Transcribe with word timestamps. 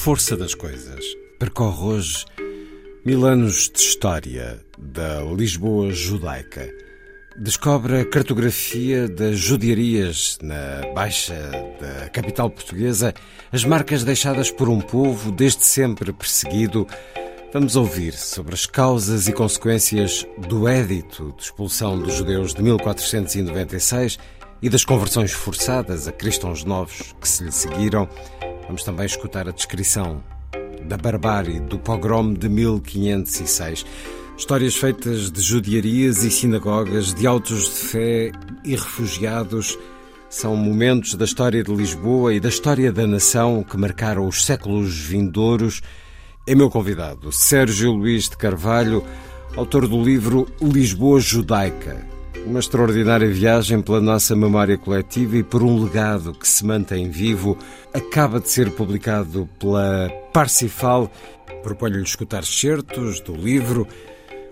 Força 0.00 0.34
das 0.34 0.54
coisas 0.54 1.04
percorre 1.38 1.84
hoje 1.84 2.24
mil 3.04 3.26
anos 3.26 3.68
de 3.68 3.78
história 3.80 4.58
da 4.78 5.20
Lisboa 5.24 5.92
judaica. 5.92 6.66
Descobre 7.36 8.00
a 8.00 8.04
cartografia 8.06 9.06
das 9.06 9.36
judiarias 9.38 10.38
na 10.40 10.90
Baixa 10.94 11.34
da 11.78 12.08
capital 12.08 12.48
portuguesa, 12.48 13.12
as 13.52 13.62
marcas 13.62 14.02
deixadas 14.02 14.50
por 14.50 14.70
um 14.70 14.80
povo 14.80 15.30
desde 15.30 15.66
sempre 15.66 16.14
perseguido. 16.14 16.86
Vamos 17.52 17.76
ouvir 17.76 18.14
sobre 18.14 18.54
as 18.54 18.64
causas 18.64 19.28
e 19.28 19.34
consequências 19.34 20.26
do 20.48 20.66
Édito 20.66 21.34
de 21.36 21.42
expulsão 21.42 22.00
dos 22.00 22.14
judeus 22.14 22.54
de 22.54 22.62
1496 22.62 24.18
e 24.62 24.70
das 24.70 24.82
conversões 24.82 25.32
forçadas 25.32 26.08
a 26.08 26.12
cristãos 26.12 26.64
novos 26.64 27.14
que 27.20 27.28
se 27.28 27.44
lhe 27.44 27.52
seguiram. 27.52 28.08
Vamos 28.70 28.84
também 28.84 29.04
escutar 29.04 29.48
a 29.48 29.50
descrição 29.50 30.22
da 30.84 30.96
barbárie 30.96 31.58
do 31.58 31.76
pogrom 31.76 32.32
de 32.32 32.48
1506. 32.48 33.84
Histórias 34.38 34.76
feitas 34.76 35.28
de 35.28 35.40
judiarias 35.40 36.22
e 36.22 36.30
sinagogas, 36.30 37.12
de 37.12 37.26
autos 37.26 37.64
de 37.64 37.88
fé 37.88 38.32
e 38.64 38.76
refugiados. 38.76 39.76
São 40.28 40.54
momentos 40.54 41.16
da 41.16 41.24
história 41.24 41.64
de 41.64 41.74
Lisboa 41.74 42.32
e 42.32 42.38
da 42.38 42.48
história 42.48 42.92
da 42.92 43.08
nação 43.08 43.64
que 43.64 43.76
marcaram 43.76 44.28
os 44.28 44.44
séculos 44.44 44.96
vindouros. 44.96 45.82
É 46.46 46.54
meu 46.54 46.70
convidado, 46.70 47.32
Sérgio 47.32 47.90
Luís 47.90 48.28
de 48.28 48.36
Carvalho, 48.36 49.04
autor 49.56 49.88
do 49.88 50.00
livro 50.00 50.46
Lisboa 50.62 51.18
Judaica, 51.18 52.06
uma 52.46 52.58
extraordinária 52.58 53.28
viagem 53.28 53.80
pela 53.80 54.00
nossa 54.00 54.34
memória 54.34 54.76
coletiva 54.76 55.36
e 55.36 55.42
por 55.42 55.62
um 55.62 55.82
legado 55.82 56.32
que 56.32 56.48
se 56.48 56.64
mantém 56.64 57.10
vivo. 57.10 57.56
Acaba 57.92 58.40
de 58.40 58.48
ser 58.48 58.70
publicado 58.72 59.48
pela 59.58 60.08
Parsifal. 60.32 61.10
Proponho-lhe 61.62 62.02
escutar 62.02 62.44
certos 62.44 63.20
do 63.20 63.34
livro, 63.34 63.86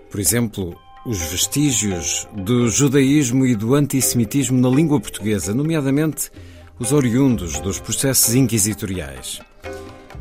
por 0.09 0.19
exemplo, 0.19 0.77
os 1.05 1.19
vestígios 1.31 2.27
do 2.33 2.69
judaísmo 2.69 3.45
e 3.45 3.55
do 3.55 3.73
antissemitismo 3.73 4.59
na 4.59 4.69
língua 4.69 4.99
portuguesa, 4.99 5.53
nomeadamente 5.53 6.31
os 6.77 6.91
oriundos 6.91 7.59
dos 7.59 7.79
processos 7.79 8.35
inquisitoriais. 8.35 9.41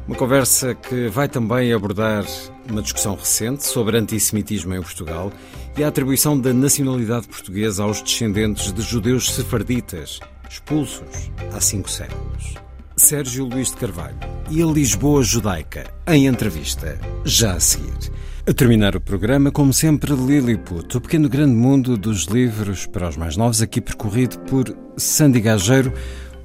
Uma 0.08 0.16
conversa 0.16 0.74
que 0.74 1.08
vai 1.08 1.28
também 1.28 1.70
abordar 1.70 2.24
uma 2.66 2.80
discussão 2.80 3.14
recente 3.14 3.66
sobre 3.66 3.98
antissemitismo 3.98 4.74
em 4.74 4.80
Portugal 4.80 5.30
e 5.76 5.84
a 5.84 5.88
atribuição 5.88 6.40
da 6.40 6.50
nacionalidade 6.50 7.28
portuguesa 7.28 7.82
aos 7.82 8.00
descendentes 8.00 8.72
de 8.72 8.80
judeus 8.80 9.30
sefarditas, 9.30 10.18
expulsos 10.48 11.30
há 11.52 11.60
cinco 11.60 11.90
séculos. 11.90 12.54
Sérgio 12.96 13.44
Luís 13.44 13.70
de 13.70 13.76
Carvalho 13.76 14.16
e 14.50 14.62
a 14.62 14.66
Lisboa 14.66 15.22
judaica, 15.22 15.84
em 16.06 16.26
entrevista, 16.26 16.98
já 17.22 17.52
a 17.52 17.60
seguir. 17.60 18.10
A 18.48 18.54
terminar 18.54 18.96
o 18.96 19.00
programa, 19.02 19.50
como 19.52 19.74
sempre, 19.74 20.14
Lilliput, 20.14 20.96
o 20.96 21.00
pequeno 21.02 21.28
grande 21.28 21.52
mundo 21.52 21.98
dos 21.98 22.24
livros 22.24 22.86
para 22.86 23.10
os 23.10 23.16
mais 23.18 23.36
novos, 23.36 23.60
aqui 23.60 23.78
percorrido 23.78 24.38
por 24.40 24.74
Sandy 24.96 25.38
Gageiro, 25.38 25.92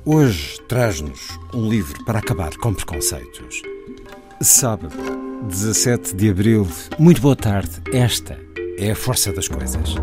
hoje 0.06 0.60
traz-nos 0.68 1.40
um 1.54 1.70
livro 1.70 2.04
para 2.04 2.20
acabar 2.20 2.56
com 2.58 2.74
preconceitos. 2.74 3.62
Sábado, 4.42 4.96
17 5.48 6.16
de 6.16 6.30
abril, 6.30 6.68
muito 7.00 7.22
boa 7.22 7.36
tarde. 7.36 7.82
Esta 7.94 8.38
é 8.78 8.92
a 8.92 8.96
força 8.96 9.32
das 9.32 9.48
coisas. 9.48 9.96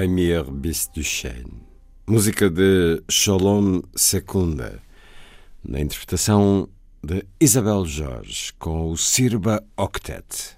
Bei 0.00 0.08
mir 0.08 0.44
bist 0.44 0.96
du. 0.96 1.02
Música 2.06 2.48
de 2.48 3.02
Shalom 3.10 3.82
Secunda, 3.94 4.80
na 5.62 5.78
interpretação 5.78 6.70
de 7.04 7.22
Isabel 7.38 7.84
Jorge 7.84 8.50
com 8.58 8.90
o 8.92 8.96
Sirba 8.96 9.62
Octet. 9.76 10.56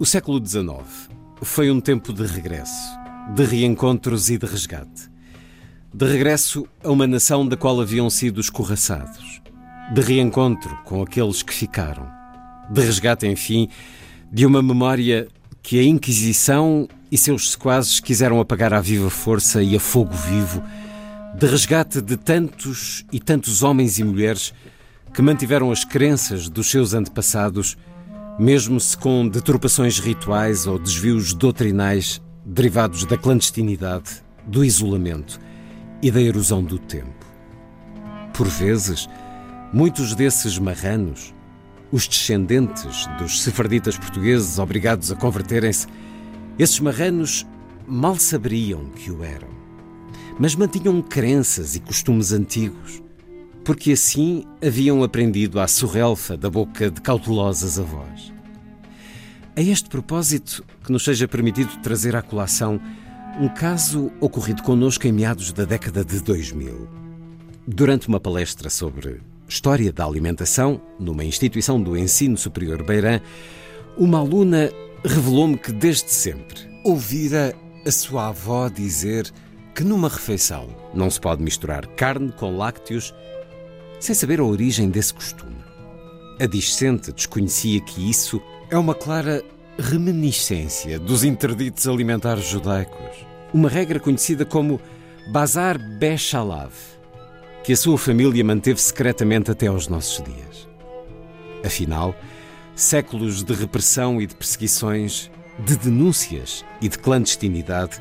O 0.00 0.06
século 0.06 0.42
XIX 0.42 1.10
foi 1.42 1.70
um 1.70 1.78
tempo 1.78 2.10
de 2.10 2.24
regresso, 2.24 2.88
de 3.34 3.44
reencontros 3.44 4.30
e 4.30 4.38
de 4.38 4.46
resgate. 4.46 5.10
De 5.92 6.06
regresso 6.06 6.66
a 6.82 6.90
uma 6.90 7.06
nação 7.06 7.46
da 7.46 7.54
qual 7.54 7.78
haviam 7.78 8.08
sido 8.08 8.40
escorraçados. 8.40 9.42
De 9.92 10.00
reencontro 10.00 10.74
com 10.86 11.02
aqueles 11.02 11.42
que 11.42 11.52
ficaram. 11.52 12.10
De 12.70 12.80
resgate, 12.80 13.26
enfim, 13.26 13.68
de 14.32 14.46
uma 14.46 14.62
memória 14.62 15.28
que 15.62 15.78
a 15.78 15.84
Inquisição 15.84 16.88
e 17.12 17.18
seus 17.18 17.50
sequazes 17.50 18.00
quiseram 18.00 18.40
apagar 18.40 18.72
à 18.72 18.80
viva 18.80 19.10
força 19.10 19.62
e 19.62 19.76
a 19.76 19.80
fogo 19.80 20.14
vivo, 20.14 20.62
de 21.38 21.46
resgate 21.46 22.00
de 22.00 22.16
tantos 22.16 23.04
e 23.12 23.20
tantos 23.20 23.62
homens 23.62 23.98
e 23.98 24.04
mulheres 24.04 24.54
que 25.12 25.20
mantiveram 25.20 25.70
as 25.70 25.84
crenças 25.84 26.48
dos 26.48 26.70
seus 26.70 26.94
antepassados 26.94 27.76
mesmo 28.40 28.80
se 28.80 28.96
com 28.96 29.28
deturpações 29.28 29.98
rituais 29.98 30.66
ou 30.66 30.78
desvios 30.78 31.34
doutrinais 31.34 32.22
derivados 32.42 33.04
da 33.04 33.14
clandestinidade, 33.14 34.22
do 34.46 34.64
isolamento 34.64 35.38
e 36.00 36.10
da 36.10 36.22
erosão 36.22 36.64
do 36.64 36.78
tempo. 36.78 37.26
Por 38.32 38.48
vezes, 38.48 39.06
muitos 39.74 40.14
desses 40.14 40.58
marranos, 40.58 41.34
os 41.92 42.08
descendentes 42.08 43.06
dos 43.18 43.42
sefarditas 43.42 43.98
portugueses 43.98 44.58
obrigados 44.58 45.12
a 45.12 45.16
converterem-se, 45.16 45.86
esses 46.58 46.80
marranos 46.80 47.46
mal 47.86 48.16
saberiam 48.16 48.86
que 48.86 49.10
o 49.10 49.22
eram, 49.22 49.50
mas 50.38 50.54
mantinham 50.54 51.02
crenças 51.02 51.76
e 51.76 51.80
costumes 51.80 52.32
antigos, 52.32 53.02
porque 53.64 53.92
assim 53.92 54.44
haviam 54.64 55.02
aprendido 55.02 55.60
à 55.60 55.68
surrelfa 55.68 56.36
da 56.36 56.50
boca 56.50 56.90
de 56.90 57.00
cautelosas 57.00 57.78
avós. 57.78 58.32
A 59.56 59.60
este 59.60 59.88
propósito, 59.88 60.64
que 60.84 60.92
nos 60.92 61.04
seja 61.04 61.28
permitido 61.28 61.76
trazer 61.82 62.16
à 62.16 62.22
colação 62.22 62.80
um 63.38 63.48
caso 63.48 64.10
ocorrido 64.20 64.62
connosco 64.62 65.06
em 65.06 65.12
meados 65.12 65.52
da 65.52 65.64
década 65.64 66.04
de 66.04 66.20
2000. 66.22 66.88
Durante 67.66 68.08
uma 68.08 68.18
palestra 68.18 68.70
sobre 68.70 69.20
História 69.48 69.92
da 69.92 70.04
Alimentação, 70.04 70.80
numa 70.98 71.24
instituição 71.24 71.82
do 71.82 71.96
ensino 71.96 72.36
superior 72.36 72.82
Beirã, 72.82 73.20
uma 73.96 74.18
aluna 74.18 74.70
revelou-me 75.04 75.58
que 75.58 75.72
desde 75.72 76.10
sempre 76.10 76.60
ouvira 76.84 77.54
a 77.84 77.90
sua 77.90 78.28
avó 78.28 78.68
dizer 78.68 79.30
que 79.74 79.84
numa 79.84 80.08
refeição 80.08 80.68
não 80.94 81.10
se 81.10 81.20
pode 81.20 81.42
misturar 81.42 81.86
carne 81.88 82.32
com 82.32 82.56
lácteos 82.56 83.14
sem 84.00 84.14
saber 84.14 84.40
a 84.40 84.44
origem 84.44 84.88
desse 84.88 85.14
costume. 85.14 85.62
A 86.40 86.46
discente 86.46 87.12
desconhecia 87.12 87.80
que 87.82 88.10
isso 88.10 88.42
é 88.70 88.76
uma 88.76 88.94
clara 88.94 89.44
reminiscência 89.78 90.98
dos 90.98 91.22
interditos 91.22 91.86
alimentares 91.86 92.46
judaicos, 92.46 93.26
uma 93.52 93.68
regra 93.68 94.00
conhecida 94.00 94.44
como 94.44 94.80
Bazar 95.30 95.78
Bechalav, 95.98 96.72
que 97.62 97.72
a 97.72 97.76
sua 97.76 97.98
família 97.98 98.42
manteve 98.42 98.80
secretamente 98.80 99.50
até 99.50 99.66
aos 99.66 99.86
nossos 99.86 100.24
dias. 100.24 100.68
Afinal, 101.64 102.14
séculos 102.74 103.42
de 103.42 103.52
repressão 103.52 104.20
e 104.20 104.26
de 104.26 104.34
perseguições, 104.34 105.30
de 105.58 105.76
denúncias 105.76 106.64
e 106.80 106.88
de 106.88 106.98
clandestinidade 106.98 108.00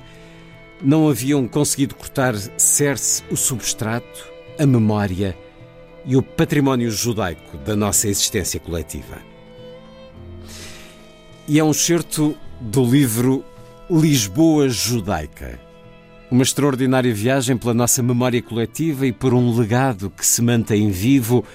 não 0.81 1.09
haviam 1.09 1.45
conseguido 1.45 1.93
cortar 1.93 2.33
cerce 2.57 3.21
o 3.29 3.35
substrato, 3.35 4.27
a 4.57 4.65
memória 4.65 5.37
e 6.09 6.17
o 6.17 6.23
património 6.23 6.89
judaico 6.89 7.55
da 7.59 7.75
nossa 7.75 8.07
existência 8.07 8.59
coletiva. 8.59 9.19
E 11.47 11.59
é 11.59 11.63
um 11.63 11.71
certo 11.71 12.35
do 12.59 12.83
livro 12.83 13.45
Lisboa 13.87 14.67
Judaica. 14.69 15.59
Uma 16.31 16.41
extraordinária 16.41 17.13
viagem 17.13 17.55
pela 17.55 17.75
nossa 17.75 18.01
memória 18.01 18.41
coletiva 18.41 19.05
e 19.05 19.13
por 19.13 19.35
um 19.35 19.55
legado 19.55 20.09
que 20.09 20.25
se 20.25 20.41
mantém 20.41 20.89
vivo. 20.89 21.45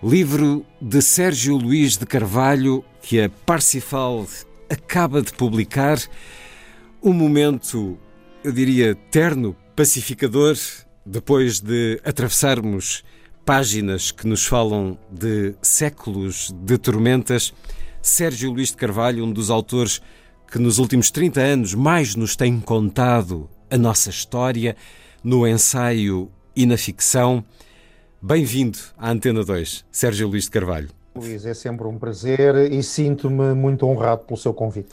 Livro 0.00 0.64
de 0.80 1.02
Sérgio 1.02 1.56
Luís 1.56 1.96
de 1.96 2.06
Carvalho, 2.06 2.84
que 3.02 3.20
a 3.20 3.28
Parsifal 3.28 4.24
acaba 4.70 5.20
de 5.20 5.32
publicar. 5.32 5.98
Um 7.02 7.12
momento, 7.12 7.98
eu 8.44 8.52
diria, 8.52 8.94
terno, 9.10 9.56
pacificador, 9.74 10.56
depois 11.04 11.58
de 11.58 12.00
atravessarmos 12.04 13.02
páginas 13.46 14.10
que 14.10 14.26
nos 14.26 14.44
falam 14.44 14.98
de 15.08 15.54
séculos 15.62 16.52
de 16.64 16.76
tormentas. 16.76 17.54
Sérgio 18.02 18.50
Luís 18.50 18.70
de 18.70 18.76
Carvalho, 18.76 19.24
um 19.24 19.30
dos 19.30 19.50
autores 19.50 20.02
que 20.50 20.58
nos 20.58 20.80
últimos 20.80 21.12
30 21.12 21.40
anos 21.40 21.72
mais 21.72 22.16
nos 22.16 22.34
tem 22.34 22.58
contado 22.58 23.48
a 23.70 23.78
nossa 23.78 24.10
história 24.10 24.76
no 25.22 25.46
ensaio 25.46 26.28
e 26.56 26.66
na 26.66 26.76
ficção. 26.76 27.44
Bem-vindo 28.20 28.78
à 28.98 29.12
Antena 29.12 29.44
2, 29.44 29.84
Sérgio 29.92 30.26
Luís 30.26 30.44
de 30.44 30.50
Carvalho. 30.50 30.88
Luís, 31.14 31.46
é 31.46 31.54
sempre 31.54 31.86
um 31.86 31.96
prazer 31.96 32.72
e 32.72 32.82
sinto-me 32.82 33.54
muito 33.54 33.86
honrado 33.86 34.24
pelo 34.24 34.36
seu 34.36 34.52
convite. 34.52 34.88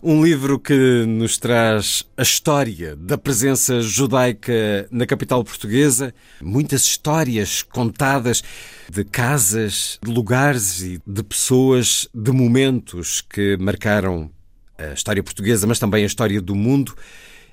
Um 0.00 0.24
livro 0.24 0.60
que 0.60 1.04
nos 1.08 1.38
traz 1.38 2.04
a 2.16 2.22
história 2.22 2.94
da 2.94 3.18
presença 3.18 3.80
judaica 3.80 4.86
na 4.92 5.04
capital 5.04 5.42
portuguesa, 5.42 6.14
muitas 6.40 6.82
histórias 6.82 7.64
contadas 7.64 8.44
de 8.88 9.02
casas, 9.02 9.98
de 10.00 10.08
lugares 10.12 10.82
e 10.82 11.02
de 11.04 11.22
pessoas, 11.24 12.08
de 12.14 12.30
momentos 12.30 13.22
que 13.22 13.56
marcaram 13.56 14.30
a 14.78 14.92
história 14.92 15.22
portuguesa, 15.22 15.66
mas 15.66 15.80
também 15.80 16.04
a 16.04 16.06
história 16.06 16.40
do 16.40 16.54
mundo. 16.54 16.94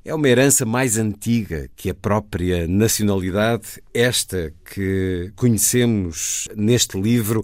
É 0.04 0.14
uma 0.14 0.30
herança 0.30 0.68
mais 0.68 1.00
antiga 1.00 1.68
que 1.76 1.90
a 1.90 1.96
própria 1.96 2.68
nacionalidade, 2.68 3.82
esta 3.92 4.54
que 4.72 5.32
conhecemos 5.36 6.48
neste 6.56 7.02
livro. 7.02 7.44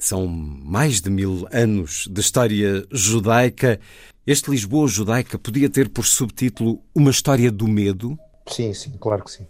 São 0.00 0.26
mais 0.26 1.02
de 1.02 1.10
mil 1.10 1.46
anos 1.52 2.08
de 2.10 2.22
história 2.22 2.86
judaica. 2.90 3.78
Este 4.26 4.50
Lisboa 4.50 4.88
judaica 4.88 5.38
podia 5.38 5.68
ter 5.68 5.90
por 5.90 6.06
subtítulo 6.06 6.82
Uma 6.94 7.10
História 7.10 7.52
do 7.52 7.68
Medo? 7.68 8.18
Sim, 8.48 8.72
sim, 8.72 8.94
claro 8.98 9.22
que 9.22 9.30
sim. 9.30 9.46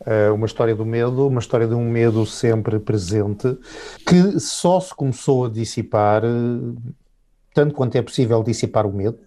Uh, 0.00 0.34
uma 0.34 0.46
história 0.46 0.74
do 0.74 0.84
medo, 0.84 1.28
uma 1.28 1.38
história 1.38 1.68
de 1.68 1.74
um 1.74 1.88
medo 1.88 2.26
sempre 2.26 2.80
presente, 2.80 3.56
que 4.04 4.40
só 4.40 4.80
se 4.80 4.92
começou 4.92 5.44
a 5.44 5.48
dissipar, 5.48 6.22
tanto 7.54 7.72
quanto 7.72 7.94
é 7.94 8.02
possível 8.02 8.42
dissipar 8.42 8.88
o 8.88 8.92
medo, 8.92 9.20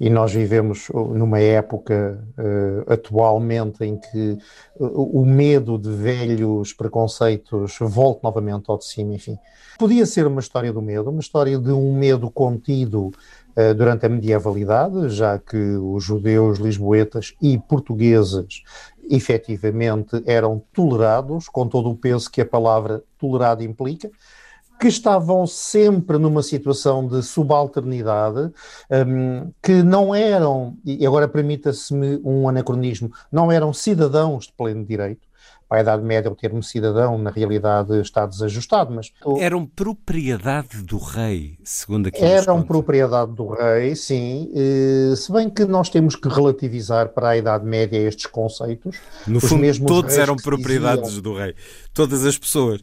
e 0.00 0.08
nós 0.08 0.32
vivemos 0.32 0.88
numa 0.88 1.38
época 1.38 2.24
uh, 2.38 2.90
atualmente 2.90 3.84
em 3.84 3.98
que 3.98 4.38
o 4.78 5.26
medo 5.26 5.76
de 5.76 5.90
velhos 5.90 6.72
preconceitos 6.72 7.76
volta 7.78 8.20
novamente 8.22 8.64
ao 8.68 8.78
de 8.78 8.86
cima, 8.86 9.12
enfim. 9.12 9.36
Podia 9.78 10.06
ser 10.06 10.26
uma 10.26 10.40
história 10.40 10.72
do 10.72 10.80
medo, 10.80 11.10
uma 11.10 11.20
história 11.20 11.58
de 11.58 11.70
um 11.70 11.94
medo 11.94 12.30
contido 12.30 13.08
uh, 13.08 13.74
durante 13.76 14.06
a 14.06 14.08
medievalidade, 14.08 15.10
já 15.10 15.38
que 15.38 15.58
os 15.58 16.02
judeus, 16.02 16.58
lisboetas 16.58 17.34
e 17.42 17.58
portugueses 17.58 18.62
efetivamente 19.10 20.22
eram 20.24 20.62
tolerados, 20.72 21.46
com 21.46 21.68
todo 21.68 21.90
o 21.90 21.96
peso 21.96 22.30
que 22.30 22.40
a 22.40 22.46
palavra 22.46 23.02
tolerado 23.18 23.62
implica, 23.62 24.10
que 24.80 24.88
estavam 24.88 25.46
sempre 25.46 26.16
numa 26.16 26.42
situação 26.42 27.06
de 27.06 27.22
subalternidade, 27.22 28.50
um, 29.06 29.52
que 29.62 29.82
não 29.82 30.14
eram, 30.14 30.76
e 30.84 31.06
agora 31.06 31.28
permita-se-me 31.28 32.18
um 32.24 32.48
anacronismo, 32.48 33.12
não 33.30 33.52
eram 33.52 33.72
cidadãos 33.74 34.46
de 34.46 34.52
pleno 34.54 34.84
direito. 34.84 35.28
Para 35.68 35.78
a 35.78 35.82
Idade 35.82 36.02
Média, 36.02 36.28
o 36.28 36.34
termo 36.34 36.64
cidadão, 36.64 37.16
na 37.16 37.30
realidade, 37.30 38.00
está 38.00 38.26
desajustado, 38.26 38.92
mas... 38.92 39.12
Eram 39.38 39.64
propriedade 39.64 40.82
do 40.82 40.98
rei, 40.98 41.58
segundo 41.62 42.08
aqui 42.08 42.24
Eram 42.24 42.60
propriedade 42.60 43.32
do 43.32 43.46
rei, 43.46 43.94
sim, 43.94 44.50
se 45.14 45.30
bem 45.30 45.48
que 45.48 45.64
nós 45.64 45.88
temos 45.88 46.16
que 46.16 46.28
relativizar 46.28 47.10
para 47.10 47.28
a 47.28 47.36
Idade 47.36 47.64
Média 47.64 47.98
estes 47.98 48.26
conceitos. 48.26 48.96
No 49.28 49.38
fundo, 49.38 49.86
todos 49.86 50.18
eram 50.18 50.34
propriedades 50.34 51.04
diziam... 51.04 51.22
do 51.22 51.34
rei, 51.36 51.54
todas 51.94 52.26
as 52.26 52.36
pessoas. 52.36 52.80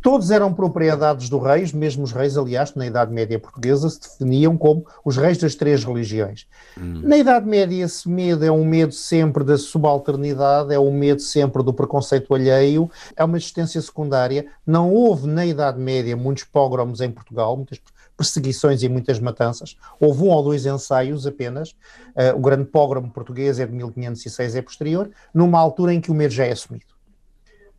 Todos 0.00 0.30
eram 0.30 0.54
propriedades 0.54 1.28
do 1.28 1.38
reis, 1.38 1.72
mesmo 1.72 2.04
os 2.04 2.12
reis, 2.12 2.36
aliás, 2.36 2.72
na 2.74 2.86
Idade 2.86 3.12
Média 3.12 3.38
portuguesa 3.38 3.90
se 3.90 4.00
definiam 4.00 4.56
como 4.56 4.86
os 5.04 5.16
reis 5.16 5.38
das 5.38 5.56
três 5.56 5.82
religiões. 5.82 6.46
Hum. 6.78 7.00
Na 7.02 7.16
Idade 7.16 7.46
Média 7.46 7.84
esse 7.84 8.08
medo 8.08 8.44
é 8.44 8.52
um 8.52 8.64
medo 8.64 8.92
sempre 8.92 9.42
da 9.42 9.58
subalternidade, 9.58 10.72
é 10.72 10.78
um 10.78 10.92
medo 10.92 11.20
sempre 11.20 11.64
do 11.64 11.72
preconceito 11.72 12.32
alheio, 12.32 12.88
é 13.16 13.24
uma 13.24 13.36
existência 13.36 13.80
secundária. 13.82 14.46
Não 14.64 14.92
houve 14.92 15.26
na 15.26 15.44
Idade 15.44 15.80
Média 15.80 16.16
muitos 16.16 16.44
pogroms 16.44 17.00
em 17.00 17.10
Portugal, 17.10 17.56
muitas 17.56 17.80
perseguições 18.16 18.84
e 18.84 18.88
muitas 18.88 19.18
matanças. 19.18 19.76
Houve 19.98 20.22
um 20.22 20.28
ou 20.28 20.44
dois 20.44 20.64
ensaios 20.64 21.26
apenas. 21.26 21.70
Uh, 22.14 22.36
o 22.36 22.40
grande 22.40 22.66
pogrom 22.66 23.08
português 23.08 23.58
é 23.58 23.66
de 23.66 23.72
1506, 23.72 24.54
é 24.54 24.62
posterior, 24.62 25.10
numa 25.34 25.58
altura 25.58 25.92
em 25.92 26.00
que 26.00 26.10
o 26.10 26.14
medo 26.14 26.32
já 26.32 26.44
é 26.46 26.52
assumido 26.52 26.92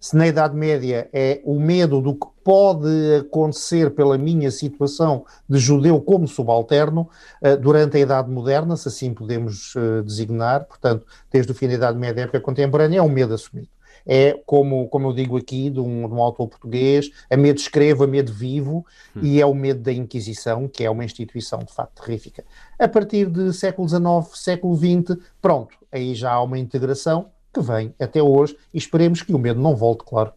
se 0.04 0.18
na 0.18 0.28
Idade 0.28 0.54
Média 0.54 1.08
é 1.14 1.40
o 1.46 1.58
medo 1.58 2.02
do 2.02 2.14
que 2.14 2.28
pode 2.44 3.16
acontecer 3.22 3.92
pela 3.92 4.18
minha 4.18 4.52
situação 4.52 5.26
de 5.48 5.58
judeu 5.58 6.02
como 6.02 6.28
subalterno, 6.28 7.10
eh, 7.42 7.56
durante 7.56 7.96
a 7.96 8.02
Idade 8.02 8.30
Moderna, 8.30 8.76
se 8.76 8.90
assim 8.90 9.14
podemos 9.14 9.74
eh, 9.78 10.02
designar, 10.02 10.66
portanto, 10.66 11.08
desde 11.32 11.54
o 11.54 11.56
fim 11.56 11.70
da 11.70 11.76
Idade 11.76 11.98
Média 11.98 12.22
à 12.22 12.24
época 12.26 12.42
contemporânea, 12.42 13.00
é 13.00 13.02
um 13.02 13.08
medo 13.08 13.34
assumido. 13.34 13.70
É, 14.06 14.38
como, 14.46 14.90
como 14.90 15.08
eu 15.08 15.14
digo 15.14 15.38
aqui, 15.38 15.70
de 15.70 15.80
um, 15.80 16.06
de 16.06 16.14
um 16.14 16.22
autor 16.22 16.50
português, 16.50 17.10
a 17.32 17.38
medo 17.38 17.60
escrevo, 17.60 18.04
a 18.04 18.08
medo 18.08 18.34
vivo, 18.34 18.86
hum. 19.16 19.22
e 19.24 19.40
é 19.40 19.46
o 19.46 19.54
medo 19.54 19.80
da 19.80 19.94
Inquisição, 19.94 20.68
que 20.68 20.84
é 20.84 20.90
uma 20.90 21.06
instituição 21.06 21.60
de 21.60 21.74
facto 21.74 22.04
terrífica. 22.04 22.44
A 22.78 22.90
partir 22.90 23.30
de 23.30 23.54
século 23.54 23.88
XIX, 23.88 24.04
século 24.38 24.76
XX, 24.76 25.18
pronto, 25.42 25.78
aí 25.90 26.14
já 26.14 26.34
há 26.34 26.44
uma 26.44 26.60
integração, 26.60 27.32
que 27.54 27.62
vem 27.62 27.94
até 28.00 28.22
hoje 28.22 28.58
e 28.74 28.78
esperemos 28.78 29.22
que 29.22 29.34
o 29.34 29.38
medo 29.38 29.62
não 29.62 29.76
volte, 29.76 30.04
claro. 30.04 30.34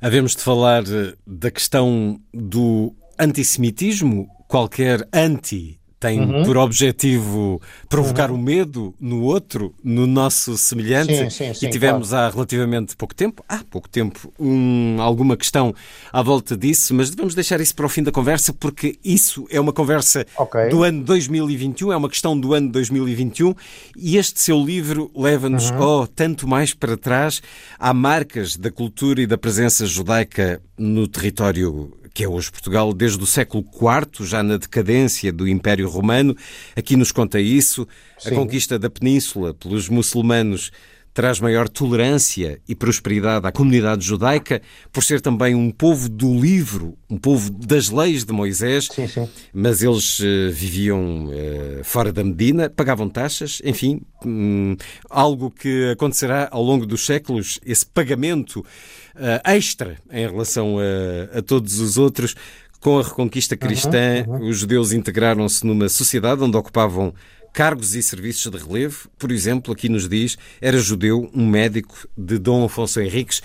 Havemos 0.00 0.34
de 0.34 0.42
falar 0.42 0.82
eh, 0.82 1.14
da 1.26 1.50
questão 1.50 2.20
do 2.32 2.94
antissemitismo. 3.18 4.28
Qualquer 4.48 5.08
anti 5.12 5.80
tem 5.98 6.20
uhum. 6.20 6.44
por 6.44 6.56
objetivo 6.58 7.60
provocar 7.88 8.30
uhum. 8.30 8.36
o 8.36 8.42
medo 8.42 8.94
no 9.00 9.22
outro, 9.22 9.74
no 9.82 10.06
nosso 10.06 10.56
semelhante. 10.58 11.16
Sim, 11.16 11.30
sim, 11.30 11.54
sim, 11.54 11.66
e 11.66 11.70
tivemos 11.70 12.10
claro. 12.10 12.26
há 12.26 12.30
relativamente 12.30 12.96
pouco 12.96 13.14
tempo, 13.14 13.42
há 13.48 13.62
pouco 13.70 13.88
tempo, 13.88 14.32
um, 14.38 15.00
alguma 15.00 15.36
questão 15.36 15.74
à 16.12 16.22
volta 16.22 16.56
disso, 16.56 16.94
mas 16.94 17.10
devemos 17.10 17.34
deixar 17.34 17.60
isso 17.60 17.74
para 17.74 17.86
o 17.86 17.88
fim 17.88 18.02
da 18.02 18.12
conversa, 18.12 18.52
porque 18.52 18.98
isso 19.02 19.46
é 19.50 19.58
uma 19.58 19.72
conversa 19.72 20.26
okay. 20.36 20.68
do 20.68 20.82
ano 20.82 21.02
2021, 21.02 21.92
é 21.92 21.96
uma 21.96 22.10
questão 22.10 22.38
do 22.38 22.52
ano 22.52 22.70
2021, 22.70 23.54
e 23.96 24.18
este 24.18 24.40
seu 24.40 24.62
livro 24.62 25.10
leva-nos, 25.14 25.70
uhum. 25.70 26.02
oh, 26.02 26.06
tanto 26.06 26.46
mais 26.46 26.74
para 26.74 26.96
trás, 26.96 27.40
há 27.78 27.94
marcas 27.94 28.56
da 28.56 28.70
cultura 28.70 29.22
e 29.22 29.26
da 29.26 29.38
presença 29.38 29.86
judaica 29.86 30.60
no 30.76 31.08
território 31.08 31.90
que 32.16 32.24
é 32.24 32.28
hoje 32.28 32.50
Portugal, 32.50 32.94
desde 32.94 33.22
o 33.22 33.26
século 33.26 33.62
IV, 33.62 34.26
já 34.26 34.42
na 34.42 34.56
decadência 34.56 35.30
do 35.30 35.46
Império 35.46 35.86
Romano. 35.86 36.34
Aqui 36.74 36.96
nos 36.96 37.12
conta 37.12 37.38
isso. 37.38 37.86
Sim. 38.18 38.30
A 38.30 38.34
conquista 38.34 38.78
da 38.78 38.88
Península 38.88 39.52
pelos 39.52 39.90
muçulmanos 39.90 40.72
traz 41.16 41.40
maior 41.40 41.66
tolerância 41.66 42.60
e 42.68 42.74
prosperidade 42.74 43.46
à 43.46 43.50
comunidade 43.50 44.04
judaica, 44.04 44.60
por 44.92 45.02
ser 45.02 45.18
também 45.18 45.54
um 45.54 45.70
povo 45.70 46.10
do 46.10 46.38
livro, 46.38 46.94
um 47.08 47.16
povo 47.16 47.50
das 47.50 47.88
leis 47.88 48.22
de 48.22 48.34
Moisés, 48.34 48.86
sim, 48.92 49.08
sim. 49.08 49.26
mas 49.50 49.82
eles 49.82 50.20
uh, 50.20 50.52
viviam 50.52 51.28
uh, 51.28 51.82
fora 51.82 52.12
da 52.12 52.22
Medina, 52.22 52.68
pagavam 52.68 53.08
taxas, 53.08 53.62
enfim, 53.64 54.02
um, 54.26 54.76
algo 55.08 55.50
que 55.50 55.88
acontecerá 55.90 56.50
ao 56.52 56.62
longo 56.62 56.84
dos 56.84 57.06
séculos, 57.06 57.58
esse 57.64 57.86
pagamento 57.86 58.60
uh, 58.60 59.40
extra 59.42 59.96
em 60.12 60.26
relação 60.26 60.76
a, 60.78 61.38
a 61.38 61.40
todos 61.40 61.80
os 61.80 61.96
outros. 61.96 62.34
Com 62.78 62.98
a 62.98 63.02
reconquista 63.02 63.56
cristã, 63.56 64.22
uhum, 64.28 64.34
uhum. 64.34 64.48
os 64.50 64.58
judeus 64.58 64.92
integraram-se 64.92 65.66
numa 65.66 65.88
sociedade 65.88 66.44
onde 66.44 66.58
ocupavam 66.58 67.14
cargos 67.56 67.94
e 67.94 68.02
serviços 68.02 68.52
de 68.52 68.58
relevo. 68.58 69.08
Por 69.18 69.32
exemplo, 69.32 69.72
aqui 69.72 69.88
nos 69.88 70.06
diz, 70.06 70.36
era 70.60 70.78
judeu 70.78 71.30
um 71.32 71.48
médico 71.48 72.06
de 72.14 72.36
Dom 72.38 72.66
Afonso 72.66 73.00
Henriques. 73.00 73.40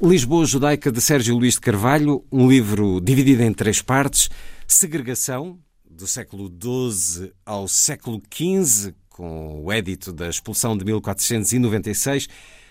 Lisboa 0.00 0.46
Judaica 0.46 0.92
de 0.92 1.00
Sérgio 1.00 1.36
Luís 1.36 1.54
de 1.54 1.62
Carvalho, 1.62 2.24
um 2.30 2.48
livro 2.48 3.00
dividido 3.00 3.42
em 3.42 3.52
três 3.52 3.82
partes. 3.82 4.30
Segregação, 4.68 5.58
do 5.84 6.06
século 6.06 6.48
XII 6.48 7.32
ao 7.44 7.66
século 7.66 8.22
XV, 8.32 8.94
com 9.08 9.64
o 9.64 9.72
édito 9.72 10.12
da 10.12 10.28
expulsão 10.28 10.78
de 10.78 10.84
1496. 10.84 12.28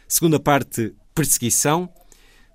Segunda 0.08 0.40
parte, 0.40 0.96
perseguição, 1.14 1.90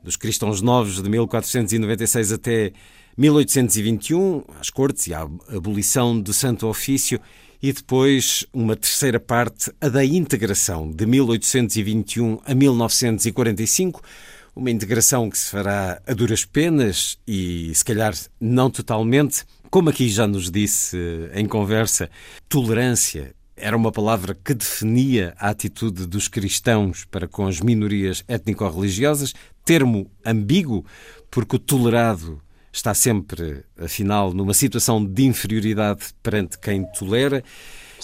dos 0.02 0.16
cristãos 0.16 0.62
novos 0.62 1.02
de 1.02 1.10
1496 1.10 2.32
até 2.32 2.72
1821, 3.18 4.44
às 4.58 4.70
cortes 4.70 5.08
e 5.08 5.12
a 5.12 5.28
abolição 5.54 6.18
do 6.18 6.32
Santo 6.32 6.66
Ofício 6.66 7.20
e 7.62 7.72
depois 7.72 8.46
uma 8.52 8.74
terceira 8.74 9.20
parte, 9.20 9.70
a 9.80 9.88
da 9.88 10.04
integração, 10.04 10.90
de 10.90 11.04
1821 11.04 12.40
a 12.44 12.54
1945, 12.54 14.02
uma 14.56 14.70
integração 14.70 15.28
que 15.28 15.38
se 15.38 15.50
fará 15.50 16.00
a 16.06 16.14
duras 16.14 16.44
penas 16.44 17.18
e, 17.26 17.72
se 17.74 17.84
calhar, 17.84 18.14
não 18.40 18.70
totalmente. 18.70 19.44
Como 19.70 19.90
aqui 19.90 20.08
já 20.08 20.26
nos 20.26 20.50
disse 20.50 20.96
em 21.34 21.46
conversa, 21.46 22.10
tolerância 22.48 23.34
era 23.56 23.76
uma 23.76 23.92
palavra 23.92 24.34
que 24.34 24.54
definia 24.54 25.34
a 25.38 25.50
atitude 25.50 26.06
dos 26.06 26.28
cristãos 26.28 27.04
para 27.04 27.28
com 27.28 27.46
as 27.46 27.60
minorias 27.60 28.24
étnico-religiosas, 28.26 29.34
termo 29.64 30.10
ambíguo, 30.24 30.84
porque 31.30 31.56
o 31.56 31.58
tolerado 31.58 32.40
está 32.72 32.94
sempre, 32.94 33.64
afinal, 33.78 34.32
numa 34.32 34.54
situação 34.54 35.04
de 35.04 35.24
inferioridade 35.24 36.06
perante 36.22 36.58
quem 36.58 36.84
tolera. 36.92 37.42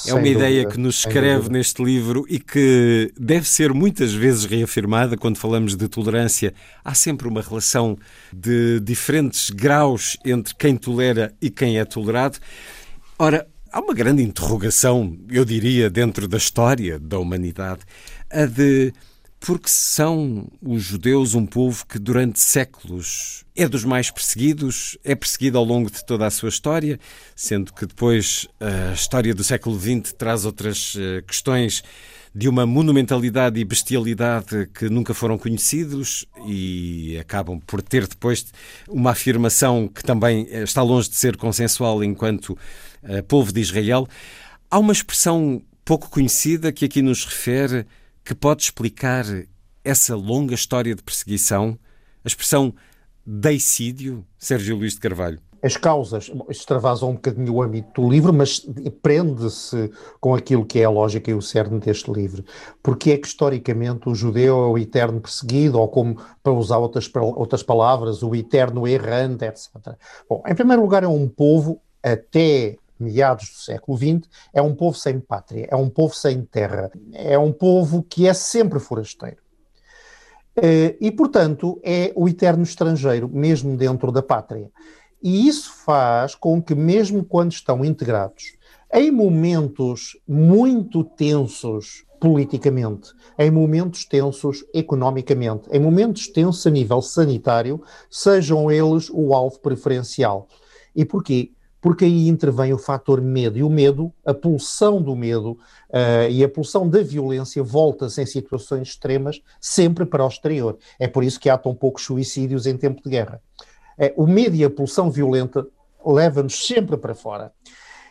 É 0.06 0.12
uma 0.12 0.20
dúvida, 0.20 0.38
ideia 0.38 0.68
que 0.68 0.78
nos 0.78 0.98
escreve 0.98 1.48
neste 1.48 1.82
livro 1.82 2.26
e 2.28 2.38
que 2.38 3.10
deve 3.18 3.48
ser 3.48 3.72
muitas 3.72 4.12
vezes 4.12 4.44
reafirmada 4.44 5.16
quando 5.16 5.38
falamos 5.38 5.74
de 5.74 5.88
tolerância. 5.88 6.52
Há 6.84 6.94
sempre 6.94 7.26
uma 7.26 7.40
relação 7.40 7.96
de 8.32 8.78
diferentes 8.80 9.48
graus 9.48 10.18
entre 10.24 10.54
quem 10.54 10.76
tolera 10.76 11.34
e 11.40 11.48
quem 11.48 11.78
é 11.78 11.84
tolerado. 11.84 12.38
Ora, 13.18 13.46
há 13.72 13.80
uma 13.80 13.94
grande 13.94 14.22
interrogação, 14.22 15.16
eu 15.30 15.44
diria, 15.44 15.88
dentro 15.88 16.28
da 16.28 16.36
história 16.36 16.98
da 16.98 17.18
humanidade, 17.18 17.80
a 18.30 18.44
de 18.44 18.92
porque 19.38 19.68
são 19.68 20.48
os 20.62 20.82
judeus 20.82 21.34
um 21.34 21.46
povo 21.46 21.86
que 21.86 21.98
durante 21.98 22.40
séculos 22.40 23.44
é 23.54 23.68
dos 23.68 23.84
mais 23.84 24.10
perseguidos, 24.10 24.98
é 25.04 25.14
perseguido 25.14 25.58
ao 25.58 25.64
longo 25.64 25.90
de 25.90 26.04
toda 26.04 26.26
a 26.26 26.30
sua 26.30 26.48
história, 26.48 26.98
sendo 27.34 27.72
que 27.72 27.86
depois 27.86 28.48
a 28.60 28.92
história 28.92 29.34
do 29.34 29.44
século 29.44 29.78
XX 29.78 30.12
traz 30.12 30.44
outras 30.44 30.96
eh, 30.98 31.22
questões 31.26 31.82
de 32.36 32.50
uma 32.50 32.66
monumentalidade 32.66 33.58
e 33.58 33.64
bestialidade 33.64 34.68
que 34.74 34.90
nunca 34.90 35.14
foram 35.14 35.38
conhecidos 35.38 36.26
e 36.46 37.16
acabam 37.18 37.58
por 37.66 37.80
ter 37.80 38.06
depois 38.06 38.44
uma 38.86 39.12
afirmação 39.12 39.88
que 39.88 40.02
também 40.02 40.46
eh, 40.50 40.62
está 40.62 40.82
longe 40.82 41.08
de 41.08 41.16
ser 41.16 41.38
consensual 41.38 42.04
enquanto 42.04 42.50
uh, 43.02 43.22
povo 43.26 43.50
de 43.50 43.60
Israel. 43.62 44.06
Há 44.70 44.78
uma 44.78 44.92
expressão 44.92 45.62
pouco 45.82 46.10
conhecida 46.10 46.72
que 46.72 46.84
aqui 46.84 47.00
nos 47.00 47.24
refere 47.24 47.86
que 48.26 48.34
pode 48.34 48.64
explicar 48.64 49.24
essa 49.84 50.16
longa 50.16 50.52
história 50.52 50.96
de 50.96 51.02
perseguição, 51.02 51.78
a 52.24 52.26
expressão 52.26 52.74
deicídio, 53.24 54.26
Sérgio 54.36 54.76
Luís 54.76 54.94
de 54.94 55.00
Carvalho? 55.00 55.38
As 55.62 55.76
causas 55.76 56.30
extravasam 56.50 57.10
um 57.10 57.14
bocadinho 57.14 57.54
o 57.54 57.62
âmbito 57.62 58.02
do 58.02 58.10
livro, 58.10 58.32
mas 58.32 58.58
prende-se 59.00 59.92
com 60.20 60.34
aquilo 60.34 60.66
que 60.66 60.80
é 60.80 60.84
a 60.84 60.90
lógica 60.90 61.30
e 61.30 61.34
o 61.34 61.40
cerne 61.40 61.78
deste 61.78 62.10
livro. 62.10 62.44
Porque 62.82 63.12
é 63.12 63.16
que, 63.16 63.28
historicamente, 63.28 64.08
o 64.08 64.14
judeu 64.14 64.56
é 64.64 64.66
o 64.66 64.76
eterno 64.78 65.20
perseguido, 65.20 65.78
ou 65.78 65.88
como, 65.88 66.20
para 66.42 66.52
usar 66.52 66.78
outras, 66.78 67.08
outras 67.14 67.62
palavras, 67.62 68.24
o 68.24 68.34
eterno 68.34 68.88
errante, 68.88 69.44
etc. 69.44 69.70
Bom, 70.28 70.42
em 70.48 70.54
primeiro 70.54 70.82
lugar, 70.82 71.04
é 71.04 71.08
um 71.08 71.28
povo, 71.28 71.80
até 72.02 72.76
meados 72.98 73.48
do 73.50 73.56
século 73.56 73.96
XX, 73.96 74.28
é 74.52 74.60
um 74.62 74.74
povo 74.74 74.96
sem 74.96 75.20
pátria, 75.20 75.68
é 75.70 75.76
um 75.76 75.88
povo 75.88 76.14
sem 76.14 76.42
terra, 76.42 76.90
é 77.12 77.38
um 77.38 77.52
povo 77.52 78.02
que 78.02 78.26
é 78.26 78.34
sempre 78.34 78.78
forasteiro. 78.78 79.38
Eh, 80.56 80.96
e, 81.00 81.10
portanto, 81.10 81.78
é 81.84 82.12
o 82.16 82.28
eterno 82.28 82.62
estrangeiro, 82.62 83.28
mesmo 83.28 83.76
dentro 83.76 84.10
da 84.10 84.22
pátria. 84.22 84.70
E 85.22 85.46
isso 85.46 85.72
faz 85.84 86.34
com 86.34 86.62
que, 86.62 86.74
mesmo 86.74 87.24
quando 87.24 87.52
estão 87.52 87.84
integrados, 87.84 88.56
em 88.92 89.10
momentos 89.10 90.18
muito 90.26 91.04
tensos 91.04 92.04
politicamente, 92.20 93.12
em 93.38 93.50
momentos 93.50 94.04
tensos 94.04 94.64
economicamente, 94.72 95.68
em 95.70 95.80
momentos 95.80 96.28
tensos 96.28 96.66
a 96.66 96.70
nível 96.70 97.02
sanitário, 97.02 97.82
sejam 98.10 98.70
eles 98.70 99.10
o 99.12 99.34
alvo 99.34 99.58
preferencial. 99.60 100.48
E 100.94 101.04
porquê? 101.04 101.52
Porque 101.80 102.04
aí 102.04 102.28
intervém 102.28 102.72
o 102.72 102.78
fator 102.78 103.20
medo. 103.20 103.58
E 103.58 103.62
o 103.62 103.70
medo, 103.70 104.12
a 104.24 104.34
pulsão 104.34 105.00
do 105.00 105.14
medo 105.14 105.52
uh, 105.90 106.30
e 106.30 106.42
a 106.42 106.48
pulsão 106.48 106.88
da 106.88 107.02
violência 107.02 107.62
volta-se 107.62 108.20
em 108.20 108.26
situações 108.26 108.88
extremas 108.88 109.40
sempre 109.60 110.04
para 110.04 110.24
o 110.24 110.28
exterior. 110.28 110.78
É 110.98 111.06
por 111.06 111.22
isso 111.22 111.38
que 111.38 111.50
há 111.50 111.56
tão 111.56 111.74
poucos 111.74 112.04
suicídios 112.04 112.66
em 112.66 112.76
tempo 112.76 113.02
de 113.02 113.10
guerra. 113.10 113.40
Uh, 113.98 114.24
o 114.24 114.26
medo 114.26 114.56
e 114.56 114.64
a 114.64 114.70
pulsão 114.70 115.10
violenta 115.10 115.66
levam-nos 116.04 116.66
sempre 116.66 116.96
para 116.96 117.14
fora. 117.14 117.52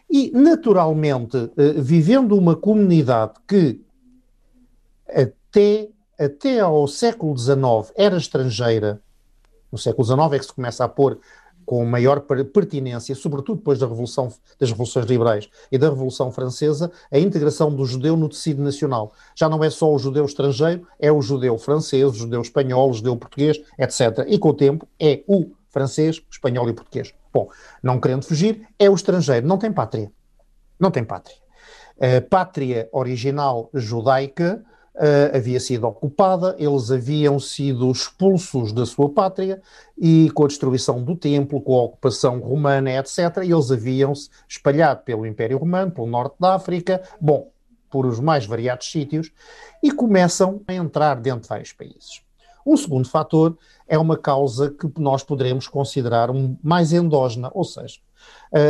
E, 0.10 0.32
naturalmente, 0.32 1.38
uh, 1.38 1.52
vivendo 1.78 2.38
uma 2.38 2.56
comunidade 2.56 3.34
que 3.48 3.82
até, 5.08 5.90
até 6.20 6.60
ao 6.60 6.88
século 6.88 7.38
XIX 7.38 7.92
era 7.96 8.18
estrangeira, 8.18 9.02
no 9.72 9.78
século 9.78 10.06
XIX 10.06 10.34
é 10.34 10.40
que 10.40 10.46
se 10.46 10.54
começa 10.54 10.86
a 10.86 10.88
pôr 10.88 11.20
com 11.66 11.84
maior 11.86 12.22
pertinência, 12.22 13.16
sobretudo 13.16 13.58
depois 13.58 13.80
da 13.80 13.88
Revolução, 13.88 14.32
das 14.60 14.70
Revoluções 14.70 15.06
Liberais 15.06 15.50
e 15.72 15.78
da 15.78 15.90
Revolução 15.90 16.32
Francesa, 16.32 16.92
a 17.12 17.18
integração 17.18 17.74
do 17.74 17.86
judeu 17.86 18.16
no 18.16 18.30
tecido 18.30 18.62
nacional. 18.62 19.14
Já 19.36 19.50
não 19.50 19.64
é 19.64 19.70
só 19.70 19.94
o 19.94 19.98
judeu 19.98 20.26
estrangeiro, 20.26 20.88
é 21.00 21.12
o 21.12 21.22
judeu 21.22 21.58
francês, 21.58 22.04
o 22.04 22.14
judeu 22.14 22.42
espanhol, 22.42 22.90
o 22.90 22.94
judeu 22.94 23.18
português, 23.18 23.60
etc. 23.80 24.26
E 24.28 24.38
com 24.38 24.50
o 24.50 24.54
tempo 24.54 24.88
é 25.00 25.24
o 25.28 25.52
francês, 25.70 26.22
espanhol 26.32 26.70
e 26.70 26.74
português. 26.74 27.14
Bom, 27.34 27.50
não 27.84 28.00
querendo 28.00 28.24
fugir, 28.24 28.68
é 28.80 28.90
o 28.90 28.96
estrangeiro, 28.96 29.46
não 29.46 29.58
tem 29.58 29.72
pátria. 29.72 30.12
Não 30.80 30.92
tem 30.92 31.04
pátria. 31.04 31.36
A 32.00 32.22
pátria 32.22 32.90
original 32.92 33.70
judaica 33.74 34.64
uh, 34.96 35.36
havia 35.36 35.60
sido 35.60 35.86
ocupada, 35.88 36.56
eles 36.58 36.92
haviam 36.92 37.40
sido 37.40 37.92
expulsos 37.92 38.72
da 38.72 38.86
sua 38.86 39.10
pátria 39.10 39.62
e 39.98 40.30
com 40.32 40.46
a 40.46 40.48
destruição 40.48 41.04
do 41.04 41.16
templo, 41.16 41.62
com 41.62 41.78
a 41.78 41.84
ocupação 41.84 42.40
romana, 42.40 42.92
etc., 42.92 43.38
eles 43.44 43.72
haviam-se 43.72 44.30
espalhado 44.48 45.04
pelo 45.04 45.26
Império 45.26 45.58
Romano, 45.58 45.92
pelo 45.92 46.08
norte 46.08 46.36
da 46.40 46.56
África, 46.56 47.02
bom, 47.20 47.52
por 47.90 48.06
os 48.06 48.20
mais 48.20 48.46
variados 48.46 48.90
sítios, 48.92 49.32
e 49.82 49.92
começam 49.92 50.62
a 50.68 50.74
entrar 50.74 51.16
dentro 51.16 51.42
de 51.42 51.48
vários 51.48 51.72
países. 51.72 52.22
Um 52.66 52.76
segundo 52.76 53.08
fator 53.08 53.58
é 53.88 53.98
uma 53.98 54.18
causa 54.18 54.72
que 54.72 54.90
nós 54.98 55.24
poderemos 55.24 55.68
considerar 55.68 56.32
um, 56.32 56.58
mais 56.64 56.92
endógena, 56.92 57.52
ou 57.54 57.64
seja, 57.64 58.00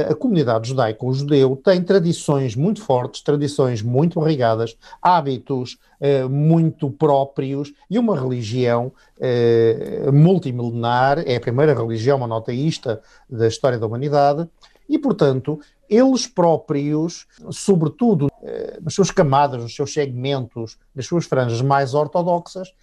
a, 0.10 0.16
comunidade 0.16 0.70
judaica, 0.70 1.06
o 1.06 1.14
judeu, 1.14 1.56
tem 1.56 1.82
tradições 1.82 2.56
muito 2.56 2.82
fortes, 2.82 3.22
tradições 3.22 3.84
muito 3.84 4.20
arraigadas, 4.20 4.76
hábitos 5.00 5.78
eh, 6.02 6.26
muito 6.26 6.90
próprios 6.90 7.72
e 7.88 8.00
uma 8.00 8.20
religião 8.20 8.92
eh, 9.20 10.10
multimilenar, 10.12 11.20
é 11.20 11.36
a 11.36 11.40
primeira 11.40 11.76
religião 11.76 12.18
monoteísta 12.18 13.00
da 13.30 13.48
história 13.48 13.78
da 13.78 13.86
humanidade, 13.86 14.50
e, 14.90 14.98
portanto, 14.98 15.60
eles 15.88 16.26
próprios, 16.26 17.28
sobretudo 17.52 18.32
eh, 18.42 18.80
nas 18.82 18.96
suas 18.96 19.12
camadas, 19.12 19.62
nos 19.62 19.76
seus 19.76 19.94
segmentos, 19.94 20.80
nas 20.96 21.06
suas 21.06 21.26
franjas 21.26 21.62
mais 21.62 21.94
ortodoxas, 21.94 22.74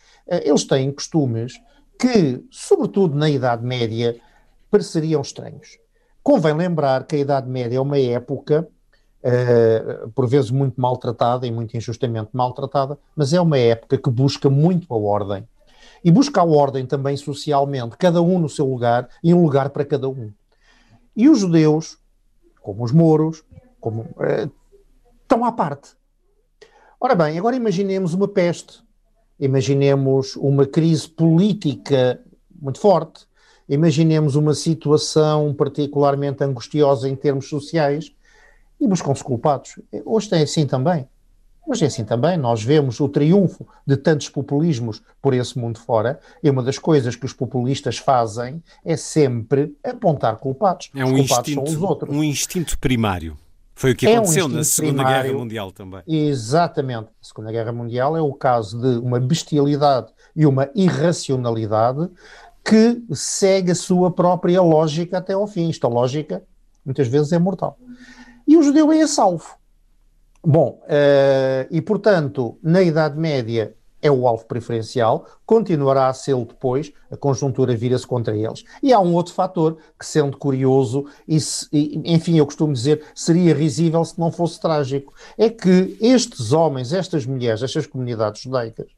eles 0.44 0.62
têm 0.62 0.92
costumes 0.92 1.60
que, 1.98 2.44
sobretudo 2.48 3.16
na 3.16 3.28
Idade 3.28 3.64
Média, 3.64 4.16
pareceriam 4.70 5.20
estranhos. 5.20 5.82
Convém 6.22 6.54
lembrar 6.54 7.04
que 7.04 7.16
a 7.16 7.18
Idade 7.18 7.48
Média 7.48 7.76
é 7.76 7.80
uma 7.80 7.98
época, 7.98 8.68
uh, 9.24 10.10
por 10.10 10.28
vezes 10.28 10.50
muito 10.50 10.80
maltratada 10.80 11.46
e 11.46 11.50
muito 11.50 11.76
injustamente 11.76 12.30
maltratada, 12.32 12.96
mas 13.16 13.32
é 13.32 13.40
uma 13.40 13.58
época 13.58 13.98
que 13.98 14.10
busca 14.10 14.48
muito 14.48 14.92
a 14.94 14.96
ordem. 14.96 15.46
E 16.04 16.10
busca 16.12 16.40
a 16.40 16.44
ordem 16.44 16.86
também 16.86 17.16
socialmente, 17.16 17.96
cada 17.96 18.22
um 18.22 18.38
no 18.38 18.48
seu 18.48 18.66
lugar 18.68 19.08
e 19.22 19.34
um 19.34 19.42
lugar 19.42 19.70
para 19.70 19.84
cada 19.84 20.08
um. 20.08 20.30
E 21.16 21.28
os 21.28 21.40
judeus, 21.40 21.98
como 22.60 22.84
os 22.84 22.92
mouros, 22.92 23.42
como, 23.80 24.02
uh, 24.02 24.50
estão 25.22 25.44
à 25.44 25.50
parte. 25.50 25.90
Ora 27.00 27.16
bem, 27.16 27.36
agora 27.36 27.56
imaginemos 27.56 28.14
uma 28.14 28.28
peste, 28.28 28.80
imaginemos 29.40 30.36
uma 30.36 30.64
crise 30.66 31.08
política 31.08 32.20
muito 32.60 32.78
forte, 32.78 33.26
Imaginemos 33.72 34.36
uma 34.36 34.52
situação 34.52 35.54
particularmente 35.54 36.44
angustiosa 36.44 37.08
em 37.08 37.16
termos 37.16 37.48
sociais 37.48 38.12
e 38.78 38.86
buscam-se 38.86 39.24
culpados. 39.24 39.80
Hoje 40.04 40.28
tem 40.28 40.42
assim 40.42 40.66
também. 40.66 41.08
Hoje 41.66 41.84
é 41.84 41.86
assim 41.86 42.04
também. 42.04 42.36
Nós 42.36 42.62
vemos 42.62 43.00
o 43.00 43.08
triunfo 43.08 43.66
de 43.86 43.96
tantos 43.96 44.28
populismos 44.28 45.00
por 45.22 45.32
esse 45.32 45.58
mundo 45.58 45.78
fora 45.78 46.20
e 46.42 46.50
uma 46.50 46.62
das 46.62 46.76
coisas 46.76 47.16
que 47.16 47.24
os 47.24 47.32
populistas 47.32 47.96
fazem 47.96 48.62
é 48.84 48.94
sempre 48.94 49.74
apontar 49.82 50.36
culpados. 50.36 50.90
É 50.94 51.02
um, 51.02 51.16
culpados 51.16 51.48
instinto, 51.48 52.12
um 52.12 52.22
instinto 52.22 52.78
primário. 52.78 53.38
Foi 53.74 53.92
o 53.92 53.96
que 53.96 54.06
aconteceu 54.06 54.44
é 54.44 54.48
um 54.48 54.48
na 54.50 54.64
Segunda 54.64 55.02
primário, 55.02 55.22
Guerra 55.22 55.38
Mundial 55.38 55.72
também. 55.72 56.02
Exatamente. 56.06 57.08
A 57.22 57.24
Segunda 57.24 57.50
Guerra 57.50 57.72
Mundial 57.72 58.14
é 58.18 58.20
o 58.20 58.34
caso 58.34 58.78
de 58.78 58.98
uma 58.98 59.18
bestialidade 59.18 60.12
e 60.36 60.44
uma 60.44 60.68
irracionalidade 60.74 62.10
que 62.64 63.02
segue 63.12 63.72
a 63.72 63.74
sua 63.74 64.10
própria 64.10 64.62
lógica 64.62 65.18
até 65.18 65.32
ao 65.32 65.46
fim. 65.46 65.70
Esta 65.70 65.88
lógica, 65.88 66.42
muitas 66.84 67.08
vezes, 67.08 67.32
é 67.32 67.38
mortal. 67.38 67.78
E 68.46 68.56
o 68.56 68.62
judeu 68.62 68.92
é 68.92 69.06
salvo. 69.06 69.56
Bom, 70.44 70.80
uh, 70.84 71.68
e 71.70 71.80
portanto, 71.80 72.58
na 72.62 72.82
Idade 72.82 73.18
Média 73.18 73.74
é 74.02 74.10
o 74.10 74.26
alvo 74.26 74.44
preferencial, 74.44 75.26
continuará 75.46 76.08
a 76.08 76.12
ser 76.12 76.34
depois, 76.44 76.92
a 77.10 77.16
conjuntura 77.16 77.74
vira-se 77.76 78.06
contra 78.06 78.36
eles. 78.36 78.64
E 78.82 78.92
há 78.92 78.98
um 78.98 79.14
outro 79.14 79.32
fator 79.32 79.78
que, 79.98 80.04
sendo 80.04 80.36
curioso, 80.36 81.06
e, 81.26 81.40
se, 81.40 81.68
e, 81.72 82.02
enfim, 82.12 82.36
eu 82.36 82.44
costumo 82.44 82.72
dizer, 82.72 83.04
seria 83.14 83.54
risível 83.54 84.04
se 84.04 84.18
não 84.18 84.32
fosse 84.32 84.60
trágico, 84.60 85.14
é 85.38 85.48
que 85.48 85.96
estes 86.00 86.52
homens, 86.52 86.92
estas 86.92 87.24
mulheres, 87.24 87.62
estas 87.62 87.86
comunidades 87.86 88.42
judaicas, 88.42 88.90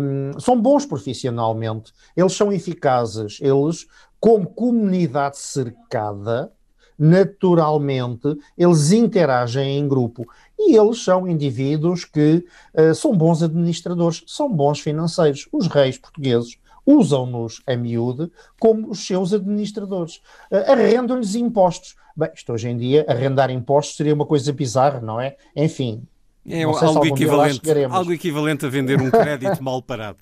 um, 0.00 0.40
são 0.40 0.60
bons 0.60 0.86
profissionalmente, 0.86 1.92
eles 2.16 2.32
são 2.32 2.52
eficazes, 2.52 3.38
eles, 3.42 3.86
como 4.18 4.46
comunidade 4.46 5.38
cercada, 5.38 6.50
naturalmente, 6.98 8.36
eles 8.56 8.90
interagem 8.92 9.78
em 9.78 9.86
grupo 9.86 10.26
e 10.58 10.76
eles 10.76 11.02
são 11.02 11.28
indivíduos 11.28 12.04
que 12.04 12.44
uh, 12.74 12.94
são 12.94 13.16
bons 13.16 13.42
administradores, 13.42 14.22
são 14.26 14.50
bons 14.50 14.80
financeiros. 14.80 15.48
Os 15.52 15.66
reis 15.66 15.98
portugueses 15.98 16.56
usam-nos 16.84 17.62
a 17.66 17.76
miúde 17.76 18.30
como 18.58 18.90
os 18.90 19.06
seus 19.06 19.32
administradores. 19.32 20.16
Uh, 20.50 20.72
Arrendam-lhes 20.72 21.34
impostos. 21.34 21.96
Bem, 22.16 22.30
isto 22.34 22.52
hoje 22.52 22.68
em 22.68 22.76
dia, 22.76 23.04
arrendar 23.08 23.50
impostos 23.50 23.96
seria 23.96 24.14
uma 24.14 24.24
coisa 24.24 24.50
bizarra, 24.52 25.00
não 25.00 25.20
é? 25.20 25.36
Enfim. 25.54 26.02
É 26.48 26.62
algo 26.62 27.04
equivalente, 27.04 27.60
algo 27.90 28.12
equivalente 28.12 28.64
a 28.64 28.68
vender 28.68 29.00
um 29.00 29.10
crédito 29.10 29.62
mal 29.62 29.82
parado. 29.82 30.18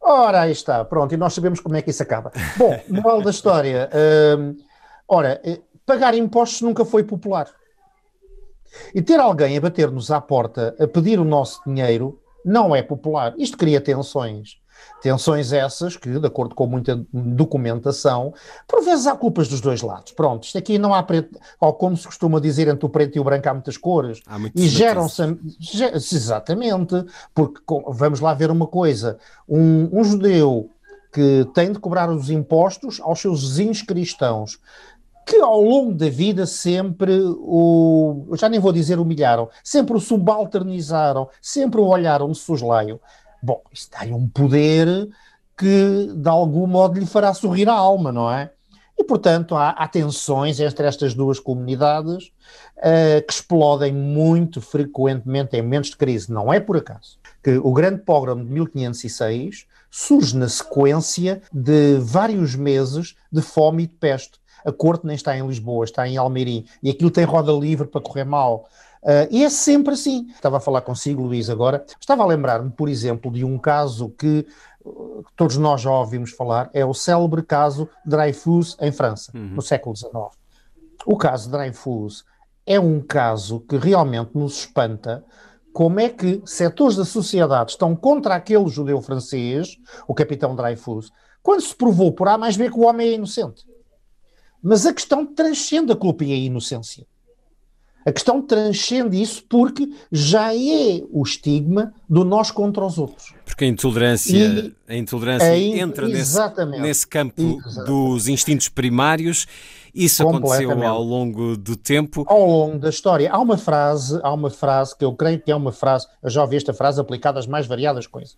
Ora, 0.00 0.42
aí 0.42 0.52
está, 0.52 0.84
pronto, 0.84 1.12
e 1.12 1.16
nós 1.16 1.32
sabemos 1.32 1.60
como 1.60 1.76
é 1.76 1.82
que 1.82 1.90
isso 1.90 2.02
acaba. 2.02 2.30
Bom, 2.56 2.78
moral 2.88 3.22
da 3.22 3.30
história. 3.30 3.88
Uh, 3.92 4.56
ora, 5.08 5.40
pagar 5.84 6.14
impostos 6.14 6.60
nunca 6.60 6.84
foi 6.84 7.02
popular. 7.02 7.48
E 8.94 9.02
ter 9.02 9.18
alguém 9.18 9.56
a 9.56 9.60
bater-nos 9.60 10.10
à 10.10 10.20
porta 10.20 10.74
a 10.78 10.86
pedir 10.86 11.18
o 11.18 11.24
nosso 11.24 11.60
dinheiro 11.66 12.18
não 12.44 12.74
é 12.74 12.82
popular. 12.82 13.34
Isto 13.36 13.56
cria 13.56 13.80
tensões. 13.80 14.60
Tensões 15.02 15.52
essas 15.52 15.96
que, 15.96 16.18
de 16.18 16.26
acordo 16.26 16.54
com 16.54 16.66
muita 16.66 17.04
documentação, 17.12 18.32
por 18.66 18.82
vezes 18.82 19.06
há 19.06 19.14
culpas 19.14 19.48
dos 19.48 19.60
dois 19.60 19.82
lados. 19.82 20.12
Pronto, 20.12 20.44
isto 20.44 20.58
aqui 20.58 20.78
não 20.78 20.94
há 20.94 21.02
preto, 21.02 21.38
ou 21.58 21.72
como 21.74 21.96
se 21.96 22.06
costuma 22.06 22.40
dizer, 22.40 22.68
entre 22.68 22.84
o 22.84 22.88
preto 22.88 23.16
e 23.16 23.20
o 23.20 23.24
branco 23.24 23.48
há 23.48 23.54
muitas 23.54 23.76
cores. 23.76 24.20
Há 24.26 24.38
e 24.54 24.68
geram-se. 24.68 25.22
Exatamente, 26.14 27.04
porque 27.34 27.60
vamos 27.88 28.20
lá 28.20 28.34
ver 28.34 28.50
uma 28.50 28.66
coisa: 28.66 29.18
um, 29.48 29.88
um 29.92 30.04
judeu 30.04 30.70
que 31.12 31.46
tem 31.54 31.72
de 31.72 31.78
cobrar 31.78 32.08
os 32.10 32.30
impostos 32.30 33.00
aos 33.00 33.20
seus 33.20 33.42
vizinhos 33.42 33.82
cristãos 33.82 34.58
que 35.30 35.36
ao 35.36 35.62
longo 35.62 35.94
da 35.94 36.10
vida 36.10 36.44
sempre 36.44 37.16
o, 37.22 38.26
já 38.32 38.48
nem 38.48 38.58
vou 38.58 38.72
dizer 38.72 38.98
humilharam, 38.98 39.48
sempre 39.62 39.96
o 39.96 40.00
subalternizaram, 40.00 41.28
sempre 41.40 41.80
o 41.80 41.86
olharam 41.86 42.32
de 42.32 42.38
soslaio. 42.38 43.00
Bom, 43.40 43.62
isto 43.72 43.96
tem 43.96 44.12
um 44.12 44.28
poder 44.28 45.08
que 45.56 46.12
de 46.16 46.28
algum 46.28 46.66
modo 46.66 46.98
lhe 46.98 47.06
fará 47.06 47.32
sorrir 47.32 47.68
a 47.68 47.74
alma, 47.74 48.10
não 48.10 48.28
é? 48.28 48.50
E, 48.98 49.04
portanto, 49.04 49.54
há, 49.54 49.70
há 49.70 49.86
tensões 49.86 50.58
entre 50.58 50.84
estas 50.84 51.14
duas 51.14 51.38
comunidades 51.38 52.32
uh, 52.78 53.24
que 53.24 53.32
explodem 53.32 53.92
muito 53.92 54.60
frequentemente 54.60 55.56
em 55.56 55.62
momentos 55.62 55.90
de 55.90 55.96
crise. 55.96 56.32
Não 56.32 56.52
é 56.52 56.58
por 56.58 56.76
acaso 56.76 57.20
que 57.40 57.56
o 57.56 57.72
grande 57.72 58.02
pogrom 58.02 58.44
de 58.44 58.50
1506 58.50 59.64
surge 59.88 60.36
na 60.36 60.48
sequência 60.48 61.40
de 61.52 61.98
vários 62.00 62.56
meses 62.56 63.14
de 63.30 63.40
fome 63.40 63.84
e 63.84 63.86
de 63.86 63.94
peste 63.94 64.39
a 64.64 64.72
corte 64.72 65.06
nem 65.06 65.16
está 65.16 65.36
em 65.36 65.46
Lisboa, 65.46 65.84
está 65.84 66.06
em 66.06 66.16
Almeirim, 66.16 66.64
e 66.82 66.90
aquilo 66.90 67.10
tem 67.10 67.24
roda 67.24 67.52
livre 67.52 67.86
para 67.86 68.00
correr 68.00 68.24
mal. 68.24 68.68
Uh, 69.02 69.26
e 69.30 69.44
é 69.44 69.50
sempre 69.50 69.94
assim. 69.94 70.26
Estava 70.34 70.58
a 70.58 70.60
falar 70.60 70.82
consigo, 70.82 71.22
Luís, 71.22 71.48
agora. 71.48 71.84
Estava 71.98 72.22
a 72.22 72.26
lembrar-me, 72.26 72.70
por 72.70 72.88
exemplo, 72.88 73.30
de 73.30 73.44
um 73.44 73.58
caso 73.58 74.10
que 74.10 74.46
uh, 74.84 75.24
todos 75.36 75.56
nós 75.56 75.80
já 75.80 75.90
ouvimos 75.90 76.32
falar, 76.32 76.68
é 76.74 76.84
o 76.84 76.92
célebre 76.92 77.42
caso 77.42 77.88
Dreyfus 78.04 78.76
em 78.80 78.92
França, 78.92 79.32
uhum. 79.34 79.54
no 79.54 79.62
século 79.62 79.96
XIX. 79.96 80.12
O 81.06 81.16
caso 81.16 81.50
Dreyfus 81.50 82.24
é 82.66 82.78
um 82.78 83.00
caso 83.00 83.60
que 83.60 83.76
realmente 83.76 84.32
nos 84.34 84.58
espanta 84.58 85.24
como 85.72 86.00
é 86.00 86.08
que 86.08 86.42
setores 86.44 86.96
da 86.96 87.04
sociedade 87.04 87.72
estão 87.72 87.94
contra 87.94 88.34
aquele 88.34 88.68
judeu 88.68 89.00
francês, 89.00 89.78
o 90.06 90.14
capitão 90.14 90.54
Dreyfus, 90.54 91.12
quando 91.42 91.62
se 91.62 91.74
provou 91.74 92.12
por 92.12 92.28
A 92.28 92.36
mais 92.36 92.56
B 92.56 92.68
que 92.70 92.78
o 92.78 92.84
homem 92.84 93.08
é 93.08 93.14
inocente. 93.14 93.64
Mas 94.62 94.86
a 94.86 94.92
questão 94.92 95.24
transcende 95.24 95.92
a 95.92 95.96
culpa 95.96 96.24
e 96.24 96.32
a 96.32 96.36
inocência. 96.36 97.06
A 98.04 98.10
questão 98.10 98.40
transcende 98.40 99.20
isso 99.20 99.44
porque 99.46 99.88
já 100.10 100.54
é 100.54 101.02
o 101.10 101.22
estigma 101.22 101.92
do 102.08 102.24
nós 102.24 102.50
contra 102.50 102.84
os 102.84 102.96
outros. 102.96 103.34
Porque 103.44 103.64
a 103.64 103.68
intolerância, 103.68 104.36
e, 104.38 104.74
a 104.88 104.96
intolerância 104.96 105.58
in, 105.58 105.78
entra 105.78 106.08
nesse, 106.08 106.38
nesse, 106.80 107.06
campo 107.06 107.60
exatamente. 107.66 107.86
dos 107.86 108.26
instintos 108.26 108.68
primários. 108.70 109.46
Isso 109.94 110.26
aconteceu 110.26 110.70
ao 110.86 111.02
longo 111.02 111.56
do 111.56 111.76
tempo. 111.76 112.24
Ao 112.26 112.46
longo 112.46 112.78
da 112.78 112.88
história. 112.88 113.30
Há 113.30 113.38
uma 113.38 113.58
frase, 113.58 114.18
há 114.22 114.32
uma 114.32 114.48
frase 114.48 114.96
que 114.96 115.04
eu 115.04 115.12
creio 115.14 115.38
que 115.38 115.50
é 115.50 115.56
uma 115.56 115.72
frase, 115.72 116.06
eu 116.22 116.30
já 116.30 116.42
ouvi 116.42 116.56
esta 116.56 116.72
frase 116.72 117.00
aplicada 117.00 117.38
às 117.38 117.46
mais 117.46 117.66
variadas 117.66 118.06
coisas. 118.06 118.34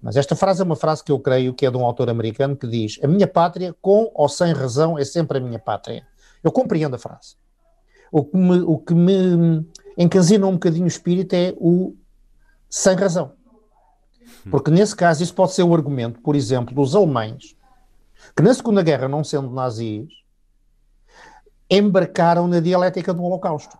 Mas 0.00 0.16
esta 0.16 0.36
frase 0.36 0.60
é 0.60 0.64
uma 0.64 0.76
frase 0.76 1.02
que 1.02 1.10
eu 1.10 1.18
creio 1.18 1.52
que 1.52 1.66
é 1.66 1.70
de 1.70 1.76
um 1.76 1.84
autor 1.84 2.08
americano 2.08 2.56
que 2.56 2.66
diz: 2.66 2.98
A 3.02 3.08
minha 3.08 3.26
pátria, 3.26 3.74
com 3.80 4.10
ou 4.14 4.28
sem 4.28 4.52
razão, 4.52 4.98
é 4.98 5.04
sempre 5.04 5.38
a 5.38 5.40
minha 5.40 5.58
pátria. 5.58 6.06
Eu 6.42 6.52
compreendo 6.52 6.94
a 6.94 6.98
frase. 6.98 7.36
O 8.10 8.24
que 8.24 8.36
me, 8.36 8.60
o 8.60 8.78
que 8.78 8.94
me 8.94 9.66
encasina 9.96 10.46
um 10.46 10.52
bocadinho 10.52 10.84
o 10.84 10.88
espírito 10.88 11.34
é 11.34 11.52
o 11.58 11.94
sem 12.70 12.94
razão. 12.94 13.32
Porque 14.50 14.70
nesse 14.70 14.94
caso 14.94 15.22
isso 15.22 15.34
pode 15.34 15.52
ser 15.52 15.62
o 15.62 15.74
argumento, 15.74 16.20
por 16.20 16.36
exemplo, 16.36 16.74
dos 16.74 16.94
alemães, 16.94 17.56
que 18.36 18.42
na 18.42 18.54
Segunda 18.54 18.82
Guerra, 18.82 19.08
não 19.08 19.24
sendo 19.24 19.50
nazis, 19.50 20.08
embarcaram 21.70 22.46
na 22.46 22.60
dialética 22.60 23.12
do 23.12 23.22
Holocausto. 23.22 23.76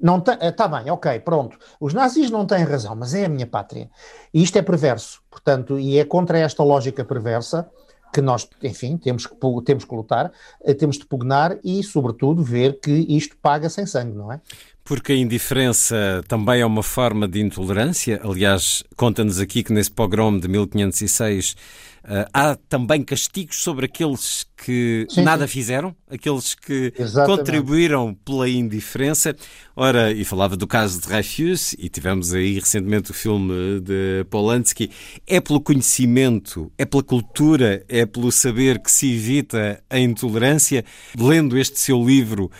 Não 0.00 0.18
está 0.18 0.66
bem, 0.66 0.90
ok, 0.90 1.20
pronto. 1.20 1.58
Os 1.78 1.92
nazis 1.92 2.30
não 2.30 2.46
têm 2.46 2.64
razão, 2.64 2.96
mas 2.96 3.14
é 3.14 3.26
a 3.26 3.28
minha 3.28 3.46
pátria. 3.46 3.90
E 4.32 4.42
isto 4.42 4.56
é 4.56 4.62
perverso, 4.62 5.20
portanto, 5.30 5.78
e 5.78 5.98
é 5.98 6.04
contra 6.04 6.38
esta 6.38 6.62
lógica 6.62 7.04
perversa 7.04 7.68
que 8.12 8.20
nós, 8.20 8.48
enfim, 8.62 8.96
temos 8.96 9.26
que, 9.26 9.34
temos 9.64 9.84
que 9.84 9.94
lutar, 9.94 10.32
eh, 10.64 10.74
temos 10.74 10.98
de 10.98 11.06
pugnar 11.06 11.58
e, 11.62 11.82
sobretudo, 11.82 12.42
ver 12.42 12.80
que 12.80 12.90
isto 13.08 13.36
paga 13.40 13.68
sem 13.68 13.86
sangue, 13.86 14.16
não 14.16 14.32
é? 14.32 14.40
Porque 14.82 15.12
a 15.12 15.16
indiferença 15.16 16.24
também 16.26 16.60
é 16.60 16.66
uma 16.66 16.82
forma 16.82 17.28
de 17.28 17.40
intolerância. 17.40 18.20
Aliás, 18.24 18.82
conta-nos 18.96 19.38
aqui 19.38 19.62
que 19.62 19.72
nesse 19.72 19.90
pogrom 19.90 20.38
de 20.38 20.48
1506 20.48 21.54
Uh, 21.54 21.89
há 22.32 22.56
também 22.68 23.02
castigos 23.02 23.62
sobre 23.62 23.86
aqueles 23.86 24.46
que 24.56 25.06
sim, 25.08 25.22
nada 25.22 25.46
sim. 25.46 25.52
fizeram, 25.52 25.94
aqueles 26.08 26.54
que 26.54 26.92
Exatamente. 26.98 27.38
contribuíram 27.38 28.14
pela 28.24 28.48
indiferença. 28.48 29.34
Ora, 29.74 30.12
e 30.12 30.24
falava 30.24 30.56
do 30.56 30.66
caso 30.66 31.00
de 31.00 31.06
Dreyfus, 31.06 31.74
e 31.78 31.88
tivemos 31.88 32.34
aí 32.34 32.54
recentemente 32.54 33.10
o 33.10 33.14
filme 33.14 33.80
de 33.80 34.24
Polanski. 34.30 34.90
É 35.26 35.40
pelo 35.40 35.60
conhecimento, 35.60 36.70
é 36.76 36.84
pela 36.84 37.02
cultura, 37.02 37.84
é 37.88 38.04
pelo 38.04 38.30
saber 38.30 38.78
que 38.80 38.90
se 38.90 39.12
evita 39.12 39.82
a 39.88 39.98
intolerância. 39.98 40.84
Lendo 41.18 41.56
este 41.56 41.78
seu 41.78 42.04
livro, 42.04 42.50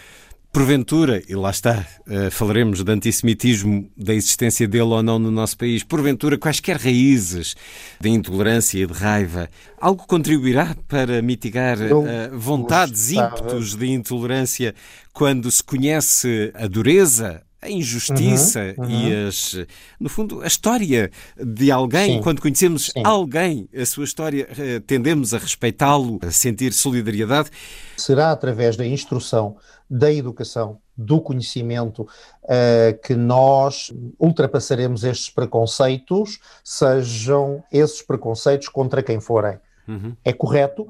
Porventura, 0.53 1.23
e 1.29 1.35
lá 1.37 1.51
está, 1.51 1.87
uh, 2.09 2.29
falaremos 2.29 2.83
de 2.83 2.91
antissemitismo, 2.91 3.89
da 3.97 4.13
existência 4.13 4.67
dele 4.67 4.83
ou 4.83 5.01
não 5.01 5.17
no 5.17 5.31
nosso 5.31 5.57
país, 5.57 5.85
porventura, 5.85 6.37
quaisquer 6.37 6.77
raízes 6.77 7.55
de 8.01 8.09
intolerância 8.09 8.83
e 8.83 8.85
de 8.85 8.93
raiva, 8.93 9.49
algo 9.81 10.05
contribuirá 10.09 10.75
para 10.89 11.23
mitigar 11.23 11.79
uh, 11.79 12.37
vontades, 12.37 13.13
ímpetos 13.13 13.77
de 13.77 13.93
intolerância 13.93 14.75
quando 15.13 15.49
se 15.53 15.63
conhece 15.63 16.51
a 16.57 16.67
dureza, 16.67 17.43
a 17.63 17.71
injustiça 17.71 18.75
uhum, 18.77 18.85
uhum. 18.85 19.09
e 19.09 19.27
as, 19.29 19.57
no 20.01 20.09
fundo, 20.09 20.43
a 20.43 20.49
história 20.49 21.13
de 21.37 21.71
alguém. 21.71 22.15
Sim, 22.15 22.23
Quando 22.23 22.41
conhecemos 22.41 22.87
sim. 22.87 23.03
alguém, 23.05 23.69
a 23.77 23.87
sua 23.87 24.03
história, 24.03 24.49
uh, 24.51 24.81
tendemos 24.81 25.33
a 25.33 25.39
respeitá-lo, 25.39 26.19
a 26.23 26.31
sentir 26.33 26.73
solidariedade. 26.73 27.51
Será 27.97 28.33
através 28.33 28.77
da 28.77 28.85
instrução 28.85 29.57
da 29.91 30.13
educação, 30.13 30.79
do 30.97 31.21
conhecimento, 31.21 32.03
uh, 32.03 32.99
que 33.03 33.17
nós 33.17 33.93
ultrapassaremos 34.19 35.03
estes 35.03 35.29
preconceitos, 35.29 36.39
sejam 36.63 37.65
esses 37.73 38.01
preconceitos 38.01 38.69
contra 38.69 39.03
quem 39.03 39.19
forem. 39.19 39.59
Uhum. 39.89 40.15
É 40.25 40.33
correto, 40.33 40.87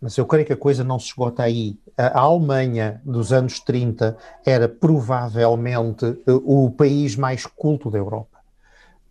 mas 0.00 0.16
eu 0.16 0.24
creio 0.24 0.46
que 0.46 0.52
a 0.54 0.56
coisa 0.56 0.82
não 0.82 0.98
se 0.98 1.08
esgota 1.08 1.42
aí. 1.42 1.78
A 1.98 2.20
Alemanha 2.20 3.02
dos 3.04 3.32
anos 3.32 3.60
30 3.60 4.16
era 4.44 4.68
provavelmente 4.68 6.06
uh, 6.06 6.42
o 6.44 6.70
país 6.70 7.14
mais 7.16 7.44
culto 7.44 7.90
da 7.90 7.98
Europa, 7.98 8.38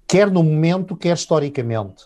quer 0.07 0.31
no 0.31 0.41
momento, 0.41 0.95
quer 0.95 1.13
historicamente. 1.13 2.05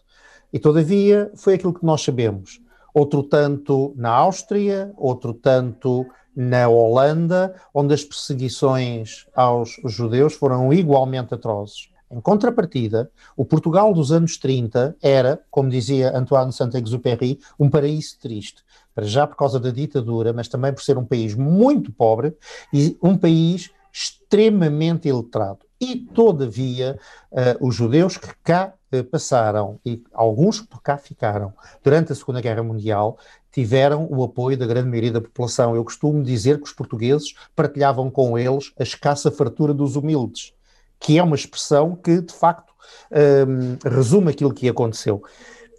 E 0.52 0.60
todavia 0.60 1.32
foi 1.36 1.54
aquilo 1.54 1.74
que 1.74 1.86
nós 1.86 2.02
sabemos. 2.02 2.60
Outro 2.94 3.22
tanto 3.22 3.94
na 3.96 4.10
Áustria, 4.10 4.92
outro 4.98 5.34
tanto 5.34 6.06
na 6.38 6.70
Holanda, 6.70 7.56
onde 7.74 7.96
as 7.96 8.04
perseguições 8.04 9.26
aos 9.36 9.76
judeus 9.86 10.36
foram 10.36 10.72
igualmente 10.72 11.34
atrozes. 11.34 11.90
Em 12.12 12.22
contrapartida, 12.22 13.10
o 13.36 13.44
Portugal 13.44 13.92
dos 13.92 14.12
anos 14.12 14.38
30 14.38 14.96
era, 15.02 15.42
como 15.50 15.68
dizia 15.68 16.16
Antoine 16.16 16.54
Saint-Exupéry, 16.54 17.40
um 17.60 17.68
paraíso 17.72 18.20
triste. 18.22 18.64
Para 18.94 19.06
já 19.06 19.26
por 19.26 19.36
causa 19.36 19.60
da 19.60 19.72
ditadura, 19.72 20.32
mas 20.32 20.48
também 20.48 20.72
por 20.72 20.84
ser 20.84 20.96
um 20.96 21.04
país 21.04 21.34
muito 21.34 21.92
pobre 21.92 22.38
e 22.72 22.96
um 23.02 23.18
país 23.18 23.72
extremamente 23.92 25.10
iletrado. 25.10 25.60
E, 25.82 25.96
todavia, 25.96 27.00
uh, 27.32 27.68
os 27.68 27.74
judeus 27.74 28.16
que 28.16 28.30
cá 28.44 28.74
passaram, 29.12 29.80
e 29.86 30.04
alguns 30.14 30.62
por 30.62 30.82
cá 30.82 30.98
ficaram, 30.98 31.54
durante 31.84 32.12
a 32.12 32.16
Segunda 32.16 32.42
Guerra 32.42 32.64
Mundial, 32.64 33.18
tiveram 33.52 34.08
o 34.10 34.24
apoio 34.24 34.58
da 34.58 34.68
grande 34.68 34.88
maioria 34.88 35.12
da 35.12 35.22
população. 35.22 35.76
Eu 35.76 35.84
costumo 35.84 36.24
dizer 36.24 36.58
que 36.58 36.66
os 36.66 36.74
portugueses 36.74 37.34
partilhavam 37.56 38.10
com 38.10 38.38
eles 38.38 38.72
a 38.80 38.84
escassa 38.84 39.32
fartura 39.32 39.74
dos 39.74 39.96
humildes, 39.96 40.54
que 41.00 41.18
é 41.18 41.24
uma 41.24 41.36
expressão 41.36 41.96
que, 41.96 42.22
de 42.22 42.34
facto, 42.34 42.74
um, 43.12 43.90
resume 43.90 44.32
aquilo 44.32 44.54
que 44.54 44.70
aconteceu. 44.70 45.24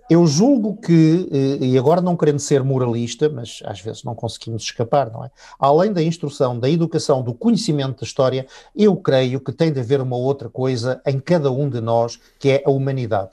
Eu 0.08 0.26
julgo 0.26 0.76
que, 0.76 1.28
eh, 1.30 1.66
e 1.66 1.78
agora 1.78 2.00
não 2.00 2.16
querendo 2.16 2.38
ser 2.38 2.64
moralista, 2.64 3.28
mas 3.28 3.60
às 3.64 3.80
vezes 3.80 4.02
não 4.04 4.14
conseguimos 4.14 4.62
escapar, 4.62 5.10
não 5.12 5.22
é? 5.22 5.30
Além 5.58 5.92
da 5.92 6.02
instrução, 6.02 6.58
da 6.58 6.68
educação, 6.70 7.22
do 7.22 7.34
conhecimento 7.34 8.00
da 8.00 8.06
história, 8.06 8.46
eu 8.74 8.96
creio 8.96 9.38
que 9.38 9.52
tem 9.52 9.70
de 9.70 9.80
haver 9.80 10.00
uma 10.00 10.16
outra 10.16 10.48
coisa 10.48 11.00
em 11.06 11.20
cada 11.20 11.50
um 11.52 11.68
de 11.68 11.82
nós, 11.82 12.18
que 12.38 12.48
é 12.48 12.62
a 12.64 12.70
humanidade. 12.70 13.32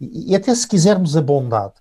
E, 0.00 0.32
e 0.32 0.34
até 0.34 0.54
se 0.54 0.66
quisermos 0.66 1.14
a 1.14 1.20
bondade. 1.20 1.74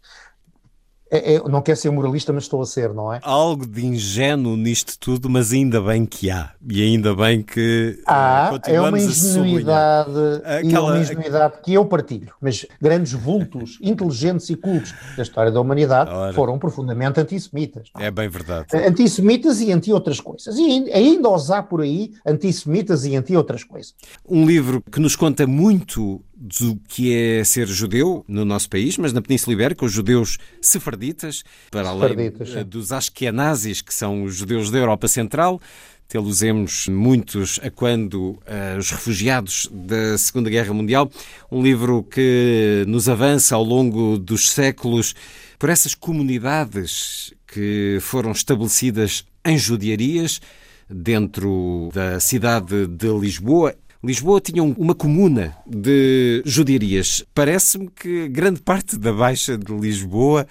É, 1.14 1.36
é, 1.36 1.44
não 1.48 1.62
quero 1.62 1.78
ser 1.78 1.92
moralista, 1.92 2.34
mas 2.34 2.46
estou 2.46 2.60
a 2.60 2.66
ser, 2.66 2.92
não 2.92 3.14
é? 3.14 3.20
Algo 3.22 3.68
de 3.68 3.86
ingênuo 3.86 4.58
nisto 4.58 4.98
tudo, 4.98 5.30
mas 5.30 5.54
ainda 5.54 5.80
bem 5.80 6.08
que 6.08 6.32
há. 6.32 6.50
E 6.68 6.82
ainda 6.82 7.16
bem 7.16 7.44
que 7.44 8.02
há, 8.08 8.52
uh, 8.56 8.60
é 8.68 8.82
uma 8.82 9.00
ingenuidade 9.00 10.10
Aquela... 10.44 10.88
uma 10.88 11.00
ingenuidade 11.00 11.54
que 11.64 11.72
eu 11.72 11.86
partilho. 11.86 12.34
Mas 12.42 12.66
grandes 12.82 13.14
vultos, 13.14 13.78
inteligentes 13.84 14.50
e 14.50 14.56
cultos 14.56 14.92
da 15.16 15.22
história 15.22 15.52
da 15.52 15.62
humanidade 15.62 16.10
Ora. 16.10 16.34
foram 16.34 16.58
profundamente 16.58 17.20
antissemitas. 17.20 17.92
É? 18.00 18.08
é 18.08 18.12
bem 18.12 18.28
verdade. 18.28 18.76
Antissemitas 18.76 19.62
e 19.62 19.72
anti-outras 19.72 20.20
coisas. 20.20 20.58
E 20.58 20.92
ainda 20.92 21.30
os 21.30 21.52
há 21.52 21.62
por 21.62 21.82
aí 21.82 22.12
antissemitas 22.26 23.06
e 23.06 23.16
anti-outras 23.16 23.64
coisas. 23.64 23.94
Um 24.28 24.48
livro 24.48 24.82
que 24.92 25.00
nos 25.00 25.16
conta 25.16 25.46
muito 25.46 26.24
do 26.46 26.78
que 26.90 27.16
é 27.16 27.42
ser 27.46 27.66
judeu 27.68 28.26
no 28.28 28.44
nosso 28.44 28.70
país, 28.70 28.98
mas 28.98 29.14
na 29.14 29.22
Península 29.22 29.54
Ibérica, 29.54 29.86
os 29.86 29.94
judeus 29.94 30.38
sefarditas, 30.62 31.42
para 31.72 31.88
além 31.88 32.34
é. 32.54 32.64
dos 32.66 32.92
ashkenazis, 32.92 33.82
que 33.82 33.94
são 33.94 34.24
os 34.24 34.36
judeus 34.36 34.70
da 34.70 34.78
Europa 34.78 35.08
Central, 35.08 35.62
tê-los 36.06 36.42
muitos 36.90 37.62
a 37.64 37.72
quando 37.72 38.32
uh, 38.32 38.78
os 38.78 38.92
refugiados 38.92 39.70
da 39.72 40.18
Segunda 40.18 40.50
Guerra 40.50 40.74
Mundial, 40.74 41.10
um 41.50 41.64
livro 41.64 42.04
que 42.04 42.84
nos 42.90 43.08
avança 43.08 43.56
ao 43.56 43.64
longo 43.64 44.18
dos 44.18 44.50
séculos 44.52 45.16
por 45.58 45.70
essas 45.70 45.96
comunidades 45.96 47.34
que 47.48 48.00
foram 48.02 48.34
estabelecidas 48.34 49.24
em 49.46 49.58
judiarias 49.58 50.42
dentro 50.90 51.90
da 51.94 52.20
cidade 52.20 52.86
de 52.86 53.08
Lisboa 53.18 53.74
Lisboa 54.06 54.42
tinha 54.42 54.62
uma 54.62 54.94
comuna 54.94 55.56
de 55.66 56.44
judiarias. 56.46 57.24
Parece-me 57.34 57.90
que 57.90 58.28
grande 58.28 58.62
parte 58.62 58.98
da 58.98 59.14
Baixa 59.14 59.58
de 59.58 59.74
Lisboa 59.74 60.46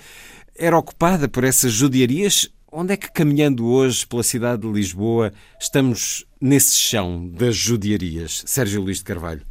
era 0.57 0.79
ocupada 0.79 1.29
por 1.29 1.45
essas 1.45 1.71
judiarias. 1.71 2.49
Onde 2.73 2.95
é 2.95 2.97
que, 2.97 3.13
caminhando 3.13 3.67
hoje 3.67 4.07
pela 4.07 4.23
cidade 4.23 4.63
de 4.63 4.73
Lisboa, 4.73 5.35
estamos 5.61 6.25
nesse 6.41 6.77
chão 6.77 7.29
das 7.29 7.55
judiarias? 7.55 8.43
Sérgio 8.47 8.81
Luís 8.81 8.99
de 8.99 9.05
Carvalho. 9.05 9.43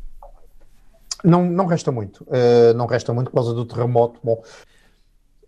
Não, 1.24 1.46
não 1.46 1.68
resta 1.68 1.92
muito. 1.92 2.24
Uh, 2.24 2.74
não 2.76 2.88
resta 2.88 3.14
muito 3.14 3.30
por 3.30 3.36
causa 3.36 3.54
do 3.54 3.66
terremoto. 3.66 4.20
Bom, 4.24 4.42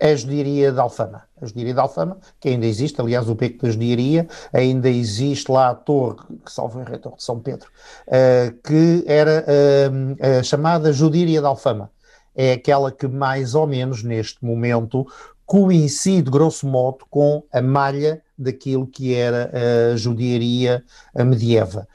a 0.04 0.16
judiaria 0.16 0.70
de 0.70 0.80
Alfama. 0.80 1.24
A 1.42 1.46
judiaria 1.46 1.74
de 1.74 1.80
Alfama, 1.80 2.18
que 2.38 2.50
ainda 2.50 2.66
existe, 2.66 3.00
aliás, 3.00 3.30
o 3.30 3.36
beco 3.36 3.66
da 3.66 3.72
judiaria, 3.72 4.28
ainda 4.52 4.90
existe 4.90 5.50
lá 5.50 5.70
a 5.70 5.76
torre, 5.76 6.18
que 6.46 6.52
salvo 6.52 6.82
em 6.82 6.86
torre 7.00 7.16
de 7.16 7.24
São 7.24 7.40
Pedro, 7.40 7.70
uh, 8.08 8.54
que 8.62 9.06
era 9.08 9.46
uh, 9.48 10.40
a 10.40 10.44
chamada 10.44 10.92
judiaria 10.92 11.40
de 11.40 11.48
Alfama. 11.48 11.90
É 12.36 12.52
aquela 12.52 12.92
que 12.92 13.08
mais 13.08 13.56
ou 13.56 13.66
menos, 13.66 14.04
neste 14.04 14.44
momento, 14.44 15.08
coincide, 15.46 16.30
grosso 16.30 16.68
modo, 16.68 17.06
com 17.10 17.44
a 17.54 17.62
malha 17.62 18.22
daquilo 18.38 18.86
que 18.86 19.16
era 19.16 19.52
a 19.94 19.96
judiaria 19.96 20.84
medieval. 21.16 21.88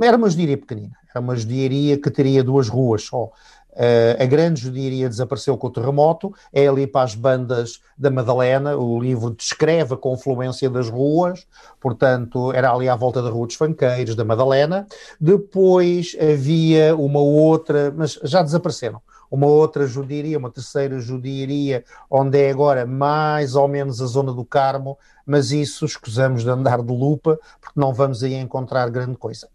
Era 0.00 0.16
uma 0.16 0.30
judiaria 0.30 0.56
pequenina, 0.56 0.96
era 1.10 1.20
uma 1.20 1.36
judiaria 1.36 2.00
que 2.00 2.10
teria 2.10 2.42
duas 2.42 2.68
ruas 2.68 3.02
só. 3.04 3.30
Uh, 3.72 4.22
a 4.22 4.26
grande 4.26 4.60
judiaria 4.60 5.08
desapareceu 5.08 5.56
com 5.56 5.66
o 5.66 5.70
terremoto, 5.70 6.32
é 6.52 6.66
ali 6.66 6.86
para 6.86 7.04
as 7.04 7.14
bandas 7.14 7.80
da 7.96 8.10
Madalena, 8.10 8.76
o 8.76 9.00
livro 9.00 9.30
descreve 9.30 9.94
a 9.94 9.96
confluência 9.96 10.68
das 10.68 10.90
ruas, 10.90 11.46
portanto, 11.80 12.52
era 12.52 12.70
ali 12.70 12.88
à 12.88 12.94
volta 12.94 13.22
da 13.22 13.30
Rua 13.30 13.46
dos 13.46 13.56
Fanqueiros, 13.56 14.14
da 14.14 14.24
Madalena. 14.24 14.86
Depois 15.18 16.14
havia 16.20 16.94
uma 16.94 17.20
outra, 17.20 17.90
mas 17.96 18.18
já 18.22 18.42
desapareceram, 18.42 19.00
uma 19.30 19.46
outra 19.46 19.86
judiaria, 19.86 20.36
uma 20.36 20.50
terceira 20.50 21.00
judiaria, 21.00 21.82
onde 22.10 22.38
é 22.38 22.50
agora 22.50 22.84
mais 22.84 23.54
ou 23.54 23.66
menos 23.66 24.02
a 24.02 24.06
zona 24.06 24.34
do 24.34 24.44
Carmo, 24.44 24.98
mas 25.24 25.50
isso 25.50 25.86
escusamos 25.86 26.42
de 26.42 26.50
andar 26.50 26.82
de 26.82 26.92
lupa, 26.92 27.38
porque 27.58 27.80
não 27.80 27.94
vamos 27.94 28.22
aí 28.22 28.34
encontrar 28.34 28.90
grande 28.90 29.16
coisa. 29.16 29.48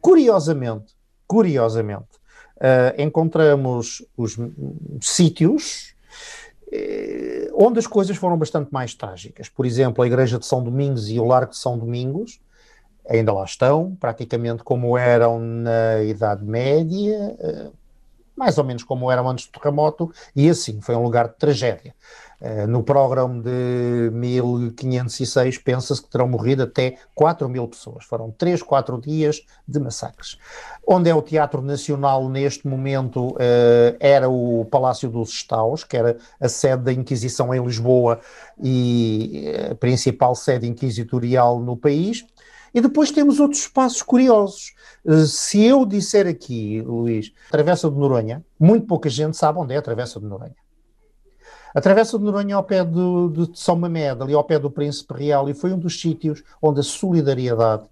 Curiosamente, 0.00 0.96
curiosamente, 1.28 2.20
uh, 2.62 3.02
encontramos 3.02 4.06
os 4.16 4.38
sítios 5.00 5.92
eh, 6.74 7.50
onde 7.52 7.78
as 7.78 7.86
coisas 7.86 8.16
foram 8.16 8.38
bastante 8.38 8.72
mais 8.72 8.94
trágicas. 8.94 9.46
Por 9.46 9.66
exemplo, 9.66 10.02
a 10.02 10.06
Igreja 10.06 10.38
de 10.38 10.46
São 10.46 10.64
Domingos 10.64 11.10
e 11.10 11.20
o 11.20 11.26
Largo 11.26 11.50
de 11.50 11.58
São 11.58 11.76
Domingos, 11.76 12.40
ainda 13.06 13.30
lá 13.30 13.44
estão, 13.44 13.94
praticamente 14.00 14.62
como 14.62 14.96
eram 14.96 15.38
na 15.38 16.02
Idade 16.02 16.42
Média, 16.42 17.36
eh, 17.38 17.70
mais 18.36 18.58
ou 18.58 18.64
menos 18.64 18.82
como 18.82 19.10
eram 19.10 19.28
antes 19.28 19.46
do 19.46 19.58
terremoto, 19.58 20.12
e 20.34 20.48
assim, 20.48 20.80
foi 20.80 20.94
um 20.94 21.02
lugar 21.02 21.28
de 21.28 21.36
tragédia. 21.36 21.94
Eh, 22.44 22.66
no 22.66 22.82
programa 22.82 23.40
de 23.40 24.10
1506, 24.12 25.58
pensa-se 25.58 26.02
que 26.02 26.10
terão 26.10 26.26
morrido 26.26 26.64
até 26.64 26.96
4 27.14 27.48
mil 27.48 27.68
pessoas. 27.68 28.04
Foram 28.04 28.32
3, 28.32 28.60
4 28.64 29.00
dias 29.00 29.46
de 29.66 29.78
massacres. 29.78 30.36
Onde 30.84 31.08
é 31.08 31.14
o 31.14 31.22
Teatro 31.22 31.62
Nacional 31.62 32.28
neste 32.28 32.66
momento 32.66 33.36
eh, 33.38 33.96
era 34.00 34.28
o 34.28 34.64
Palácio 34.64 35.08
dos 35.08 35.30
Estaus, 35.30 35.84
que 35.84 35.96
era 35.96 36.16
a 36.40 36.48
sede 36.48 36.82
da 36.82 36.92
Inquisição 36.92 37.54
em 37.54 37.64
Lisboa 37.64 38.18
e 38.60 39.44
eh, 39.46 39.68
a 39.70 39.74
principal 39.76 40.34
sede 40.34 40.66
inquisitorial 40.66 41.60
no 41.60 41.76
país. 41.76 42.26
E 42.74 42.80
depois 42.80 43.10
temos 43.10 43.38
outros 43.38 43.62
espaços 43.62 44.02
curiosos. 44.02 44.74
Se 45.26 45.62
eu 45.62 45.84
disser 45.84 46.26
aqui, 46.26 46.80
Luís, 46.80 47.32
Travessa 47.50 47.90
de 47.90 47.96
Noronha, 47.96 48.44
muito 48.58 48.86
pouca 48.86 49.08
gente 49.08 49.36
sabe 49.36 49.58
onde 49.58 49.74
é 49.74 49.76
a 49.76 49.82
Travessa 49.82 50.18
de 50.18 50.26
Noronha. 50.26 50.56
A 51.74 51.80
Travessa 51.80 52.18
de 52.18 52.24
Noronha 52.24 52.56
ao 52.56 52.64
pé 52.64 52.84
do, 52.84 53.28
de 53.28 53.58
São 53.58 53.76
Mamed, 53.76 54.22
ali 54.22 54.34
ao 54.34 54.44
pé 54.44 54.58
do 54.58 54.70
Príncipe 54.70 55.14
Real, 55.14 55.48
e 55.48 55.54
foi 55.54 55.72
um 55.72 55.78
dos 55.78 56.00
sítios 56.00 56.42
onde 56.60 56.80
a 56.80 56.82
solidariedade 56.82 57.84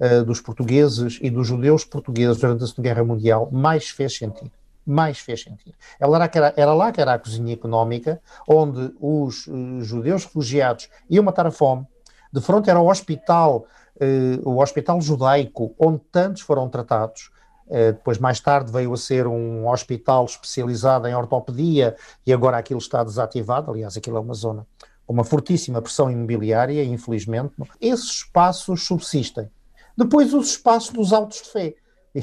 uh, 0.00 0.24
dos 0.24 0.40
portugueses 0.40 1.18
e 1.20 1.28
dos 1.28 1.46
judeus 1.46 1.84
portugueses 1.84 2.38
durante 2.38 2.64
a 2.64 2.66
Segunda 2.66 2.88
Guerra 2.88 3.04
Mundial 3.04 3.48
mais 3.52 3.90
fez 3.90 4.16
sentido. 4.16 4.52
Mais 4.86 5.18
fez 5.18 5.42
sentido. 5.42 5.74
Ela 6.00 6.24
era, 6.24 6.54
era 6.56 6.72
lá 6.72 6.92
que 6.92 7.00
era 7.00 7.14
a 7.14 7.18
cozinha 7.18 7.52
económica, 7.52 8.20
onde 8.48 8.94
os 8.98 9.46
uh, 9.46 9.82
judeus 9.82 10.24
refugiados 10.24 10.88
iam 11.10 11.24
matar 11.24 11.46
a 11.46 11.50
fome. 11.50 11.86
De 12.32 12.40
frente 12.40 12.70
era 12.70 12.80
o 12.80 12.90
hospital, 12.90 13.66
o 14.44 14.60
hospital 14.60 15.00
judaico, 15.00 15.74
onde 15.78 16.00
tantos 16.10 16.42
foram 16.42 16.68
tratados 16.68 17.30
eh, 17.68 17.92
depois, 17.92 18.18
mais 18.18 18.38
tarde, 18.40 18.70
veio 18.70 18.92
a 18.92 18.96
ser 18.96 19.26
um 19.26 19.68
hospital 19.68 20.24
especializado 20.24 21.06
em 21.08 21.14
ortopedia 21.14 21.96
e 22.24 22.32
agora 22.32 22.58
aquilo 22.58 22.78
está 22.78 23.02
desativado. 23.02 23.70
Aliás, 23.70 23.96
aquilo 23.96 24.16
é 24.16 24.20
uma 24.20 24.34
zona 24.34 24.66
com 25.04 25.12
uma 25.12 25.24
fortíssima 25.24 25.80
pressão 25.80 26.10
imobiliária, 26.10 26.82
infelizmente. 26.84 27.54
Esses 27.80 28.10
espaços 28.10 28.84
subsistem. 28.86 29.48
Depois, 29.96 30.34
os 30.34 30.50
espaços 30.50 30.90
dos 30.90 31.12
autos 31.12 31.42
de 31.42 31.50
fé. 31.50 31.74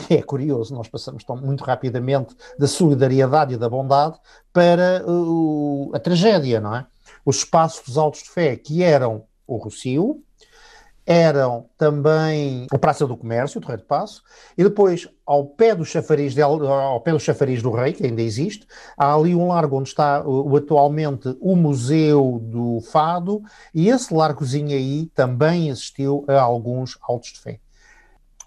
É 0.10 0.24
curioso, 0.24 0.74
nós 0.74 0.88
passamos 0.88 1.24
tão, 1.24 1.38
muito 1.38 1.64
rapidamente 1.64 2.36
da 2.58 2.68
solidariedade 2.68 3.54
e 3.54 3.58
da 3.58 3.70
bondade 3.70 4.18
para 4.52 5.06
uh, 5.06 5.92
a 5.94 6.00
tragédia, 6.00 6.60
não 6.60 6.76
é? 6.76 6.88
Os 7.24 7.38
espaços 7.38 7.86
dos 7.86 7.96
autos 7.96 8.24
de 8.24 8.30
fé, 8.32 8.56
que 8.56 8.82
eram 8.82 9.26
o 9.46 9.56
Rocio, 9.58 10.24
eram 11.06 11.66
também 11.78 12.66
o 12.72 12.80
Praça 12.80 13.06
do 13.06 13.18
Comércio, 13.18 13.60
o 13.60 13.62
Torre 13.62 13.78
de 13.78 13.84
Passo, 13.84 14.24
e 14.58 14.64
depois, 14.64 15.08
ao 15.26 15.46
pé 15.46 15.76
do 15.76 15.84
chafariz, 15.84 16.34
de, 16.34 16.42
ao 16.42 17.02
pé 17.02 17.12
do 17.12 17.20
chafariz 17.20 17.62
do 17.62 17.72
Rei, 17.72 17.94
que 17.94 18.06
ainda 18.06 18.22
existe, 18.22 18.66
há 18.98 19.14
ali 19.14 19.36
um 19.36 19.48
largo 19.48 19.78
onde 19.78 19.90
está 19.90 20.24
o, 20.26 20.56
atualmente 20.56 21.36
o 21.40 21.56
Museu 21.56 22.40
do 22.42 22.80
Fado, 22.82 23.42
e 23.74 23.90
esse 23.90 24.14
largozinho 24.14 24.76
aí 24.76 25.08
também 25.14 25.70
existiu 25.70 26.24
a 26.28 26.40
alguns 26.40 26.98
autos 27.02 27.34
de 27.34 27.40
fé. 27.40 27.60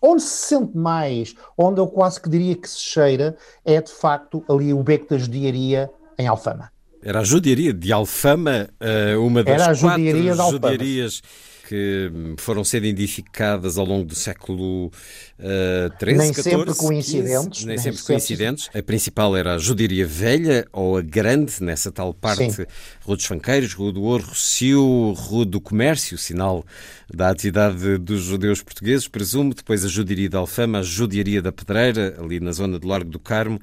Onde 0.00 0.22
se 0.22 0.48
sente 0.48 0.76
mais, 0.76 1.34
onde 1.56 1.80
eu 1.80 1.86
quase 1.86 2.20
que 2.20 2.28
diria 2.28 2.54
que 2.54 2.68
se 2.68 2.80
cheira, 2.80 3.36
é 3.64 3.80
de 3.80 3.90
facto 3.90 4.44
ali 4.48 4.72
o 4.72 4.82
Beco 4.82 5.08
da 5.08 5.18
Judiaria 5.18 5.90
em 6.18 6.26
Alfama. 6.26 6.70
Era 7.02 7.20
a 7.20 7.24
judiaria 7.24 7.72
de 7.72 7.92
Alfama, 7.92 8.68
eh, 8.80 9.16
uma 9.16 9.44
das 9.44 9.54
Era 9.54 9.70
a 9.70 9.74
judiaria 9.74 10.34
quatro 10.34 10.52
judiarias 10.52 11.22
que 11.66 12.10
foram 12.38 12.62
sendo 12.62 12.84
edificadas 12.86 13.76
ao 13.76 13.84
longo 13.84 14.04
do 14.04 14.14
século 14.14 14.90
XIII, 15.38 16.14
uh, 16.14 16.16
Nem 16.16 16.32
sempre 16.32 16.74
coincidentes. 16.74 17.64
nem, 17.64 17.74
nem 17.74 17.78
sempre 17.78 18.02
coincidentes. 18.02 18.70
A 18.72 18.82
principal 18.82 19.36
era 19.36 19.54
a 19.54 19.58
Judiaria 19.58 20.06
Velha, 20.06 20.66
ou 20.72 20.96
a 20.96 21.02
Grande, 21.02 21.54
nessa 21.60 21.90
tal 21.90 22.14
parte, 22.14 22.52
Sim. 22.52 22.66
Rua 23.02 23.16
dos 23.16 23.24
Fanqueiros, 23.24 23.72
Rua 23.74 23.92
do 23.92 24.02
Ouro, 24.02 24.24
Rocio, 24.24 25.12
Rua 25.12 25.44
do 25.44 25.60
Comércio, 25.60 26.16
sinal 26.16 26.64
da 27.12 27.30
atividade 27.30 27.98
dos 27.98 28.22
judeus 28.22 28.62
portugueses, 28.62 29.08
presumo. 29.08 29.52
Depois 29.52 29.84
a 29.84 29.88
Judiaria 29.88 30.30
da 30.30 30.38
Alfama, 30.38 30.78
a 30.78 30.82
Judiaria 30.82 31.42
da 31.42 31.50
Pedreira, 31.50 32.16
ali 32.18 32.38
na 32.38 32.52
zona 32.52 32.78
do 32.78 32.86
Largo 32.86 33.10
do 33.10 33.18
Carmo, 33.18 33.60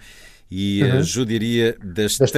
e 0.56 0.84
uhum. 0.84 1.00
a 1.00 1.02
judiaria 1.02 1.76
das, 1.84 2.20
das 2.20 2.32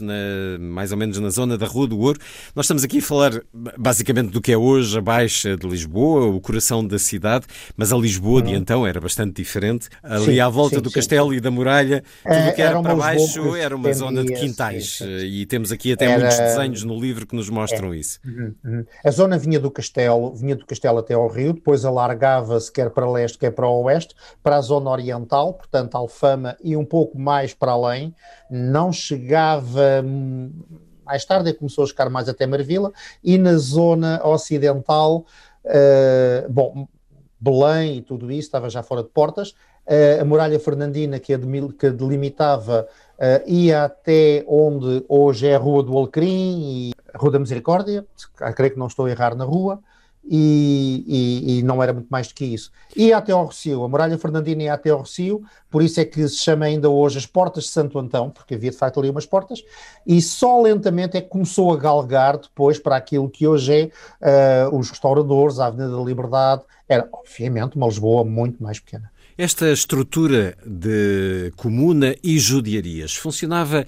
na, 0.00 0.12
mais 0.60 0.92
ou 0.92 0.98
menos 0.98 1.18
na 1.18 1.30
zona 1.30 1.56
da 1.56 1.64
Rua 1.64 1.86
do 1.86 1.98
Ouro. 1.98 2.18
Nós 2.54 2.66
estamos 2.66 2.84
aqui 2.84 2.98
a 2.98 3.02
falar 3.02 3.40
basicamente 3.78 4.28
do 4.30 4.42
que 4.42 4.52
é 4.52 4.58
hoje 4.58 4.98
a 4.98 5.00
Baixa 5.00 5.56
de 5.56 5.66
Lisboa, 5.66 6.26
o 6.26 6.38
coração 6.38 6.86
da 6.86 6.98
cidade, 6.98 7.46
mas 7.74 7.94
a 7.94 7.96
Lisboa 7.96 8.40
uhum. 8.40 8.46
de 8.46 8.54
então 8.54 8.86
era 8.86 9.00
bastante 9.00 9.36
diferente. 9.36 9.88
Ali 10.02 10.26
sim, 10.26 10.40
à 10.40 10.50
volta 10.50 10.76
sim, 10.76 10.82
do 10.82 10.90
sim, 10.90 10.96
castelo 10.96 11.32
e 11.32 11.40
da 11.40 11.50
muralha, 11.50 12.04
tudo 12.22 12.48
o 12.50 12.54
que 12.54 12.60
era, 12.60 12.72
era 12.72 12.82
para 12.82 12.94
baixo 12.94 13.56
era 13.56 13.74
uma 13.74 13.92
zona 13.94 14.22
de 14.22 14.34
quintais. 14.34 15.00
E 15.00 15.46
temos 15.46 15.72
aqui 15.72 15.92
até 15.92 16.04
era... 16.04 16.20
muitos 16.20 16.38
desenhos 16.38 16.84
no 16.84 17.00
livro 17.00 17.26
que 17.26 17.34
nos 17.34 17.48
mostram 17.48 17.94
é. 17.94 17.96
isso. 17.96 18.20
Uhum, 18.22 18.54
uhum. 18.62 18.84
A 19.02 19.10
zona 19.10 19.38
vinha 19.38 19.58
do 19.58 19.70
castelo, 19.70 20.34
vinha 20.34 20.54
do 20.54 20.66
castelo 20.66 20.98
até 20.98 21.14
ao 21.14 21.26
rio, 21.26 21.54
depois 21.54 21.86
alargava-se 21.86 22.70
quer 22.70 22.90
para 22.90 23.10
leste, 23.10 23.38
quer 23.38 23.52
para 23.52 23.66
o 23.66 23.84
oeste, 23.84 24.14
para 24.42 24.56
a 24.56 24.60
zona 24.60 24.90
oriental, 24.90 25.54
portanto 25.54 25.94
Alfama 25.94 26.54
e 26.62 26.76
um 26.76 26.84
pouco 26.84 27.18
mais 27.18 27.29
mais 27.30 27.54
para 27.54 27.70
além, 27.70 28.12
não 28.50 28.92
chegava. 28.92 30.04
Mais 31.06 31.24
tarde 31.24 31.54
começou 31.54 31.84
a 31.84 31.86
chegar 31.86 32.10
mais 32.10 32.28
até 32.28 32.44
Marvila 32.44 32.92
e 33.22 33.38
na 33.38 33.56
zona 33.56 34.20
ocidental, 34.26 35.24
uh, 35.64 36.52
bom, 36.52 36.88
Belém 37.38 37.98
e 37.98 38.02
tudo 38.02 38.32
isso 38.32 38.48
estava 38.48 38.68
já 38.68 38.82
fora 38.82 39.04
de 39.04 39.10
portas. 39.10 39.50
Uh, 39.86 40.20
a 40.20 40.24
muralha 40.24 40.58
fernandina 40.58 41.20
que, 41.20 41.32
que 41.78 41.90
delimitava 41.90 42.88
uh, 43.16 43.48
ia 43.48 43.84
até 43.84 44.44
onde 44.48 45.04
hoje 45.08 45.46
é 45.46 45.54
a 45.54 45.58
Rua 45.58 45.84
do 45.84 45.96
Alecrim 45.96 46.60
e 46.62 46.92
a 47.14 47.18
Rua 47.18 47.30
da 47.30 47.38
Misericórdia, 47.38 48.04
creio 48.56 48.72
que 48.72 48.78
não 48.78 48.88
estou 48.88 49.06
a 49.06 49.10
errar 49.10 49.36
na 49.36 49.44
rua 49.44 49.80
e, 50.24 51.04
e, 51.06 51.58
e, 51.58 51.62
não 51.62 51.82
era 51.82 51.92
muito 51.92 52.08
mais 52.08 52.28
do 52.28 52.34
que 52.34 52.44
isso. 52.44 52.70
E 52.94 53.12
até 53.12 53.32
ao 53.32 53.44
Rocio, 53.44 53.82
a 53.82 53.88
muralha 53.88 54.18
fernandina 54.18 54.62
ia 54.64 54.74
até 54.74 54.90
ao 54.90 54.98
Rocio, 54.98 55.42
por 55.70 55.82
isso 55.82 56.00
é 56.00 56.04
que 56.04 56.28
se 56.28 56.36
chama 56.36 56.66
ainda 56.66 56.88
hoje 56.88 57.18
as 57.18 57.26
Portas 57.26 57.64
de 57.64 57.70
Santo 57.70 57.98
Antão, 57.98 58.30
porque 58.30 58.54
havia 58.54 58.70
de 58.70 58.76
facto 58.76 59.00
ali 59.00 59.10
umas 59.10 59.26
portas, 59.26 59.62
e 60.06 60.20
só 60.20 60.60
lentamente 60.60 61.16
é 61.16 61.20
que 61.20 61.28
começou 61.28 61.72
a 61.72 61.76
galgar 61.76 62.38
depois 62.38 62.78
para 62.78 62.96
aquilo 62.96 63.28
que 63.28 63.46
hoje 63.46 63.90
é 64.20 64.68
uh, 64.68 64.78
os 64.78 64.90
restauradores, 64.90 65.58
a 65.58 65.66
Avenida 65.66 65.96
da 65.96 66.02
Liberdade, 66.02 66.62
era 66.88 67.08
obviamente 67.12 67.76
uma 67.76 67.86
Lisboa 67.86 68.24
muito 68.24 68.62
mais 68.62 68.78
pequena. 68.78 69.10
Esta 69.38 69.70
estrutura 69.72 70.54
de 70.66 71.50
comuna 71.56 72.14
e 72.22 72.38
judiarias 72.38 73.16
funcionava 73.16 73.86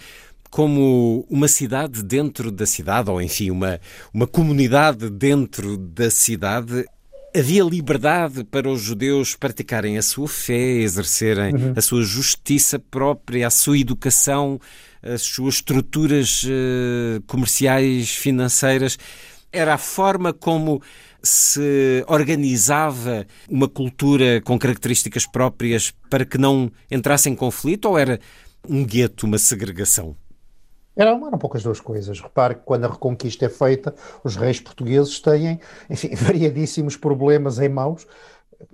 como 0.52 1.26
uma 1.30 1.48
cidade 1.48 2.02
dentro 2.02 2.52
da 2.52 2.66
cidade, 2.66 3.10
ou 3.10 3.22
enfim, 3.22 3.50
uma, 3.50 3.80
uma 4.12 4.26
comunidade 4.26 5.08
dentro 5.08 5.78
da 5.78 6.10
cidade. 6.10 6.84
Havia 7.34 7.64
liberdade 7.64 8.44
para 8.44 8.68
os 8.68 8.82
judeus 8.82 9.34
praticarem 9.34 9.96
a 9.96 10.02
sua 10.02 10.28
fé, 10.28 10.74
exercerem 10.82 11.54
uhum. 11.54 11.72
a 11.74 11.80
sua 11.80 12.02
justiça 12.02 12.78
própria, 12.78 13.46
a 13.46 13.50
sua 13.50 13.78
educação, 13.78 14.60
as 15.02 15.22
suas 15.22 15.54
estruturas 15.54 16.44
uh, 16.44 17.22
comerciais, 17.26 18.10
financeiras. 18.10 18.98
Era 19.50 19.72
a 19.72 19.78
forma 19.78 20.34
como 20.34 20.82
se 21.22 22.04
organizava 22.06 23.26
uma 23.48 23.68
cultura 23.68 24.42
com 24.42 24.58
características 24.58 25.24
próprias 25.24 25.94
para 26.10 26.26
que 26.26 26.36
não 26.36 26.70
entrasse 26.90 27.30
em 27.30 27.34
conflito 27.34 27.86
ou 27.86 27.98
era 27.98 28.20
um 28.68 28.84
gueto, 28.84 29.26
uma 29.26 29.38
segregação? 29.38 30.14
Eram, 30.96 31.26
eram 31.26 31.38
poucas 31.38 31.62
duas 31.62 31.80
coisas. 31.80 32.20
Repare 32.20 32.54
que 32.54 32.62
quando 32.64 32.84
a 32.84 32.88
reconquista 32.88 33.46
é 33.46 33.48
feita, 33.48 33.94
os 34.22 34.36
reis 34.36 34.60
portugueses 34.60 35.20
têm, 35.20 35.58
enfim, 35.88 36.14
variadíssimos 36.16 36.96
problemas 36.96 37.58
em 37.58 37.68
mãos, 37.68 38.06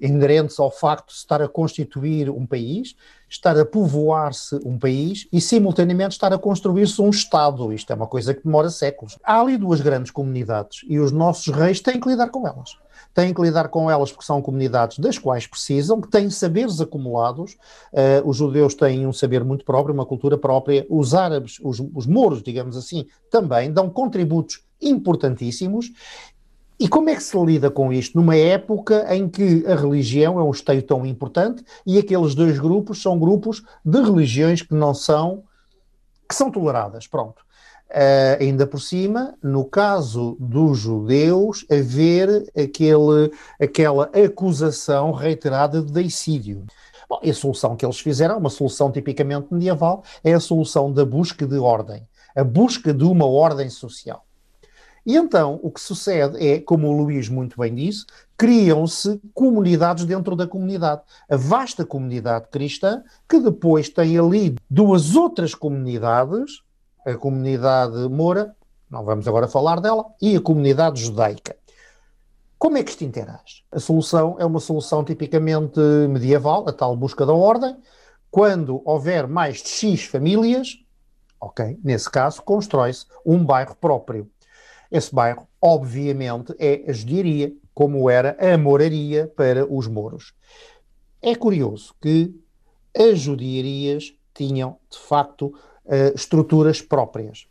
inerentes 0.00 0.58
ao 0.58 0.70
facto 0.70 1.08
de 1.08 1.14
estar 1.14 1.40
a 1.40 1.48
constituir 1.48 2.28
um 2.28 2.44
país, 2.44 2.94
estar 3.28 3.58
a 3.58 3.64
povoar-se 3.64 4.56
um 4.64 4.78
país 4.78 5.26
e, 5.32 5.40
simultaneamente, 5.40 6.12
estar 6.12 6.32
a 6.32 6.38
construir-se 6.38 7.00
um 7.00 7.10
Estado. 7.10 7.72
Isto 7.72 7.92
é 7.92 7.96
uma 7.96 8.06
coisa 8.06 8.34
que 8.34 8.44
demora 8.44 8.68
séculos. 8.68 9.18
Há 9.24 9.40
ali 9.40 9.56
duas 9.56 9.80
grandes 9.80 10.10
comunidades 10.10 10.84
e 10.88 10.98
os 10.98 11.12
nossos 11.12 11.54
reis 11.54 11.80
têm 11.80 12.00
que 12.00 12.08
lidar 12.08 12.28
com 12.28 12.46
elas 12.46 12.76
têm 13.14 13.34
que 13.34 13.42
lidar 13.42 13.68
com 13.68 13.90
elas 13.90 14.12
porque 14.12 14.24
são 14.24 14.40
comunidades 14.40 14.98
das 14.98 15.18
quais 15.18 15.46
precisam, 15.46 16.00
que 16.00 16.08
têm 16.08 16.30
saberes 16.30 16.80
acumulados. 16.80 17.56
Uh, 17.92 18.28
os 18.28 18.36
judeus 18.36 18.74
têm 18.74 19.06
um 19.06 19.12
saber 19.12 19.44
muito 19.44 19.64
próprio, 19.64 19.94
uma 19.94 20.06
cultura 20.06 20.38
própria. 20.38 20.86
Os 20.88 21.14
árabes, 21.14 21.58
os, 21.62 21.80
os 21.94 22.06
mouros, 22.06 22.42
digamos 22.42 22.76
assim, 22.76 23.06
também 23.30 23.72
dão 23.72 23.90
contributos 23.90 24.62
importantíssimos. 24.80 25.90
E 26.80 26.86
como 26.86 27.10
é 27.10 27.16
que 27.16 27.22
se 27.22 27.36
lida 27.44 27.70
com 27.70 27.92
isto 27.92 28.16
numa 28.16 28.36
época 28.36 29.12
em 29.12 29.28
que 29.28 29.66
a 29.66 29.74
religião 29.74 30.38
é 30.38 30.42
um 30.44 30.52
esteio 30.52 30.82
tão 30.82 31.04
importante 31.04 31.64
e 31.84 31.98
aqueles 31.98 32.36
dois 32.36 32.60
grupos 32.60 33.02
são 33.02 33.18
grupos 33.18 33.64
de 33.84 34.00
religiões 34.00 34.62
que 34.62 34.74
não 34.74 34.94
são 34.94 35.42
que 36.28 36.34
são 36.34 36.50
toleradas, 36.50 37.06
pronto. 37.06 37.42
Uh, 37.90 38.36
ainda 38.38 38.66
por 38.66 38.80
cima, 38.80 39.34
no 39.42 39.64
caso 39.64 40.36
dos 40.38 40.78
judeus, 40.78 41.64
haver 41.70 42.46
aquele, 42.54 43.32
aquela 43.58 44.10
acusação 44.12 45.10
reiterada 45.10 45.80
de 45.80 45.90
deicídio. 45.90 46.66
Bom, 47.08 47.18
e 47.22 47.30
a 47.30 47.34
solução 47.34 47.74
que 47.74 47.86
eles 47.86 47.98
fizeram, 47.98 48.36
uma 48.36 48.50
solução 48.50 48.92
tipicamente 48.92 49.48
medieval, 49.50 50.04
é 50.22 50.34
a 50.34 50.40
solução 50.40 50.92
da 50.92 51.06
busca 51.06 51.46
de 51.46 51.56
ordem, 51.56 52.06
a 52.36 52.44
busca 52.44 52.92
de 52.92 53.04
uma 53.04 53.24
ordem 53.24 53.70
social. 53.70 54.22
E 55.06 55.16
então 55.16 55.58
o 55.62 55.70
que 55.70 55.80
sucede 55.80 56.36
é, 56.46 56.60
como 56.60 56.86
o 56.88 57.02
Luís 57.02 57.30
muito 57.30 57.58
bem 57.58 57.74
disse, 57.74 58.04
criam-se 58.36 59.18
comunidades 59.32 60.04
dentro 60.04 60.36
da 60.36 60.46
comunidade. 60.46 61.00
A 61.30 61.36
vasta 61.36 61.86
comunidade 61.86 62.48
cristã, 62.50 63.02
que 63.26 63.40
depois 63.40 63.88
tem 63.88 64.18
ali 64.18 64.54
duas 64.68 65.16
outras 65.16 65.54
comunidades, 65.54 66.62
a 67.08 67.16
comunidade 67.16 67.96
moura, 68.08 68.54
não 68.90 69.04
vamos 69.04 69.26
agora 69.26 69.48
falar 69.48 69.80
dela, 69.80 70.04
e 70.20 70.36
a 70.36 70.40
comunidade 70.40 71.00
judaica. 71.00 71.56
Como 72.58 72.76
é 72.76 72.82
que 72.82 72.90
isto 72.90 73.04
interage? 73.04 73.64
A 73.70 73.78
solução 73.78 74.36
é 74.38 74.44
uma 74.44 74.60
solução 74.60 75.04
tipicamente 75.04 75.78
medieval, 76.08 76.68
a 76.68 76.72
tal 76.72 76.96
busca 76.96 77.24
da 77.24 77.32
ordem. 77.32 77.76
Quando 78.30 78.82
houver 78.84 79.26
mais 79.26 79.62
de 79.62 79.68
X 79.68 80.04
famílias, 80.04 80.78
ok, 81.40 81.78
nesse 81.82 82.10
caso, 82.10 82.42
constrói-se 82.42 83.06
um 83.24 83.42
bairro 83.44 83.74
próprio. 83.76 84.28
Esse 84.90 85.14
bairro, 85.14 85.46
obviamente, 85.62 86.54
é 86.58 86.84
a 86.88 86.92
judiaria, 86.92 87.52
como 87.72 88.10
era 88.10 88.36
a 88.40 88.58
moraria 88.58 89.32
para 89.36 89.64
os 89.64 89.86
moros. 89.86 90.34
É 91.22 91.34
curioso 91.34 91.94
que 92.00 92.34
as 92.96 93.20
judiarias 93.20 94.14
tinham, 94.34 94.78
de 94.90 94.98
facto, 94.98 95.54
uh, 95.88 96.14
estruturas 96.14 96.80
próprias. 96.80 97.46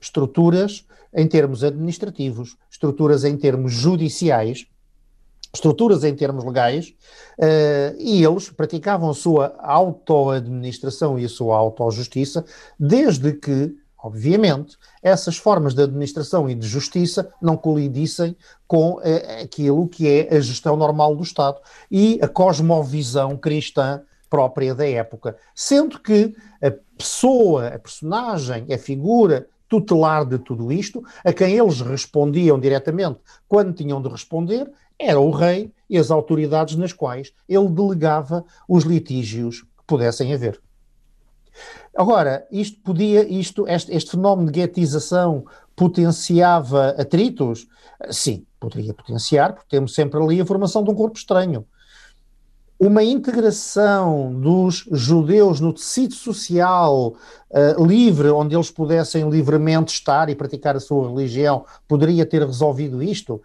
Estruturas 0.00 0.84
em 1.14 1.28
termos 1.28 1.62
administrativos, 1.62 2.56
estruturas 2.70 3.24
em 3.24 3.36
termos 3.36 3.72
judiciais, 3.72 4.66
estruturas 5.54 6.02
em 6.02 6.14
termos 6.14 6.44
legais, 6.44 6.94
uh, 7.38 7.94
e 7.98 8.24
eles 8.24 8.48
praticavam 8.48 9.10
a 9.10 9.14
sua 9.14 9.54
autoadministração 9.58 11.18
e 11.18 11.24
a 11.24 11.28
sua 11.28 11.56
autojustiça, 11.56 12.44
desde 12.78 13.32
que 13.34 13.76
Obviamente, 14.02 14.76
essas 15.00 15.36
formas 15.36 15.74
de 15.74 15.82
administração 15.82 16.50
e 16.50 16.56
de 16.56 16.66
justiça 16.66 17.32
não 17.40 17.56
colidissem 17.56 18.36
com 18.66 19.00
eh, 19.00 19.42
aquilo 19.44 19.86
que 19.86 20.08
é 20.08 20.36
a 20.36 20.40
gestão 20.40 20.76
normal 20.76 21.14
do 21.14 21.22
Estado 21.22 21.60
e 21.88 22.18
a 22.20 22.26
cosmovisão 22.26 23.36
cristã 23.36 24.02
própria 24.32 24.74
da 24.74 24.88
época. 24.88 25.36
Sendo 25.54 26.00
que 26.00 26.34
a 26.62 26.70
pessoa, 26.96 27.66
a 27.66 27.78
personagem, 27.78 28.72
a 28.72 28.78
figura 28.78 29.46
tutelar 29.68 30.24
de 30.24 30.38
tudo 30.38 30.72
isto, 30.72 31.02
a 31.22 31.34
quem 31.34 31.58
eles 31.58 31.82
respondiam 31.82 32.58
diretamente 32.58 33.20
quando 33.46 33.74
tinham 33.74 34.00
de 34.00 34.08
responder, 34.08 34.72
era 34.98 35.20
o 35.20 35.30
rei 35.30 35.70
e 35.88 35.98
as 35.98 36.10
autoridades 36.10 36.76
nas 36.76 36.94
quais 36.94 37.34
ele 37.46 37.68
delegava 37.68 38.42
os 38.66 38.84
litígios 38.84 39.60
que 39.60 39.84
pudessem 39.86 40.32
haver. 40.32 40.58
Agora, 41.94 42.46
isto 42.50 42.80
podia, 42.80 43.28
isto, 43.28 43.68
este, 43.68 43.92
este 43.94 44.12
fenómeno 44.12 44.50
de 44.50 44.60
guetização 44.60 45.44
potenciava 45.76 46.90
atritos? 46.98 47.66
Sim, 48.10 48.46
poderia 48.58 48.94
potenciar, 48.94 49.52
porque 49.52 49.68
temos 49.68 49.94
sempre 49.94 50.22
ali 50.22 50.40
a 50.40 50.46
formação 50.46 50.82
de 50.82 50.90
um 50.90 50.94
corpo 50.94 51.18
estranho. 51.18 51.66
Uma 52.84 53.04
integração 53.04 54.34
dos 54.40 54.84
judeus 54.90 55.60
no 55.60 55.72
tecido 55.72 56.14
social 56.14 57.14
uh, 57.48 57.86
livre, 57.86 58.28
onde 58.30 58.56
eles 58.56 58.72
pudessem 58.72 59.30
livremente 59.30 59.92
estar 59.92 60.28
e 60.28 60.34
praticar 60.34 60.74
a 60.74 60.80
sua 60.80 61.08
religião, 61.08 61.64
poderia 61.86 62.26
ter 62.26 62.44
resolvido 62.44 63.00
isto? 63.00 63.40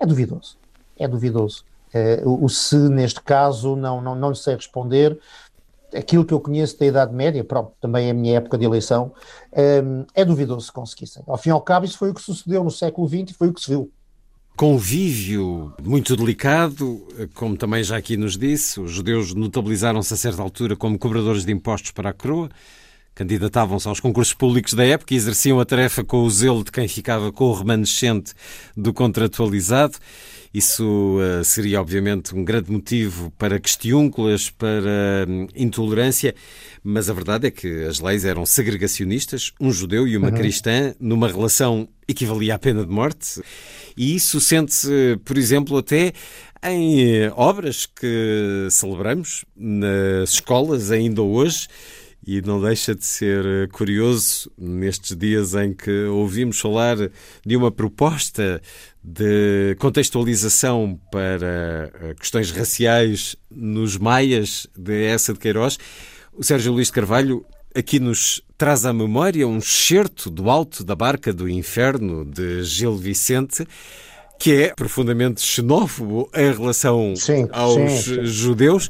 É 0.00 0.04
duvidoso. 0.04 0.58
É 0.98 1.06
duvidoso. 1.06 1.64
Uh, 1.94 2.44
o 2.44 2.48
se, 2.48 2.74
neste 2.74 3.22
caso, 3.22 3.76
não, 3.76 4.00
não, 4.00 4.16
não 4.16 4.30
lhe 4.30 4.36
sei 4.36 4.56
responder, 4.56 5.16
aquilo 5.94 6.24
que 6.24 6.34
eu 6.34 6.40
conheço 6.40 6.76
da 6.76 6.86
Idade 6.86 7.14
Média, 7.14 7.44
pronto, 7.44 7.70
também 7.80 8.08
é 8.08 8.10
a 8.10 8.14
minha 8.14 8.38
época 8.38 8.58
de 8.58 8.64
eleição, 8.64 9.12
um, 9.84 10.04
é 10.12 10.24
duvidoso 10.24 10.66
se 10.66 10.72
conseguissem. 10.72 11.22
Ao 11.28 11.38
fim 11.38 11.50
e 11.50 11.52
ao 11.52 11.60
cabo, 11.60 11.86
isso 11.86 11.98
foi 11.98 12.10
o 12.10 12.14
que 12.14 12.20
sucedeu 12.20 12.64
no 12.64 12.70
século 12.72 13.06
XX 13.06 13.30
e 13.30 13.34
foi 13.34 13.46
o 13.46 13.54
que 13.54 13.60
se 13.60 13.70
viu. 13.70 13.92
Convívio 14.56 15.72
muito 15.82 16.14
delicado, 16.16 17.06
como 17.34 17.56
também 17.56 17.82
já 17.82 17.96
aqui 17.96 18.16
nos 18.16 18.36
disse, 18.36 18.80
os 18.80 18.92
judeus 18.92 19.34
notabilizaram-se 19.34 20.12
a 20.12 20.16
certa 20.16 20.42
altura 20.42 20.76
como 20.76 20.98
cobradores 20.98 21.44
de 21.44 21.52
impostos 21.52 21.90
para 21.90 22.10
a 22.10 22.12
coroa, 22.12 22.50
candidatavam-se 23.14 23.88
aos 23.88 23.98
concursos 23.98 24.34
públicos 24.34 24.74
da 24.74 24.84
época 24.84 25.14
e 25.14 25.16
exerciam 25.16 25.58
a 25.58 25.64
tarefa 25.64 26.04
com 26.04 26.22
o 26.22 26.30
zelo 26.30 26.62
de 26.62 26.70
quem 26.70 26.86
ficava 26.86 27.32
com 27.32 27.44
o 27.44 27.54
remanescente 27.54 28.34
do 28.76 28.92
contratualizado 28.92 29.98
isso 30.52 31.18
uh, 31.18 31.42
seria, 31.42 31.80
obviamente, 31.80 32.34
um 32.34 32.44
grande 32.44 32.70
motivo 32.70 33.30
para 33.38 33.58
questiúnculas, 33.58 34.50
para 34.50 35.26
hum, 35.26 35.46
intolerância, 35.56 36.34
mas 36.84 37.08
a 37.08 37.14
verdade 37.14 37.46
é 37.46 37.50
que 37.50 37.84
as 37.84 38.00
leis 38.00 38.24
eram 38.26 38.44
segregacionistas, 38.44 39.52
um 39.58 39.72
judeu 39.72 40.06
e 40.06 40.14
uma 40.14 40.28
uhum. 40.28 40.34
cristã, 40.34 40.94
numa 41.00 41.26
relação 41.26 41.88
equivalia 42.12 42.54
à 42.54 42.58
pena 42.58 42.84
de 42.84 42.92
morte, 42.92 43.42
e 43.96 44.14
isso 44.14 44.40
sente-se, 44.40 45.18
por 45.24 45.36
exemplo, 45.36 45.76
até 45.76 46.12
em 46.62 47.24
eh, 47.24 47.32
obras 47.34 47.86
que 47.86 48.68
celebramos 48.70 49.44
nas 49.56 50.30
escolas 50.30 50.90
ainda 50.90 51.22
hoje. 51.22 51.68
E 52.24 52.40
não 52.40 52.62
deixa 52.62 52.94
de 52.94 53.04
ser 53.04 53.44
eh, 53.44 53.66
curioso 53.66 54.48
nestes 54.56 55.16
dias 55.16 55.54
em 55.54 55.74
que 55.74 56.04
ouvimos 56.04 56.60
falar 56.60 56.96
de 57.44 57.56
uma 57.56 57.72
proposta 57.72 58.62
de 59.02 59.74
contextualização 59.80 61.00
para 61.10 61.92
eh, 62.00 62.14
questões 62.14 62.52
raciais 62.52 63.34
nos 63.50 63.98
maias 63.98 64.68
de 64.78 65.04
essa 65.04 65.32
de 65.32 65.40
Queiroz. 65.40 65.78
O 66.32 66.44
Sérgio 66.44 66.72
Luís 66.72 66.86
de 66.86 66.92
Carvalho 66.92 67.44
aqui 67.74 67.98
nos 67.98 68.42
traz 68.56 68.84
à 68.84 68.92
memória 68.92 69.46
um 69.46 69.58
excerto 69.58 70.30
do 70.30 70.50
Alto 70.50 70.84
da 70.84 70.94
Barca 70.94 71.32
do 71.32 71.48
Inferno 71.48 72.24
de 72.24 72.62
Gil 72.64 72.96
Vicente 72.96 73.66
que 74.42 74.52
é 74.54 74.74
profundamente 74.74 75.40
xenófobo 75.40 76.28
em 76.34 76.52
relação 76.52 77.14
sim, 77.14 77.46
aos 77.52 77.74
sim, 77.74 78.16
sim. 78.16 78.24
judeus. 78.24 78.88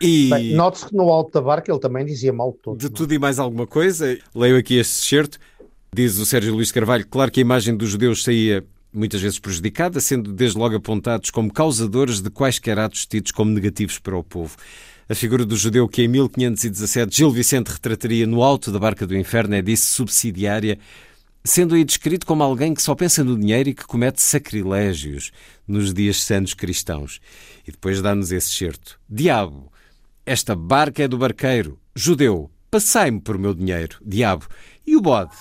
E 0.00 0.54
note-se 0.54 0.86
que 0.86 0.96
no 0.96 1.10
alto 1.10 1.30
da 1.32 1.42
barca 1.42 1.70
ele 1.70 1.78
também 1.78 2.06
dizia 2.06 2.32
mal 2.32 2.52
de 2.52 2.58
tudo. 2.58 2.78
De 2.78 2.88
tudo 2.88 3.12
e 3.12 3.18
mais 3.18 3.38
alguma 3.38 3.66
coisa. 3.66 4.18
Leio 4.34 4.56
aqui 4.56 4.78
este 4.78 5.06
certo. 5.06 5.38
Diz 5.92 6.18
o 6.18 6.24
Sérgio 6.24 6.54
Luís 6.54 6.72
Carvalho, 6.72 7.06
claro 7.06 7.30
que 7.30 7.38
a 7.38 7.42
imagem 7.42 7.76
dos 7.76 7.90
judeus 7.90 8.24
saía 8.24 8.64
muitas 8.90 9.20
vezes 9.20 9.38
prejudicada, 9.38 10.00
sendo 10.00 10.32
desde 10.32 10.58
logo 10.58 10.76
apontados 10.76 11.30
como 11.30 11.52
causadores 11.52 12.22
de 12.22 12.30
quaisquer 12.30 12.78
atos 12.78 13.04
tidos 13.04 13.30
como 13.30 13.50
negativos 13.50 13.98
para 13.98 14.16
o 14.16 14.24
povo. 14.24 14.56
A 15.10 15.14
figura 15.14 15.46
do 15.46 15.56
judeu 15.56 15.88
que 15.88 16.02
em 16.02 16.08
1517 16.08 17.16
Gil 17.16 17.30
Vicente 17.30 17.68
retrataria 17.68 18.26
no 18.26 18.42
alto 18.42 18.70
da 18.70 18.78
barca 18.78 19.06
do 19.06 19.16
inferno 19.16 19.54
é 19.54 19.62
disso 19.62 19.94
subsidiária, 19.94 20.78
sendo 21.42 21.74
aí 21.74 21.82
descrito 21.82 22.26
como 22.26 22.42
alguém 22.42 22.74
que 22.74 22.82
só 22.82 22.94
pensa 22.94 23.24
no 23.24 23.38
dinheiro 23.38 23.70
e 23.70 23.74
que 23.74 23.86
comete 23.86 24.20
sacrilégios 24.20 25.32
nos 25.66 25.94
dias 25.94 26.22
santos 26.22 26.52
cristãos. 26.52 27.22
E 27.66 27.70
depois 27.70 28.02
dá-nos 28.02 28.30
esse 28.32 28.50
certo. 28.50 29.00
Diabo, 29.08 29.72
esta 30.26 30.54
barca 30.54 31.02
é 31.02 31.08
do 31.08 31.16
barqueiro. 31.16 31.80
Judeu, 31.96 32.50
passai-me 32.70 33.18
por 33.18 33.38
meu 33.38 33.54
dinheiro. 33.54 33.96
Diabo. 34.04 34.46
E 34.86 34.94
o 34.94 35.00
bode? 35.00 35.34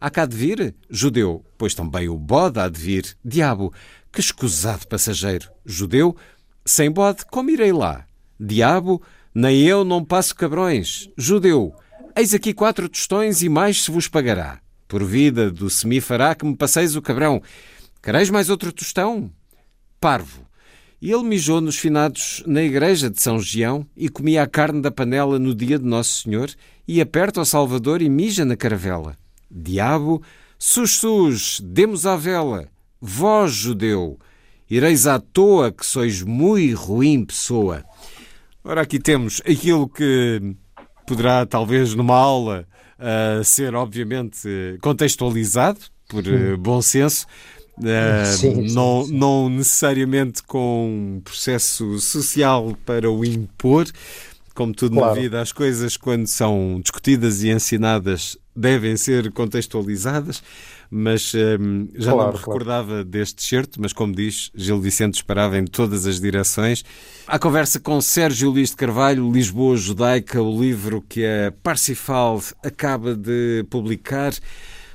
Há 0.00 0.10
cá 0.10 0.26
de 0.26 0.36
vir? 0.36 0.74
Judeu. 0.90 1.44
Pois 1.56 1.76
também 1.76 2.08
o 2.08 2.18
bode 2.18 2.58
há 2.58 2.68
de 2.68 2.80
vir. 2.80 3.16
Diabo. 3.24 3.72
Que 4.10 4.18
escusado 4.18 4.84
passageiro. 4.88 5.48
Judeu. 5.64 6.16
Sem 6.66 6.90
bode, 6.90 7.24
como 7.26 7.50
irei 7.50 7.72
lá? 7.72 8.04
Diabo. 8.44 9.00
Nem 9.34 9.62
eu 9.62 9.84
não 9.84 10.04
passo 10.04 10.34
cabrões. 10.34 11.08
Judeu. 11.16 11.72
Eis 12.16 12.34
aqui 12.34 12.52
quatro 12.52 12.88
tostões 12.88 13.42
e 13.42 13.48
mais 13.48 13.82
se 13.82 13.90
vos 13.90 14.08
pagará. 14.08 14.60
Por 14.88 15.04
vida 15.04 15.50
do 15.50 15.70
semi 15.70 16.00
fará 16.00 16.34
que 16.34 16.44
me 16.44 16.56
passeis 16.56 16.96
o 16.96 17.00
cabrão. 17.00 17.40
Quereis 18.02 18.28
mais 18.28 18.50
outro 18.50 18.72
tostão? 18.72 19.30
Parvo. 20.00 20.44
E 21.00 21.10
ele 21.10 21.22
mijou 21.22 21.60
nos 21.60 21.78
finados 21.78 22.42
na 22.46 22.62
igreja 22.62 23.08
de 23.08 23.20
São 23.20 23.40
Gião 23.40 23.86
e 23.96 24.08
comia 24.08 24.42
a 24.42 24.46
carne 24.46 24.82
da 24.82 24.90
panela 24.90 25.38
no 25.38 25.54
dia 25.54 25.78
de 25.78 25.84
Nosso 25.84 26.22
Senhor 26.22 26.50
e 26.86 27.00
aperta 27.00 27.40
ao 27.40 27.46
Salvador 27.46 28.02
e 28.02 28.08
mija 28.08 28.44
na 28.44 28.56
caravela. 28.56 29.16
Diabo, 29.50 30.22
sus 30.58 30.92
sus, 30.92 31.60
demos 31.60 32.06
à 32.06 32.16
vela, 32.16 32.68
vós, 33.00 33.52
judeu, 33.52 34.18
ireis 34.70 35.06
à 35.06 35.18
toa 35.18 35.72
que 35.72 35.84
sois 35.84 36.22
muito 36.22 36.76
ruim 36.76 37.24
pessoa. 37.24 37.84
Ora, 38.64 38.82
aqui 38.82 38.98
temos 38.98 39.40
aquilo 39.40 39.88
que 39.88 40.54
poderá, 41.06 41.44
talvez, 41.44 41.94
numa 41.94 42.16
aula, 42.16 42.66
uh, 42.98 43.42
ser, 43.42 43.74
obviamente, 43.74 44.48
contextualizado 44.80 45.80
por 46.08 46.24
uh, 46.26 46.56
bom 46.56 46.80
senso, 46.80 47.26
Uh, 47.78 48.26
sim, 48.26 48.68
sim, 48.68 48.74
não, 48.74 49.04
sim. 49.04 49.16
não 49.16 49.48
necessariamente 49.48 50.42
com 50.42 51.16
um 51.16 51.20
processo 51.20 51.98
social 51.98 52.76
para 52.84 53.10
o 53.10 53.24
impor, 53.24 53.86
como 54.54 54.74
tudo 54.74 54.96
claro. 54.96 55.14
na 55.14 55.20
vida, 55.20 55.40
as 55.40 55.52
coisas, 55.52 55.96
quando 55.96 56.26
são 56.26 56.80
discutidas 56.82 57.42
e 57.42 57.50
ensinadas, 57.50 58.36
devem 58.54 58.96
ser 58.96 59.32
contextualizadas, 59.32 60.42
mas 60.94 61.32
hum, 61.34 61.88
já 61.94 62.12
Claro, 62.12 62.18
não 62.18 62.32
me 62.34 62.38
claro. 62.42 62.60
recordava 62.60 63.02
deste 63.02 63.42
certo, 63.42 63.80
mas 63.80 63.94
como 63.94 64.14
diz, 64.14 64.50
Gil 64.54 64.78
Vicente 64.78 65.14
disparava 65.14 65.56
em 65.56 65.64
todas 65.64 66.06
as 66.06 66.20
direções. 66.20 66.84
A 67.26 67.38
conversa 67.38 67.80
com 67.80 67.98
Sérgio 68.02 68.50
Luís 68.50 68.68
de 68.70 68.76
Carvalho, 68.76 69.32
Lisboa 69.32 69.74
Judaica, 69.78 70.42
o 70.42 70.60
livro 70.60 71.00
que 71.08 71.24
a 71.24 71.50
Parsifal 71.62 72.42
acaba 72.62 73.14
de 73.16 73.64
publicar, 73.70 74.34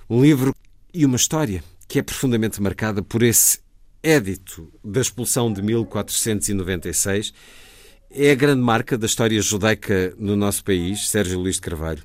um 0.07 0.21
livro 0.21 0.53
e 0.93 1.03
uma 1.03 1.15
história 1.15 1.63
que 1.87 1.97
é 1.97 2.03
profundamente 2.03 2.61
marcada 2.61 3.01
por 3.01 3.23
esse 3.23 3.59
édito 4.03 4.71
da 4.83 5.01
expulsão 5.01 5.51
de 5.51 5.63
1496. 5.63 7.33
É 8.11 8.31
a 8.31 8.35
grande 8.35 8.61
marca 8.61 8.97
da 8.99 9.07
história 9.07 9.41
judaica 9.41 10.13
no 10.19 10.35
nosso 10.35 10.63
país, 10.63 11.09
Sérgio 11.09 11.39
Luís 11.39 11.55
de 11.55 11.61
Carvalho. 11.61 12.03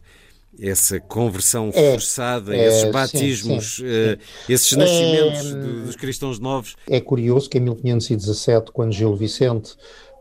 Essa 0.63 1.01
conversão 1.01 1.71
É, 1.75 1.91
forçada, 1.93 2.57
é, 2.57 2.67
esses 2.69 2.81
sim, 2.83 2.91
batismos, 2.93 3.77
sim, 3.77 3.85
eh, 3.85 4.19
esses 4.49 4.73
É, 4.73 4.77
nascimentos 4.77 5.43
de- 5.53 5.83
dos 5.87 5.97
cristãos 5.97 6.39
novos. 6.39 6.77
É 6.89 7.01
curioso 7.01 7.51
que 7.51 7.59
em 7.59 7.61
1517, 7.61 8.71
quando 8.71 8.93
Gil 8.93 9.15
Vicente 9.17 9.75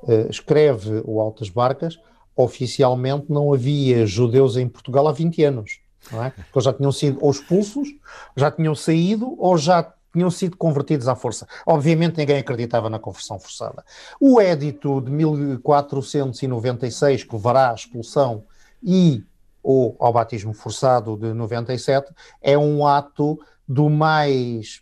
eh, 0.08 0.26
escreve 0.32 1.04
o 1.06 1.22
Altas 1.22 1.48
Barcas, 1.50 2.00
oficialmente 2.36 3.26
não 3.30 3.54
havia 3.54 4.04
judeus 4.08 4.58
em 4.58 4.68
Portugal 4.68 5.08
há 5.08 5.12
20 5.12 5.44
anos. 5.44 5.80
Não 6.12 6.24
é? 6.24 6.32
Porque 6.32 6.60
já 6.62 6.74
tinham 6.74 6.92
sido 6.92 7.20
ou 7.22 7.30
expulsos, 7.30 7.88
já 8.36 8.50
tinham 8.50 8.74
saído 8.74 9.36
ou 9.38 9.56
já 9.60 9.94
tinham 10.12 10.32
sido 10.32 10.58
convertidos 10.58 11.08
à 11.08 11.16
força. 11.16 11.48
Obviamente 11.68 12.18
ninguém 12.18 12.40
acreditava 12.40 12.90
na 12.90 12.98
conversão 12.98 13.40
forçada. 13.40 13.84
O 14.20 14.42
édito 14.42 15.00
de 15.02 15.12
1496, 15.12 17.24
que 17.24 17.36
levará 17.36 17.70
à 17.72 17.76
expulsão 17.76 18.44
e 18.84 19.24
ou 19.64 19.96
ao 20.00 20.14
batismo 20.14 20.54
forçado 20.54 21.16
de 21.18 21.34
97, 21.34 22.12
é 22.42 22.58
um 22.58 22.86
ato 22.86 23.40
do 23.68 23.90
mais 23.90 24.82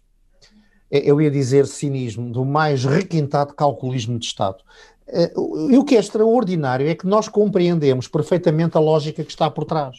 eu 0.91 1.21
ia 1.21 1.29
dizer 1.29 1.67
cinismo, 1.67 2.31
do 2.31 2.43
mais 2.43 2.83
requintado 2.83 3.53
calculismo 3.53 4.17
de 4.17 4.25
Estado. 4.25 4.63
Eh, 5.07 5.31
E 5.69 5.77
o 5.77 5.83
que 5.83 5.95
é 5.95 5.99
extraordinário 5.99 6.87
é 6.87 6.95
que 6.95 7.05
nós 7.05 7.27
compreendemos 7.27 8.07
perfeitamente 8.07 8.75
a 8.75 8.79
lógica 8.79 9.23
que 9.23 9.29
está 9.29 9.49
por 9.49 9.65
trás. 9.65 9.97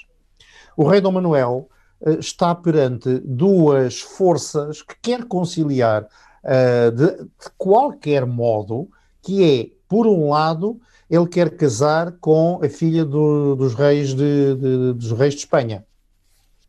O 0.76 0.89
rei 0.89 1.01
Dom 1.01 1.12
Manuel 1.12 1.68
eh, 2.05 2.16
está 2.18 2.55
perante 2.55 3.20
duas 3.24 4.01
forças 4.01 4.83
que 4.83 4.97
quer 5.01 5.24
conciliar 5.26 6.09
eh, 6.43 6.91
de, 6.91 7.07
de 7.07 7.51
qualquer 7.57 8.26
modo, 8.26 8.89
que 9.22 9.45
é, 9.45 9.70
por 9.89 10.07
um 10.07 10.31
lado, 10.31 10.81
ele 11.11 11.27
quer 11.27 11.51
casar 11.57 12.13
com 12.21 12.61
a 12.63 12.69
filha 12.69 13.05
do- 13.05 13.57
dos, 13.57 13.75
reis 13.75 14.15
de, 14.15 14.55
de- 14.55 14.93
dos 14.95 15.11
reis 15.13 15.35
de 15.35 15.41
Espanha 15.41 15.85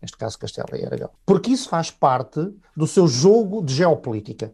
neste 0.02 0.18
caso 0.18 0.40
Castelo 0.40 0.76
e 0.76 0.84
Aragão. 0.84 1.12
Porque 1.26 1.52
isso 1.52 1.70
faz 1.70 1.92
parte 1.92 2.40
do 2.76 2.88
seu 2.88 3.08
jogo 3.08 3.64
de 3.64 3.76
geopolítica. 3.76 4.52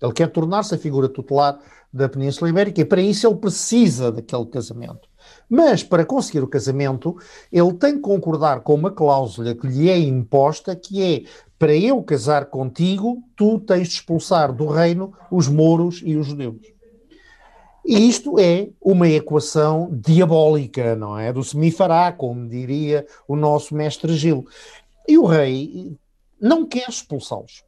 Ele 0.00 0.12
quer 0.12 0.28
tornar-se 0.28 0.74
a 0.74 0.78
figura 0.78 1.08
tutelar 1.08 1.58
da 1.92 2.08
Península 2.08 2.50
Ibérica 2.50 2.80
e 2.80 2.84
para 2.84 3.00
isso 3.00 3.26
ele 3.26 3.34
precisa 3.36 4.12
daquele 4.12 4.46
casamento. 4.46 5.08
Mas 5.50 5.82
para 5.82 6.04
conseguir 6.04 6.40
o 6.40 6.46
casamento, 6.46 7.16
ele 7.50 7.72
tem 7.74 7.94
que 7.96 8.00
concordar 8.02 8.60
com 8.60 8.74
uma 8.74 8.92
cláusula 8.92 9.56
que 9.56 9.66
lhe 9.66 9.90
é 9.90 9.98
imposta, 9.98 10.76
que 10.76 11.02
é 11.02 11.24
para 11.58 11.74
eu 11.74 12.00
casar 12.02 12.46
contigo, 12.46 13.24
tu 13.34 13.58
tens 13.58 13.88
de 13.88 13.94
expulsar 13.94 14.52
do 14.52 14.66
reino 14.66 15.12
os 15.32 15.48
mouros 15.48 16.00
e 16.04 16.14
os 16.16 16.26
judeus. 16.26 16.75
E 17.86 18.08
isto 18.08 18.36
é 18.40 18.68
uma 18.80 19.08
equação 19.08 19.88
diabólica, 19.92 20.96
não 20.96 21.16
é? 21.16 21.32
Do 21.32 21.44
semifará, 21.44 22.10
como 22.10 22.48
diria 22.48 23.06
o 23.28 23.36
nosso 23.36 23.76
mestre 23.76 24.12
Gil. 24.16 24.44
E 25.06 25.16
o 25.16 25.24
rei 25.24 25.96
não 26.40 26.66
quer 26.66 26.88
expulsá-los. 26.88 27.62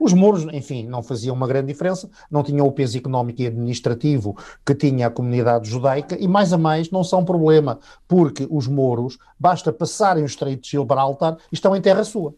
Os 0.00 0.14
mouros, 0.14 0.44
enfim, 0.52 0.86
não 0.86 1.02
faziam 1.02 1.36
uma 1.36 1.46
grande 1.46 1.68
diferença, 1.68 2.10
não 2.30 2.42
tinham 2.42 2.66
o 2.66 2.72
peso 2.72 2.96
económico 2.96 3.42
e 3.42 3.46
administrativo 3.46 4.34
que 4.64 4.74
tinha 4.74 5.06
a 5.06 5.10
comunidade 5.10 5.68
judaica, 5.68 6.16
e 6.18 6.26
mais 6.26 6.52
a 6.52 6.58
mais 6.58 6.90
não 6.90 7.04
são 7.04 7.22
problema, 7.22 7.78
porque 8.08 8.48
os 8.50 8.66
mouros, 8.66 9.18
basta 9.38 9.72
passarem 9.72 10.22
o 10.22 10.26
Estreito 10.26 10.62
de 10.62 10.70
Gibraltar 10.70 11.36
estão 11.52 11.76
em 11.76 11.82
terra 11.82 12.02
sua. 12.02 12.34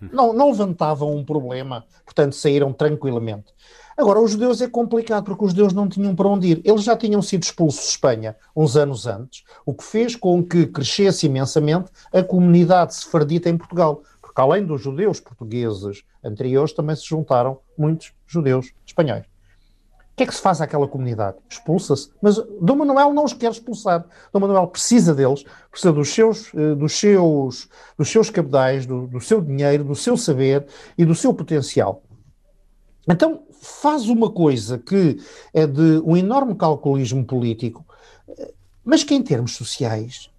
Não, 0.00 0.32
não 0.32 0.50
levantavam 0.50 1.16
um 1.16 1.24
problema, 1.24 1.84
portanto 2.04 2.34
saíram 2.34 2.72
tranquilamente. 2.72 3.52
Agora, 3.98 4.20
os 4.20 4.30
judeus 4.30 4.62
é 4.62 4.68
complicado, 4.68 5.24
porque 5.24 5.44
os 5.44 5.50
judeus 5.50 5.72
não 5.72 5.88
tinham 5.88 6.14
para 6.14 6.28
onde 6.28 6.46
ir. 6.46 6.62
Eles 6.64 6.84
já 6.84 6.96
tinham 6.96 7.20
sido 7.20 7.42
expulsos 7.42 7.82
de 7.82 7.90
Espanha 7.90 8.36
uns 8.54 8.76
anos 8.76 9.08
antes, 9.08 9.42
o 9.66 9.74
que 9.74 9.82
fez 9.82 10.14
com 10.14 10.40
que 10.40 10.68
crescesse 10.68 11.26
imensamente 11.26 11.90
a 12.12 12.22
comunidade 12.22 12.94
sefardita 12.94 13.48
em 13.48 13.58
Portugal. 13.58 14.04
Porque 14.22 14.40
além 14.40 14.64
dos 14.64 14.80
judeus 14.82 15.18
portugueses 15.18 16.04
anteriores, 16.22 16.72
também 16.72 16.94
se 16.94 17.06
juntaram 17.06 17.58
muitos 17.76 18.12
judeus 18.24 18.72
espanhóis. 18.86 19.24
O 19.24 20.16
que 20.18 20.22
é 20.22 20.26
que 20.26 20.34
se 20.34 20.42
faz 20.42 20.60
àquela 20.60 20.86
comunidade? 20.86 21.38
Expulsa-se. 21.50 22.10
Mas 22.22 22.36
Dom 22.60 22.76
Manuel 22.76 23.12
não 23.12 23.24
os 23.24 23.32
quer 23.32 23.50
expulsar. 23.50 24.06
Dom 24.32 24.38
Manuel 24.38 24.68
precisa 24.68 25.12
deles, 25.12 25.44
precisa 25.72 25.92
dos 25.92 26.08
seus, 26.08 26.54
eh, 26.54 26.74
dos 26.76 26.92
seus, 26.96 27.68
dos 27.96 28.08
seus 28.08 28.30
cabedais, 28.30 28.86
do, 28.86 29.08
do 29.08 29.20
seu 29.20 29.40
dinheiro, 29.40 29.82
do 29.82 29.96
seu 29.96 30.16
saber 30.16 30.66
e 30.96 31.04
do 31.04 31.16
seu 31.16 31.34
potencial. 31.34 32.04
Então 33.08 33.42
faz 33.60 34.08
uma 34.08 34.30
coisa 34.30 34.78
que 34.78 35.18
é 35.52 35.66
de 35.66 36.00
um 36.04 36.16
enorme 36.16 36.54
calculismo 36.54 37.24
político, 37.24 37.84
mas 38.84 39.04
que 39.04 39.14
em 39.14 39.22
termos 39.22 39.56
sociais 39.56 40.30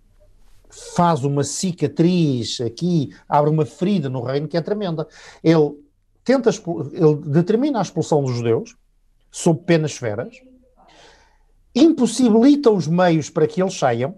faz 0.95 1.23
uma 1.23 1.43
cicatriz 1.43 2.61
aqui, 2.61 3.13
abre 3.27 3.49
uma 3.49 3.65
ferida 3.65 4.09
no 4.09 4.21
reino 4.21 4.47
que 4.47 4.57
é 4.57 4.61
tremenda. 4.61 5.07
Ele 5.43 5.77
tenta, 6.23 6.49
ele 6.49 7.15
determina 7.25 7.79
a 7.79 7.81
expulsão 7.81 8.23
dos 8.23 8.35
judeus 8.35 8.75
sob 9.31 9.61
penas 9.63 9.93
severas, 9.93 10.35
impossibilita 11.75 12.71
os 12.71 12.87
meios 12.87 13.29
para 13.29 13.47
que 13.47 13.61
eles 13.61 13.77
saiam 13.77 14.17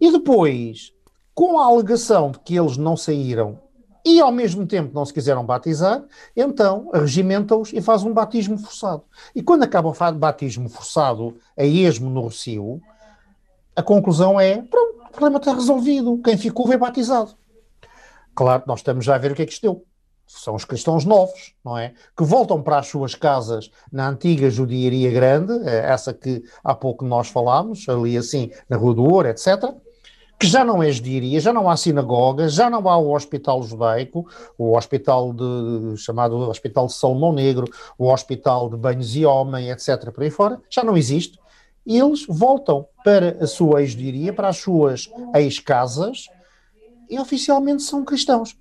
e 0.00 0.10
depois, 0.10 0.94
com 1.34 1.58
a 1.58 1.66
alegação 1.66 2.30
de 2.30 2.38
que 2.40 2.58
eles 2.58 2.78
não 2.78 2.96
saíram 2.96 3.60
e 4.04 4.20
ao 4.20 4.32
mesmo 4.32 4.66
tempo 4.66 4.94
não 4.94 5.04
se 5.04 5.12
quiseram 5.12 5.44
batizar, 5.44 6.02
então 6.36 6.90
regimenta-os 6.92 7.72
e 7.72 7.80
faz 7.80 8.02
um 8.02 8.12
batismo 8.12 8.58
forçado. 8.58 9.04
E 9.34 9.42
quando 9.42 9.62
acaba 9.62 9.88
o 9.88 10.12
batismo 10.14 10.68
forçado 10.68 11.36
a 11.56 11.64
esmo 11.64 12.08
no 12.10 12.22
Rocio, 12.22 12.80
a 13.76 13.82
conclusão 13.82 14.40
é: 14.40 14.62
pronto, 14.62 15.04
o 15.06 15.10
problema 15.10 15.38
está 15.38 15.52
resolvido, 15.52 16.20
quem 16.22 16.36
ficou 16.36 16.66
foi 16.66 16.76
batizado. 16.76 17.34
Claro, 18.34 18.62
nós 18.66 18.80
estamos 18.80 19.04
já 19.04 19.14
a 19.14 19.18
ver 19.18 19.32
o 19.32 19.34
que 19.34 19.42
é 19.42 19.46
que 19.46 19.52
isto 19.52 19.62
deu. 19.62 19.84
São 20.26 20.54
os 20.54 20.64
cristãos 20.64 21.04
novos, 21.04 21.54
não 21.64 21.76
é? 21.76 21.92
Que 22.16 22.22
voltam 22.22 22.62
para 22.62 22.78
as 22.78 22.86
suas 22.86 23.16
casas 23.16 23.68
na 23.90 24.08
antiga 24.08 24.48
judiaria 24.48 25.10
grande, 25.10 25.52
eh, 25.68 25.90
essa 25.90 26.14
que 26.14 26.44
há 26.62 26.72
pouco 26.72 27.04
nós 27.04 27.28
falámos, 27.28 27.88
ali 27.88 28.16
assim, 28.16 28.48
na 28.68 28.76
Rua 28.76 28.94
do 28.94 29.02
Ouro, 29.02 29.26
etc 29.26 29.74
que 30.40 30.46
já 30.46 30.64
não 30.64 30.82
é 30.82 30.90
judiaria, 30.90 31.38
já 31.38 31.52
não 31.52 31.68
há 31.68 31.76
sinagoga, 31.76 32.48
já 32.48 32.70
não 32.70 32.88
há 32.88 32.96
o 32.96 33.14
hospital 33.14 33.62
judaico, 33.62 34.26
o 34.56 34.74
hospital 34.74 35.34
de, 35.34 35.98
chamado 35.98 36.34
Hospital 36.48 36.86
de 36.86 36.94
Salomão 36.94 37.30
Negro, 37.30 37.70
o 37.98 38.10
hospital 38.10 38.70
de 38.70 38.76
banhos 38.78 39.14
e 39.14 39.26
homem, 39.26 39.70
etc., 39.70 40.10
por 40.10 40.24
aí 40.24 40.30
fora, 40.30 40.58
já 40.70 40.82
não 40.82 40.96
existe. 40.96 41.38
E 41.84 41.98
eles 41.98 42.24
voltam 42.26 42.86
para 43.04 43.36
a 43.38 43.46
sua 43.46 43.82
ex-judiaria, 43.82 44.32
para 44.32 44.48
as 44.48 44.56
suas 44.56 45.10
ex-casas, 45.34 46.24
e 47.10 47.18
oficialmente 47.18 47.82
são 47.82 48.02
cristãos. 48.02 48.56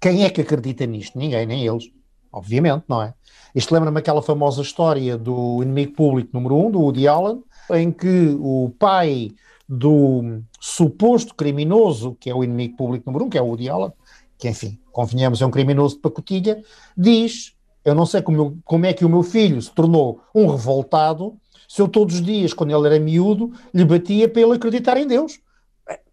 Quem 0.00 0.24
é 0.24 0.30
que 0.30 0.40
acredita 0.40 0.84
nisto? 0.84 1.16
Ninguém, 1.16 1.46
nem 1.46 1.64
eles. 1.64 1.84
Obviamente, 2.32 2.86
não 2.88 3.00
é? 3.00 3.14
Isto 3.54 3.72
lembra-me 3.72 4.00
aquela 4.00 4.20
famosa 4.20 4.62
história 4.62 5.16
do 5.16 5.62
inimigo 5.62 5.92
público 5.92 6.30
número 6.32 6.56
um, 6.56 6.70
do 6.72 6.80
Woody 6.80 7.06
Allen, 7.06 7.40
em 7.70 7.92
que 7.92 8.36
o 8.40 8.74
pai 8.76 9.30
do 9.74 10.42
suposto 10.60 11.34
criminoso, 11.34 12.16
que 12.20 12.30
é 12.30 12.34
o 12.34 12.44
inimigo 12.44 12.76
público 12.76 13.04
número 13.06 13.26
um, 13.26 13.30
que 13.30 13.38
é 13.38 13.42
o 13.42 13.46
Woody 13.46 13.68
Allen, 13.68 13.92
que 14.38 14.48
enfim, 14.48 14.78
convenhamos, 14.92 15.42
é 15.42 15.46
um 15.46 15.50
criminoso 15.50 15.96
de 15.96 16.02
pacotilha, 16.02 16.62
diz, 16.96 17.54
eu 17.84 17.94
não 17.94 18.06
sei 18.06 18.22
como, 18.22 18.58
como 18.64 18.86
é 18.86 18.92
que 18.92 19.04
o 19.04 19.08
meu 19.08 19.22
filho 19.22 19.60
se 19.60 19.70
tornou 19.70 20.20
um 20.34 20.46
revoltado, 20.46 21.36
se 21.68 21.82
eu 21.82 21.88
todos 21.88 22.16
os 22.16 22.22
dias, 22.22 22.54
quando 22.54 22.70
ele 22.70 22.86
era 22.86 23.00
miúdo, 23.02 23.52
lhe 23.72 23.84
batia 23.84 24.28
para 24.28 24.42
ele 24.42 24.52
acreditar 24.52 24.96
em 24.96 25.06
Deus. 25.06 25.40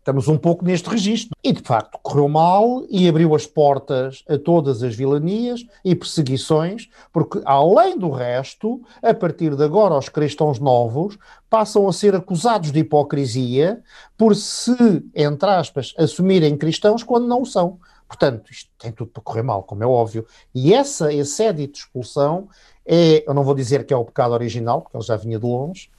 Estamos 0.02 0.28
um 0.28 0.36
pouco 0.36 0.66
neste 0.66 0.90
registro. 0.90 1.38
E 1.44 1.54
de 1.54 1.62
facto 1.62 2.00
correu 2.02 2.28
mal 2.28 2.84
e 2.90 3.08
abriu 3.08 3.36
as 3.36 3.46
portas 3.46 4.24
a 4.28 4.36
todas 4.36 4.82
as 4.82 4.96
vilanias 4.96 5.64
e 5.86 5.94
perseguições, 5.94 6.90
porque 7.14 7.40
além 7.46 8.00
do 8.00 8.10
resto, 8.10 8.82
a 9.04 9.14
partir 9.14 9.56
de 9.56 9.64
agora, 9.64 9.96
os 9.96 10.10
cristãos 10.10 10.60
novos 10.60 11.20
passam 11.48 11.88
a 11.88 11.94
ser 11.94 12.16
acusados 12.16 12.72
de 12.72 12.80
hipocrisia 12.80 13.84
por 14.18 14.36
se, 14.36 15.06
entre 15.14 15.50
aspas, 15.52 15.94
assumirem 15.96 16.58
cristãos 16.58 17.04
quando 17.04 17.28
não 17.28 17.44
o 17.44 17.46
são. 17.46 17.78
Portanto, 18.08 18.52
isto 18.52 18.72
tem 18.80 18.92
tudo 18.92 19.12
para 19.12 19.22
correr 19.22 19.44
mal, 19.44 19.62
como 19.62 19.84
é 19.84 19.88
óbvio. 19.88 20.26
E 20.54 20.74
essa, 20.74 21.14
esse 21.14 21.44
édito 21.44 21.74
de 21.74 21.80
expulsão 21.80 22.50
é, 22.84 23.24
eu 23.28 23.36
não 23.36 23.44
vou 23.44 23.54
dizer 23.54 23.86
que 23.86 23.94
é 23.94 23.98
o 23.98 24.04
pecado 24.04 24.34
original, 24.34 24.82
porque 24.82 24.98
ele 24.98 25.04
já 25.04 25.16
vinha 25.16 25.38
de 25.38 25.46
longe, 25.46 25.92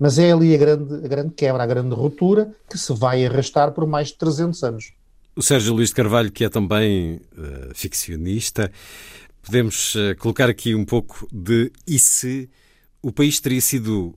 Mas 0.00 0.18
é 0.18 0.32
ali 0.32 0.54
a 0.54 0.58
grande, 0.58 0.94
a 0.94 1.08
grande 1.08 1.34
quebra, 1.34 1.62
a 1.62 1.66
grande 1.66 1.94
ruptura 1.94 2.50
que 2.70 2.78
se 2.78 2.94
vai 2.94 3.26
arrastar 3.26 3.72
por 3.72 3.86
mais 3.86 4.08
de 4.08 4.14
300 4.14 4.62
anos. 4.64 4.92
O 5.36 5.42
Sérgio 5.42 5.74
Luís 5.74 5.90
de 5.90 5.94
Carvalho, 5.94 6.32
que 6.32 6.42
é 6.42 6.48
também 6.48 7.20
uh, 7.36 7.74
ficcionista, 7.74 8.72
podemos 9.42 9.94
uh, 9.94 10.16
colocar 10.18 10.48
aqui 10.48 10.74
um 10.74 10.86
pouco 10.86 11.28
de 11.30 11.70
e 11.86 11.98
se 11.98 12.48
o 13.02 13.12
país 13.12 13.38
teria 13.40 13.60
sido 13.60 14.14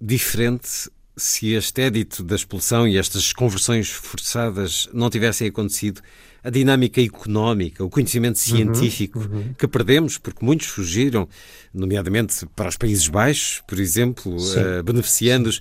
diferente 0.00 0.90
se 1.16 1.52
este 1.52 1.82
édito 1.82 2.22
da 2.22 2.34
expulsão 2.34 2.86
e 2.86 2.96
estas 2.96 3.32
conversões 3.32 3.90
forçadas 3.90 4.88
não 4.92 5.10
tivessem 5.10 5.48
acontecido, 5.48 6.00
a 6.42 6.50
dinâmica 6.50 7.00
económica, 7.00 7.84
o 7.84 7.90
conhecimento 7.90 8.36
uhum, 8.36 8.56
científico 8.56 9.18
uhum, 9.18 9.36
uhum. 9.36 9.54
que 9.58 9.68
perdemos, 9.68 10.16
porque 10.18 10.44
muitos 10.44 10.68
fugiram, 10.68 11.28
nomeadamente 11.72 12.46
para 12.56 12.68
os 12.68 12.76
Países 12.76 13.08
Baixos, 13.08 13.62
por 13.66 13.78
exemplo, 13.78 14.34
uh, 14.34 14.82
beneficiando-os. 14.82 15.60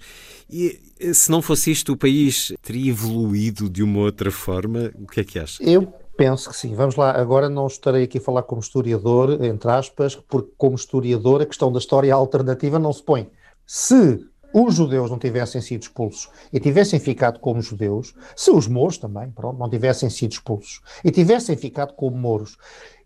E 0.50 0.80
se 1.14 1.30
não 1.30 1.42
fosse 1.42 1.72
isto, 1.72 1.94
o 1.94 1.98
país 1.98 2.54
teria 2.62 2.90
evoluído 2.90 3.70
de 3.70 3.84
uma 3.84 4.00
outra 4.00 4.32
forma? 4.32 4.92
O 4.96 5.06
que 5.06 5.20
é 5.20 5.24
que 5.24 5.38
acha? 5.38 5.62
Eu 5.62 5.94
penso 6.18 6.50
que 6.50 6.56
sim. 6.56 6.74
Vamos 6.76 6.96
lá, 6.96 7.12
agora 7.12 7.50
não 7.50 7.68
estarei 7.68 8.04
aqui 8.04 8.18
a 8.18 8.22
falar 8.22 8.44
como 8.44 8.62
historiador, 8.62 9.44
entre 9.44 9.70
aspas, 9.70 10.16
porque 10.16 10.52
como 10.58 10.76
historiador 10.76 11.42
a 11.42 11.46
questão 11.46 11.72
da 11.72 11.80
história 11.80 12.14
alternativa 12.14 12.80
não 12.80 12.92
se 12.92 13.04
põe. 13.04 13.30
Se 13.66 14.26
os 14.54 14.76
judeus 14.76 15.12
não 15.12 15.20
tivessem 15.20 15.62
sido 15.62 15.84
expulsos 15.84 16.30
e 16.52 16.60
tivessem 16.60 17.00
ficado 17.00 17.40
como 17.40 17.62
judeus, 17.62 18.14
se 18.36 18.52
os 18.52 18.68
mouros 18.68 18.98
também, 18.98 19.30
pronto, 19.30 19.60
não 19.60 19.70
tivessem 19.70 20.10
sido 20.10 20.32
expulsos 20.32 20.82
e 21.04 21.12
tivessem 21.12 21.56
ficado 21.56 21.94
como 21.94 22.18
mouros, 22.18 22.58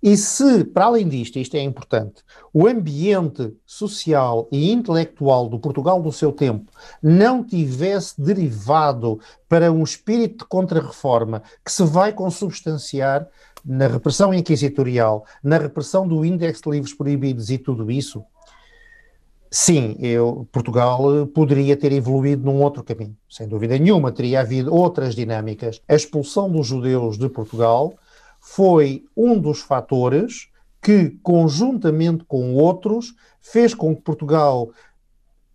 e 0.02 0.18
se, 0.18 0.66
para 0.66 0.86
além 0.86 1.08
disto, 1.08 1.40
isto 1.40 1.56
é 1.56 1.62
importante, 1.62 2.24
o 2.54 2.68
ambiente 2.68 3.56
social 3.66 4.50
e 4.52 4.70
intelectual 4.72 5.48
do 5.48 5.58
Portugal 5.58 6.02
do 6.02 6.12
seu 6.12 6.32
tempo 6.34 6.70
não 7.02 7.42
tivesse 7.42 8.22
derivado 8.22 9.20
para 9.48 9.72
um 9.72 9.82
espírito 9.82 10.40
de 10.40 10.50
contra-reforma 10.50 11.42
que 11.64 11.72
se 11.72 11.84
vai 11.84 12.12
consubstanciar 12.12 13.28
na 13.66 13.88
repressão 13.88 14.34
inquisitorial, 14.34 15.26
na 15.42 15.58
repressão 15.58 16.06
do 16.06 16.26
índice 16.26 16.62
de 16.62 16.70
livros 16.70 16.94
proibidos 16.94 17.50
e 17.50 17.58
tudo 17.58 17.90
isso, 17.90 18.26
Sim, 19.56 19.96
eu, 20.00 20.48
Portugal 20.52 21.00
eh, 21.16 21.28
poderia 21.28 21.78
ter 21.78 21.92
evoluído 21.92 22.44
num 22.44 22.60
outro 22.64 22.84
caminho, 22.84 23.16
sem 23.30 23.48
dúvida 23.48 23.78
nenhuma, 23.78 24.12
teria 24.12 24.42
havido 24.42 24.74
outras 24.74 25.14
dinâmicas. 25.14 25.80
A 25.88 25.94
expulsão 25.94 26.52
dos 26.52 26.66
judeus 26.66 27.20
de 27.20 27.30
Portugal 27.30 27.94
foi 28.42 29.06
um 29.16 29.38
dos 29.38 29.60
fatores 29.62 30.48
que, 30.82 31.12
conjuntamente 31.22 32.24
com 32.24 32.56
outros, 32.56 33.14
fez 33.44 33.76
com 33.76 33.96
que 33.96 34.02
Portugal, 34.02 34.72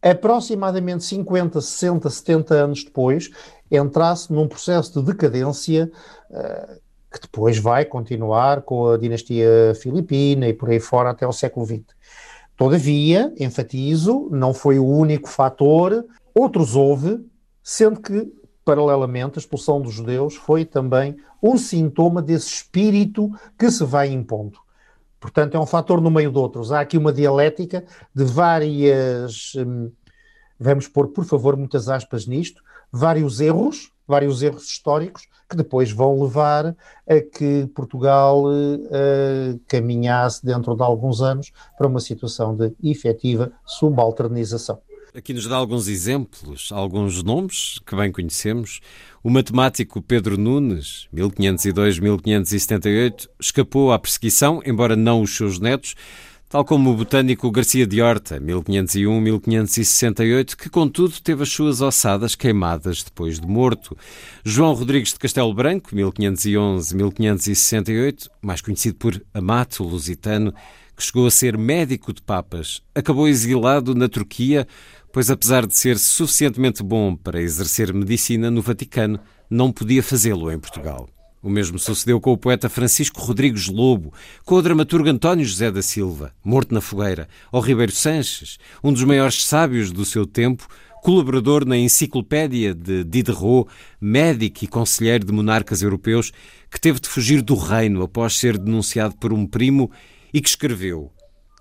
aproximadamente 0.01 1.03
50, 1.03 1.61
60, 1.61 2.09
70 2.09 2.55
anos 2.55 2.84
depois, 2.84 3.30
entrasse 3.68 4.32
num 4.32 4.46
processo 4.46 5.01
de 5.01 5.07
decadência 5.07 5.90
uh, 6.30 6.80
que 7.11 7.22
depois 7.22 7.59
vai 7.59 7.84
continuar 7.84 8.62
com 8.62 8.90
a 8.90 8.96
dinastia 8.96 9.74
filipina 9.74 10.46
e 10.46 10.55
por 10.55 10.70
aí 10.70 10.78
fora 10.78 11.11
até 11.11 11.26
o 11.26 11.32
século 11.32 11.66
XX. 11.66 11.97
Todavia, 12.59 13.33
enfatizo, 13.39 14.29
não 14.33 14.53
foi 14.53 14.81
o 14.81 14.85
único 14.85 15.29
fator, 15.29 16.05
outros 16.35 16.75
houve, 16.75 17.25
sendo 17.63 18.01
que, 18.01 18.33
paralelamente, 18.65 19.39
a 19.39 19.41
expulsão 19.41 19.81
dos 19.81 19.95
judeus 19.95 20.35
foi 20.35 20.65
também 20.65 21.17
um 21.41 21.57
sintoma 21.57 22.21
desse 22.21 22.49
espírito 22.49 23.31
que 23.57 23.71
se 23.71 23.85
vai 23.85 24.09
impondo. 24.09 24.59
Portanto, 25.21 25.55
é 25.55 25.61
um 25.61 25.67
fator 25.67 26.01
no 26.01 26.11
meio 26.11 26.33
de 26.33 26.39
outros. 26.39 26.73
Há 26.73 26.81
aqui 26.81 26.99
uma 26.99 27.13
dialética 27.13 27.85
de 28.13 28.25
várias. 28.25 29.53
Hum, 29.55 29.93
vamos 30.59 30.89
pôr, 30.89 31.07
por 31.09 31.25
favor, 31.25 31.57
muitas 31.57 31.89
aspas 31.89 32.27
nisto, 32.27 32.61
vários 32.91 33.41
erros, 33.41 33.93
vários 34.09 34.43
erros 34.43 34.65
históricos 34.65 35.29
que 35.49 35.57
depois 35.57 35.93
vão 35.93 36.21
levar 36.23 36.77
a 37.09 37.21
que 37.21 37.69
Portugal 37.75 38.45
uh, 38.45 39.61
caminhasse 39.69 40.45
dentro 40.45 40.75
de 40.75 40.83
alguns 40.83 41.23
anos 41.23 41.53
para 41.77 41.87
uma 41.87 42.01
situação 42.01 42.57
de 42.57 42.73
efetiva 42.83 43.53
subalternização. 43.65 44.81
Aqui 45.15 45.33
nos 45.33 45.47
dá 45.47 45.57
alguns 45.57 45.89
exemplos, 45.89 46.71
alguns 46.71 47.23
nomes 47.23 47.79
que 47.87 47.97
bem 47.97 48.13
conhecemos. 48.13 48.81
O 49.25 49.31
matemático 49.31 50.03
Pedro 50.03 50.37
Nunes, 50.37 51.09
1502-1578, 51.15 53.27
escapou 53.41 53.91
à 53.91 53.99
perseguição, 53.99 54.61
embora 54.67 54.95
não 54.95 55.23
os 55.23 55.35
seus 55.35 55.59
netos 55.59 55.95
tal 56.49 56.64
como 56.64 56.90
o 56.90 56.94
botânico 56.94 57.51
Garcia 57.51 57.84
de 57.86 58.01
Horta, 58.01 58.40
1501-1568, 58.40 60.57
que 60.57 60.70
contudo 60.70 61.12
teve 61.22 61.42
as 61.42 61.51
suas 61.51 61.82
ossadas 61.82 62.34
queimadas 62.34 63.03
depois 63.03 63.38
de 63.38 63.46
morto. 63.46 63.94
João 64.42 64.72
Rodrigues 64.72 65.12
de 65.12 65.18
Castelo 65.18 65.53
Branco, 65.53 65.94
1511-1568, 65.94 68.30
mais 68.40 68.62
conhecido 68.62 68.96
por 68.96 69.22
Amato 69.34 69.84
Lusitano, 69.84 70.55
que 70.96 71.03
chegou 71.03 71.26
a 71.26 71.30
ser 71.30 71.59
médico 71.59 72.14
de 72.14 72.22
papas, 72.22 72.80
acabou 72.94 73.28
exilado 73.28 73.94
na 73.94 74.09
Turquia, 74.09 74.66
pois 75.12 75.28
apesar 75.30 75.66
de 75.66 75.76
ser 75.76 75.99
suficientemente 75.99 76.82
bom 76.82 77.14
para 77.14 77.42
exercer 77.42 77.92
medicina 77.92 78.51
no 78.51 78.62
Vaticano, 78.62 79.20
não 79.51 79.70
podia 79.70 80.03
fazê-lo 80.03 80.51
em 80.51 80.59
Portugal. 80.59 81.11
O 81.43 81.49
mesmo 81.49 81.78
sucedeu 81.78 82.20
com 82.20 82.32
o 82.32 82.36
poeta 82.36 82.68
Francisco 82.68 83.20
Rodrigues 83.20 83.68
Lobo, 83.68 84.12
com 84.45 84.57
o 84.57 84.62
dramaturgo 84.62 85.09
António 85.09 85.45
José 85.45 85.70
da 85.70 85.82
Silva, 85.82 86.32
morto 86.45 86.74
na 86.74 86.80
fogueira, 86.80 87.28
ou 87.53 87.61
Ribeiro 87.61 87.93
Sanches, 87.93 88.59
um 88.82 88.93
dos 88.93 89.05
maiores 89.05 89.45
sábios 89.45 89.93
do 89.93 90.05
seu 90.05 90.26
tempo, 90.26 90.66
colaborador 91.03 91.64
na 91.64 91.76
enciclopédia 91.76 92.74
de 92.74 93.05
Diderot, 93.05 93.68
médico 94.01 94.64
e 94.64 94.66
conselheiro 94.66 95.24
de 95.24 95.32
monarcas 95.32 95.80
europeus, 95.80 96.32
que 96.68 96.80
teve 96.80 96.99
de 96.99 97.09
fugir 97.09 97.41
do 97.41 97.55
reino 97.55 98.03
após 98.03 98.36
ser 98.36 98.59
denunciado 98.59 99.16
por 99.16 99.32
um 99.32 99.47
primo 99.47 99.91
e 100.34 100.41
que 100.41 100.49
escreveu 100.49 101.12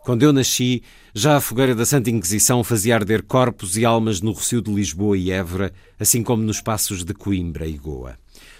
quando 0.07 0.23
eu 0.23 0.31
nasci, 0.31 0.83
já 1.13 1.35
a 1.35 1.41
fogueira 1.41 1.75
da 1.75 1.85
Santa 1.85 2.09
Inquisição 2.09 2.63
fazia 2.63 2.95
arder 2.95 3.23
corpos 3.23 3.75
e 3.75 3.83
almas 3.83 4.21
no 4.21 4.31
Rocio 4.31 4.61
de 4.61 4.73
Lisboa 4.73 5.17
e 5.17 5.31
Évora, 5.31 5.73
assim 5.99 6.23
como 6.23 6.41
nos 6.41 6.61
passos 6.61 7.03
de 7.03 7.13
Coimbra 7.13 7.67
e 7.67 7.73
Goa. 7.73 8.17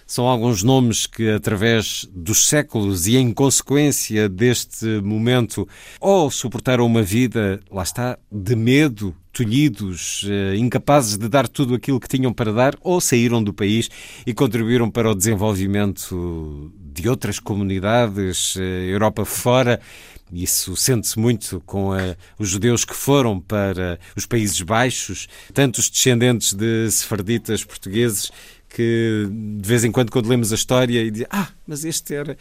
São 0.08 0.26
alguns 0.26 0.64
nomes 0.64 1.05
que, 1.05 1.30
através 1.30 2.08
dos 2.14 2.47
séculos 2.47 3.08
e 3.08 3.18
em 3.18 3.34
consequência 3.34 4.30
deste 4.30 4.86
momento, 5.01 5.68
ou 5.99 6.32
suportaram 6.32 6.86
uma 6.86 7.03
vida, 7.03 7.60
lá 7.70 7.84
está, 7.84 8.18
de 8.32 8.55
medo, 8.55 9.14
tolhidos, 9.34 10.26
eh, 10.26 10.55
incapazes 10.55 11.18
de 11.18 11.28
dar 11.28 11.45
tudo 11.45 11.76
aquilo 11.76 11.99
que 11.99 12.08
tinham 12.08 12.32
para 12.32 12.53
dar, 12.53 12.76
ou 12.82 13.01
saíram 13.01 13.43
do 13.43 13.53
país 13.53 13.89
e 14.26 14.34
contribuíram 14.34 14.89
para 14.89 15.12
o 15.12 15.16
desenvolvimento 15.16 16.72
de 16.80 17.10
outras 17.10 17.38
comunidades, 17.38 18.55
eh, 18.58 18.86
Europa 18.89 19.26
fora. 19.26 19.80
Isso 20.32 20.76
sente-se 20.76 21.18
muito 21.18 21.62
com 21.66 21.91
a, 21.91 22.01
eh, 22.01 22.18
os 22.39 22.49
judeus 22.49 22.84
que 22.84 22.95
foram 22.95 23.39
para 23.39 23.99
os 24.16 24.26
Países 24.26 24.62
Baixos, 24.62 25.28
tanto 25.53 25.80
os 25.80 25.89
descendentes 25.89 26.53
de 26.53 26.89
sefarditas 26.91 27.64
portugueses 27.64 28.32
que 28.70 29.28
de 29.30 29.68
vez 29.68 29.84
em 29.84 29.91
quando, 29.91 30.11
quando 30.11 30.28
lemos 30.28 30.51
a 30.51 30.55
história 30.55 31.01
e 31.01 31.11
diz, 31.11 31.26
ah, 31.30 31.49
mas 31.65 31.86
este 31.86 32.13
era, 32.13 32.38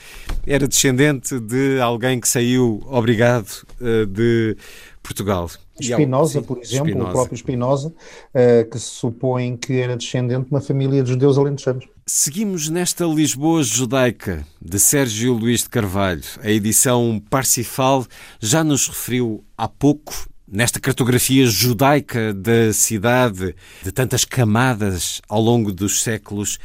era 0.47 0.66
descendente 0.68 1.39
de 1.39 1.81
alguém 1.81 2.20
que 2.20 2.29
saiu, 2.29 2.83
obrigado, 2.87 3.66
eh, 3.81 4.07
de 4.07 4.57
Portugal. 5.07 5.49
Spinoza, 5.81 6.43
por 6.43 6.59
exemplo, 6.59 6.89
Spinoza. 6.89 7.09
o 7.09 7.12
próprio 7.12 7.39
Spinoza, 7.39 7.89
uh, 7.89 8.70
que 8.70 8.79
se 8.79 8.87
supõe 8.87 9.57
que 9.57 9.74
era 9.74 9.97
descendente 9.97 10.47
de 10.47 10.51
uma 10.51 10.61
família 10.61 11.03
de 11.03 11.11
judeus 11.11 11.39
alentejanos. 11.39 11.87
Seguimos 12.07 12.68
nesta 12.68 13.05
Lisboa 13.05 13.62
judaica 13.62 14.45
de 14.61 14.79
Sérgio 14.79 15.33
Luís 15.35 15.62
de 15.62 15.68
Carvalho. 15.68 16.22
A 16.41 16.51
edição 16.51 17.22
Parsifal 17.29 18.07
já 18.41 18.64
nos 18.64 18.89
referiu 18.89 19.45
há 19.57 19.68
pouco 19.68 20.12
nesta 20.47 20.79
cartografia 20.79 21.47
judaica 21.47 22.33
da 22.33 22.73
cidade, 22.73 23.55
de 23.83 23.91
tantas 23.91 24.25
camadas 24.25 25.21
ao 25.29 25.41
longo 25.41 25.73
dos 25.73 26.03
séculos, 26.03 26.59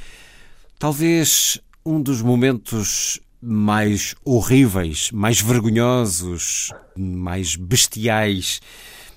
talvez 0.78 1.60
um 1.86 2.02
dos 2.02 2.22
momentos 2.22 3.20
mais 3.42 4.14
horríveis, 4.24 5.10
mais 5.12 5.42
vergonhosos, 5.42 6.72
mais 6.96 7.56
bestiais 7.56 8.62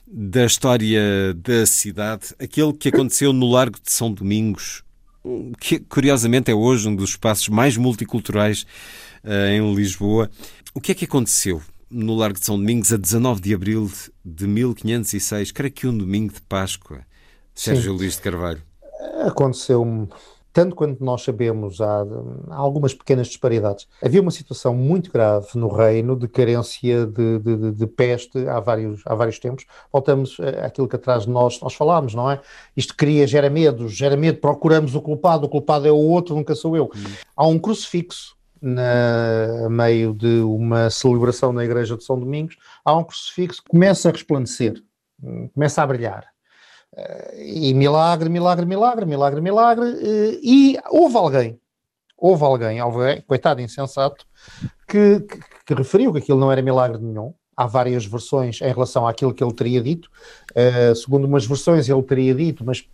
da 0.07 0.47
história 0.47 1.35
da 1.35 1.67
cidade, 1.67 2.35
aquele 2.39 2.73
que 2.73 2.89
aconteceu 2.89 3.33
no 3.33 3.51
Largo 3.51 3.79
de 3.85 3.93
São 3.93 4.13
Domingos, 4.13 4.83
que 5.61 5.79
curiosamente 5.79 6.51
é 6.51 6.55
hoje 6.55 6.89
um 6.89 6.97
dos 6.97 7.11
espaços 7.11 7.49
mais 7.49 7.77
multiculturais 7.77 8.67
uh, 9.25 9.51
em 9.51 9.75
Lisboa. 9.75 10.31
O 10.75 10.81
que 10.81 10.93
é 10.93 10.95
que 10.95 11.05
aconteceu? 11.05 11.63
No 11.95 12.17
Largo 12.17 12.39
de 12.39 12.45
São 12.45 12.59
Domingos 12.59 12.93
a 12.93 12.97
19 12.97 13.41
de 13.41 13.55
abril 13.55 13.91
de 14.25 14.47
1506, 14.47 15.53
creio 15.53 15.73
que 15.73 15.87
um 15.87 15.97
domingo 15.97 16.33
de 16.33 16.43
Páscoa. 16.43 17.01
Sérgio 17.55 17.93
Sim. 17.93 17.99
Luís 17.99 18.17
de 18.17 18.23
Carvalho. 18.23 18.61
Aconteceu 19.25 20.09
tanto 20.53 20.77
quanto 20.77 21.05
nós 21.05 21.23
sabemos, 21.23 21.81
há, 21.81 22.07
há, 22.51 22.57
algumas 22.57 22.95
pequenas 22.95 23.27
disparidades. 23.27 23.89
Havia 24.01 24.21
uma 24.21 24.31
situação 24.31 24.75
muito 24.75 25.11
grave 25.11 25.49
no 25.55 25.69
reino 25.69 26.17
de 26.17 26.29
carência 26.29 27.07
de, 27.07 27.39
de, 27.41 27.73
de, 27.73 27.87
peste 27.87 28.49
há 28.49 28.61
vários, 28.61 29.03
há 29.05 29.15
vários 29.15 29.39
tempos. 29.39 29.67
Voltamos 29.93 30.37
àquilo 30.65 30.89
que 30.89 30.95
atrás 30.95 31.25
de 31.25 31.31
nós, 31.31 31.61
nós 31.61 31.75
falámos, 31.75 32.15
não 32.15 32.31
é? 32.31 32.41
Isto 32.77 32.97
cria, 32.97 33.27
gera 33.27 33.51
medo, 33.51 33.89
gera 33.89 34.17
medo, 34.17 34.39
procuramos 34.39 34.95
o 34.95 35.03
culpado, 35.03 35.47
o 35.47 35.49
culpado 35.49 35.89
é 35.89 35.93
o 35.93 35.97
outro, 35.97 36.37
nunca 36.37 36.55
sou 36.55 36.77
eu. 36.77 36.85
Hum. 36.95 37.05
Há 37.37 37.47
um 37.47 37.59
crucifixo 37.59 38.37
na, 38.65 39.67
a 39.67 39.69
meio 39.69 40.15
de 40.15 40.41
uma 40.41 40.89
celebração 40.89 41.53
na 41.53 41.65
igreja 41.65 41.97
de 41.99 42.03
São 42.03 42.19
Domingos, 42.19 42.57
há 42.83 42.97
um 42.97 43.05
crucifixo 43.05 43.63
que 43.63 43.69
começa 43.69 44.09
a 44.09 44.13
resplandecer, 44.13 44.83
começa 45.53 45.83
a 45.83 45.87
brilhar. 45.87 46.27
E 47.37 47.75
milagre, 47.75 48.31
milagre, 48.31 48.65
milagre, 48.65 49.05
milagre, 49.05 49.41
milagre. 49.41 49.87
Eh, 50.01 50.39
e 50.43 50.79
houve 50.89 51.17
alguém, 51.17 51.61
houve 52.17 52.45
alguém, 52.45 52.81
alguém 52.81 53.21
coitado 53.23 53.61
insensato, 53.61 54.25
que, 54.89 55.21
que, 55.21 55.41
que, 55.67 55.75
referiu 55.75 56.13
que 56.13 56.21
aquilo 56.21 56.39
não 56.39 56.51
era 56.51 56.63
milagre 56.63 56.99
nenhum. 57.03 57.35
Há 57.57 57.67
várias 57.67 58.07
versões 58.07 58.61
em 58.63 58.73
relação 58.73 59.07
àquilo 59.07 59.35
que 59.35 59.45
ele 59.45 59.53
teria 59.53 59.83
dito. 59.83 60.09
Uh, 60.53 60.95
segundo 60.95 61.27
umas 61.27 61.47
versões, 61.47 61.89
ele 61.89 62.03
teria 62.03 62.35
dito, 62.35 62.65
mas 62.65 62.89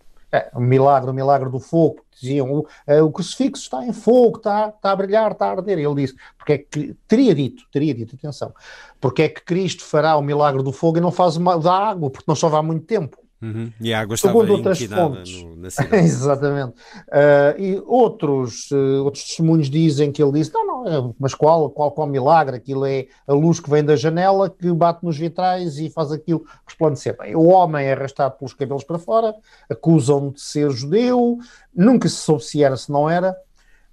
o 0.53 0.61
milagre, 0.61 1.09
o 1.09 1.13
milagre 1.13 1.49
do 1.49 1.59
fogo, 1.59 2.03
diziam, 2.19 2.51
o, 2.51 2.59
uh, 2.59 3.03
o 3.03 3.11
crucifixo 3.11 3.63
está 3.63 3.85
em 3.85 3.93
fogo, 3.93 4.37
está, 4.37 4.69
está 4.69 4.91
a 4.91 4.95
brilhar, 4.95 5.31
está 5.31 5.47
a 5.47 5.51
arder. 5.51 5.77
Ele 5.77 5.95
disse, 5.95 6.15
porque 6.37 6.53
é 6.53 6.57
que, 6.57 6.95
teria 7.07 7.35
dito, 7.35 7.63
teria 7.71 7.93
dito, 7.93 8.15
atenção, 8.15 8.53
porque 8.99 9.23
é 9.23 9.29
que 9.29 9.41
Cristo 9.41 9.83
fará 9.83 10.15
o 10.15 10.21
milagre 10.21 10.63
do 10.63 10.71
fogo 10.71 10.97
e 10.97 11.01
não 11.01 11.11
faz 11.11 11.37
da 11.37 11.73
água, 11.73 12.09
porque 12.09 12.25
não 12.27 12.35
chove 12.35 12.55
há 12.55 12.63
muito 12.63 12.85
tempo. 12.85 13.20
Uhum. 13.41 13.71
E 13.81 13.91
a 13.91 14.01
água 14.01 14.13
estava 14.13 14.33
Segundo 14.33 14.53
outras 14.53 14.79
fontes. 14.83 15.43
No, 15.43 15.55
na 15.55 15.69
cidade. 15.71 15.95
Exatamente. 15.95 16.73
Uh, 17.07 17.59
e 17.59 17.83
outros, 17.87 18.69
uh, 18.69 19.03
outros 19.03 19.23
testemunhos 19.23 19.67
dizem 19.67 20.11
que 20.11 20.21
ele 20.21 20.33
disse: 20.33 20.53
não, 20.53 20.65
não, 20.65 20.87
é, 20.87 21.13
mas 21.19 21.33
qual, 21.33 21.69
qual, 21.71 21.91
qual 21.91 22.07
milagre? 22.07 22.57
Aquilo 22.57 22.85
é 22.85 23.07
a 23.27 23.33
luz 23.33 23.59
que 23.59 23.69
vem 23.69 23.83
da 23.83 23.95
janela 23.95 24.47
que 24.47 24.71
bate 24.71 25.03
nos 25.03 25.17
vitrais 25.17 25.79
e 25.79 25.89
faz 25.89 26.11
aquilo 26.11 26.45
resplandecer. 26.65 27.17
Bem, 27.17 27.35
o 27.35 27.47
homem 27.47 27.87
é 27.87 27.93
arrastado 27.93 28.37
pelos 28.37 28.53
cabelos 28.53 28.83
para 28.83 28.99
fora, 28.99 29.33
acusam-no 29.67 30.31
de 30.31 30.41
ser 30.41 30.69
judeu, 30.69 31.39
nunca 31.75 32.07
se 32.07 32.17
soube 32.17 32.43
se 32.43 32.63
era, 32.63 32.77
se 32.77 32.91
não 32.91 33.09
era. 33.09 33.35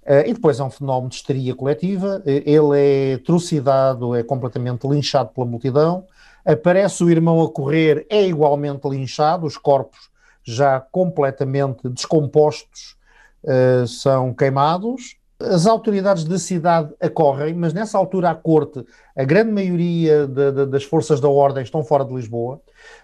Uh, 0.03 0.27
e 0.27 0.33
depois 0.33 0.59
é 0.59 0.63
um 0.63 0.69
fenómeno 0.69 1.09
de 1.09 1.15
histeria 1.15 1.55
coletiva. 1.55 2.21
ele 2.25 2.77
é 2.77 3.17
trucidado, 3.17 4.15
é 4.15 4.21
completamente 4.21 4.87
linchado 4.87 5.31
pela 5.33 5.45
multidão 5.45 6.05
aparece 6.51 7.03
o 7.03 7.09
irmão 7.11 7.41
a 7.43 7.49
correr, 7.49 8.07
é 8.09 8.25
igualmente 8.25 8.87
linchado, 8.89 9.45
os 9.45 9.55
corpos 9.55 10.09
já 10.43 10.79
completamente 10.79 11.87
descompostos 11.89 12.97
uh, 13.43 13.85
são 13.87 14.33
queimados. 14.33 15.17
As 15.39 15.65
autoridades 15.67 16.25
da 16.25 16.37
cidade 16.37 16.93
acorrem, 16.99 17.53
mas 17.53 17.71
nessa 17.71 17.97
altura 17.97 18.31
a 18.31 18.35
corte, 18.35 18.83
a 19.15 19.23
grande 19.23 19.51
maioria 19.51 20.27
de, 20.27 20.51
de, 20.51 20.65
das 20.65 20.83
forças 20.83 21.21
da 21.21 21.29
ordem 21.29 21.63
estão 21.63 21.83
fora 21.83 22.03
de 22.03 22.13
Lisboa. 22.13 22.59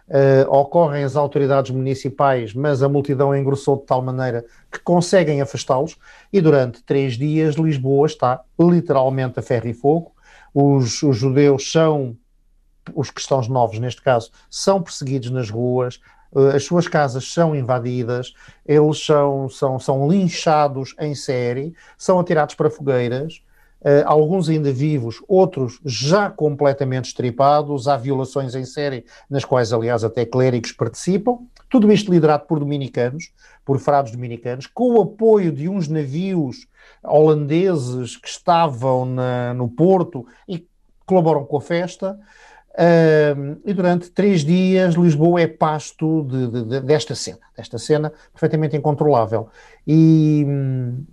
Uh, 0.09 0.51
ocorrem 0.51 1.03
as 1.03 1.15
autoridades 1.15 1.71
municipais, 1.71 2.53
mas 2.53 2.81
a 2.81 2.89
multidão 2.89 3.33
engrossou 3.35 3.77
de 3.77 3.85
tal 3.85 4.01
maneira 4.01 4.43
que 4.71 4.79
conseguem 4.79 5.39
afastá-los. 5.39 5.97
E 6.33 6.41
durante 6.41 6.83
três 6.83 7.13
dias 7.13 7.55
Lisboa 7.55 8.07
está 8.07 8.41
literalmente 8.59 9.39
a 9.39 9.43
ferro 9.43 9.67
e 9.67 9.73
fogo. 9.73 10.11
Os, 10.53 11.03
os 11.03 11.15
judeus 11.15 11.71
são 11.71 12.17
os 12.93 13.09
cristãos 13.09 13.47
novos, 13.47 13.79
neste 13.79 14.01
caso, 14.01 14.31
são 14.49 14.81
perseguidos 14.81 15.29
nas 15.31 15.49
ruas, 15.49 15.99
eh, 16.35 16.55
as 16.55 16.65
suas 16.65 16.87
casas 16.87 17.31
são 17.31 17.55
invadidas, 17.55 18.33
eles 18.65 19.03
são, 19.03 19.49
são, 19.49 19.79
são 19.79 20.07
linchados 20.07 20.95
em 20.99 21.15
série, 21.15 21.73
são 21.97 22.19
atirados 22.19 22.55
para 22.55 22.69
fogueiras, 22.69 23.41
uh, 23.81 24.03
alguns 24.05 24.49
ainda 24.49 24.71
vivos, 24.71 25.23
outros 25.27 25.79
já 25.85 26.29
completamente 26.29 27.05
estripados, 27.05 27.87
há 27.87 27.95
violações 27.95 28.55
em 28.55 28.65
série, 28.65 29.05
nas 29.29 29.45
quais, 29.45 29.71
aliás, 29.71 30.03
até 30.03 30.25
clérigos 30.25 30.71
participam. 30.71 31.39
Tudo 31.69 31.91
isto 31.91 32.11
liderado 32.11 32.45
por 32.45 32.59
dominicanos, 32.59 33.31
por 33.63 33.79
frados 33.79 34.11
dominicanos, 34.11 34.67
com 34.67 34.93
o 34.93 35.01
apoio 35.01 35.51
de 35.51 35.67
uns 35.67 35.87
navios 35.87 36.67
holandeses 37.03 38.17
que 38.17 38.27
estavam 38.27 39.05
na, 39.05 39.53
no 39.53 39.67
Porto 39.67 40.25
e 40.47 40.67
colaboram 41.05 41.45
com 41.45 41.57
a 41.57 41.61
festa. 41.61 42.17
Uh, 42.75 43.57
e 43.63 43.73
durante 43.73 44.11
três 44.11 44.43
dias 44.43 44.95
Lisboa 44.95 45.39
é 45.39 45.47
pasto 45.47 46.23
de, 46.23 46.47
de, 46.47 46.63
de, 46.65 46.79
desta 46.81 47.15
cena, 47.15 47.39
desta 47.55 47.77
cena 47.77 48.11
perfeitamente 48.33 48.75
incontrolável. 48.75 49.47
E 49.87 50.43
hum, 50.45 51.05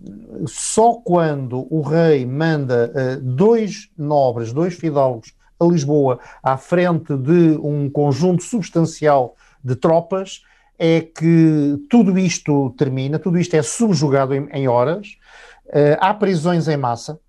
só 0.44 0.94
quando 0.94 1.72
o 1.72 1.80
rei 1.80 2.26
manda 2.26 2.90
uh, 2.92 3.20
dois 3.20 3.88
nobres, 3.96 4.52
dois 4.52 4.74
fidalgos 4.74 5.34
a 5.60 5.64
Lisboa 5.64 6.18
à 6.42 6.56
frente 6.56 7.16
de 7.16 7.56
um 7.62 7.88
conjunto 7.88 8.42
substancial 8.42 9.36
de 9.62 9.76
tropas, 9.76 10.42
é 10.76 11.00
que 11.00 11.76
tudo 11.88 12.18
isto 12.18 12.70
termina, 12.76 13.20
tudo 13.20 13.38
isto 13.38 13.54
é 13.54 13.62
subjugado 13.62 14.34
em, 14.34 14.48
em 14.52 14.66
horas. 14.66 15.16
Uh, 15.66 15.94
há 16.00 16.12
prisões 16.12 16.66
em 16.66 16.76
massa, 16.76 17.20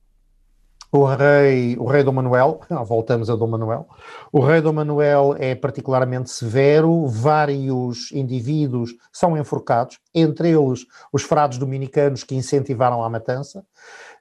o 0.93 1.05
rei, 1.05 1.75
o 1.79 1.85
rei 1.85 2.03
Dom 2.03 2.11
Manuel, 2.11 2.61
voltamos 2.85 3.27
a 3.27 3.35
Dom 3.35 3.47
Manuel, 3.47 3.87
o 4.31 4.39
rei 4.39 4.61
Dom 4.61 4.73
Manuel 4.73 5.35
é 5.39 5.55
particularmente 5.55 6.29
severo, 6.29 7.07
vários 7.07 8.11
indivíduos 8.11 8.95
são 9.11 9.35
enforcados, 9.35 9.97
entre 10.13 10.51
eles 10.51 10.85
os 11.11 11.23
frades 11.23 11.57
dominicanos 11.57 12.23
que 12.23 12.35
incentivaram 12.35 13.03
a 13.03 13.09
matança, 13.09 13.65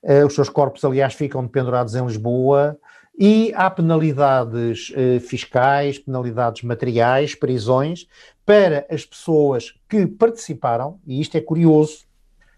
uh, 0.03 0.27
os 0.27 0.35
seus 0.35 0.49
corpos, 0.49 0.83
aliás, 0.83 1.13
ficam 1.13 1.47
pendurados 1.47 1.95
em 1.95 2.07
Lisboa, 2.07 2.79
e 3.19 3.53
há 3.55 3.69
penalidades 3.69 4.95
uh, 4.97 5.21
fiscais, 5.21 5.99
penalidades 5.99 6.63
materiais, 6.63 7.35
prisões, 7.35 8.07
para 8.47 8.87
as 8.89 9.05
pessoas 9.05 9.75
que 9.91 10.07
participaram, 10.07 10.99
e 11.07 11.21
isto 11.21 11.37
é 11.37 11.41
curioso, 11.43 12.07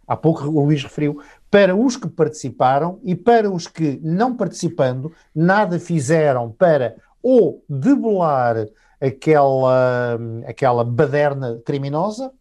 há 0.07 0.17
pouco 0.17 0.45
o 0.45 0.65
Luís 0.65 0.85
referiu, 0.85 1.21
para 1.55 1.77
os 1.77 1.97
que 1.97 2.09
participaram 2.09 2.99
e 3.05 3.15
para 3.15 3.49
os 3.49 3.69
que, 3.69 4.01
não 4.03 4.37
participando, 4.37 5.13
nada 5.33 5.79
fizeram 5.79 6.51
para 6.51 6.97
ou 7.23 7.63
debelar 7.69 8.67
aquela, 9.01 10.19
aquela 10.49 10.83
baderna 10.83 11.63
criminosa 11.65 12.33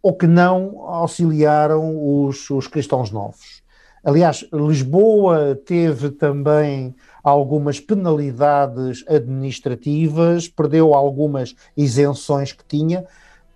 ou 0.00 0.16
que 0.16 0.28
não 0.28 0.80
auxiliaram 0.86 2.22
os, 2.24 2.48
os 2.50 2.68
cristãos 2.68 3.10
novos. 3.10 3.64
Aliás, 4.04 4.48
Lisboa 4.52 5.56
teve 5.66 6.10
também 6.12 6.94
algumas 7.24 7.80
penalidades 7.80 9.04
administrativas, 9.08 10.46
perdeu 10.46 10.94
algumas 10.94 11.56
isenções 11.76 12.52
que 12.52 12.64
tinha, 12.64 13.04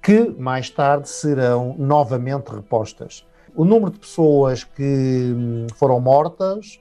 que 0.02 0.30
mais 0.30 0.68
tarde 0.68 1.08
serão 1.08 1.76
novamente 1.78 2.48
repostas. 2.48 3.24
O 3.56 3.64
número 3.64 3.92
de 3.92 4.00
pessoas 4.00 4.64
que 4.64 4.82
hum, 4.82 5.66
foram 5.76 6.00
mortas, 6.00 6.80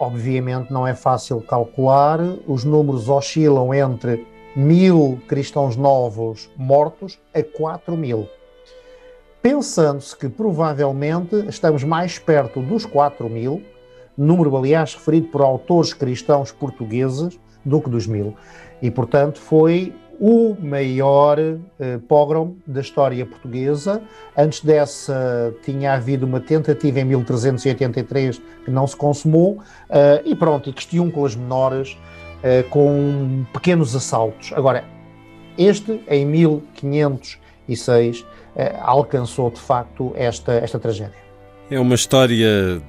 obviamente 0.00 0.72
não 0.72 0.84
é 0.84 0.92
fácil 0.92 1.40
calcular, 1.40 2.18
os 2.44 2.64
números 2.64 3.08
oscilam 3.08 3.72
entre 3.72 4.26
mil 4.56 5.20
cristãos 5.28 5.76
novos 5.76 6.50
mortos 6.56 7.20
a 7.32 7.40
4 7.40 7.96
mil. 7.96 8.28
Pensando-se 9.40 10.16
que 10.16 10.28
provavelmente 10.28 11.36
estamos 11.48 11.84
mais 11.84 12.18
perto 12.18 12.60
dos 12.60 12.84
4 12.84 13.28
mil, 13.30 13.62
número 14.16 14.56
aliás 14.56 14.94
referido 14.94 15.28
por 15.28 15.40
autores 15.40 15.94
cristãos 15.94 16.50
portugueses, 16.50 17.38
do 17.64 17.80
que 17.80 17.88
dos 17.88 18.08
mil. 18.08 18.34
E 18.82 18.90
portanto 18.90 19.38
foi 19.38 19.94
o 20.20 20.56
maior 20.60 21.38
uh, 21.38 22.00
pogrom 22.08 22.56
da 22.66 22.80
história 22.80 23.24
portuguesa. 23.24 24.02
Antes 24.36 24.60
dessa, 24.60 25.54
tinha 25.64 25.94
havido 25.94 26.26
uma 26.26 26.40
tentativa 26.40 27.00
em 27.00 27.04
1383 27.04 28.40
que 28.64 28.70
não 28.70 28.86
se 28.86 28.96
consumou, 28.96 29.52
uh, 29.52 29.62
e 30.24 30.34
pronto, 30.34 30.68
e 30.68 30.72
questiúnculas 30.72 31.36
menores 31.36 31.92
uh, 31.92 32.68
com 32.68 33.44
pequenos 33.52 33.94
assaltos. 33.94 34.52
Agora, 34.52 34.84
este, 35.56 36.02
em 36.08 36.26
1506, 36.26 38.26
alcançou 38.80 39.50
de 39.50 39.60
facto 39.60 40.12
esta, 40.16 40.52
esta 40.52 40.80
tragédia. 40.80 41.14
É 41.70 41.78
uma 41.78 41.94
história 41.94 42.82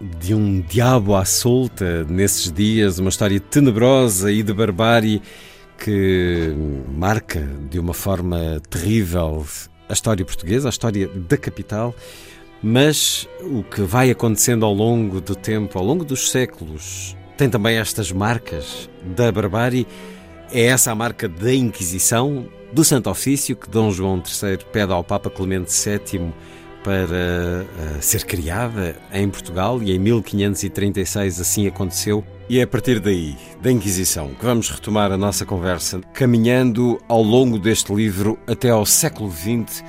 de 0.00 0.34
um 0.34 0.60
diabo 0.60 1.14
à 1.14 1.24
solta 1.24 2.04
nesses 2.04 2.52
dias, 2.52 2.98
uma 2.98 3.08
história 3.08 3.40
tenebrosa 3.40 4.30
e 4.30 4.42
de 4.42 4.52
barbárie 4.52 5.22
que 5.78 6.54
marca 6.88 7.40
de 7.70 7.78
uma 7.78 7.94
forma 7.94 8.60
terrível 8.68 9.44
a 9.88 9.92
história 9.92 10.24
portuguesa, 10.24 10.68
a 10.68 10.70
história 10.70 11.08
da 11.08 11.36
capital, 11.36 11.94
mas 12.62 13.28
o 13.42 13.62
que 13.62 13.82
vai 13.82 14.10
acontecendo 14.10 14.64
ao 14.64 14.74
longo 14.74 15.20
do 15.20 15.34
tempo, 15.34 15.78
ao 15.78 15.84
longo 15.84 16.04
dos 16.04 16.30
séculos, 16.30 17.16
tem 17.36 17.48
também 17.48 17.76
estas 17.76 18.10
marcas 18.10 18.88
da 19.16 19.30
barbárie. 19.30 19.86
É 20.50 20.62
essa 20.62 20.92
a 20.92 20.94
marca 20.94 21.28
da 21.28 21.52
Inquisição, 21.52 22.48
do 22.72 22.84
Santo 22.84 23.10
Ofício, 23.10 23.54
que 23.54 23.68
Dom 23.68 23.90
João 23.90 24.16
III 24.16 24.58
pede 24.72 24.92
ao 24.92 25.04
Papa 25.04 25.28
Clemente 25.28 25.70
VII 25.70 26.32
para 26.82 27.64
uh, 27.64 28.00
ser 28.02 28.24
criada 28.24 28.96
em 29.12 29.28
Portugal 29.28 29.82
e 29.82 29.92
em 29.92 29.98
1536 29.98 31.40
assim 31.40 31.66
aconteceu. 31.66 32.24
E 32.48 32.60
é 32.60 32.62
a 32.62 32.66
partir 32.66 33.00
daí, 33.00 33.36
da 33.60 33.72
Inquisição, 33.72 34.32
que 34.32 34.44
vamos 34.44 34.70
retomar 34.70 35.10
a 35.10 35.16
nossa 35.16 35.44
conversa, 35.44 36.00
caminhando 36.12 36.96
ao 37.08 37.20
longo 37.20 37.58
deste 37.58 37.92
livro 37.92 38.38
até 38.46 38.70
ao 38.70 38.86
século 38.86 39.32
XX 39.32 39.82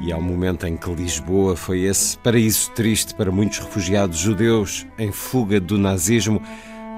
e 0.00 0.12
ao 0.12 0.22
momento 0.22 0.64
em 0.64 0.76
que 0.76 0.94
Lisboa 0.94 1.56
foi 1.56 1.80
esse 1.80 2.16
paraíso 2.18 2.70
triste 2.70 3.16
para 3.16 3.32
muitos 3.32 3.58
refugiados 3.58 4.16
judeus 4.16 4.86
em 4.96 5.10
fuga 5.10 5.58
do 5.58 5.76
nazismo. 5.76 6.40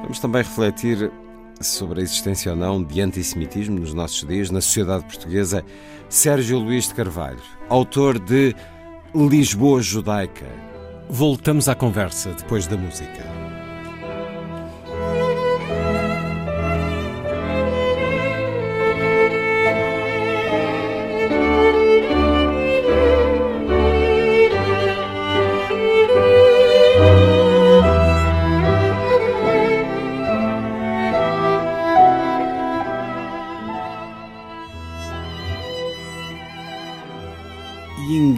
Vamos 0.03 0.21
também 0.21 0.43
refletir 0.43 1.11
sobre 1.63 2.01
a 2.01 2.03
existência 2.03 2.53
ou 2.53 2.59
não 2.59 2.85
de 2.85 3.01
antissemitismo 3.01 3.81
nos 3.81 3.95
nossos 3.95 4.29
dias, 4.29 4.51
na 4.51 4.61
sociedade 4.61 5.05
portuguesa. 5.05 5.65
Sérgio 6.11 6.59
Luís 6.59 6.89
de 6.89 6.95
Carvalho, 6.95 7.41
autor 7.71 8.19
de 8.19 8.55
Lisboa 9.15 9.81
Judaica. 9.81 10.47
Voltamos 11.09 11.71
à 11.71 11.75
conversa 11.75 12.35
depois 12.35 12.67
da 12.67 12.77
música. 12.77 13.50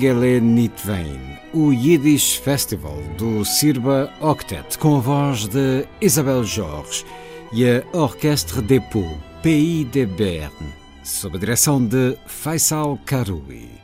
Nitvein, 0.03 1.38
o 1.55 1.72
Yiddish 1.72 2.34
Festival 2.38 3.00
do 3.16 3.44
Sirba 3.44 4.12
Octet, 4.20 4.76
com 4.76 4.96
a 4.96 5.00
voz 5.00 5.46
de 5.46 5.86
Isabel 6.00 6.42
Jorge 6.42 7.05
e 7.53 7.64
a 7.64 7.84
Orchestre 7.96 8.61
Depot, 8.61 9.16
Pays 9.44 9.88
de 9.92 10.05
Berne, 10.05 10.74
sob 11.05 11.36
a 11.36 11.38
direção 11.38 11.84
de 11.86 12.16
Faisal 12.26 12.98
Karoui. 13.07 13.82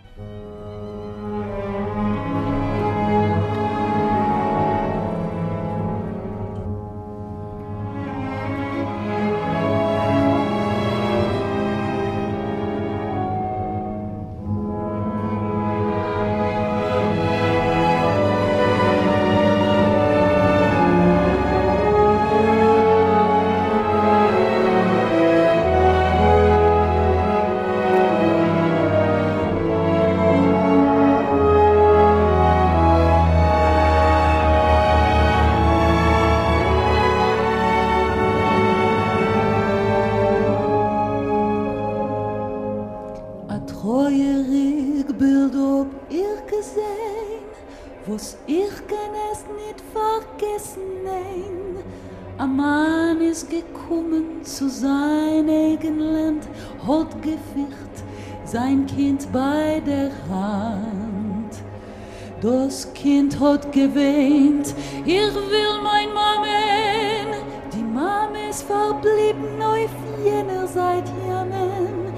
Hat 63.41 63.72
geweint, 63.72 64.74
ich 65.05 65.34
will 65.34 65.80
mein 65.82 66.12
Mamen. 66.12 67.43
Die 67.72 67.82
Mame 67.82 68.49
ist 68.51 68.62
verblieben 68.62 69.61
auf 69.61 69.91
jener 70.24 70.66
seit 70.66 71.05
Jamen. 71.28 72.12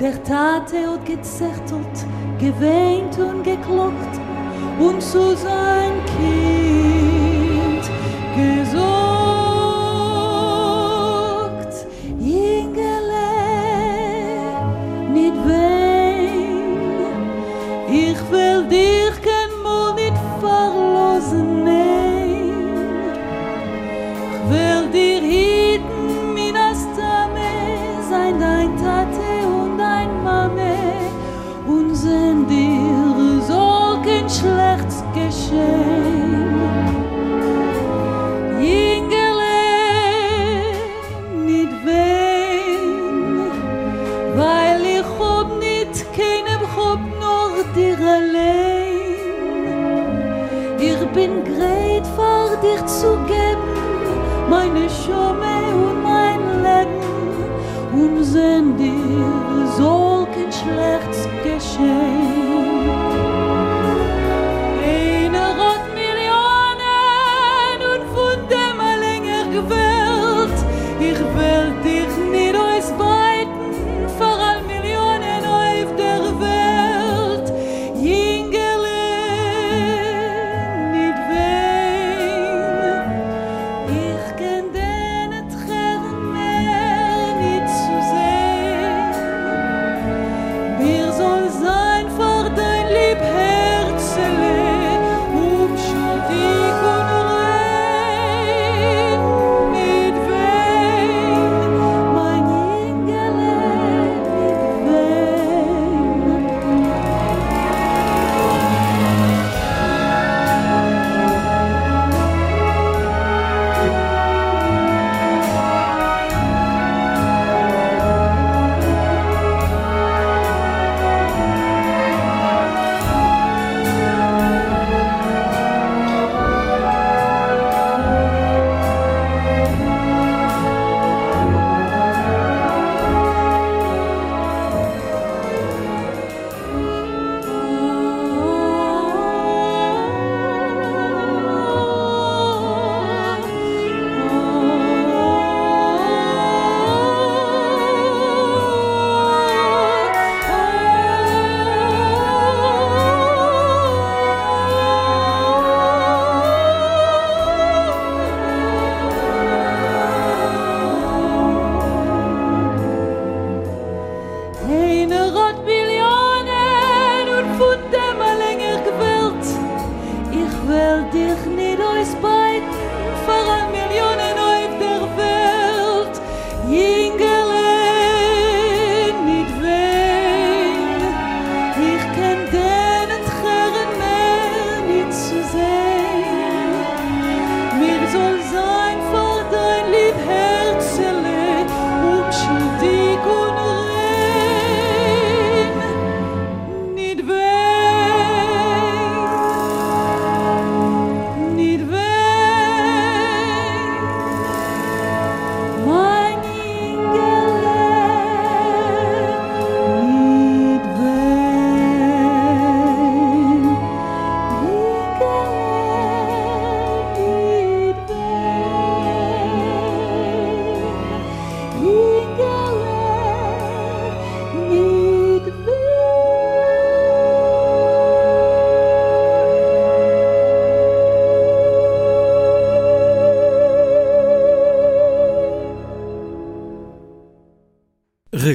Der 0.00 0.22
Tate 0.24 0.90
hat 0.90 1.06
gezechtelt, 1.06 2.06
geweint 2.38 3.18
und 3.18 3.42
geklockt 3.44 4.20
und 4.78 5.00
zu 5.02 5.36
sein 5.36 5.92
Kind 6.18 7.84
gesorgt. 8.36 9.13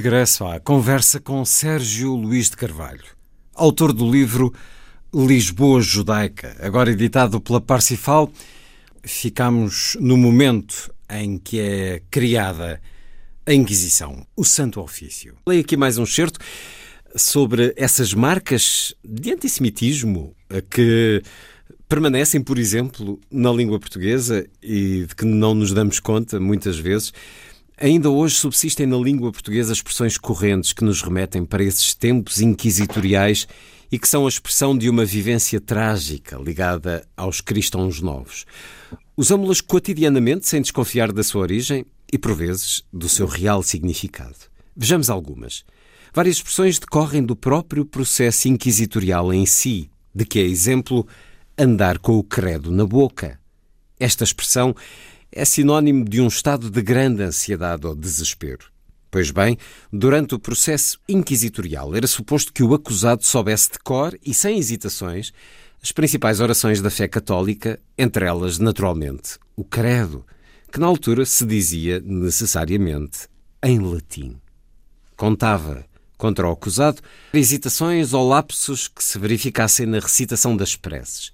Regresso 0.10 0.43
à 0.45 0.60
conversa 0.60 1.20
com 1.20 1.45
Sérgio 1.45 2.16
Luís 2.16 2.49
de 2.49 2.57
Carvalho, 2.57 3.03
autor 3.53 3.93
do 3.93 4.10
livro 4.10 4.51
Lisboa 5.14 5.82
Judaica, 5.82 6.57
agora 6.62 6.89
editado 6.89 7.39
pela 7.39 7.62
Parsifal. 7.62 8.32
Ficamos 9.03 9.95
no 9.99 10.18
momento 10.18 10.91
em 11.07 11.38
que 11.38 11.60
é 11.60 12.01
criada 12.10 12.82
a 13.45 13.53
Inquisição, 13.53 14.26
o 14.36 14.43
Santo 14.43 14.82
Ofício. 14.82 15.36
Leio 15.47 15.62
aqui 15.62 15.78
mais 15.78 15.99
um 15.99 16.07
certo 16.07 16.39
sobre 17.16 17.72
essas 17.78 18.12
marcas 18.12 18.95
de 19.05 19.32
antissemitismo 19.32 20.36
que 20.72 21.22
permanecem, 21.88 22.41
por 22.41 22.57
exemplo, 22.57 23.20
na 23.30 23.51
língua 23.51 23.80
portuguesa 23.80 24.43
e 24.60 25.05
de 25.05 25.16
que 25.16 25.26
não 25.26 25.53
nos 25.53 25.72
damos 25.72 25.99
conta 25.99 26.39
muitas 26.39 26.80
vezes. 26.80 27.14
Ainda 27.82 28.10
hoje 28.10 28.36
subsistem 28.36 28.86
na 28.86 28.98
língua 28.98 29.32
portuguesa 29.32 29.72
expressões 29.72 30.18
correntes 30.18 30.74
que 30.74 30.84
nos 30.84 31.02
remetem 31.02 31.46
para 31.46 31.64
esses 31.64 31.96
tempos 31.96 32.42
inquisitoriais 32.42 33.48
e 33.90 33.98
que 33.98 34.06
são 34.06 34.26
a 34.26 34.30
expressão 34.30 34.78
de 34.78 34.90
uma 34.90 35.06
vivência 35.06 35.62
trágica 35.62 36.36
ligada 36.36 37.08
aos 37.16 37.40
cristãos 37.40 38.02
novos. 38.02 38.46
Usámo-las 39.16 39.62
cotidianamente 39.62 40.46
sem 40.46 40.62
desconfiar 40.62 41.14
da 41.14 41.24
sua 41.24 41.42
origem 41.42 41.86
e, 42.12 42.18
por 42.18 42.36
vezes, 42.36 42.84
do 42.92 43.08
seu 43.08 43.26
real 43.26 43.64
significado. 43.64 44.36
Vejamos 44.76 45.10
algumas. 45.10 45.64
Várias 46.14 46.36
expressões 46.36 46.80
decorrem 46.80 47.24
do 47.24 47.34
próprio 47.34 47.86
processo 47.86 48.50
inquisitorial 48.50 49.34
em 49.34 49.46
si, 49.46 49.90
de 50.14 50.26
que 50.26 50.40
é 50.40 50.44
exemplo 50.44 51.08
andar 51.58 51.98
com 51.98 52.18
o 52.18 52.24
credo 52.24 52.72
na 52.72 52.86
boca. 52.86 53.40
Esta 53.98 54.26
expressão 54.26 54.76
é 55.32 55.46
sinónimo 55.46 56.06
de 56.06 56.22
um 56.22 56.28
estado 56.28 56.70
de 56.70 56.82
grande 56.82 57.24
ansiedade 57.24 57.86
ou 57.86 57.96
desespero. 57.96 58.66
Pois 59.12 59.32
bem, 59.32 59.58
durante 59.92 60.36
o 60.36 60.40
processo 60.40 61.00
inquisitorial 61.08 61.96
era 61.96 62.06
suposto 62.06 62.54
que 62.54 62.64
o 62.64 62.74
acusado 62.74 63.26
soubesse 63.26 63.72
de 63.72 63.80
cor 63.80 64.18
e 64.24 64.34
sem 64.34 64.58
hesitações 64.58 65.34
as 65.82 65.92
principais 65.92 66.42
orações 66.42 66.82
da 66.82 66.90
fé 66.90 67.08
católica, 67.08 67.80
entre 67.98 68.26
elas, 68.26 68.60
naturalmente, 68.60 69.40
o 69.56 69.64
Credo, 69.64 70.26
que 70.72 70.80
na 70.80 70.88
altura 70.88 71.26
se 71.26 71.46
dizia 71.46 72.02
necessariamente 72.02 73.30
em 73.64 73.80
latim. 73.80 74.36
Contava 75.16 75.86
contra 76.18 76.48
o 76.48 76.52
acusado 76.52 77.02
hesitações 77.34 78.14
ou 78.14 78.28
lapsos 78.28 78.90
que 78.90 79.04
se 79.04 79.18
verificassem 79.18 79.86
na 79.86 80.00
recitação 80.00 80.56
das 80.56 80.76
preces. 80.76 81.32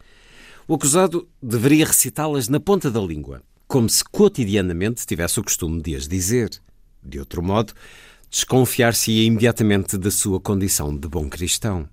O 0.68 0.76
acusado 0.76 1.28
deveria 1.42 1.86
recitá-las 1.86 2.48
na 2.48 2.60
ponta 2.60 2.92
da 2.92 3.02
língua, 3.02 3.42
como 3.68 3.90
se 3.90 4.04
cotidianamente 4.04 5.06
tivesse 5.06 5.40
o 5.40 5.44
costume 5.44 5.82
de 5.82 5.96
as 5.96 6.08
dizer. 6.08 6.50
De 7.04 7.20
outro 7.20 7.42
modo, 7.44 7.74
desconfiar-se-ia 8.30 9.26
imediatamente 9.26 9.98
da 9.98 10.12
sua 10.12 10.40
condição 10.40 10.96
de 10.96 11.08
bom 11.08 11.30
cristão. 11.30 11.88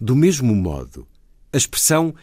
Do 0.00 0.16
mesmo 0.16 0.54
modo, 0.54 1.06
a 1.52 1.56
expressão 1.56 2.14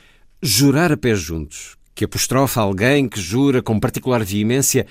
jurar 0.41 0.91
a 0.91 0.97
pé 0.97 1.15
juntos, 1.15 1.77
que 1.95 2.05
apostrofa 2.05 2.61
alguém 2.61 3.07
que 3.07 3.21
jura 3.21 3.61
com 3.61 3.79
particular 3.79 4.23
veemência, 4.23 4.87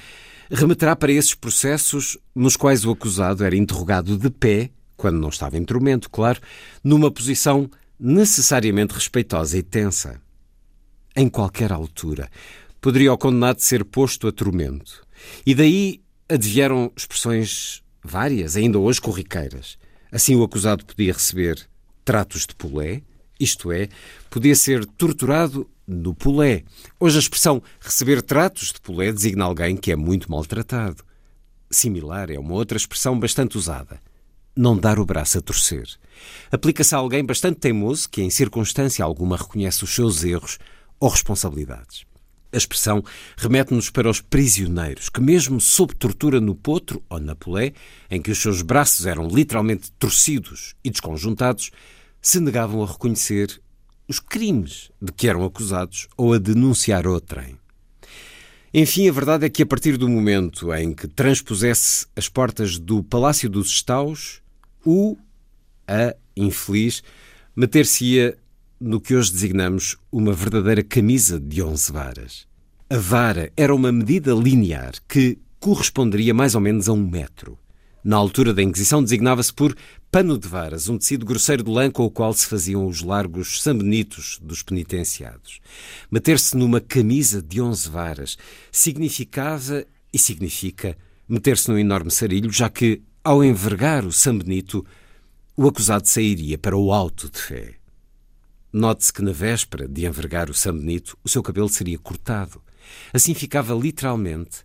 remeterá 0.51 0.95
para 0.95 1.13
esses 1.13 1.35
processos 1.35 2.19
nos 2.35 2.57
quais 2.57 2.85
o 2.85 2.91
acusado 2.91 3.45
era 3.45 3.57
interrogado 3.57 4.17
de 4.17 4.31
pé, 4.31 4.71
quando 4.97 5.19
não 5.19 5.31
estava 5.31 5.57
em 5.57 5.65
tormento, 5.65 6.09
claro, 6.09 6.41
numa 6.85 7.11
posição 7.11 7.69
necessariamente 7.99 8.95
respeitosa 8.95 9.59
e 9.59 9.63
tensa. 9.63 10.21
Em 11.15 11.29
qualquer 11.29 11.73
altura, 11.73 12.31
poderia 12.83 13.13
o 13.13 13.17
condenado 13.17 13.61
ser 13.61 13.85
posto 13.85 14.27
a 14.27 14.33
tormento. 14.33 15.07
E 15.47 15.55
daí 15.55 16.03
advieram 16.29 16.93
expressões 16.97 17.81
várias, 18.03 18.57
ainda 18.57 18.79
hoje 18.79 19.01
corriqueiras. 19.01 19.79
Assim, 20.11 20.35
o 20.35 20.43
acusado 20.43 20.85
podia 20.85 21.13
receber 21.13 21.67
tratos 22.05 22.45
de 22.45 22.55
pulé, 22.57 23.01
isto 23.39 23.71
é, 23.71 23.89
podia 24.29 24.57
ser 24.57 24.85
torturado 24.85 25.71
no 25.87 26.13
pulé. 26.13 26.65
Hoje 26.99 27.17
a 27.17 27.21
expressão 27.21 27.63
receber 27.81 28.21
tratos 28.21 28.73
de 28.73 28.81
pulé 28.81 29.13
designa 29.13 29.45
alguém 29.45 29.77
que 29.77 29.93
é 29.93 29.97
muito 29.97 30.29
maltratado. 30.29 31.05
Similar 31.71 32.31
é 32.31 32.39
uma 32.39 32.55
outra 32.55 32.77
expressão 32.77 33.19
bastante 33.19 33.57
usada. 33.57 34.01
Não 34.57 34.77
dar 34.77 34.99
o 34.99 35.07
braço 35.07 35.39
a 35.39 35.41
torcer. 35.41 35.87
Aplica-se 36.51 36.95
a 36.97 36.99
alguém 36.99 37.25
bastante 37.25 37.61
teimoso 37.61 38.11
que, 38.11 38.23
em 38.23 38.29
circunstância 38.29 39.05
alguma, 39.05 39.37
reconhece 39.37 39.85
os 39.85 39.95
seus 39.95 40.25
erros 40.25 40.59
ou 41.01 41.09
responsabilidades. 41.09 42.05
A 42.53 42.57
expressão 42.57 43.03
remete-nos 43.37 43.89
para 43.89 44.11
os 44.11 44.21
prisioneiros, 44.21 45.09
que, 45.09 45.23
mesmo 45.23 45.59
sob 45.59 45.95
tortura 45.95 46.39
no 46.39 46.55
potro 46.55 47.03
ou 47.09 47.19
na 47.19 47.35
polé, 47.35 47.73
em 48.11 48.21
que 48.21 48.31
os 48.31 48.39
seus 48.39 48.61
braços 48.61 49.07
eram 49.07 49.27
literalmente 49.27 49.91
torcidos 49.93 50.75
e 50.85 50.91
desconjuntados, 50.91 51.71
se 52.21 52.39
negavam 52.41 52.83
a 52.83 52.87
reconhecer 52.87 53.61
os 54.07 54.21
crimes 54.21 54.91
de 55.01 55.11
que 55.13 55.29
eram 55.29 55.45
acusados 55.45 56.09
ou 56.17 56.35
a 56.35 56.39
denunciar 56.39 57.07
outrem. 57.07 57.57
Enfim, 58.75 59.09
a 59.09 59.13
verdade 59.13 59.47
é 59.47 59.51
que 59.51 59.63
a 59.63 59.67
partir 59.67 59.97
do 59.97 60.09
momento 60.09 60.73
em 60.75 60.93
que 60.93 61.09
transpusesse 61.09 62.07
as 62.17 62.29
portas 62.29 62.79
do 62.79 63.03
Palácio 63.03 63.49
dos 63.49 63.69
Estaus, 63.69 64.43
o, 64.85 65.17
a 65.87 66.15
infeliz, 66.37 67.03
meter-se-ia 67.57 68.37
no 68.83 69.01
que 69.01 69.15
hoje 69.15 69.33
designamos 69.33 69.97
uma 70.11 70.33
verdadeira 70.33 70.83
camisa 70.83 71.39
de 71.39 71.63
onze 71.63 71.93
varas. 71.93 72.47
A 72.91 72.99
vara 72.99 73.53
era 73.57 73.75
uma 73.75 73.93
medida 73.93 74.35
linear 74.35 74.95
que 75.09 75.39
corresponderia 75.61 76.35
mais 76.35 76.55
ou 76.55 76.61
menos 76.61 76.89
a 76.89 76.93
um 76.93 77.09
metro. 77.09 77.57
Na 78.05 78.17
altura 78.17 78.53
da 78.53 78.63
Inquisição 78.63 79.01
designava-se 79.01 79.55
por 79.55 79.77
pano 80.11 80.37
de 80.37 80.49
varas, 80.49 80.89
um 80.89 80.99
tecido 80.99 81.25
grosseiro 81.25 81.63
de 81.63 81.71
lã 81.71 81.89
com 81.89 82.05
o 82.05 82.11
qual 82.11 82.35
se 82.35 82.47
faziam 82.47 82.85
os 82.85 83.01
largos 83.01 83.63
sambenitos 83.63 84.41
dos 84.43 84.63
penitenciados. 84.63 85.61
Meter-se 86.11 86.57
numa 86.57 86.81
camisa 86.81 87.41
de 87.41 87.61
onze 87.61 87.89
varas 87.89 88.37
significava 88.73 89.87
e 90.13 90.19
significa 90.19 90.97
meter-se 91.29 91.71
num 91.71 91.79
enorme 91.79 92.11
sarilho, 92.11 92.51
já 92.51 92.69
que, 92.69 93.01
ao 93.23 93.45
envergar 93.45 94.05
o 94.05 94.13
sambenito, 94.13 94.85
o 95.57 95.69
acusado 95.69 96.09
sairia 96.09 96.59
para 96.59 96.77
o 96.77 96.93
alto 96.93 97.31
de 97.31 97.39
fé. 97.39 97.82
Note-se 98.73 99.13
que 99.13 99.23
na 99.23 99.33
véspera 99.33 99.87
de 99.87 100.07
envergar 100.07 100.49
o 100.49 100.55
São 100.55 100.73
Benito, 100.77 101.17
o 101.23 101.29
seu 101.29 101.43
cabelo 101.43 101.69
seria 101.69 101.99
cortado. 101.99 102.63
Assim 103.13 103.35
ficava 103.35 103.75
literalmente 103.75 104.65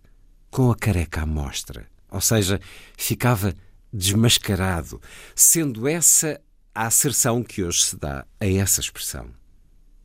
com 0.50 0.70
a 0.70 0.76
careca 0.76 1.22
à 1.22 1.26
mostra, 1.26 1.86
ou 2.10 2.20
seja, 2.20 2.58
ficava 2.96 3.54
desmascarado, 3.92 5.00
sendo 5.34 5.86
essa 5.86 6.40
a 6.74 6.86
asserção 6.86 7.42
que 7.42 7.62
hoje 7.62 7.82
se 7.82 7.96
dá 7.96 8.24
a 8.40 8.46
essa 8.46 8.80
expressão. 8.80 9.26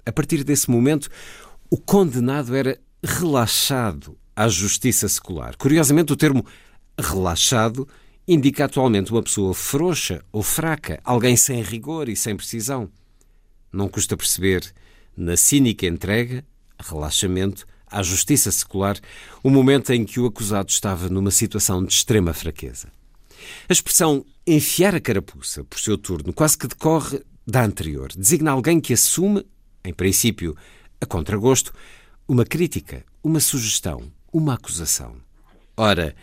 A 0.05 0.11
partir 0.11 0.43
desse 0.43 0.69
momento, 0.69 1.07
o 1.69 1.77
condenado 1.77 2.55
era 2.55 2.79
relaxado 3.03 4.17
à 4.35 4.47
justiça 4.47 5.07
secular. 5.07 5.55
Curiosamente, 5.55 6.11
o 6.11 6.17
termo 6.17 6.45
relaxado 6.99 7.87
indica 8.27 8.65
atualmente 8.65 9.11
uma 9.11 9.21
pessoa 9.21 9.53
frouxa 9.53 10.25
ou 10.31 10.41
fraca, 10.41 10.99
alguém 11.03 11.37
sem 11.37 11.61
rigor 11.61 12.09
e 12.09 12.15
sem 12.15 12.35
precisão. 12.35 12.89
Não 13.73 13.89
custa 13.89 14.15
perceber, 14.15 14.71
na 15.17 15.35
cínica 15.35 15.87
entrega, 15.87 16.45
relaxamento, 16.79 17.65
à 17.87 18.03
justiça 18.03 18.51
secular, 18.51 18.99
o 19.43 19.49
momento 19.49 19.91
em 19.91 20.05
que 20.05 20.19
o 20.19 20.27
acusado 20.27 20.69
estava 20.69 21.09
numa 21.09 21.31
situação 21.31 21.83
de 21.83 21.91
extrema 21.91 22.33
fraqueza. 22.33 22.87
A 23.67 23.73
expressão 23.73 24.23
enfiar 24.45 24.93
a 24.93 24.99
carapuça 24.99 25.63
por 25.63 25.79
seu 25.79 25.97
turno 25.97 26.31
quase 26.31 26.57
que 26.57 26.67
decorre 26.67 27.21
da 27.45 27.63
anterior. 27.63 28.09
Designa 28.15 28.51
alguém 28.51 28.79
que 28.79 28.93
assume, 28.93 29.45
em 29.83 29.93
princípio, 29.93 30.55
a 31.01 31.05
contragosto, 31.05 31.73
uma 32.27 32.45
crítica, 32.45 33.03
uma 33.23 33.39
sugestão, 33.39 34.11
uma 34.31 34.53
acusação. 34.53 35.15
Ora, 35.75 36.15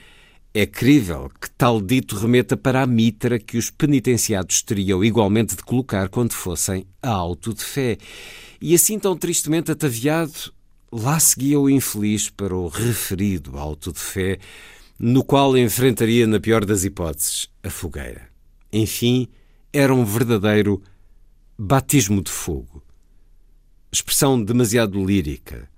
é 0.53 0.66
crível 0.66 1.30
que 1.40 1.48
tal 1.51 1.80
dito 1.80 2.16
remeta 2.16 2.57
para 2.57 2.82
a 2.82 2.86
mitra 2.86 3.38
que 3.38 3.57
os 3.57 3.70
penitenciados 3.70 4.62
teriam 4.62 5.05
igualmente 5.05 5.55
de 5.55 5.62
colocar 5.62 6.09
quando 6.09 6.32
fossem 6.32 6.84
a 7.01 7.11
auto 7.11 7.55
de 7.55 7.62
fé. 7.62 7.96
E 8.61 8.74
assim 8.74 8.98
tão 8.98 9.16
tristemente 9.16 9.70
ataviado, 9.70 10.53
lá 10.90 11.20
seguia 11.20 11.59
o 11.59 11.70
infeliz 11.70 12.28
para 12.28 12.55
o 12.55 12.66
referido 12.66 13.57
auto 13.57 13.92
de 13.92 14.01
fé, 14.01 14.38
no 14.98 15.24
qual 15.24 15.57
enfrentaria, 15.57 16.26
na 16.26 16.40
pior 16.40 16.64
das 16.64 16.84
hipóteses, 16.84 17.48
a 17.62 17.70
fogueira. 17.70 18.28
Enfim, 18.72 19.28
era 19.72 19.94
um 19.94 20.05
verdadeiro 20.05 20.82
batismo 21.57 22.20
de 22.22 22.30
fogo. 22.30 22.82
Expressão 23.92 24.42
demasiado 24.42 25.03
lírica 25.05 25.70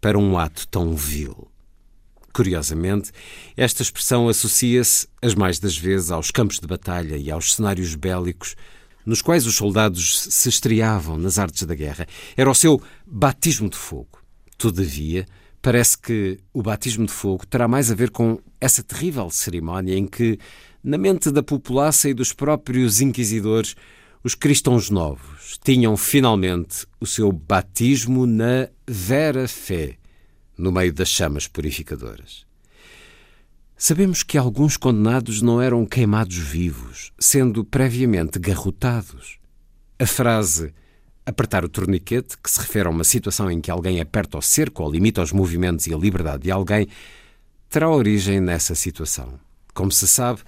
para 0.00 0.18
um 0.18 0.38
ato 0.38 0.66
tão 0.68 0.94
vil. 0.94 1.49
Curiosamente, 2.32 3.10
esta 3.56 3.82
expressão 3.82 4.28
associa-se, 4.28 5.08
as 5.20 5.34
mais 5.34 5.58
das 5.58 5.76
vezes, 5.76 6.10
aos 6.10 6.30
campos 6.30 6.58
de 6.60 6.66
batalha 6.66 7.16
e 7.16 7.30
aos 7.30 7.54
cenários 7.54 7.94
bélicos 7.94 8.54
nos 9.04 9.22
quais 9.22 9.46
os 9.46 9.56
soldados 9.56 10.22
se 10.22 10.48
estreavam 10.48 11.16
nas 11.16 11.38
artes 11.38 11.64
da 11.64 11.74
guerra. 11.74 12.06
Era 12.36 12.50
o 12.50 12.54
seu 12.54 12.80
batismo 13.06 13.68
de 13.68 13.76
fogo. 13.76 14.20
Todavia, 14.56 15.26
parece 15.62 15.98
que 15.98 16.38
o 16.52 16.62
batismo 16.62 17.06
de 17.06 17.12
fogo 17.12 17.46
terá 17.46 17.66
mais 17.66 17.90
a 17.90 17.94
ver 17.94 18.10
com 18.10 18.38
essa 18.60 18.82
terrível 18.82 19.30
cerimónia 19.30 19.96
em 19.96 20.06
que, 20.06 20.38
Na 20.82 20.96
mente 20.96 21.30
da 21.30 21.42
populaça 21.42 22.08
e 22.08 22.14
dos 22.14 22.32
próprios 22.32 23.02
inquisidores, 23.02 23.74
os 24.24 24.34
cristãos 24.34 24.88
novos 24.88 25.58
tinham 25.62 25.94
finalmente 25.94 26.86
o 26.98 27.06
seu 27.06 27.30
batismo 27.30 28.26
na 28.26 28.66
vera 28.86 29.46
fé, 29.46 29.96
no 30.60 30.70
meio 30.70 30.92
das 30.92 31.08
chamas 31.08 31.48
purificadoras. 31.48 32.44
Sabemos 33.76 34.22
que 34.22 34.36
alguns 34.36 34.76
condenados 34.76 35.40
não 35.40 35.60
eram 35.60 35.86
queimados 35.86 36.36
vivos, 36.36 37.12
sendo 37.18 37.64
previamente 37.64 38.38
garrotados. 38.38 39.38
A 39.98 40.06
frase 40.06 40.74
apertar 41.24 41.64
o 41.64 41.68
torniquete, 41.68 42.36
que 42.36 42.50
se 42.50 42.60
refere 42.60 42.88
a 42.88 42.90
uma 42.90 43.04
situação 43.04 43.50
em 43.50 43.60
que 43.60 43.70
alguém 43.70 44.00
aperta 44.00 44.36
o 44.36 44.42
cerco 44.42 44.82
ou 44.82 44.90
limita 44.90 45.22
os 45.22 45.32
movimentos 45.32 45.86
e 45.86 45.94
a 45.94 45.96
liberdade 45.96 46.42
de 46.42 46.50
alguém, 46.50 46.88
terá 47.70 47.88
origem 47.88 48.40
nessa 48.40 48.74
situação. 48.74 49.40
Como 49.72 49.90
se 49.90 50.06
sabe, 50.06 50.40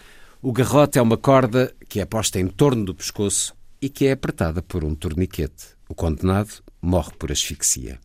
o 0.42 0.52
garrote 0.52 0.98
é 0.98 1.02
uma 1.02 1.16
corda 1.16 1.74
que 1.88 2.00
é 2.00 2.04
posta 2.04 2.38
em 2.38 2.48
torno 2.48 2.84
do 2.84 2.94
pescoço 2.94 3.54
e 3.80 3.88
que 3.88 4.06
é 4.06 4.12
apertada 4.12 4.60
por 4.60 4.84
um 4.84 4.94
torniquete. 4.94 5.68
O 5.88 5.94
condenado 5.94 6.62
morre 6.82 7.12
por 7.18 7.32
asfixia. 7.32 7.98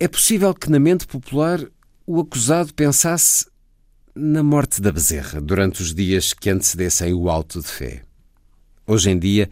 É 0.00 0.06
possível 0.06 0.54
que 0.54 0.70
na 0.70 0.78
mente 0.78 1.08
popular 1.08 1.60
o 2.06 2.20
acusado 2.20 2.72
pensasse 2.72 3.46
na 4.14 4.44
morte 4.44 4.80
da 4.80 4.92
bezerra 4.92 5.40
durante 5.40 5.82
os 5.82 5.92
dias 5.92 6.32
que 6.32 6.48
antecedessem 6.48 7.12
o 7.12 7.28
alto 7.28 7.60
de 7.60 7.66
fé. 7.66 8.02
Hoje 8.86 9.10
em 9.10 9.18
dia, 9.18 9.50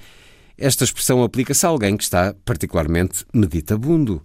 esta 0.56 0.84
expressão 0.84 1.20
aplica-se 1.24 1.66
a 1.66 1.68
alguém 1.68 1.96
que 1.96 2.04
está 2.04 2.32
particularmente 2.44 3.24
meditabundo. 3.34 4.24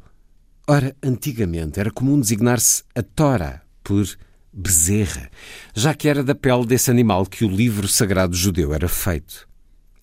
Ora, 0.67 0.95
antigamente 1.01 1.79
era 1.79 1.89
comum 1.89 2.19
designar-se 2.19 2.83
a 2.93 3.01
tora 3.01 3.63
por 3.83 4.05
bezerra, 4.53 5.27
já 5.73 5.95
que 5.95 6.07
era 6.07 6.23
da 6.23 6.35
pele 6.35 6.67
desse 6.67 6.91
animal 6.91 7.25
que 7.25 7.43
o 7.43 7.49
livro 7.49 7.87
sagrado 7.87 8.35
judeu 8.35 8.75
era 8.75 8.87
feito. 8.87 9.49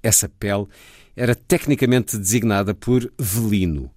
Essa 0.02 0.28
pele 0.28 0.66
era 1.14 1.36
tecnicamente 1.36 2.18
designada 2.18 2.74
por 2.74 3.08
velino, 3.16 3.88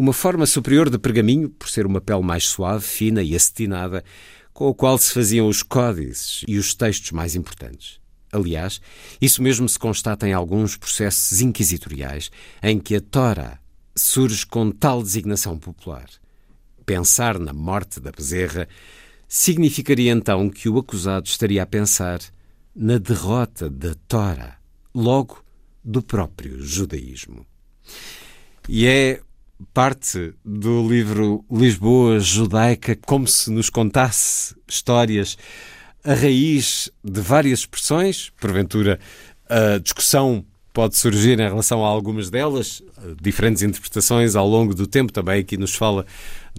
uma 0.00 0.14
forma 0.14 0.46
superior 0.46 0.88
de 0.88 0.98
pergaminho, 0.98 1.50
por 1.50 1.68
ser 1.68 1.84
uma 1.84 2.00
pele 2.00 2.22
mais 2.22 2.44
suave, 2.44 2.82
fina 2.82 3.22
e 3.22 3.36
acetinada, 3.36 4.02
com 4.50 4.66
o 4.66 4.74
qual 4.74 4.96
se 4.96 5.12
faziam 5.12 5.46
os 5.46 5.62
códices 5.62 6.42
e 6.48 6.56
os 6.56 6.74
textos 6.74 7.12
mais 7.12 7.34
importantes. 7.34 8.00
Aliás, 8.32 8.80
isso 9.20 9.42
mesmo 9.42 9.68
se 9.68 9.78
constata 9.78 10.26
em 10.26 10.32
alguns 10.32 10.74
processos 10.74 11.42
inquisitoriais 11.42 12.30
em 12.62 12.78
que 12.78 12.96
a 12.96 13.00
Tora 13.02 13.60
surge 13.94 14.46
com 14.46 14.70
tal 14.70 15.02
designação 15.02 15.58
popular. 15.58 16.08
Pensar 16.86 17.38
na 17.38 17.52
morte 17.52 18.00
da 18.00 18.10
bezerra 18.10 18.66
significaria 19.28 20.12
então 20.12 20.48
que 20.48 20.66
o 20.66 20.78
acusado 20.78 21.26
estaria 21.26 21.62
a 21.62 21.66
pensar 21.66 22.20
na 22.74 22.96
derrota 22.96 23.68
da 23.68 23.94
Tora, 24.08 24.56
logo 24.94 25.44
do 25.84 26.02
próprio 26.02 26.62
judaísmo. 26.62 27.44
E 28.66 28.86
é 28.86 29.20
parte 29.72 30.32
do 30.44 30.86
livro 30.88 31.44
Lisboa 31.50 32.18
Judaica, 32.18 32.96
como 33.06 33.26
se 33.26 33.50
nos 33.50 33.70
contasse 33.70 34.54
histórias, 34.66 35.36
a 36.04 36.14
raiz 36.14 36.90
de 37.04 37.20
várias 37.20 37.60
expressões, 37.60 38.30
porventura 38.40 38.98
a 39.48 39.78
discussão 39.78 40.44
pode 40.72 40.96
surgir 40.96 41.40
em 41.40 41.48
relação 41.48 41.84
a 41.84 41.88
algumas 41.88 42.30
delas, 42.30 42.82
diferentes 43.20 43.62
interpretações 43.62 44.36
ao 44.36 44.46
longo 44.46 44.74
do 44.74 44.86
tempo, 44.86 45.12
também 45.12 45.40
aqui 45.40 45.56
nos 45.56 45.74
fala 45.74 46.06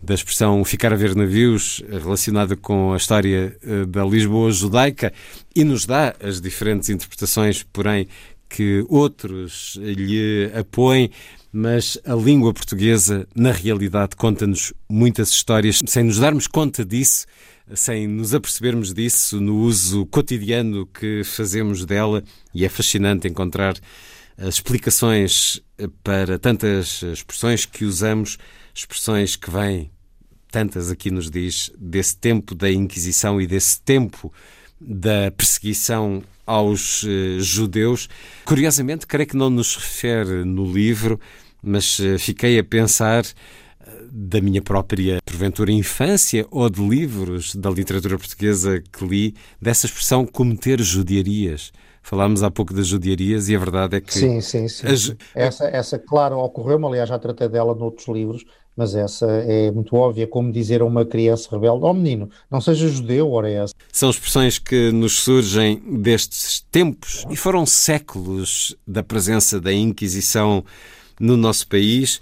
da 0.03 0.13
expressão 0.13 0.63
ficar 0.65 0.91
a 0.91 0.97
ver 0.97 1.15
navios 1.15 1.81
relacionada 1.89 2.55
com 2.55 2.93
a 2.93 2.97
história 2.97 3.57
eh, 3.63 3.85
da 3.85 4.03
Lisboa 4.03 4.51
judaica 4.51 5.13
e 5.55 5.63
nos 5.63 5.85
dá 5.85 6.13
as 6.21 6.41
diferentes 6.41 6.89
interpretações, 6.89 7.63
porém, 7.63 8.07
que 8.49 8.85
outros 8.89 9.77
lhe 9.81 10.51
apoiem 10.53 11.09
mas 11.51 11.97
a 12.05 12.13
língua 12.13 12.53
portuguesa, 12.53 13.27
na 13.35 13.51
realidade, 13.51 14.15
conta-nos 14.15 14.73
muitas 14.89 15.29
histórias 15.29 15.79
sem 15.85 16.03
nos 16.03 16.19
darmos 16.19 16.47
conta 16.47 16.85
disso, 16.85 17.25
sem 17.73 18.07
nos 18.07 18.33
apercebermos 18.33 18.93
disso 18.93 19.39
no 19.39 19.57
uso 19.57 20.05
cotidiano 20.05 20.85
que 20.85 21.23
fazemos 21.23 21.85
dela, 21.85 22.23
e 22.53 22.65
é 22.65 22.69
fascinante 22.69 23.27
encontrar 23.27 23.75
explicações 24.37 25.61
para 26.03 26.39
tantas 26.39 27.01
expressões 27.03 27.65
que 27.65 27.85
usamos, 27.85 28.37
expressões 28.73 29.35
que 29.35 29.51
vêm, 29.51 29.91
tantas 30.49 30.89
aqui 30.89 31.11
nos 31.11 31.29
diz, 31.29 31.71
desse 31.77 32.17
tempo 32.17 32.55
da 32.55 32.71
Inquisição 32.71 33.41
e 33.41 33.47
desse 33.47 33.81
tempo 33.81 34.31
da 34.79 35.31
perseguição 35.31 36.23
aos 36.45 37.03
uh, 37.03 37.39
judeus. 37.39 38.09
Curiosamente, 38.43 39.05
creio 39.05 39.27
que 39.27 39.37
não 39.37 39.49
nos 39.49 39.75
refere 39.75 40.43
no 40.43 40.65
livro, 40.65 41.19
mas 41.61 41.99
uh, 41.99 42.17
fiquei 42.17 42.57
a 42.59 42.63
pensar 42.63 43.23
uh, 43.23 44.07
da 44.11 44.41
minha 44.41 44.61
própria, 44.61 45.19
porventura, 45.25 45.71
infância 45.71 46.45
ou 46.49 46.69
de 46.69 46.81
livros 46.81 47.55
da 47.55 47.69
literatura 47.69 48.17
portuguesa 48.17 48.81
que 48.91 49.05
li, 49.05 49.35
dessa 49.61 49.85
expressão 49.85 50.25
cometer 50.25 50.81
judiarias. 50.81 51.71
Falámos 52.03 52.41
há 52.41 52.49
pouco 52.49 52.73
das 52.73 52.87
judiarias 52.87 53.47
e 53.47 53.55
a 53.55 53.59
verdade 53.59 53.97
é 53.97 54.01
que. 54.01 54.13
Sim, 54.13 54.41
sim, 54.41 54.67
sim. 54.67 54.87
As... 54.87 55.15
Essa, 55.35 55.65
essa, 55.65 55.99
claro, 55.99 56.39
ocorreu-me, 56.39 56.85
aliás, 56.87 57.07
já 57.07 57.19
tratei 57.19 57.47
dela 57.47 57.75
noutros 57.75 58.07
livros, 58.07 58.43
mas 58.75 58.95
essa 58.95 59.27
é 59.27 59.69
muito 59.71 59.95
óbvia, 59.95 60.25
como 60.25 60.51
dizer 60.51 60.81
a 60.81 60.85
uma 60.85 61.05
criança 61.05 61.49
rebelde, 61.51 61.83
ó 61.83 61.91
oh, 61.91 61.93
menino, 61.93 62.29
não 62.49 62.61
seja 62.61 62.87
judeu, 62.87 63.31
ora 63.31 63.49
é 63.49 63.63
essa. 63.63 63.73
São 63.91 64.09
expressões 64.09 64.57
que 64.57 64.91
nos 64.91 65.19
surgem 65.19 65.81
destes 65.99 66.65
tempos 66.71 67.25
e 67.29 67.35
foram 67.35 67.65
séculos 67.65 68.75
da 68.87 69.03
presença 69.03 69.59
da 69.59 69.71
Inquisição 69.71 70.63
no 71.21 71.37
nosso 71.37 71.67
país. 71.67 72.19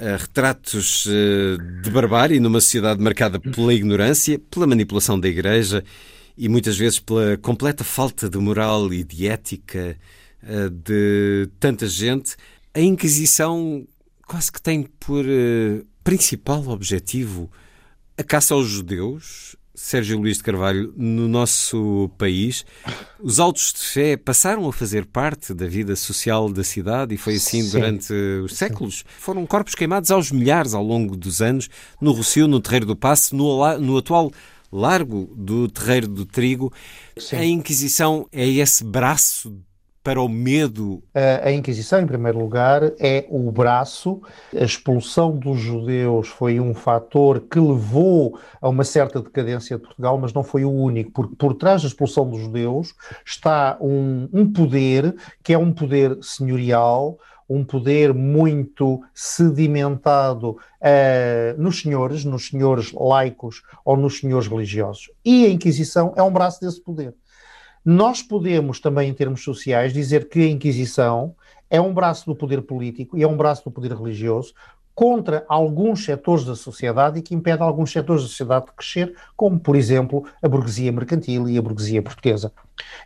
Uh, 0.00 0.16
retratos 0.16 1.06
uh, 1.06 1.82
de 1.82 1.90
barbárie 1.90 2.40
numa 2.40 2.60
sociedade 2.60 3.02
marcada 3.02 3.38
pela 3.40 3.74
ignorância, 3.74 4.38
pela 4.50 4.66
manipulação 4.66 5.18
da 5.18 5.28
Igreja 5.28 5.84
e 6.36 6.48
muitas 6.48 6.78
vezes 6.78 7.00
pela 7.00 7.36
completa 7.36 7.82
falta 7.82 8.30
de 8.30 8.38
moral 8.38 8.92
e 8.92 9.02
de 9.02 9.26
ética 9.26 9.98
uh, 10.42 10.70
de 10.70 11.50
tanta 11.58 11.86
gente. 11.88 12.36
A 12.72 12.80
Inquisição 12.80 13.86
quase 14.26 14.52
que 14.52 14.62
tem 14.62 14.84
por 15.00 15.24
principal 16.04 16.68
objetivo 16.68 17.50
a 18.16 18.22
caça 18.22 18.54
aos 18.54 18.68
judeus, 18.68 19.56
Sérgio 19.78 20.18
Luís 20.18 20.38
de 20.38 20.42
Carvalho, 20.42 20.92
no 20.96 21.28
nosso 21.28 22.10
país, 22.18 22.66
os 23.22 23.38
autos 23.38 23.72
de 23.72 23.78
fé 23.78 24.16
passaram 24.16 24.68
a 24.68 24.72
fazer 24.72 25.06
parte 25.06 25.54
da 25.54 25.68
vida 25.68 25.94
social 25.94 26.52
da 26.52 26.64
cidade 26.64 27.14
e 27.14 27.16
foi 27.16 27.36
assim 27.36 27.62
Sim. 27.62 27.70
durante 27.70 28.12
os 28.12 28.56
séculos. 28.56 28.98
Sim. 28.98 29.04
Foram 29.20 29.46
corpos 29.46 29.76
queimados 29.76 30.10
aos 30.10 30.32
milhares 30.32 30.74
ao 30.74 30.82
longo 30.82 31.16
dos 31.16 31.40
anos, 31.40 31.70
no 32.00 32.10
Rocio, 32.10 32.48
no 32.48 32.58
Terreiro 32.58 32.86
do 32.86 32.96
Passo, 32.96 33.36
no, 33.36 33.78
no 33.78 33.96
atual 33.96 34.32
Largo 34.72 35.32
do 35.36 35.68
Terreiro 35.68 36.08
do 36.08 36.26
Trigo. 36.26 36.72
Sim. 37.16 37.36
A 37.36 37.44
Inquisição 37.44 38.26
é 38.32 38.48
esse 38.48 38.82
braço 38.82 39.62
para 40.08 40.22
o 40.22 40.28
medo? 40.28 41.02
A, 41.12 41.52
Inquisição, 41.52 42.00
em 42.00 42.06
primeiro 42.06 42.38
lugar, 42.38 42.82
é 42.98 43.26
o 43.28 43.52
braço. 43.52 44.22
A 44.58 44.64
expulsão 44.64 45.36
dos 45.36 45.60
judeus 45.60 46.28
foi 46.28 46.58
um 46.58 46.72
fator 46.72 47.40
que 47.40 47.60
levou 47.60 48.38
a 48.58 48.70
uma 48.70 48.84
certa 48.84 49.20
decadência 49.20 49.76
de 49.76 49.82
Portugal, 49.82 50.16
mas 50.16 50.32
não 50.32 50.42
foi 50.42 50.64
o 50.64 50.70
único, 50.70 51.10
porque 51.12 51.36
por 51.36 51.52
trás 51.52 51.82
da 51.82 51.88
expulsão 51.88 52.26
dos 52.26 52.40
judeus 52.40 52.94
está 53.22 53.76
um, 53.82 54.30
um 54.32 54.50
poder 54.50 55.14
que 55.42 55.52
é 55.52 55.58
um 55.58 55.74
poder 55.74 56.16
senhorial, 56.22 57.18
um 57.46 57.62
poder 57.62 58.14
muito 58.14 59.02
sedimentado 59.12 60.52
uh, 60.52 61.62
nos 61.62 61.82
senhores, 61.82 62.24
nos 62.24 62.48
senhores 62.48 62.92
laicos 62.92 63.62
ou 63.84 63.94
nos 63.94 64.20
senhores 64.20 64.48
religiosos. 64.48 65.10
E 65.22 65.44
a 65.44 65.50
Inquisição 65.50 66.14
é 66.16 66.22
um 66.22 66.32
braço 66.32 66.62
desse 66.62 66.80
poder. 66.80 67.14
Nós 67.90 68.22
podemos 68.22 68.80
também, 68.80 69.08
em 69.08 69.14
termos 69.14 69.42
sociais, 69.42 69.94
dizer 69.94 70.28
que 70.28 70.40
a 70.40 70.46
Inquisição 70.46 71.34
é 71.70 71.80
um 71.80 71.94
braço 71.94 72.26
do 72.26 72.36
poder 72.36 72.60
político 72.60 73.16
e 73.16 73.22
é 73.22 73.26
um 73.26 73.34
braço 73.34 73.64
do 73.64 73.70
poder 73.70 73.94
religioso 73.94 74.52
contra 74.94 75.46
alguns 75.48 76.04
setores 76.04 76.44
da 76.44 76.54
sociedade 76.54 77.18
e 77.18 77.22
que 77.22 77.34
impede 77.34 77.62
alguns 77.62 77.90
setores 77.90 78.20
da 78.20 78.28
sociedade 78.28 78.66
de 78.66 78.72
crescer, 78.72 79.16
como, 79.34 79.58
por 79.58 79.74
exemplo, 79.74 80.26
a 80.42 80.46
burguesia 80.46 80.92
mercantil 80.92 81.48
e 81.48 81.56
a 81.56 81.62
burguesia 81.62 82.02
portuguesa. 82.02 82.52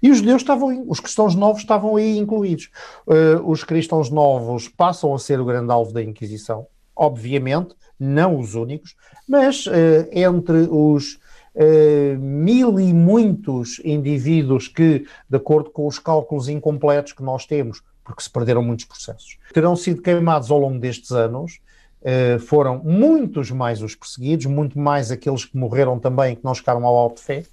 E 0.02 0.10
os 0.10 0.18
judeus 0.18 0.42
estavam, 0.42 0.84
os 0.88 0.98
cristãos 0.98 1.36
novos 1.36 1.62
estavam 1.62 1.94
aí 1.94 2.18
incluídos. 2.18 2.68
Uh, 3.06 3.48
os 3.48 3.62
cristãos 3.62 4.10
novos 4.10 4.66
passam 4.66 5.14
a 5.14 5.18
ser 5.20 5.40
o 5.40 5.44
grande 5.44 5.70
alvo 5.70 5.92
da 5.92 6.02
Inquisição, 6.02 6.66
obviamente, 6.96 7.76
não 8.00 8.36
os 8.36 8.56
únicos, 8.56 8.96
mas 9.28 9.64
uh, 9.66 9.70
entre 10.10 10.66
os 10.68 11.20
uh, 11.54 12.18
mil 12.18 12.78
e 12.80 12.92
muitos 12.92 13.80
indivíduos 13.84 14.68
que, 14.68 15.06
de 15.28 15.36
acordo 15.36 15.70
com 15.70 15.86
os 15.86 15.98
cálculos 15.98 16.48
incompletos 16.48 17.12
que 17.12 17.22
nós 17.22 17.46
temos, 17.46 17.82
porque 18.04 18.22
se 18.22 18.30
perderam 18.30 18.62
muitos 18.62 18.84
processos, 18.84 19.38
terão 19.52 19.76
sido 19.76 20.02
queimados 20.02 20.50
ao 20.50 20.58
longo 20.58 20.78
destes 20.78 21.12
anos. 21.12 21.60
Uh, 22.02 22.36
foram 22.40 22.82
muitos 22.82 23.52
mais 23.52 23.80
os 23.80 23.94
perseguidos, 23.94 24.46
muito 24.46 24.76
mais 24.76 25.12
aqueles 25.12 25.44
que 25.44 25.56
morreram 25.56 26.00
também, 26.00 26.34
que 26.34 26.44
não 26.44 26.52
chegaram 26.52 26.84
ao 26.84 26.96
alto 26.96 27.18
de 27.18 27.22
fé. 27.22 27.44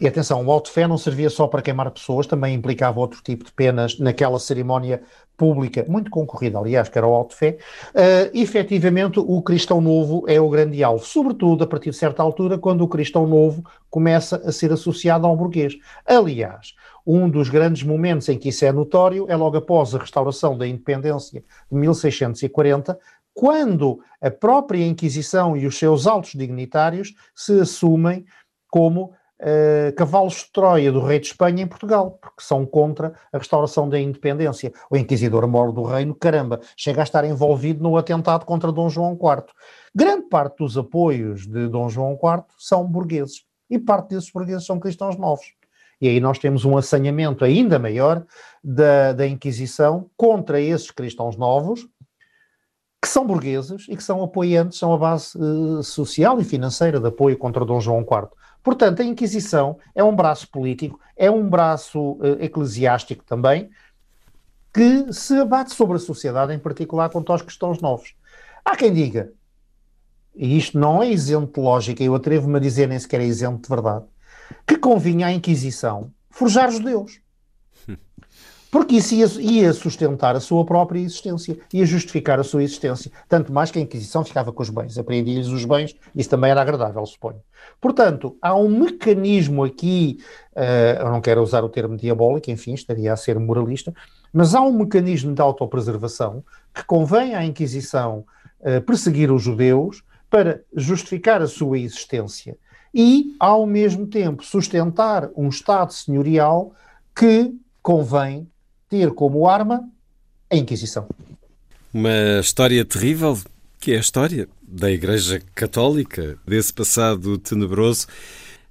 E 0.00 0.08
atenção, 0.08 0.42
o 0.46 0.50
auto-fé 0.50 0.88
não 0.88 0.96
servia 0.96 1.28
só 1.28 1.46
para 1.46 1.60
queimar 1.60 1.90
pessoas, 1.90 2.26
também 2.26 2.54
implicava 2.54 2.98
outro 2.98 3.22
tipo 3.22 3.44
de 3.44 3.52
penas 3.52 3.98
naquela 3.98 4.38
cerimónia 4.38 5.02
pública, 5.36 5.84
muito 5.86 6.10
concorrida, 6.10 6.58
aliás, 6.58 6.88
que 6.88 6.96
era 6.96 7.06
o 7.06 7.12
auto-fé. 7.12 7.58
Uh, 7.90 8.30
efetivamente, 8.32 9.20
o 9.20 9.42
cristão 9.42 9.78
novo 9.78 10.24
é 10.26 10.40
o 10.40 10.48
grande 10.48 10.82
alvo, 10.82 11.04
sobretudo 11.04 11.64
a 11.64 11.66
partir 11.66 11.90
de 11.90 11.96
certa 11.96 12.22
altura, 12.22 12.56
quando 12.56 12.80
o 12.80 12.88
cristão 12.88 13.26
novo 13.26 13.62
começa 13.90 14.36
a 14.36 14.50
ser 14.50 14.72
associado 14.72 15.26
ao 15.26 15.36
burguês. 15.36 15.74
Aliás, 16.06 16.74
um 17.06 17.28
dos 17.28 17.50
grandes 17.50 17.82
momentos 17.82 18.26
em 18.30 18.38
que 18.38 18.48
isso 18.48 18.64
é 18.64 18.72
notório 18.72 19.26
é 19.28 19.36
logo 19.36 19.58
após 19.58 19.94
a 19.94 19.98
restauração 19.98 20.56
da 20.56 20.66
independência 20.66 21.44
de 21.70 21.78
1640, 21.78 22.98
quando 23.34 24.00
a 24.20 24.30
própria 24.30 24.86
Inquisição 24.86 25.56
e 25.56 25.66
os 25.66 25.78
seus 25.78 26.06
altos 26.06 26.32
dignitários 26.32 27.14
se 27.34 27.60
assumem 27.60 28.24
como 28.68 29.12
uh, 29.40 29.94
cavalos 29.94 30.34
de 30.34 30.52
Troia 30.52 30.92
do 30.92 31.00
rei 31.00 31.18
de 31.18 31.28
Espanha 31.28 31.62
em 31.62 31.66
Portugal, 31.66 32.18
porque 32.20 32.42
são 32.42 32.64
contra 32.64 33.14
a 33.32 33.38
restauração 33.38 33.88
da 33.88 33.98
independência. 33.98 34.72
O 34.90 34.96
inquisidor 34.96 35.46
moro 35.46 35.72
do 35.72 35.82
reino, 35.82 36.14
caramba, 36.14 36.60
chega 36.76 37.00
a 37.00 37.04
estar 37.04 37.24
envolvido 37.24 37.82
no 37.82 37.96
atentado 37.96 38.44
contra 38.44 38.70
Dom 38.70 38.88
João 38.88 39.12
IV. 39.12 39.46
Grande 39.94 40.28
parte 40.28 40.58
dos 40.58 40.76
apoios 40.76 41.46
de 41.46 41.68
Dom 41.68 41.88
João 41.88 42.12
IV 42.12 42.44
são 42.58 42.86
burgueses, 42.86 43.44
e 43.68 43.78
parte 43.78 44.10
desses 44.10 44.30
burgueses 44.30 44.66
são 44.66 44.78
cristãos 44.78 45.16
novos. 45.16 45.54
E 46.00 46.08
aí 46.08 46.18
nós 46.18 46.38
temos 46.38 46.64
um 46.64 46.78
assanhamento 46.78 47.44
ainda 47.44 47.78
maior 47.78 48.24
da, 48.64 49.12
da 49.12 49.26
Inquisição 49.26 50.08
contra 50.16 50.60
esses 50.60 50.90
cristãos 50.90 51.36
novos, 51.36 51.86
que 53.02 53.08
são 53.08 53.26
burgueses 53.26 53.86
e 53.88 53.96
que 53.96 54.02
são 54.02 54.22
apoiantes, 54.22 54.78
são 54.78 54.92
a 54.92 54.98
base 54.98 55.36
uh, 55.38 55.82
social 55.82 56.40
e 56.40 56.44
financeira 56.44 57.00
de 57.00 57.06
apoio 57.06 57.36
contra 57.36 57.64
Dom 57.64 57.80
João 57.80 58.00
IV. 58.00 58.28
Portanto, 58.62 59.00
a 59.00 59.04
Inquisição 59.04 59.78
é 59.94 60.04
um 60.04 60.14
braço 60.14 60.48
político, 60.50 61.00
é 61.16 61.30
um 61.30 61.48
braço 61.48 62.12
uh, 62.12 62.36
eclesiástico 62.40 63.24
também, 63.24 63.70
que 64.72 65.12
se 65.12 65.36
abate 65.38 65.74
sobre 65.74 65.96
a 65.96 66.00
sociedade, 66.00 66.52
em 66.52 66.58
particular 66.58 67.10
quanto 67.10 67.32
aos 67.32 67.42
cristãos 67.42 67.80
novos. 67.80 68.14
Há 68.64 68.76
quem 68.76 68.92
diga, 68.92 69.32
e 70.34 70.56
isto 70.56 70.78
não 70.78 71.02
é 71.02 71.10
isento 71.10 71.54
de 71.54 71.60
lógica, 71.60 72.02
eu 72.02 72.14
atrevo-me 72.14 72.56
a 72.56 72.60
dizer 72.60 72.86
nem 72.86 72.98
sequer 72.98 73.20
é 73.20 73.24
isento 73.24 73.62
de 73.62 73.68
verdade, 73.68 74.04
que 74.66 74.76
convinha 74.76 75.26
à 75.26 75.32
Inquisição 75.32 76.12
forjar 76.30 76.70
judeus. 76.70 77.20
Porque 78.70 78.96
isso 78.96 79.14
ia, 79.14 79.26
ia, 79.40 79.72
sustentar 79.72 80.36
a 80.36 80.40
sua 80.40 80.64
própria 80.64 81.00
existência, 81.00 81.58
ia 81.72 81.84
justificar 81.84 82.38
a 82.38 82.44
sua 82.44 82.62
existência. 82.62 83.10
Tanto 83.28 83.52
mais 83.52 83.70
que 83.70 83.80
a 83.80 83.82
Inquisição 83.82 84.24
ficava 84.24 84.52
com 84.52 84.62
os 84.62 84.70
bens, 84.70 84.96
apreendia-lhes 84.96 85.48
os 85.48 85.64
bens, 85.64 85.96
isso 86.14 86.30
também 86.30 86.52
era 86.52 86.62
agradável, 86.62 87.04
suponho. 87.04 87.40
Portanto, 87.80 88.36
há 88.40 88.54
um 88.54 88.68
mecanismo 88.68 89.64
aqui, 89.64 90.18
uh, 90.54 91.00
eu 91.00 91.10
não 91.10 91.20
quero 91.20 91.42
usar 91.42 91.64
o 91.64 91.68
termo 91.68 91.96
diabólico, 91.96 92.50
enfim, 92.50 92.74
estaria 92.74 93.12
a 93.12 93.16
ser 93.16 93.38
moralista, 93.40 93.92
mas 94.32 94.54
há 94.54 94.60
um 94.60 94.72
mecanismo 94.72 95.34
de 95.34 95.42
autopreservação 95.42 96.44
que 96.72 96.84
convém 96.84 97.34
à 97.34 97.44
Inquisição 97.44 98.24
uh, 98.60 98.80
perseguir 98.82 99.32
os 99.32 99.42
judeus 99.42 100.04
para 100.30 100.62
justificar 100.76 101.42
a 101.42 101.48
sua 101.48 101.76
existência 101.76 102.56
e, 102.94 103.34
ao 103.40 103.66
mesmo 103.66 104.06
tempo, 104.06 104.44
sustentar 104.44 105.28
um 105.36 105.48
Estado 105.48 105.92
senhorial 105.92 106.72
que 107.14 107.52
convém 107.82 108.46
ter 108.90 109.12
como 109.12 109.48
arma 109.48 109.88
a 110.50 110.56
Inquisição. 110.56 111.08
Uma 111.94 112.40
história 112.40 112.84
terrível, 112.84 113.38
que 113.78 113.92
é 113.92 113.96
a 113.96 114.00
história 114.00 114.48
da 114.60 114.90
Igreja 114.90 115.40
Católica, 115.54 116.36
desse 116.46 116.72
passado 116.72 117.38
tenebroso. 117.38 118.08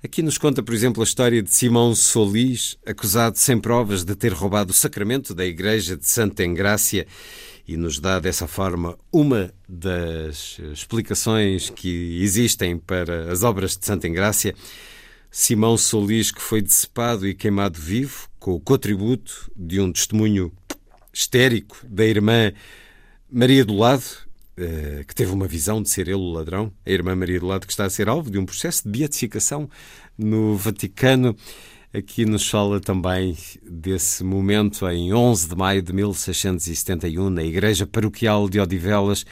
Aqui 0.04 0.22
nos 0.22 0.38
conta, 0.38 0.62
por 0.62 0.74
exemplo, 0.74 1.02
a 1.02 1.06
história 1.06 1.42
de 1.42 1.54
Simão 1.54 1.96
Solis, 1.96 2.78
acusado 2.86 3.38
sem 3.38 3.60
provas 3.60 4.04
de 4.04 4.16
ter 4.16 4.34
roubado 4.34 4.72
o 4.72 4.74
sacramento 4.74 5.34
da 5.34 5.46
Igreja 5.46 5.98
de 5.98 6.06
Santa 6.06 6.44
Engrácia 6.44 7.08
e 7.68 7.78
nos 7.78 8.00
dá 8.00 8.20
dessa 8.20 8.48
forma 8.48 8.98
uma 9.12 9.54
das 9.68 10.58
explicações 10.74 11.70
que 11.70 12.22
existem 12.22 12.78
para 12.78 13.32
as 13.32 13.44
obras 13.44 13.78
de 13.78 13.86
Santa 13.86 14.08
Engrácia. 14.08 14.56
Simão 15.32 15.78
Solis, 15.78 16.32
que 16.32 16.42
foi 16.42 16.62
decepado 16.62 17.28
e 17.28 17.36
queimado 17.36 17.80
vivo, 17.80 18.28
com 18.40 18.54
o 18.54 18.60
contributo 18.60 19.52
de 19.56 19.80
um 19.80 19.92
testemunho 19.92 20.52
histérico 21.14 21.78
da 21.88 22.06
irmã 22.06 22.52
Maria 23.32 23.64
do 23.64 23.76
Lado, 23.76 24.04
eh, 24.58 25.04
que 25.08 25.14
teve 25.14 25.32
uma 25.32 25.48
visão 25.48 25.82
de 25.82 25.90
ser 25.90 26.08
ele 26.08 26.16
o 26.16 26.32
ladrão, 26.32 26.74
a 26.86 26.90
irmã 26.90 27.16
Maria 27.16 27.40
do 27.40 27.46
Lado, 27.46 27.68
que 27.68 27.72
está 27.72 27.86
a 27.86 27.90
ser 27.90 28.10
alvo 28.10 28.32
de 28.32 28.40
um 28.40 28.46
processo 28.46 28.84
de 28.84 28.98
beatificação 28.98 29.70
no 30.18 30.58
Vaticano. 30.58 31.36
Aqui 31.94 32.26
nos 32.26 32.48
fala 32.48 32.80
também 32.80 33.38
desse 33.64 34.24
momento 34.24 34.88
em 34.90 35.14
11 35.14 35.50
de 35.50 35.56
maio 35.56 35.82
de 35.82 35.94
1671, 35.94 37.30
na 37.30 37.44
Igreja 37.44 37.88
Paroquial 37.88 38.50
de 38.50 38.60
Odivelas, 38.60 39.26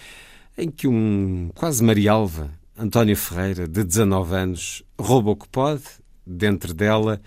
em 0.58 0.70
que 0.70 0.88
um 0.88 1.50
quase 1.56 1.84
Marialva, 1.84 2.52
António 2.78 3.18
Ferreira, 3.18 3.68
de 3.68 3.84
19 3.84 4.36
anos, 4.36 4.84
rouba 5.00 5.32
o 5.32 5.36
que 5.36 5.48
pode 5.48 5.84
dentro 6.26 6.74
dela. 6.74 7.22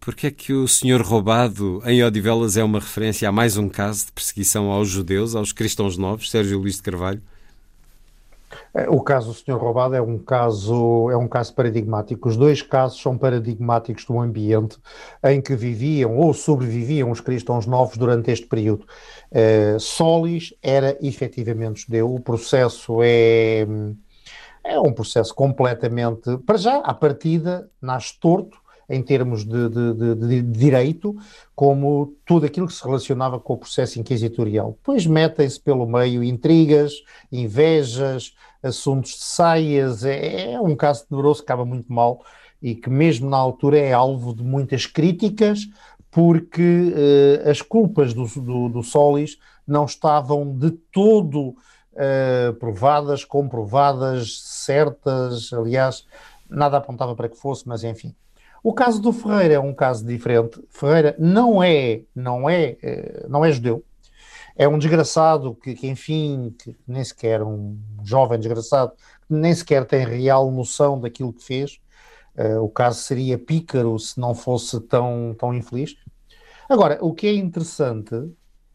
Porque 0.00 0.26
é 0.26 0.30
que 0.30 0.52
o 0.52 0.68
senhor 0.68 1.00
roubado 1.00 1.82
em 1.86 2.04
Odivelas 2.04 2.56
é 2.56 2.64
uma 2.64 2.78
referência 2.78 3.28
a 3.28 3.32
mais 3.32 3.56
um 3.56 3.68
caso 3.68 4.06
de 4.06 4.12
perseguição 4.12 4.70
aos 4.70 4.88
judeus, 4.88 5.34
aos 5.34 5.50
cristãos 5.50 5.96
novos, 5.96 6.30
Sérgio 6.30 6.58
Luís 6.58 6.76
de 6.76 6.82
Carvalho? 6.82 7.22
É, 8.74 8.88
o 8.88 9.00
caso 9.00 9.28
do 9.28 9.34
senhor 9.34 9.60
roubado 9.60 9.94
é 9.94 10.02
um 10.02 10.18
caso 10.18 11.10
é 11.10 11.16
um 11.16 11.28
caso 11.28 11.54
paradigmático. 11.54 12.28
Os 12.28 12.36
dois 12.36 12.60
casos 12.60 13.00
são 13.00 13.16
paradigmáticos 13.16 14.04
do 14.04 14.20
ambiente 14.20 14.76
em 15.24 15.40
que 15.40 15.54
viviam 15.56 16.16
ou 16.16 16.34
sobreviviam 16.34 17.10
os 17.10 17.20
cristãos 17.20 17.66
novos 17.66 17.96
durante 17.96 18.30
este 18.30 18.46
período. 18.46 18.84
Uh, 19.30 19.78
Solis 19.80 20.54
era 20.62 20.96
efetivamente 21.00 21.82
judeu. 21.82 22.14
O 22.14 22.20
processo 22.20 22.98
é 23.02 23.66
é 24.64 24.80
um 24.80 24.92
processo 24.92 25.34
completamente, 25.34 26.38
para 26.38 26.56
já, 26.56 26.78
à 26.78 26.94
partida, 26.94 27.68
nasce 27.80 28.18
torto 28.18 28.58
em 28.88 29.02
termos 29.02 29.44
de, 29.44 29.68
de, 29.68 29.94
de, 29.94 30.14
de, 30.14 30.42
direito, 30.42 31.16
como 31.54 32.14
tudo 32.24 32.46
aquilo 32.46 32.66
que 32.66 32.74
se 32.74 32.84
relacionava 32.84 33.40
com 33.40 33.54
o 33.54 33.58
processo 33.58 33.98
inquisitorial. 33.98 34.72
Depois 34.72 35.06
metem-se 35.06 35.60
pelo 35.60 35.86
meio 35.86 36.22
intrigas, 36.22 36.92
invejas, 37.30 38.34
assuntos 38.62 39.12
de 39.12 39.24
saias, 39.24 40.04
é, 40.04 40.52
é 40.52 40.60
um 40.60 40.76
caso 40.76 41.06
tenebroso 41.06 41.40
que 41.40 41.44
acaba 41.44 41.64
muito 41.64 41.92
mal 41.92 42.22
e 42.62 42.74
que 42.74 42.88
mesmo 42.88 43.28
na 43.28 43.36
altura 43.36 43.78
é 43.78 43.92
alvo 43.92 44.34
de 44.34 44.42
muitas 44.42 44.86
críticas, 44.86 45.60
porque 46.10 46.62
uh, 47.42 47.50
as 47.50 47.60
culpas 47.60 48.14
do, 48.14 48.24
do, 48.40 48.68
do 48.68 48.82
Solis 48.82 49.36
não 49.66 49.84
estavam 49.84 50.56
de 50.56 50.70
todo 50.70 51.54
uh, 51.94 52.54
provadas, 52.54 53.24
comprovadas, 53.24 54.40
certas, 54.42 55.52
aliás, 55.52 56.06
nada 56.48 56.76
apontava 56.76 57.14
para 57.14 57.28
que 57.28 57.36
fosse, 57.36 57.66
mas 57.66 57.84
enfim. 57.84 58.14
O 58.62 58.72
caso 58.72 59.00
do 59.00 59.12
Ferreira 59.12 59.54
é 59.54 59.60
um 59.60 59.74
caso 59.74 60.06
diferente. 60.06 60.62
Ferreira 60.70 61.14
não 61.18 61.62
é, 61.62 62.02
não 62.14 62.48
é, 62.48 62.76
uh, 62.82 63.28
não 63.28 63.44
é 63.44 63.52
judeu. 63.52 63.84
É 64.56 64.68
um 64.68 64.78
desgraçado 64.78 65.54
que, 65.56 65.74
que, 65.74 65.88
enfim, 65.88 66.54
que 66.58 66.76
nem 66.86 67.02
sequer 67.02 67.42
um 67.42 67.76
jovem 68.04 68.38
desgraçado, 68.38 68.92
nem 69.28 69.52
sequer 69.52 69.84
tem 69.84 70.06
real 70.06 70.50
noção 70.50 71.00
daquilo 71.00 71.32
que 71.32 71.44
fez. 71.44 71.80
Uh, 72.36 72.62
o 72.62 72.68
caso 72.68 73.00
seria 73.00 73.38
pícaro 73.38 73.98
se 73.98 74.18
não 74.18 74.34
fosse 74.34 74.80
tão, 74.80 75.34
tão 75.38 75.52
infeliz. 75.52 75.96
Agora, 76.68 76.98
o 77.00 77.12
que 77.12 77.26
é 77.26 77.34
interessante 77.34 78.14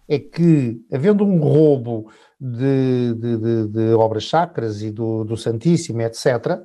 é 0.10 0.18
que, 0.18 0.84
havendo 0.92 1.24
um 1.24 1.40
roubo 1.40 2.10
de, 2.42 3.14
de, 3.14 3.38
de, 3.38 3.68
de 3.68 3.94
obras 3.94 4.28
sacras 4.28 4.82
e 4.82 4.90
do, 4.90 5.24
do 5.24 5.38
Santíssimo, 5.38 6.02
etc., 6.02 6.60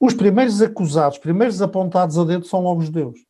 os 0.00 0.14
primeiros 0.14 0.62
acusados, 0.62 1.18
os 1.18 1.22
primeiros 1.22 1.60
apontados 1.60 2.18
a 2.18 2.24
dedo 2.24 2.46
são 2.46 2.62
logo 2.62 2.80
os 2.80 2.86
judeus. 2.86 3.20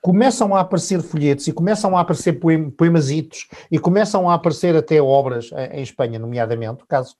Começam 0.00 0.54
a 0.54 0.60
aparecer 0.60 1.02
folhetos 1.02 1.48
e 1.48 1.52
começam 1.52 1.96
a 1.96 2.00
aparecer 2.00 2.34
poem, 2.34 2.70
poemazitos 2.70 3.48
e 3.68 3.80
começam 3.80 4.30
a 4.30 4.34
aparecer 4.34 4.76
até 4.76 5.02
obras 5.02 5.50
em 5.72 5.82
Espanha, 5.82 6.16
nomeadamente, 6.16 6.84
o 6.84 6.86
caso, 6.86 7.16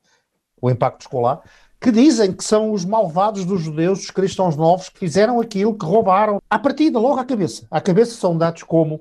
o 0.63 0.71
Impacto 0.71 1.01
Escolar, 1.01 1.43
que 1.81 1.91
dizem 1.91 2.33
que 2.33 2.45
são 2.45 2.71
os 2.71 2.85
malvados 2.85 3.45
dos 3.45 3.63
judeus, 3.63 4.05
os 4.05 4.11
cristãos 4.13 4.55
novos, 4.55 4.89
que 4.89 5.01
fizeram 5.01 5.41
aquilo, 5.41 5.77
que 5.77 5.85
roubaram. 5.85 6.41
À 6.49 6.59
partida, 6.59 7.01
logo 7.01 7.19
à 7.19 7.25
cabeça. 7.25 7.67
À 7.69 7.81
cabeça 7.81 8.15
são 8.15 8.39
dados 8.39 8.63
como 8.63 9.01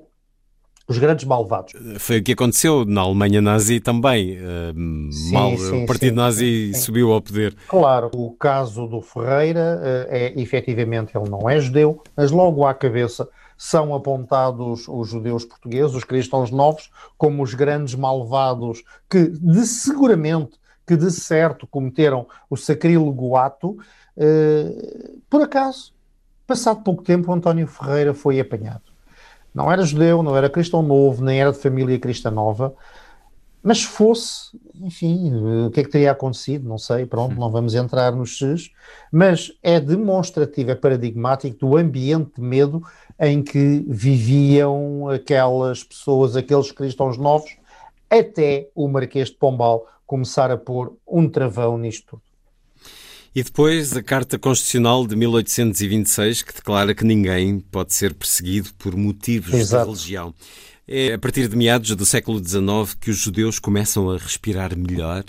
os 0.88 0.98
grandes 0.98 1.24
malvados. 1.24 1.72
Foi 1.98 2.18
o 2.18 2.22
que 2.22 2.32
aconteceu 2.32 2.84
na 2.84 3.00
Alemanha 3.00 3.40
nazi 3.40 3.80
também. 3.80 4.38
Uh, 4.38 5.12
sim, 5.12 5.32
mal, 5.32 5.56
sim, 5.56 5.84
o 5.84 5.86
Partido 5.86 6.10
sim, 6.10 6.16
Nazi 6.16 6.74
subiu 6.74 7.12
ao 7.12 7.20
poder. 7.20 7.56
Claro, 7.68 8.10
o 8.14 8.32
caso 8.32 8.86
do 8.86 9.00
Ferreira 9.00 9.80
uh, 9.80 10.06
é 10.08 10.40
efetivamente 10.40 11.16
ele 11.16 11.28
não 11.28 11.48
é 11.48 11.60
judeu, 11.60 12.02
mas 12.16 12.30
logo 12.30 12.64
à 12.64 12.72
cabeça 12.72 13.28
são 13.58 13.94
apontados 13.94 14.86
os 14.86 15.08
judeus 15.08 15.44
portugueses, 15.44 15.94
os 15.94 16.04
cristãos 16.04 16.50
novos, 16.50 16.90
como 17.16 17.42
os 17.42 17.54
grandes 17.54 17.94
malvados 17.94 18.82
que 19.08 19.28
de 19.28 19.66
seguramente, 19.66 20.52
que 20.86 20.94
de 20.94 21.10
certo 21.10 21.66
cometeram 21.66 22.26
o 22.50 22.56
sacrílego 22.56 23.34
ato, 23.34 23.78
por 25.30 25.40
acaso 25.40 25.96
Passado 26.46 26.82
pouco 26.84 27.02
tempo, 27.02 27.32
António 27.32 27.66
Ferreira 27.66 28.14
foi 28.14 28.38
apanhado. 28.38 28.95
Não 29.56 29.72
era 29.72 29.82
judeu, 29.82 30.22
não 30.22 30.36
era 30.36 30.50
cristão 30.50 30.82
novo, 30.82 31.24
nem 31.24 31.40
era 31.40 31.50
de 31.50 31.58
família 31.58 31.98
cristã 31.98 32.30
nova, 32.30 32.74
mas 33.62 33.82
fosse, 33.82 34.50
enfim, 34.82 35.32
o 35.66 35.70
que 35.70 35.80
é 35.80 35.82
que 35.82 35.88
teria 35.88 36.10
acontecido? 36.10 36.68
Não 36.68 36.76
sei, 36.76 37.06
pronto, 37.06 37.34
não 37.36 37.50
vamos 37.50 37.74
entrar 37.74 38.12
nos 38.12 38.36
X, 38.36 38.70
mas 39.10 39.50
é 39.62 39.80
demonstrativo, 39.80 40.72
é 40.72 40.74
paradigmático 40.74 41.56
do 41.56 41.74
ambiente 41.74 42.32
de 42.36 42.42
medo 42.42 42.82
em 43.18 43.42
que 43.42 43.82
viviam 43.88 45.08
aquelas 45.08 45.82
pessoas, 45.82 46.36
aqueles 46.36 46.70
cristãos 46.70 47.16
novos, 47.16 47.56
até 48.10 48.68
o 48.74 48.86
Marquês 48.86 49.30
de 49.30 49.36
Pombal 49.36 49.86
começar 50.06 50.50
a 50.50 50.58
pôr 50.58 50.94
um 51.08 51.30
travão 51.30 51.78
nisto 51.78 52.08
tudo. 52.10 52.25
E 53.36 53.42
depois 53.42 53.94
a 53.94 54.02
Carta 54.02 54.38
Constitucional 54.38 55.06
de 55.06 55.14
1826, 55.14 56.40
que 56.40 56.54
declara 56.54 56.94
que 56.94 57.04
ninguém 57.04 57.60
pode 57.60 57.92
ser 57.92 58.14
perseguido 58.14 58.70
por 58.78 58.96
motivos 58.96 59.52
Exato. 59.52 59.84
de 59.84 59.90
religião. 59.90 60.34
É 60.88 61.12
a 61.12 61.18
partir 61.18 61.46
de 61.46 61.54
meados 61.54 61.94
do 61.94 62.06
século 62.06 62.38
XIX 62.38 62.94
que 62.98 63.10
os 63.10 63.18
judeus 63.18 63.58
começam 63.58 64.08
a 64.08 64.16
respirar 64.16 64.74
melhor 64.74 65.22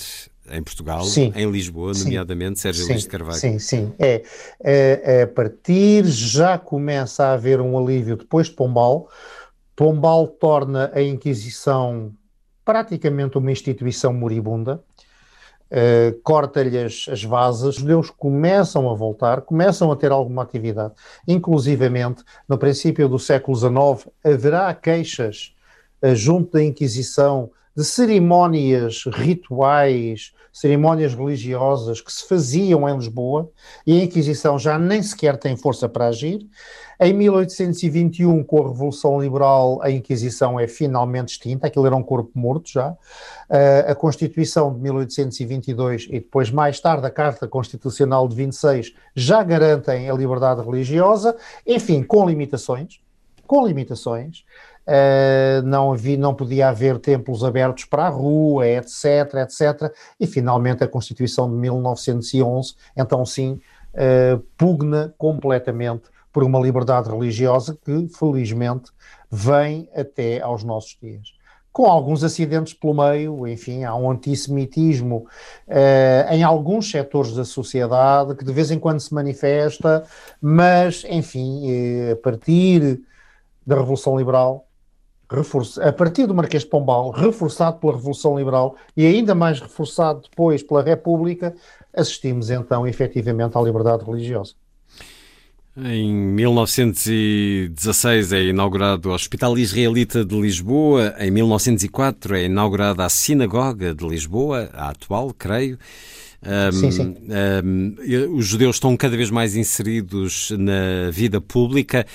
em 0.50 0.64
Portugal, 0.64 1.04
sim, 1.04 1.34
em 1.36 1.52
Lisboa, 1.52 1.92
nomeadamente, 1.98 2.62
Sérgio 2.62 2.86
sim, 2.86 2.94
Luís 2.94 3.04
de 3.04 3.10
Carvalho. 3.10 3.40
Sim, 3.40 3.60
sim. 3.60 3.92
É, 4.00 4.24
é, 4.64 5.02
é, 5.04 5.22
a 5.24 5.28
partir 5.28 6.06
já 6.06 6.58
começa 6.58 7.26
a 7.26 7.34
haver 7.34 7.60
um 7.60 7.78
alívio 7.78 8.16
depois 8.16 8.48
de 8.48 8.54
Pombal. 8.54 9.10
Pombal 9.76 10.28
torna 10.28 10.90
a 10.96 11.02
Inquisição 11.02 12.14
praticamente 12.64 13.38
uma 13.38 13.52
instituição 13.52 14.14
moribunda. 14.14 14.82
Uh, 15.70 16.18
corta-lhe 16.24 16.78
as, 16.78 17.08
as 17.12 17.24
vasas, 17.24 17.76
os 17.76 17.76
judeus 17.76 18.10
começam 18.10 18.90
a 18.90 18.94
voltar, 18.94 19.42
começam 19.42 19.92
a 19.92 19.96
ter 19.98 20.12
alguma 20.12 20.44
atividade. 20.44 20.94
Inclusivamente, 21.28 22.24
no 22.48 22.58
princípio 22.58 23.10
do 23.10 23.20
século 23.20 23.58
XIX, 23.58 24.10
haverá 24.24 24.74
queixas 24.74 25.54
uh, 26.02 26.16
junto 26.16 26.54
da 26.54 26.64
Inquisição 26.64 27.50
de 27.76 27.84
cerimónias 27.84 29.04
rituais, 29.14 30.34
cerimónias 30.52 31.14
religiosas 31.14 32.02
que 32.02 32.12
se 32.12 32.28
faziam 32.28 32.90
em 32.90 32.96
Lisboa 32.96 33.52
e 33.86 34.00
a 34.00 34.04
Inquisição 34.04 34.58
já 34.58 34.80
nem 34.80 35.04
sequer 35.04 35.38
tem 35.38 35.56
força 35.56 35.88
para 35.88 36.08
agir. 36.08 36.40
Em 37.00 37.14
1821, 37.14 38.44
com 38.44 38.64
a 38.64 38.70
Revolução 38.70 39.22
Liberal, 39.22 39.80
a 39.84 39.92
Inquisição 39.92 40.60
é 40.60 40.68
finalmente 40.68 41.30
extinta, 41.30 41.68
aquilo 41.68 41.86
era 41.86 41.96
um 41.96 42.02
corpo 42.02 42.32
morto 42.34 42.72
já. 42.72 42.90
Uh, 42.90 43.92
a 43.92 43.94
Constituição 43.94 44.74
de 44.74 44.82
1822 44.82 46.08
e 46.10 46.14
depois, 46.14 46.50
mais 46.50 46.80
tarde, 46.80 47.06
a 47.06 47.12
Carta 47.12 47.48
Constitucional 47.48 48.28
de 48.28 48.36
26 48.36 48.96
já 49.16 49.44
garantem 49.44 50.10
a 50.10 50.14
liberdade 50.14 50.62
religiosa, 50.62 51.36
enfim, 51.68 52.02
com 52.02 52.28
limitações. 52.28 53.00
Com 53.46 53.68
limitações. 53.68 54.44
Uh, 54.88 55.62
não, 55.66 55.94
havia, 55.94 56.18
não 56.18 56.34
podia 56.34 56.70
haver 56.70 56.98
templos 56.98 57.44
abertos 57.44 57.86
para 57.86 58.08
a 58.08 58.10
rua, 58.10 58.68
etc, 58.68 59.36
etc. 59.44 59.94
E 60.20 60.26
finalmente 60.26 60.84
a 60.84 60.88
Constituição 60.88 61.48
de 61.48 61.58
1911, 61.58 62.74
então 62.96 63.24
sim, 63.24 63.60
uh, 63.94 64.40
pugna 64.58 65.14
completamente 65.16 66.10
por 66.38 66.44
uma 66.44 66.60
liberdade 66.60 67.10
religiosa 67.10 67.76
que, 67.84 68.08
felizmente, 68.10 68.92
vem 69.28 69.90
até 69.96 70.40
aos 70.40 70.64
nossos 70.64 70.96
dias. 71.02 71.34
Com 71.74 71.88
alguns 71.88 72.24
acidentes 72.24 72.76
pelo 72.76 72.94
meio, 72.94 73.48
enfim, 73.48 73.86
há 73.86 73.96
um 73.96 74.12
antissemitismo 74.12 75.26
uh, 75.68 76.32
em 76.32 76.44
alguns 76.44 76.92
setores 76.92 77.34
da 77.34 77.44
sociedade 77.44 78.36
que 78.36 78.46
de 78.46 78.54
vez 78.54 78.70
em 78.70 78.78
quando 78.78 79.00
se 79.00 79.12
manifesta, 79.16 80.04
mas, 80.40 81.04
enfim, 81.10 81.72
uh, 81.72 82.12
a 82.12 82.16
partir 82.18 83.02
da 83.66 83.76
Revolução 83.76 84.16
Liberal, 84.16 84.68
a 85.82 85.92
partir 85.92 86.28
do 86.28 86.36
Marquês 86.36 86.62
de 86.62 86.70
Pombal, 86.70 87.10
reforçado 87.10 87.80
pela 87.80 87.94
Revolução 87.94 88.38
Liberal 88.38 88.76
e 88.96 89.08
ainda 89.08 89.34
mais 89.34 89.60
reforçado 89.60 90.22
depois 90.22 90.62
pela 90.62 90.84
República, 90.84 91.56
assistimos 91.92 92.52
então 92.52 92.86
efetivamente 92.86 93.58
à 93.58 93.62
liberdade 93.62 94.06
religiosa. 94.06 94.54
Em 95.80 96.12
1916 96.12 98.34
é 98.34 98.46
inaugurado 98.46 99.10
o 99.10 99.14
Hospital 99.14 99.56
Israelita 99.60 100.26
de 100.26 100.36
Lisboa. 100.36 101.14
Em 101.20 101.30
1904 101.30 102.36
é 102.36 102.46
inaugurada 102.46 103.06
a 103.06 103.10
Sinagoga 103.10 103.94
de 103.94 104.04
Lisboa, 104.08 104.72
a 104.74 104.90
atual, 104.90 105.32
creio. 105.38 105.78
Um, 106.42 106.72
sim, 106.72 106.90
sim. 106.90 107.16
Um, 107.64 107.96
os 108.36 108.48
judeus 108.48 108.78
estão 108.78 108.98
cada 108.98 109.16
vez 109.16 109.30
mais 109.30 109.56
inseridos 109.56 110.50
na 110.58 111.12
vida 111.12 111.40
pública. 111.40 112.08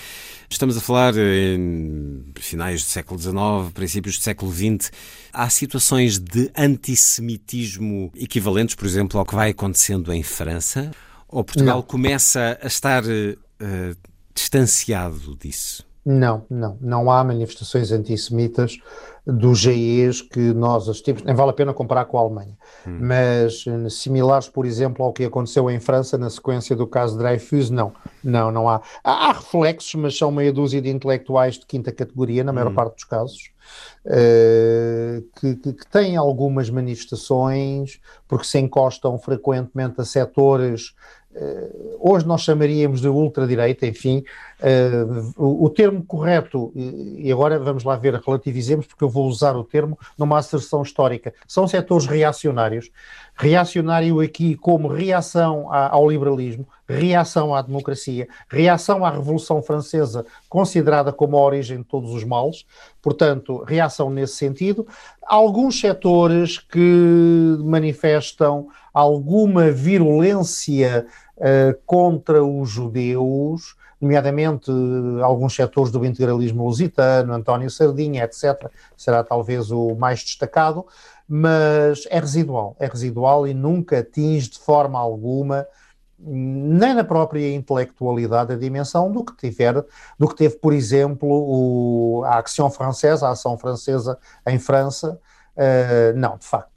Estamos 0.50 0.76
a 0.76 0.80
falar 0.80 1.14
em 1.16 2.24
finais 2.40 2.82
do 2.82 2.88
século 2.88 3.20
XIX, 3.20 3.70
princípios 3.72 4.18
do 4.18 4.24
século 4.24 4.52
XX. 4.52 4.90
Há 5.32 5.48
situações 5.48 6.18
de 6.18 6.50
antissemitismo 6.58 8.10
equivalentes, 8.16 8.74
por 8.74 8.86
exemplo, 8.86 9.20
ao 9.20 9.24
que 9.24 9.36
vai 9.36 9.50
acontecendo 9.50 10.12
em 10.12 10.24
França? 10.24 10.90
Ou 11.28 11.44
Portugal 11.44 11.76
Não. 11.76 11.82
começa 11.82 12.58
a 12.60 12.66
estar 12.66 13.04
uh, 13.62 13.96
distanciado 14.34 15.36
disso? 15.36 15.86
Não, 16.04 16.44
não, 16.50 16.76
não 16.80 17.10
há 17.10 17.22
manifestações 17.22 17.92
antissemitas 17.92 18.76
dos 19.24 19.60
GEs 19.60 20.20
que 20.20 20.52
nós 20.52 20.88
assistimos, 20.88 21.22
nem 21.22 21.32
vale 21.32 21.50
a 21.50 21.52
pena 21.52 21.72
comparar 21.72 22.06
com 22.06 22.18
a 22.18 22.22
Alemanha, 22.22 22.58
hum. 22.84 22.98
mas 23.02 23.64
eh, 23.68 23.88
similares, 23.88 24.48
por 24.48 24.66
exemplo, 24.66 25.04
ao 25.04 25.12
que 25.12 25.24
aconteceu 25.24 25.70
em 25.70 25.78
França 25.78 26.18
na 26.18 26.28
sequência 26.28 26.74
do 26.74 26.88
caso 26.88 27.16
Dreyfus, 27.16 27.70
não, 27.70 27.92
não, 28.22 28.50
não 28.50 28.68
há. 28.68 28.82
Há, 29.04 29.28
há 29.28 29.32
reflexos, 29.32 29.94
mas 29.94 30.18
são 30.18 30.32
meia 30.32 30.52
dúzia 30.52 30.82
de 30.82 30.90
intelectuais 30.90 31.56
de 31.56 31.64
quinta 31.66 31.92
categoria, 31.92 32.42
na 32.42 32.52
maior 32.52 32.72
hum. 32.72 32.74
parte 32.74 32.94
dos 32.96 33.04
casos, 33.04 33.52
uh, 34.06 35.22
que, 35.38 35.54
que, 35.54 35.72
que, 35.72 35.86
têm 35.86 36.16
algumas 36.16 36.68
manifestações, 36.68 38.00
porque 38.26 38.44
se 38.44 38.58
encostam 38.58 39.16
frequentemente 39.20 40.00
a 40.00 40.04
setores 40.04 40.96
hoje 41.98 42.26
nós 42.26 42.42
chamaríamos 42.42 43.00
de 43.00 43.08
ultradireita, 43.08 43.86
enfim, 43.86 44.24
uh, 44.60 45.32
o, 45.36 45.64
o, 45.64 45.70
termo 45.70 46.04
correto, 46.04 46.72
e 46.74 47.30
agora 47.32 47.58
vamos 47.58 47.84
lá 47.84 47.96
ver, 47.96 48.14
relativizemos, 48.14 48.86
porque 48.86 49.04
eu 49.04 49.08
vou 49.08 49.26
usar 49.26 49.56
o 49.56 49.64
termo 49.64 49.98
numa 50.18 50.38
asserção 50.38 50.82
histórica, 50.82 51.32
são 51.46 51.66
setores 51.66 52.06
reacionários. 52.06 52.90
Reacionário 53.34 54.20
aqui 54.20 54.54
como 54.56 54.88
reação 54.88 55.72
ao 55.72 56.10
liberalismo, 56.10 56.66
reação 56.86 57.54
à 57.54 57.62
democracia, 57.62 58.28
reação 58.48 59.04
à 59.04 59.10
Revolução 59.10 59.62
Francesa, 59.62 60.26
considerada 60.50 61.12
como 61.12 61.38
a 61.38 61.40
origem 61.40 61.78
de 61.78 61.84
todos 61.84 62.12
os 62.12 62.24
males, 62.24 62.66
portanto, 63.00 63.64
reação 63.64 64.10
nesse 64.10 64.34
sentido. 64.34 64.86
Alguns 65.26 65.80
setores 65.80 66.58
que 66.58 67.56
manifestam 67.60 68.68
alguma 68.92 69.70
virulência 69.70 71.06
uh, 71.36 71.78
contra 71.86 72.44
os 72.44 72.70
judeus, 72.70 73.76
nomeadamente 74.00 74.70
uh, 74.70 75.22
alguns 75.22 75.54
setores 75.54 75.92
do 75.92 76.04
integralismo 76.04 76.64
lusitano, 76.64 77.32
António 77.32 77.70
Sardinha, 77.70 78.24
etc., 78.24 78.70
será 78.96 79.22
talvez 79.22 79.70
o 79.70 79.94
mais 79.94 80.22
destacado, 80.22 80.86
mas 81.28 82.04
é 82.10 82.18
residual, 82.18 82.76
é 82.78 82.86
residual 82.86 83.46
e 83.46 83.54
nunca 83.54 84.00
atinge 84.00 84.50
de 84.50 84.58
forma 84.58 84.98
alguma 84.98 85.66
nem 86.24 86.94
na 86.94 87.02
própria 87.02 87.52
intelectualidade 87.52 88.52
a 88.52 88.56
dimensão 88.56 89.10
do 89.10 89.24
que 89.24 89.36
tiver, 89.36 89.84
do 90.16 90.28
que 90.28 90.36
teve, 90.36 90.56
por 90.56 90.72
exemplo, 90.72 91.28
o, 91.28 92.22
a 92.24 92.38
Action 92.38 92.70
Française, 92.70 93.24
a 93.24 93.30
ação 93.30 93.58
francesa 93.58 94.16
em 94.46 94.56
França, 94.56 95.18
uh, 95.56 96.16
não, 96.16 96.38
de 96.38 96.46
facto 96.46 96.71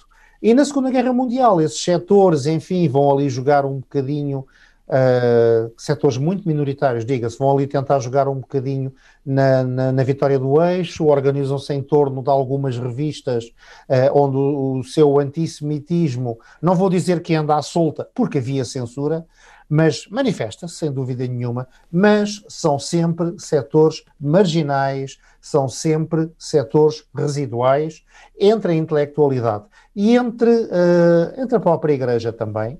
e 0.45 0.53
na 0.53 0.63
Segunda 0.63 0.91
Guerra 0.91 1.11
Mundial, 1.11 1.59
esses 1.59 1.83
setores, 1.83 2.45
enfim, 2.45 2.87
vão 2.87 3.11
ali 3.11 3.27
jogar 3.31 3.65
um 3.65 3.79
bocadinho, 3.79 4.45
uh, 4.87 5.73
setores 5.75 6.19
muito 6.19 6.47
minoritários, 6.47 7.03
diga-se, 7.03 7.39
vão 7.39 7.51
ali 7.51 7.65
tentar 7.65 7.97
jogar 7.97 8.27
um 8.27 8.35
bocadinho 8.35 8.93
na, 9.25 9.63
na, 9.63 9.91
na 9.91 10.03
vitória 10.03 10.37
do 10.37 10.61
eixo, 10.61 11.07
organizam-se 11.07 11.73
em 11.73 11.81
torno 11.81 12.21
de 12.21 12.29
algumas 12.29 12.77
revistas 12.77 13.45
uh, 13.89 14.13
onde 14.13 14.37
o, 14.37 14.77
o, 14.77 14.83
seu 14.83 15.17
antissemitismo, 15.17 16.37
não 16.61 16.75
vou 16.75 16.91
dizer 16.91 17.23
que 17.23 17.33
anda 17.33 17.55
à 17.55 17.63
solta, 17.63 18.07
porque 18.13 18.37
havia 18.37 18.63
censura, 18.63 19.25
mas 19.67 20.07
manifesta-se, 20.11 20.75
sem 20.75 20.91
dúvida 20.91 21.25
nenhuma, 21.25 21.67
mas 21.91 22.43
são 22.47 22.77
sempre 22.77 23.33
setores 23.39 24.03
marginais, 24.19 25.17
são 25.41 25.67
sempre 25.67 26.29
setores 26.37 27.03
residuais 27.15 28.03
entre 28.39 28.73
a 28.73 28.75
intelectualidade 28.75 29.65
e 29.95 30.15
entre, 30.15 30.49
uh, 30.49 31.41
entre 31.41 31.55
a 31.55 31.59
própria 31.59 31.93
Igreja 31.93 32.33
também, 32.33 32.79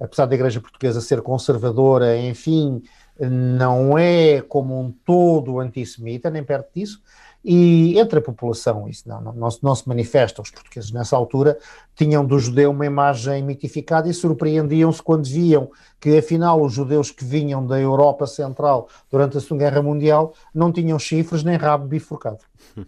apesar 0.00 0.26
da 0.26 0.34
Igreja 0.34 0.60
Portuguesa 0.60 1.00
ser 1.00 1.22
conservadora, 1.22 2.18
enfim, 2.18 2.82
não 3.20 3.96
é 3.96 4.40
como 4.42 4.80
um 4.80 4.90
todo 4.90 5.60
antissemita, 5.60 6.30
nem 6.30 6.42
perto 6.42 6.70
disso, 6.74 7.00
e 7.44 7.98
entre 7.98 8.20
a 8.20 8.22
população 8.22 8.88
isso 8.88 9.08
não, 9.08 9.20
não, 9.20 9.32
não, 9.32 9.48
não, 9.62 9.74
se 9.74 9.88
manifesta. 9.88 10.40
Os 10.40 10.50
portugueses 10.50 10.92
nessa 10.92 11.16
altura 11.16 11.58
tinham 11.94 12.24
do 12.24 12.38
judeu 12.38 12.70
uma 12.70 12.86
imagem 12.86 13.42
mitificada 13.42 14.08
e 14.08 14.14
surpreendiam-se 14.14 15.02
quando 15.02 15.26
viam 15.26 15.70
que 16.00 16.16
afinal 16.16 16.62
os 16.62 16.72
judeus 16.72 17.10
que 17.10 17.24
vinham 17.24 17.66
da 17.66 17.80
Europa 17.80 18.26
Central 18.26 18.88
durante 19.10 19.36
a 19.36 19.40
Segunda 19.40 19.64
Guerra 19.64 19.82
Mundial 19.82 20.34
não 20.54 20.70
tinham 20.70 20.98
chifres 20.98 21.42
nem 21.42 21.56
rabo 21.56 21.86
bifurcado. 21.86 22.38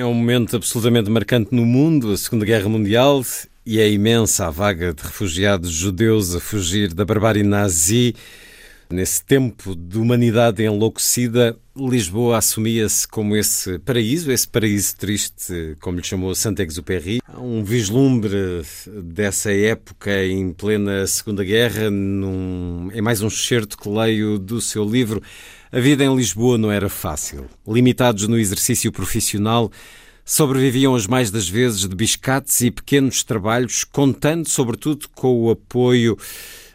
É 0.00 0.04
um 0.06 0.14
momento 0.14 0.56
absolutamente 0.56 1.10
marcante 1.10 1.54
no 1.54 1.66
mundo, 1.66 2.12
a 2.12 2.16
Segunda 2.16 2.46
Guerra 2.46 2.70
Mundial, 2.70 3.22
e 3.66 3.78
é 3.78 3.90
imensa 3.90 4.46
a 4.46 4.50
vaga 4.50 4.94
de 4.94 5.02
refugiados 5.02 5.70
judeus 5.70 6.34
a 6.34 6.40
fugir 6.40 6.94
da 6.94 7.04
barbárie 7.04 7.42
nazi. 7.42 8.14
Nesse 8.88 9.22
tempo 9.22 9.76
de 9.76 9.98
humanidade 9.98 10.62
enlouquecida, 10.62 11.54
Lisboa 11.76 12.38
assumia-se 12.38 13.06
como 13.06 13.36
esse 13.36 13.78
paraíso, 13.80 14.32
esse 14.32 14.48
paraíso 14.48 14.96
triste, 14.96 15.76
como 15.82 15.98
lhe 15.98 16.02
chamou 16.02 16.34
Saint-Exupéry. 16.34 17.20
Há 17.28 17.38
um 17.38 17.62
vislumbre 17.62 18.62
dessa 19.04 19.52
época 19.52 20.24
em 20.24 20.50
plena 20.50 21.06
Segunda 21.06 21.44
Guerra, 21.44 21.90
num, 21.90 22.88
é 22.94 23.02
mais 23.02 23.20
um 23.20 23.28
excerto 23.28 23.76
que 23.76 23.86
leio 23.86 24.38
do 24.38 24.62
seu 24.62 24.82
livro. 24.82 25.20
A 25.72 25.78
vida 25.78 26.04
em 26.04 26.16
Lisboa 26.16 26.58
não 26.58 26.72
era 26.72 26.88
fácil. 26.88 27.46
Limitados 27.64 28.26
no 28.26 28.36
exercício 28.36 28.90
profissional, 28.90 29.70
sobreviviam 30.24 30.96
as 30.96 31.06
mais 31.06 31.30
das 31.30 31.48
vezes 31.48 31.88
de 31.88 31.94
biscates 31.94 32.60
e 32.60 32.72
pequenos 32.72 33.22
trabalhos, 33.22 33.84
contando 33.84 34.48
sobretudo 34.48 35.08
com 35.14 35.32
o 35.42 35.50
apoio 35.50 36.18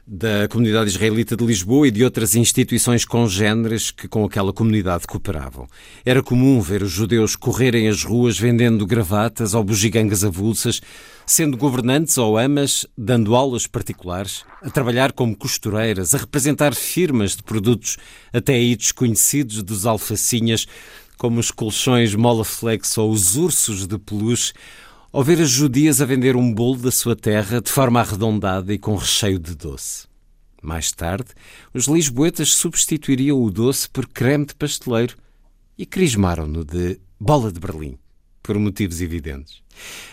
da 0.07 0.47
comunidade 0.47 0.91
israelita 0.91 1.35
de 1.35 1.45
Lisboa 1.45 1.89
e 1.89 1.91
de 1.91 2.05
outras 2.05 2.35
instituições 2.35 3.03
congêneres 3.03 3.91
que 3.91 4.07
com 4.07 4.23
aquela 4.23 4.53
comunidade 4.53 5.05
cooperavam. 5.05 5.67
Era 6.05 6.23
comum 6.23 6.61
ver 6.61 6.81
os 6.81 6.91
judeus 6.91 7.35
correrem 7.35 7.89
as 7.89 8.01
ruas 8.01 8.39
vendendo 8.39 8.85
gravatas 8.85 9.53
ou 9.53 9.63
bugigangas 9.63 10.23
avulsas, 10.23 10.79
sendo 11.25 11.57
governantes 11.57 12.17
ou 12.17 12.37
amas, 12.37 12.85
dando 12.97 13.35
aulas 13.35 13.65
particulares, 13.65 14.45
a 14.61 14.69
trabalhar 14.69 15.11
como 15.11 15.35
costureiras, 15.35 16.13
a 16.13 16.19
representar 16.19 16.75
firmas 16.75 17.35
de 17.35 17.43
produtos 17.43 17.97
até 18.31 18.53
aí 18.53 18.75
desconhecidos 18.75 19.63
dos 19.63 19.85
alfacinhas, 19.85 20.67
como 21.17 21.39
os 21.39 21.49
colchões 21.49 22.13
Molaflex 22.13 22.97
ou 22.97 23.11
os 23.11 23.35
ursos 23.35 23.87
de 23.87 23.97
peluche, 23.97 24.53
ao 25.11 25.23
ver 25.23 25.41
as 25.41 25.49
judias 25.49 26.01
a 26.01 26.05
vender 26.05 26.35
um 26.35 26.53
bolo 26.53 26.77
da 26.77 26.91
sua 26.91 27.15
terra 27.15 27.61
de 27.61 27.71
forma 27.71 28.01
arredondada 28.01 28.73
e 28.73 28.77
com 28.77 28.95
recheio 28.95 29.39
de 29.39 29.55
doce. 29.55 30.07
Mais 30.61 30.91
tarde, 30.91 31.29
os 31.73 31.85
lisboetas 31.85 32.53
substituiriam 32.53 33.41
o 33.41 33.49
doce 33.49 33.89
por 33.89 34.07
creme 34.07 34.45
de 34.45 34.55
pasteleiro 34.55 35.15
e 35.77 35.85
crismaram-no 35.85 36.65
de 36.65 36.99
bola 37.19 37.51
de 37.51 37.59
Berlim, 37.59 37.97
por 38.43 38.57
motivos 38.59 38.99
evidentes. 39.01 39.64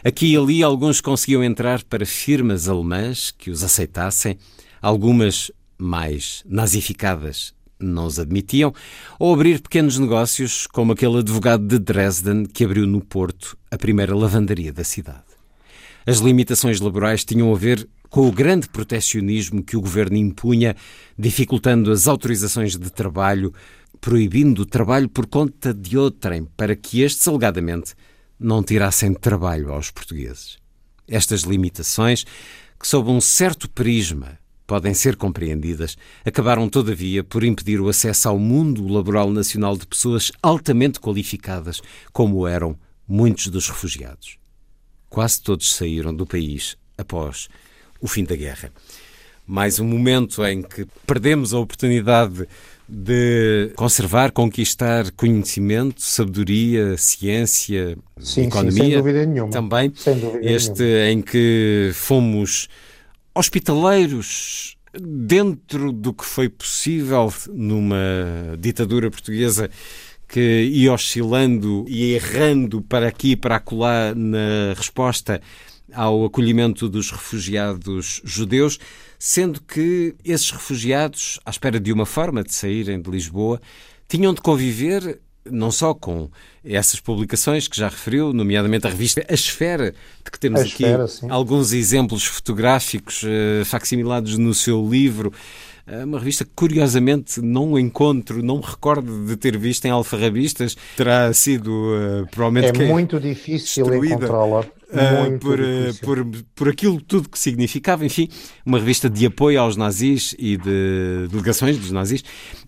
Aqui 0.04 0.32
e 0.32 0.36
ali 0.36 0.62
alguns 0.62 1.00
conseguiam 1.00 1.42
entrar 1.42 1.82
para 1.84 2.06
firmas 2.06 2.68
alemãs 2.68 3.30
que 3.30 3.50
os 3.50 3.62
aceitassem, 3.62 4.38
algumas 4.80 5.50
mais 5.78 6.42
nazificadas 6.46 7.54
não 7.82 8.06
os 8.06 8.18
admitiam, 8.18 8.72
ou 9.18 9.34
abrir 9.34 9.60
pequenos 9.60 9.98
negócios, 9.98 10.66
como 10.66 10.92
aquele 10.92 11.18
advogado 11.18 11.66
de 11.66 11.78
Dresden 11.78 12.46
que 12.46 12.64
abriu 12.64 12.86
no 12.86 13.00
Porto 13.00 13.56
a 13.70 13.76
primeira 13.76 14.14
lavandaria 14.14 14.72
da 14.72 14.84
cidade. 14.84 15.24
As 16.06 16.18
limitações 16.18 16.80
laborais 16.80 17.24
tinham 17.24 17.52
a 17.52 17.58
ver 17.58 17.88
com 18.08 18.28
o 18.28 18.32
grande 18.32 18.68
protecionismo 18.68 19.62
que 19.62 19.76
o 19.76 19.80
governo 19.80 20.16
impunha, 20.16 20.76
dificultando 21.18 21.90
as 21.90 22.06
autorizações 22.06 22.76
de 22.76 22.90
trabalho, 22.90 23.54
proibindo 24.00 24.62
o 24.62 24.66
trabalho 24.66 25.08
por 25.08 25.26
conta 25.26 25.72
de 25.72 25.96
outrem, 25.96 26.46
para 26.56 26.76
que 26.76 27.02
estes, 27.02 27.26
alegadamente, 27.26 27.94
não 28.42 28.62
tirassem 28.62 29.14
trabalho 29.14 29.72
aos 29.72 29.90
portugueses. 29.90 30.58
Estas 31.08 31.42
limitações, 31.42 32.24
que 32.78 32.86
sob 32.86 33.10
um 33.10 33.20
certo 33.20 33.68
prisma 33.68 34.38
podem 34.66 34.94
ser 34.94 35.16
compreendidas, 35.16 35.96
acabaram, 36.24 36.68
todavia, 36.68 37.22
por 37.22 37.44
impedir 37.44 37.80
o 37.80 37.88
acesso 37.88 38.28
ao 38.28 38.38
mundo 38.38 38.88
laboral 38.88 39.30
nacional 39.30 39.76
de 39.76 39.86
pessoas 39.86 40.32
altamente 40.42 40.98
qualificadas, 40.98 41.80
como 42.12 42.46
eram 42.46 42.78
muitos 43.06 43.48
dos 43.48 43.68
refugiados. 43.68 44.38
Quase 45.08 45.42
todos 45.42 45.74
saíram 45.74 46.14
do 46.14 46.26
país 46.26 46.76
após 46.96 47.48
o 48.00 48.08
fim 48.08 48.24
da 48.24 48.34
guerra. 48.34 48.72
Mais 49.46 49.78
um 49.78 49.86
momento 49.86 50.44
em 50.46 50.62
que 50.62 50.86
perdemos 51.06 51.52
a 51.52 51.58
oportunidade 51.58 52.48
de 52.94 53.72
conservar, 53.74 54.32
conquistar 54.32 55.10
conhecimento, 55.12 56.02
sabedoria, 56.02 56.94
ciência, 56.98 57.96
sim, 58.20 58.42
economia. 58.42 58.72
Sim, 58.72 58.78
sem 58.90 58.96
dúvida 58.98 59.24
nenhuma. 59.24 59.50
Também 59.50 59.92
dúvida 60.20 60.52
este 60.52 60.82
nenhuma. 60.82 61.08
em 61.08 61.22
que 61.22 61.90
fomos 61.94 62.68
hospitaleiros 63.34 64.76
dentro 65.00 65.90
do 65.90 66.12
que 66.12 66.24
foi 66.24 66.50
possível 66.50 67.32
numa 67.48 67.96
ditadura 68.58 69.10
portuguesa 69.10 69.70
que 70.28 70.64
ia 70.64 70.92
oscilando 70.92 71.86
e 71.88 72.12
errando 72.12 72.82
para 72.82 73.08
aqui 73.08 73.30
e 73.30 73.36
para 73.36 73.56
acolá 73.56 74.14
na 74.14 74.74
resposta 74.76 75.40
ao 75.94 76.26
acolhimento 76.26 76.90
dos 76.90 77.10
refugiados 77.10 78.20
judeus, 78.22 78.78
sendo 79.24 79.62
que 79.62 80.16
esses 80.24 80.50
refugiados, 80.50 81.38
à 81.46 81.50
espera 81.50 81.78
de 81.78 81.92
uma 81.92 82.04
forma 82.04 82.42
de 82.42 82.52
saírem 82.52 83.00
de 83.00 83.08
Lisboa, 83.08 83.60
tinham 84.08 84.34
de 84.34 84.40
conviver 84.40 85.20
não 85.48 85.70
só 85.70 85.94
com 85.94 86.28
essas 86.64 86.98
publicações 86.98 87.68
que 87.68 87.76
já 87.76 87.88
referiu, 87.88 88.32
nomeadamente 88.32 88.84
a 88.84 88.90
revista 88.90 89.24
A 89.28 89.32
Esfera, 89.32 89.94
de 90.24 90.28
que 90.28 90.40
temos 90.40 90.62
aqui 90.62 90.84
sim. 91.06 91.30
alguns 91.30 91.72
exemplos 91.72 92.24
fotográficos 92.24 93.22
uh, 93.22 93.64
facsimilados 93.64 94.36
no 94.36 94.52
seu 94.52 94.84
livro. 94.90 95.32
É 95.86 96.04
uma 96.04 96.18
revista 96.18 96.44
que, 96.44 96.52
curiosamente, 96.54 97.40
não 97.40 97.78
encontro, 97.78 98.42
não 98.42 98.58
me 98.58 98.64
recordo 98.64 99.26
de 99.26 99.36
ter 99.36 99.58
visto 99.58 99.84
em 99.84 99.90
alfarrabistas. 99.90 100.76
Terá 100.96 101.32
sido, 101.32 101.70
uh, 101.70 102.26
provavelmente... 102.30 102.82
É 102.82 102.86
muito 102.86 103.18
difícil 103.18 103.92
encontrá-la. 104.04 104.60
Uh, 104.60 105.38
por, 105.38 105.58
uh, 105.58 105.64
por, 106.02 106.26
por 106.54 106.68
aquilo 106.68 107.00
tudo 107.00 107.28
que 107.28 107.38
significava, 107.38 108.04
enfim, 108.04 108.28
uma 108.64 108.78
revista 108.78 109.08
de 109.08 109.24
apoio 109.24 109.58
aos 109.58 109.74
nazis 109.74 110.36
e 110.38 110.56
de 110.56 111.28
delegações 111.30 111.78
dos 111.78 111.90
nazis. 111.90 112.22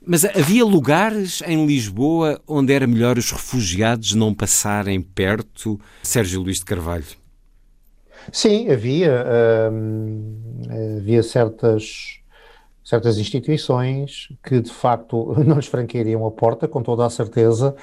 Mas 0.05 0.24
havia 0.24 0.65
lugares 0.65 1.43
em 1.47 1.66
Lisboa 1.66 2.41
onde 2.49 2.73
era 2.73 2.86
melhor 2.86 3.19
os 3.19 3.31
refugiados 3.31 4.15
não 4.15 4.35
passarem 4.35 5.03
perto. 5.03 5.78
Sérgio 6.03 6.41
Luís 6.41 6.59
de 6.59 6.65
Carvalho. 6.65 7.05
Sim, 8.32 8.70
havia, 8.70 9.24
hum, 9.70 10.35
havia 10.99 11.23
certas, 11.23 12.20
certas 12.85 13.16
instituições 13.19 14.28
que 14.44 14.61
de 14.61 14.70
facto 14.70 15.35
não 15.43 15.56
lhes 15.56 15.66
franqueariam 15.66 16.27
a 16.27 16.31
porta, 16.31 16.69
com 16.69 16.82
toda 16.82 17.06
a 17.06 17.11
certeza. 17.11 17.74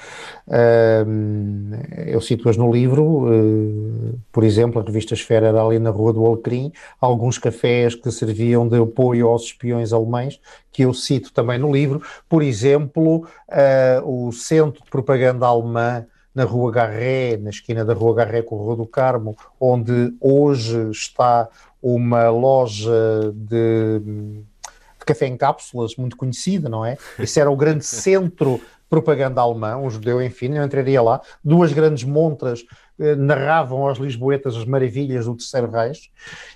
Eu 2.06 2.20
cito-as 2.20 2.56
no 2.56 2.72
livro, 2.72 3.26
eh, 3.32 4.16
por 4.30 4.44
exemplo, 4.44 4.80
a 4.80 4.84
revista 4.84 5.14
Esfera 5.14 5.48
era 5.48 5.62
ali 5.62 5.78
na 5.78 5.90
Rua 5.90 6.12
do 6.12 6.24
Alecrim, 6.24 6.72
alguns 7.00 7.38
cafés 7.38 7.94
que 7.94 8.10
serviam 8.10 8.68
de 8.68 8.78
apoio 8.78 9.28
aos 9.28 9.44
espiões 9.44 9.92
alemães, 9.92 10.40
que 10.70 10.82
eu 10.82 10.94
cito 10.94 11.32
também 11.32 11.58
no 11.58 11.72
livro, 11.72 12.00
por 12.28 12.42
exemplo, 12.42 13.26
eh, 13.48 14.00
o 14.04 14.30
Centro 14.30 14.84
de 14.84 14.90
Propaganda 14.90 15.46
Alemã 15.46 16.06
na 16.34 16.44
Rua 16.44 16.72
Garré, 16.72 17.36
na 17.36 17.50
esquina 17.50 17.84
da 17.84 17.92
Rua 17.92 18.14
Garré 18.14 18.42
com 18.42 18.56
a 18.56 18.58
Rua 18.58 18.76
do 18.76 18.86
Carmo, 18.86 19.36
onde 19.60 20.14
hoje 20.20 20.90
está 20.90 21.48
uma 21.82 22.30
loja 22.30 23.32
de, 23.34 24.00
de 25.02 25.06
café 25.06 25.26
em 25.26 25.36
cápsulas 25.36 25.96
muito 25.96 26.16
conhecida, 26.16 26.68
não 26.68 26.84
é? 26.84 26.96
Esse 27.18 27.40
era 27.40 27.50
o 27.50 27.56
grande 27.56 27.84
centro 27.84 28.60
propaganda 28.88 29.40
alemã, 29.40 29.76
um 29.78 29.88
judeu, 29.88 30.22
enfim, 30.22 30.54
eu 30.54 30.62
entraria 30.64 31.00
lá. 31.02 31.20
Duas 31.42 31.72
grandes 31.72 32.04
montras 32.04 32.62
eh, 32.98 33.14
narravam 33.16 33.88
aos 33.88 33.98
lisboetas 33.98 34.54
as 34.54 34.66
maravilhas 34.66 35.24
do 35.24 35.34
Terceiro 35.34 35.70
Reich 35.70 36.10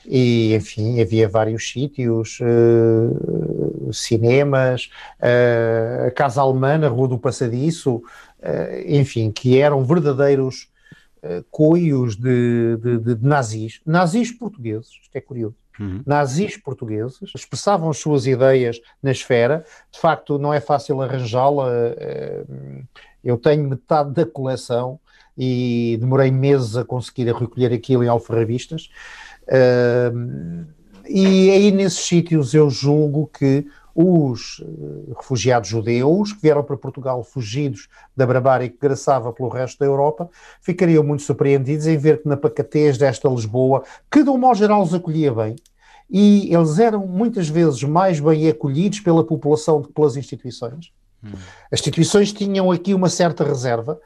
e, 0.04 0.54
enfim, 0.54 1.00
havia 1.00 1.26
vários 1.28 1.70
sítios, 1.70 2.38
eh, 2.42 3.92
cinemas, 3.92 4.90
eh, 5.20 6.04
a 6.08 6.10
Casa 6.10 6.42
Alemã 6.42 6.76
na 6.78 6.88
Rua 6.88 7.08
do 7.08 7.18
Passadiço, 7.18 8.02
eh, 8.42 8.84
enfim, 8.86 9.30
que 9.30 9.58
eram 9.58 9.82
verdadeiros 9.84 10.68
eh, 11.22 11.42
coios 11.50 12.16
de- 12.16 12.76
de- 12.76 12.98
de 13.16 13.26
nazis, 13.26 13.80
nazis 13.86 14.30
portugueses, 14.30 14.90
isto 15.02 15.16
é 15.16 15.20
curioso, 15.20 15.56
nazis 16.06 16.56
portugueses, 16.56 17.18
expressavam 17.34 17.90
as 17.90 17.98
suas 17.98 18.26
ideias 18.26 18.80
na 19.02 19.10
esfera, 19.10 19.64
de 19.90 19.98
facto 19.98 20.38
não 20.38 20.52
é 20.52 20.60
fácil 20.60 21.00
arranjá-la, 21.02 21.68
eh, 21.70 22.44
eu 23.24 23.36
tenho 23.36 23.68
metade 23.68 24.12
da 24.12 24.24
coleção 24.24 24.98
e 25.36 25.96
demorei 26.00 26.30
meses 26.30 26.76
a 26.76 26.84
conseguir 26.84 27.32
recolher 27.32 27.72
aquilo 27.72 28.04
em 28.04 28.08
alfarrabistas, 28.08 28.90
Eh, 29.48 30.12
e 31.08 31.50
aí 31.50 31.70
nesses 31.70 32.00
sítios 32.00 32.52
eu 32.52 32.68
julgo 32.68 33.30
que 33.32 33.64
os 33.98 34.58
uh, 34.58 35.14
refugiados 35.16 35.70
judeus 35.70 36.34
que 36.34 36.42
vieram 36.42 36.62
para 36.62 36.76
Portugal 36.76 37.24
fugidos 37.24 37.88
da 38.14 38.26
barbárie 38.26 38.68
que 38.68 38.76
graçava 38.78 39.32
pelo 39.32 39.48
resto 39.48 39.78
da 39.78 39.86
Europa, 39.86 40.28
ficariam 40.60 41.02
muito 41.02 41.22
surpreendidos 41.22 41.86
em 41.86 41.96
ver 41.96 42.20
que 42.20 42.28
na 42.28 42.36
pacatez 42.36 42.98
desta 42.98 43.26
Lisboa, 43.26 43.82
que 44.10 44.22
de 44.22 44.28
um 44.28 44.36
modo 44.36 44.58
geral 44.58 44.82
os 44.82 44.92
acolhia 44.92 45.32
bem, 45.32 45.56
e 46.10 46.54
eles 46.54 46.78
eram 46.78 47.06
muitas 47.06 47.48
vezes 47.48 47.82
mais 47.84 48.20
bem 48.20 48.46
acolhidos 48.48 49.00
pela 49.00 49.24
população 49.24 49.80
do 49.80 49.88
que 49.88 49.94
pelas 49.94 50.14
instituições. 50.14 50.92
Hum. 51.24 51.30
As 51.72 51.80
instituições 51.80 52.34
tinham 52.34 52.70
aqui 52.70 52.92
uma 52.92 53.08
certa 53.08 53.44
reserva, 53.44 53.98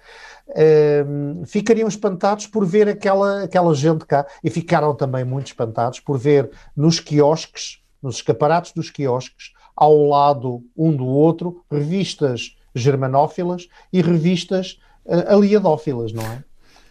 uh, 0.51 1.47
ficariam 1.47 1.89
espantados 1.89 2.47
por 2.47 2.65
ver 2.65 2.89
aquela, 2.89 3.43
aquela 3.43 3.75
gente 3.75 4.07
cá 4.07 4.25
e 4.43 4.49
ficaram 4.51 4.95
também 4.95 5.25
muito 5.25 5.49
espantados 5.49 5.99
por 5.99 6.17
ver 6.17 6.49
nos 6.77 7.01
quiosques, 7.01 7.83
nos 8.01 8.17
escaparates 8.17 8.73
dos 8.73 8.89
quiosques, 8.89 9.53
ao 9.81 10.07
lado 10.07 10.63
um 10.77 10.95
do 10.95 11.07
outro, 11.07 11.65
revistas 11.73 12.55
germanófilas 12.75 13.67
e 13.91 14.03
revistas 14.03 14.79
uh, 15.07 15.35
aliadófilas, 15.35 16.13
não 16.13 16.23
é? 16.23 16.45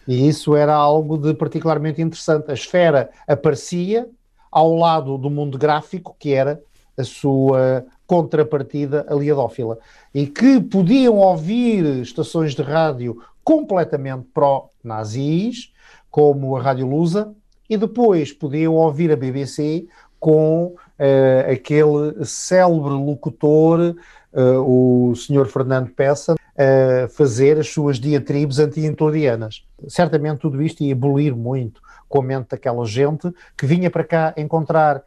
E 0.08 0.26
isso 0.26 0.56
era 0.56 0.74
algo 0.74 1.16
de 1.16 1.32
particularmente 1.34 2.02
interessante. 2.02 2.50
A 2.50 2.54
esfera 2.54 3.10
aparecia 3.28 4.08
ao 4.50 4.74
lado 4.74 5.16
do 5.16 5.30
mundo 5.30 5.56
gráfico, 5.56 6.16
que 6.18 6.34
era 6.34 6.60
a 6.96 7.04
sua 7.04 7.86
contrapartida 8.08 9.06
aliadófila, 9.08 9.78
e 10.12 10.26
que 10.26 10.60
podiam 10.60 11.18
ouvir 11.18 11.84
estações 12.02 12.56
de 12.56 12.62
rádio 12.62 13.22
completamente 13.44 14.26
pró-nazis, 14.34 15.72
como 16.10 16.56
a 16.56 16.60
Rádio 16.60 16.88
Lusa, 16.88 17.32
e 17.68 17.76
depois 17.76 18.32
podiam 18.32 18.74
ouvir 18.74 19.12
a 19.12 19.16
BBC 19.16 19.86
com 20.18 20.74
uh, 21.00 21.50
aquele 21.50 22.24
célebre 22.24 22.92
locutor, 22.92 23.96
uh, 24.32 24.60
o 24.60 25.14
Sr. 25.16 25.46
Fernando 25.46 25.90
Peça, 25.90 26.34
a 26.34 27.06
uh, 27.06 27.08
fazer 27.08 27.58
as 27.58 27.68
suas 27.68 27.98
diatribes 27.98 28.58
anti-hitlerianas. 28.58 29.64
Certamente 29.88 30.40
tudo 30.40 30.62
isto 30.62 30.84
ia 30.84 30.92
abolir 30.92 31.34
muito 31.34 31.80
com 32.08 32.20
a 32.20 32.24
mente 32.24 32.48
daquela 32.50 32.84
gente 32.84 33.32
que 33.56 33.66
vinha 33.66 33.90
para 33.90 34.04
cá 34.04 34.34
encontrar 34.36 35.02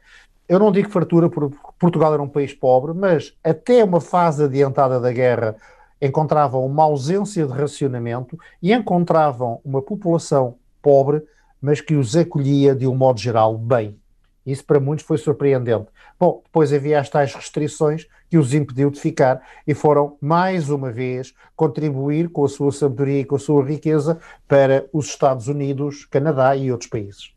eu 0.48 0.60
não 0.60 0.72
digo 0.72 0.90
fartura, 0.90 1.30
porque 1.30 1.56
Portugal 1.80 2.14
era 2.14 2.22
um 2.22 2.28
país 2.28 2.54
pobre, 2.54 2.94
mas 2.94 3.34
até 3.44 3.84
uma 3.84 4.02
fase 4.02 4.44
adiantada 4.44 5.00
da 5.00 5.12
guerra 5.12 5.56
encontravam 6.02 6.66
uma 6.66 6.84
ausência 6.84 7.48
de 7.48 7.54
racionamento 7.54 8.38
e 8.62 8.74
encontravam 8.74 9.62
uma 9.64 9.82
população 9.82 10.56
pobre, 10.82 11.24
mas 11.62 11.80
que 11.80 11.96
os 11.96 12.16
acolhia 12.16 12.76
de 12.76 12.86
um 12.86 12.94
modo 12.94 13.20
geral 13.20 13.58
bem. 13.58 13.98
Isso 14.46 14.64
para 14.66 14.80
muitos 14.80 15.06
foi 15.06 15.18
surpreendente. 15.18 15.88
Bom, 16.20 16.42
depois 16.44 16.74
havia 16.74 17.00
as 17.00 17.10
tais 17.10 17.34
restrições 17.34 18.08
que 18.30 18.38
os 18.38 18.54
impediu 18.54 18.90
de 18.90 19.00
ficar 19.00 19.42
e 19.68 19.74
foram, 19.74 20.18
mais 20.20 20.70
uma 20.70 20.92
vez, 20.92 21.34
contribuir 21.56 22.30
com 22.30 22.44
a 22.46 22.50
sua 22.50 22.72
sabedoria 22.72 23.20
e 23.20 23.26
com 23.26 23.36
a 23.36 23.40
sua 23.40 23.64
riqueza 23.64 24.20
para 24.48 24.86
os 24.92 25.08
Estados 25.08 25.48
Unidos, 25.48 26.06
Canadá 26.06 26.56
e 26.56 26.72
outros 26.72 26.90
países. 26.90 27.32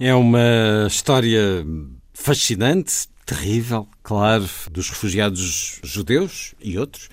É 0.00 0.14
uma 0.14 0.86
história 0.86 1.66
fascinante, 2.14 3.08
terrível, 3.26 3.86
claro, 4.02 4.48
dos 4.70 4.88
refugiados 4.88 5.80
judeus 5.84 6.54
e 6.60 6.78
outros. 6.78 7.10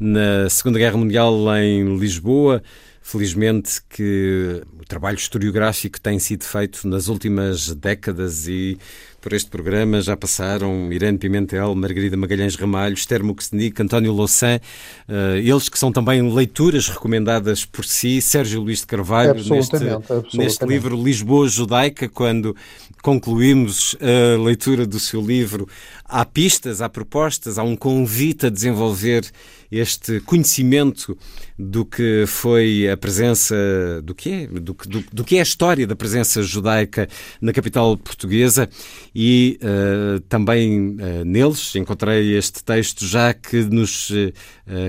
Na 0.00 0.48
Segunda 0.48 0.78
Guerra 0.78 0.96
Mundial 0.96 1.34
em 1.58 1.98
Lisboa, 1.98 2.62
felizmente 3.08 3.80
que 3.88 4.60
o 4.78 4.84
trabalho 4.84 5.16
historiográfico 5.16 5.98
tem 5.98 6.18
sido 6.18 6.44
feito 6.44 6.86
nas 6.86 7.08
últimas 7.08 7.74
décadas 7.74 8.46
e 8.46 8.76
por 9.18 9.32
este 9.32 9.48
programa 9.48 10.02
já 10.02 10.14
passaram 10.14 10.92
Irene 10.92 11.16
Pimentel, 11.16 11.74
Margarida 11.74 12.18
Magalhães 12.18 12.54
Ramalho, 12.54 12.92
Esther 12.92 13.24
Muxenic, 13.24 13.80
António 13.80 14.12
Louçã, 14.12 14.60
uh, 15.08 15.36
eles 15.36 15.70
que 15.70 15.78
são 15.78 15.90
também 15.90 16.20
leituras 16.30 16.88
recomendadas 16.88 17.64
por 17.64 17.86
si, 17.86 18.20
Sérgio 18.20 18.60
Luís 18.60 18.80
de 18.80 18.86
Carvalho, 18.86 19.42
neste, 19.42 20.36
neste 20.36 20.66
livro 20.66 21.02
Lisboa 21.02 21.48
Judaica, 21.48 22.10
quando 22.10 22.54
concluímos 23.02 23.96
a 24.02 24.38
leitura 24.42 24.86
do 24.86 25.00
seu 25.00 25.22
livro, 25.22 25.66
há 26.04 26.26
pistas, 26.26 26.82
há 26.82 26.90
propostas, 26.90 27.58
há 27.58 27.62
um 27.62 27.74
convite 27.74 28.46
a 28.46 28.50
desenvolver 28.50 29.24
este 29.70 30.20
conhecimento 30.20 31.16
do 31.58 31.84
que 31.84 32.24
foi 32.28 32.88
a 32.88 32.96
presença, 32.96 33.56
do 34.04 34.14
que 34.14 34.30
é, 34.30 34.46
do, 34.46 34.72
do, 34.72 35.04
do 35.12 35.24
que 35.24 35.36
é 35.36 35.40
a 35.40 35.42
história 35.42 35.86
da 35.88 35.96
presença 35.96 36.40
judaica 36.40 37.08
na 37.40 37.52
capital 37.52 37.96
portuguesa 37.96 38.68
e 39.12 39.58
uh, 39.60 40.20
também 40.28 40.90
uh, 40.90 41.24
neles. 41.24 41.74
Encontrei 41.74 42.36
este 42.36 42.62
texto 42.62 43.04
já 43.04 43.34
que 43.34 43.64
nos 43.64 44.10
uh, 44.10 44.32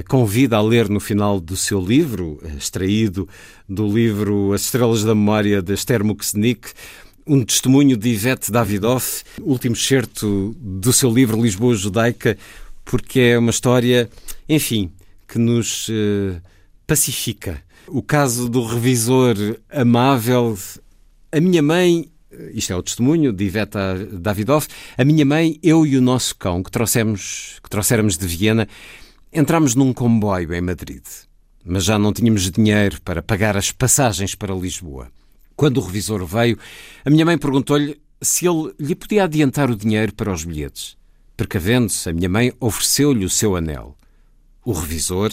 convida 0.07 0.57
a 0.57 0.61
ler 0.61 0.87
no 0.89 0.99
final 0.99 1.39
do 1.39 1.57
seu 1.57 1.81
livro, 1.81 2.39
extraído 2.55 3.27
do 3.67 3.87
livro 3.87 4.53
As 4.53 4.61
Estrelas 4.61 5.03
da 5.03 5.15
Memória 5.15 5.63
de 5.63 5.73
Esther 5.73 6.03
Muxenic, 6.03 6.69
um 7.25 7.43
testemunho 7.43 7.97
de 7.97 8.09
Ivete 8.09 8.51
Davidoff, 8.51 9.23
último 9.41 9.75
certo 9.75 10.55
do 10.59 10.93
seu 10.93 11.11
livro 11.11 11.41
Lisboa 11.41 11.75
Judaica, 11.75 12.37
porque 12.85 13.19
é 13.19 13.39
uma 13.39 13.51
história, 13.51 14.09
enfim, 14.47 14.91
que 15.27 15.37
nos 15.37 15.87
pacifica. 16.89 17.61
O 17.87 18.01
caso 18.01 18.49
do 18.49 18.65
revisor 18.65 19.35
amável. 19.69 20.57
A 21.31 21.39
minha 21.39 21.61
mãe, 21.61 22.11
isto 22.51 22.73
é 22.73 22.75
o 22.75 22.81
testemunho 22.81 23.31
de 23.31 23.45
Ivete 23.45 23.77
Davidoff, 24.11 24.67
a 24.97 25.05
minha 25.05 25.23
mãe, 25.23 25.59
eu 25.61 25.85
e 25.85 25.95
o 25.95 26.01
nosso 26.01 26.35
cão, 26.35 26.63
que 26.63 26.71
trouxemos, 26.71 27.59
que 27.63 27.69
trouxéramos 27.69 28.17
de 28.17 28.25
Viena, 28.25 28.67
entramos 29.31 29.75
num 29.75 29.93
comboio 29.93 30.51
em 30.51 30.61
Madrid. 30.61 31.03
Mas 31.63 31.83
já 31.83 31.99
não 31.99 32.11
tínhamos 32.11 32.49
dinheiro 32.49 32.99
para 33.03 33.21
pagar 33.21 33.55
as 33.55 33.71
passagens 33.71 34.33
para 34.33 34.55
Lisboa. 34.55 35.11
Quando 35.55 35.77
o 35.77 35.85
revisor 35.85 36.25
veio, 36.25 36.57
a 37.05 37.09
minha 37.11 37.25
mãe 37.25 37.37
perguntou-lhe 37.37 38.01
se 38.19 38.47
ele 38.47 38.73
lhe 38.79 38.95
podia 38.95 39.25
adiantar 39.25 39.69
o 39.69 39.75
dinheiro 39.75 40.11
para 40.15 40.33
os 40.33 40.43
bilhetes. 40.43 40.97
Precavendo-se, 41.37 42.09
a 42.09 42.13
minha 42.13 42.29
mãe 42.29 42.51
ofereceu-lhe 42.59 43.25
o 43.25 43.29
seu 43.29 43.55
anel. 43.55 43.95
O 44.65 44.71
revisor, 44.71 45.31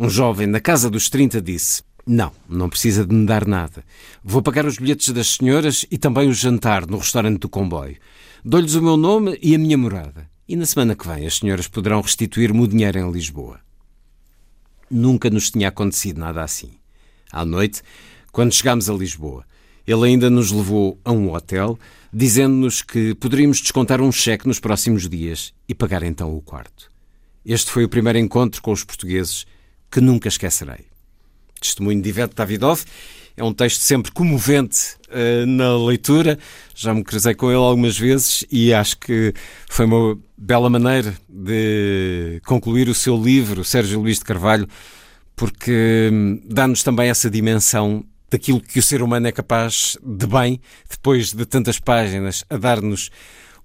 um 0.00 0.08
jovem 0.08 0.46
na 0.46 0.60
casa 0.60 0.88
dos 0.88 1.10
30, 1.10 1.42
disse: 1.42 1.82
Não, 2.06 2.32
não 2.48 2.70
precisa 2.70 3.04
de 3.04 3.14
me 3.14 3.26
dar 3.26 3.46
nada. 3.46 3.84
Vou 4.24 4.40
pagar 4.40 4.64
os 4.64 4.78
bilhetes 4.78 5.10
das 5.10 5.34
senhoras 5.34 5.84
e 5.90 5.98
também 5.98 6.26
o 6.26 6.32
jantar 6.32 6.86
no 6.86 6.96
restaurante 6.96 7.40
do 7.40 7.50
comboio. 7.50 7.98
Dou-lhes 8.42 8.74
o 8.74 8.82
meu 8.82 8.96
nome 8.96 9.38
e 9.42 9.54
a 9.54 9.58
minha 9.58 9.76
morada. 9.76 10.26
E 10.48 10.56
na 10.56 10.64
semana 10.64 10.96
que 10.96 11.06
vem 11.06 11.26
as 11.26 11.36
senhoras 11.36 11.68
poderão 11.68 12.00
restituir-me 12.00 12.62
o 12.62 12.66
dinheiro 12.66 12.98
em 12.98 13.12
Lisboa. 13.12 13.60
Nunca 14.90 15.28
nos 15.28 15.50
tinha 15.50 15.68
acontecido 15.68 16.18
nada 16.18 16.42
assim. 16.42 16.70
À 17.30 17.44
noite, 17.44 17.82
quando 18.32 18.54
chegámos 18.54 18.88
a 18.88 18.94
Lisboa, 18.94 19.44
ele 19.86 20.06
ainda 20.06 20.30
nos 20.30 20.50
levou 20.50 20.98
a 21.04 21.12
um 21.12 21.30
hotel 21.30 21.78
dizendo-nos 22.10 22.80
que 22.80 23.14
poderíamos 23.16 23.60
descontar 23.60 24.00
um 24.00 24.10
cheque 24.10 24.48
nos 24.48 24.58
próximos 24.58 25.06
dias 25.06 25.52
e 25.68 25.74
pagar 25.74 26.02
então 26.02 26.34
o 26.34 26.40
quarto. 26.40 26.90
Este 27.44 27.70
foi 27.70 27.84
o 27.84 27.88
primeiro 27.88 28.18
encontro 28.18 28.62
com 28.62 28.72
os 28.72 28.82
portugueses 28.82 29.44
que 29.90 30.00
nunca 30.00 30.28
esquecerei. 30.28 30.86
Testemunho 31.60 32.00
de 32.00 32.08
Ivete 32.08 32.34
Davidoff 32.34 32.84
é 33.36 33.44
um 33.44 33.52
texto 33.52 33.80
sempre 33.80 34.12
comovente 34.12 34.96
uh, 35.08 35.46
na 35.46 35.76
leitura. 35.76 36.38
Já 36.74 36.92
me 36.92 37.02
cruzei 37.02 37.34
com 37.34 37.50
ele 37.50 37.56
algumas 37.56 37.98
vezes 37.98 38.44
e 38.50 38.72
acho 38.72 38.98
que 38.98 39.34
foi 39.68 39.86
uma 39.86 40.18
bela 40.36 40.70
maneira 40.70 41.14
de 41.28 42.40
concluir 42.44 42.88
o 42.88 42.94
seu 42.94 43.16
livro, 43.16 43.64
Sérgio 43.64 44.00
Luís 44.00 44.18
de 44.18 44.24
Carvalho, 44.24 44.68
porque 45.36 46.10
hum, 46.12 46.40
dá-nos 46.44 46.82
também 46.82 47.08
essa 47.08 47.30
dimensão 47.30 48.04
daquilo 48.30 48.60
que 48.60 48.78
o 48.78 48.82
ser 48.82 49.02
humano 49.02 49.26
é 49.26 49.32
capaz 49.32 49.96
de 50.02 50.26
bem, 50.26 50.60
depois 50.88 51.32
de 51.32 51.44
tantas 51.44 51.80
páginas 51.80 52.44
a 52.48 52.56
dar-nos 52.56 53.10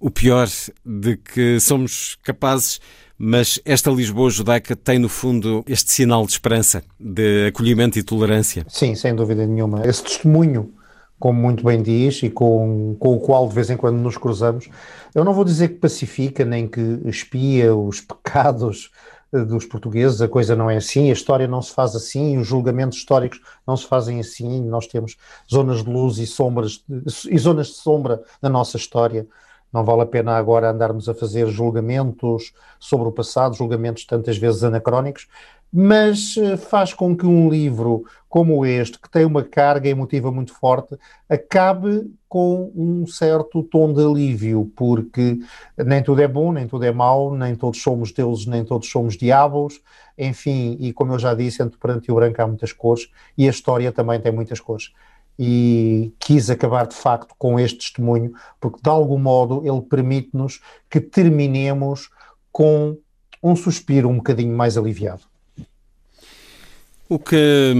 o 0.00 0.10
pior 0.10 0.48
de 0.84 1.16
que 1.16 1.60
somos 1.60 2.16
capazes, 2.22 2.80
mas 3.18 3.60
esta 3.64 3.90
Lisboa 3.90 4.30
judaica 4.30 4.76
tem 4.76 4.98
no 4.98 5.08
fundo 5.08 5.64
este 5.66 5.90
sinal 5.90 6.26
de 6.26 6.32
esperança, 6.32 6.82
de 6.98 7.48
acolhimento 7.48 7.98
e 7.98 8.02
tolerância. 8.02 8.64
Sim, 8.68 8.94
sem 8.94 9.14
dúvida 9.14 9.46
nenhuma. 9.46 9.86
Esse 9.86 10.02
testemunho, 10.02 10.72
como 11.18 11.40
muito 11.40 11.64
bem 11.64 11.82
diz, 11.82 12.22
e 12.22 12.30
com, 12.30 12.96
com 12.98 13.14
o 13.14 13.20
qual 13.20 13.48
de 13.48 13.54
vez 13.54 13.70
em 13.70 13.76
quando 13.76 13.96
nos 13.96 14.16
cruzamos, 14.16 14.68
eu 15.14 15.24
não 15.24 15.32
vou 15.32 15.44
dizer 15.44 15.68
que 15.68 15.74
pacifica 15.76 16.44
nem 16.44 16.68
que 16.68 17.00
espia 17.06 17.74
os 17.74 18.00
pecados 18.00 18.90
dos 19.32 19.64
portugueses, 19.64 20.20
a 20.20 20.28
coisa 20.28 20.54
não 20.54 20.70
é 20.70 20.76
assim, 20.76 21.10
a 21.10 21.12
história 21.12 21.48
não 21.48 21.60
se 21.60 21.72
faz 21.72 21.94
assim, 21.96 22.38
os 22.38 22.46
julgamentos 22.46 22.98
históricos 22.98 23.40
não 23.66 23.76
se 23.76 23.86
fazem 23.86 24.20
assim, 24.20 24.62
nós 24.62 24.86
temos 24.86 25.16
zonas 25.50 25.82
de 25.82 25.90
luz 25.90 26.18
e 26.18 26.26
sombras 26.26 26.84
e 27.28 27.38
zonas 27.38 27.68
de 27.68 27.74
sombra 27.74 28.22
na 28.40 28.48
nossa 28.48 28.76
história. 28.76 29.26
Não 29.76 29.84
vale 29.84 30.00
a 30.00 30.06
pena 30.06 30.38
agora 30.38 30.70
andarmos 30.70 31.06
a 31.06 31.12
fazer 31.12 31.48
julgamentos 31.48 32.54
sobre 32.80 33.08
o 33.08 33.12
passado, 33.12 33.54
julgamentos 33.54 34.06
tantas 34.06 34.38
vezes 34.38 34.64
anacrónicos, 34.64 35.28
mas 35.70 36.34
eh, 36.38 36.56
faz 36.56 36.94
com 36.94 37.14
que 37.14 37.26
um 37.26 37.50
livro 37.50 38.06
como 38.26 38.64
este, 38.64 38.98
que 38.98 39.10
tem 39.10 39.26
uma 39.26 39.44
carga 39.44 39.86
emotiva 39.86 40.32
muito 40.32 40.54
forte, 40.54 40.96
acabe 41.28 42.10
com 42.26 42.72
um 42.74 43.06
certo 43.06 43.62
tom 43.64 43.92
de 43.92 44.02
alívio, 44.02 44.72
porque 44.74 45.40
nem 45.76 46.02
tudo 46.02 46.22
é 46.22 46.28
bom, 46.28 46.52
nem 46.52 46.66
tudo 46.66 46.86
é 46.86 46.92
mau, 46.92 47.36
nem 47.36 47.54
todos 47.54 47.82
somos 47.82 48.12
deuses, 48.12 48.46
nem 48.46 48.64
todos 48.64 48.90
somos 48.90 49.14
diabos, 49.14 49.78
enfim, 50.16 50.78
e 50.80 50.90
como 50.90 51.12
eu 51.12 51.18
já 51.18 51.34
disse, 51.34 51.62
entre 51.62 51.78
preto 51.78 52.08
e 52.08 52.12
o 52.12 52.14
branco 52.14 52.40
há 52.40 52.46
muitas 52.46 52.72
cores, 52.72 53.10
e 53.36 53.46
a 53.46 53.50
história 53.50 53.92
também 53.92 54.18
tem 54.18 54.32
muitas 54.32 54.58
cores. 54.58 54.90
E 55.38 56.14
quis 56.18 56.48
acabar 56.48 56.86
de 56.86 56.94
facto 56.94 57.34
com 57.38 57.60
este 57.60 57.78
testemunho, 57.78 58.32
porque 58.60 58.80
de 58.82 58.88
algum 58.88 59.18
modo 59.18 59.62
ele 59.64 59.82
permite-nos 59.82 60.60
que 60.88 61.00
terminemos 61.00 62.08
com 62.50 62.96
um 63.42 63.54
suspiro 63.54 64.08
um 64.08 64.16
bocadinho 64.16 64.56
mais 64.56 64.78
aliviado. 64.78 65.22
O 67.08 67.18
que 67.18 67.72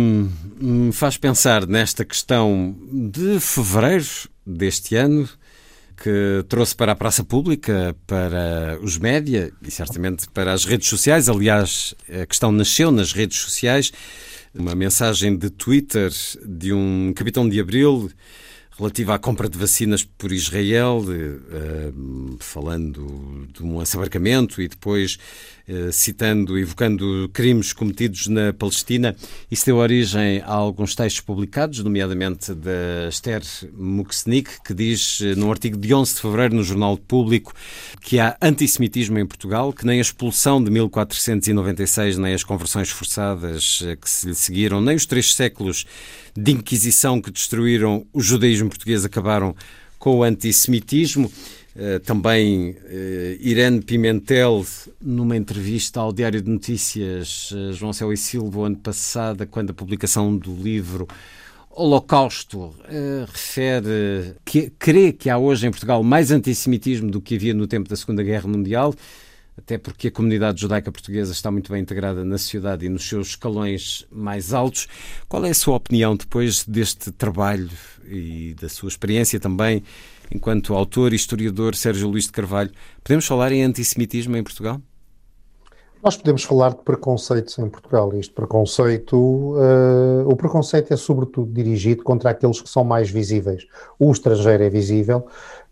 me 0.61 0.93
faz 0.93 1.17
pensar 1.17 1.67
nesta 1.67 2.05
questão 2.05 2.77
de 2.93 3.41
fevereiro 3.41 4.07
deste 4.47 4.95
ano, 4.95 5.29
que 5.97 6.45
trouxe 6.49 6.77
para 6.77 6.93
a 6.93 6.97
praça 6.97 7.25
pública, 7.25 7.97
para 8.07 8.79
os 8.83 8.99
média 8.99 9.51
e 9.63 9.71
certamente 9.71 10.29
para 10.29 10.53
as 10.53 10.65
redes 10.65 10.89
sociais. 10.89 11.29
Aliás, 11.29 11.95
a 12.09 12.27
questão 12.27 12.53
nasceu 12.53 12.93
nas 12.93 13.13
redes 13.13 13.39
sociais. 13.39 13.93
Uma 14.59 14.75
mensagem 14.75 15.37
de 15.37 15.51
Twitter 15.51 16.11
de 16.45 16.73
um 16.73 17.13
capitão 17.15 17.47
de 17.49 17.61
abril 17.61 18.11
relativa 18.79 19.15
à 19.15 19.19
compra 19.19 19.49
de 19.49 19.59
vacinas 19.59 20.03
por 20.03 20.33
Israel, 20.33 21.05
eh, 21.11 21.93
falando 22.41 23.49
de 23.53 23.63
um 23.63 23.81
assabarcamento 23.81 24.61
e 24.61 24.69
depois 24.69 25.19
citando, 25.93 26.59
evocando 26.59 27.29
crimes 27.33 27.73
cometidos 27.73 28.29
na 28.29 28.53
Palestina. 28.53 29.17
Isso 29.51 29.67
deu 29.67 29.77
origem 29.77 30.41
a 30.41 30.53
alguns 30.53 30.95
textos 30.95 31.21
publicados, 31.21 31.83
nomeadamente 31.83 32.55
da 32.55 33.09
Esther 33.09 33.43
Muxnik, 33.73 34.63
que 34.65 34.73
diz 34.73 35.21
eh, 35.21 35.35
num 35.35 35.51
artigo 35.51 35.77
de 35.77 35.93
11 35.93 36.15
de 36.15 36.21
fevereiro 36.21 36.55
no 36.55 36.63
Jornal 36.63 36.97
Público 36.97 37.53
que 38.01 38.21
há 38.21 38.37
antissemitismo 38.41 39.19
em 39.19 39.27
Portugal, 39.27 39.73
que 39.73 39.85
nem 39.85 39.99
a 39.99 40.03
expulsão 40.03 40.63
de 40.63 40.71
1496, 40.71 42.19
nem 42.19 42.35
as 42.35 42.45
conversões 42.45 42.91
forçadas 42.91 43.83
que 44.01 44.09
se 44.09 44.29
lhe 44.29 44.35
seguiram, 44.35 44.81
nem 44.81 44.95
os 44.95 45.07
três 45.07 45.35
séculos 45.35 45.85
de 46.37 46.53
Inquisição 46.53 47.21
que 47.21 47.31
destruíram 47.31 48.07
o 48.13 48.21
judaísmo 48.21 48.69
português 48.69 49.05
acabaram 49.05 49.55
com 49.99 50.19
o 50.19 50.23
antissemitismo. 50.23 51.31
Eh, 51.79 51.99
também 51.99 52.71
uh, 52.71 52.77
Irene 53.39 53.83
Pimentel, 53.83 54.65
numa 54.99 55.37
entrevista 55.37 56.01
ao 56.01 56.11
Diário 56.11 56.41
de 56.41 56.51
Notícias 56.51 57.51
uh, 57.51 57.75
João 57.75 57.93
Céu 57.93 58.11
e 58.15 58.17
Silva, 58.17 58.65
ano 58.65 58.77
passado, 58.77 59.47
quando 59.47 59.71
a 59.71 59.75
publicação 59.75 60.35
do 60.39 60.55
livro 60.55 61.07
Holocausto 61.69 62.75
refere 63.31 64.37
que 64.43 64.73
crê 64.79 65.13
que 65.13 65.29
há 65.29 65.37
hoje 65.37 65.67
em 65.67 65.71
Portugal 65.71 66.03
mais 66.03 66.31
antissemitismo 66.31 67.11
do 67.11 67.21
que 67.21 67.35
havia 67.35 67.53
no 67.53 67.67
tempo 67.67 67.91
da 67.91 67.97
Segunda 67.97 68.23
Guerra 68.23 68.49
Mundial, 68.49 68.95
até 69.59 69.77
porque 69.77 70.09
a 70.09 70.11
comunidade 70.11 70.59
judaica 70.59 70.91
portuguesa 70.91 71.33
está 71.33 71.51
muito 71.51 71.71
bem 71.71 71.83
integrada 71.83 72.25
na 72.25 72.39
sociedade 72.39 72.87
e 72.87 72.89
nos 72.89 73.07
seus 73.07 73.29
escalões 73.29 74.07
mais 74.11 74.55
altos. 74.55 74.89
Qual 75.29 75.45
é 75.45 75.51
a 75.51 75.55
sua 75.55 75.77
opinião 75.77 76.17
depois 76.17 76.65
deste 76.65 77.13
trabalho 77.13 77.69
e 78.09 78.57
da 78.59 78.71
sua 78.71 78.89
experiência 78.89 79.39
também? 79.39 79.83
Enquanto 80.31 80.75
autor 80.75 81.13
e 81.13 81.17
historiador 81.17 81.75
Sérgio 81.75 82.09
Luís 82.09 82.25
de 82.25 82.33
Carvalho, 82.33 82.71
podemos 83.03 83.27
falar 83.27 83.53
em 83.53 83.63
antissemitismo 83.63 84.37
em 84.37 84.43
Portugal? 84.43 84.81
Nós 86.03 86.17
podemos 86.17 86.45
falar 86.45 86.71
de 86.71 86.83
preconceitos 86.83 87.59
em 87.59 87.69
Portugal. 87.69 88.15
Este 88.15 88.33
preconceito, 88.33 89.17
uh, 89.17 90.29
o 90.29 90.37
preconceito 90.37 90.93
é 90.93 90.97
sobretudo 90.97 91.53
dirigido 91.53 92.05
contra 92.05 92.31
aqueles 92.31 92.61
que 92.61 92.69
são 92.69 92.85
mais 92.85 93.11
visíveis. 93.11 93.67
O 93.99 94.13
estrangeiro 94.13 94.63
é 94.63 94.71
visível, 94.71 95.27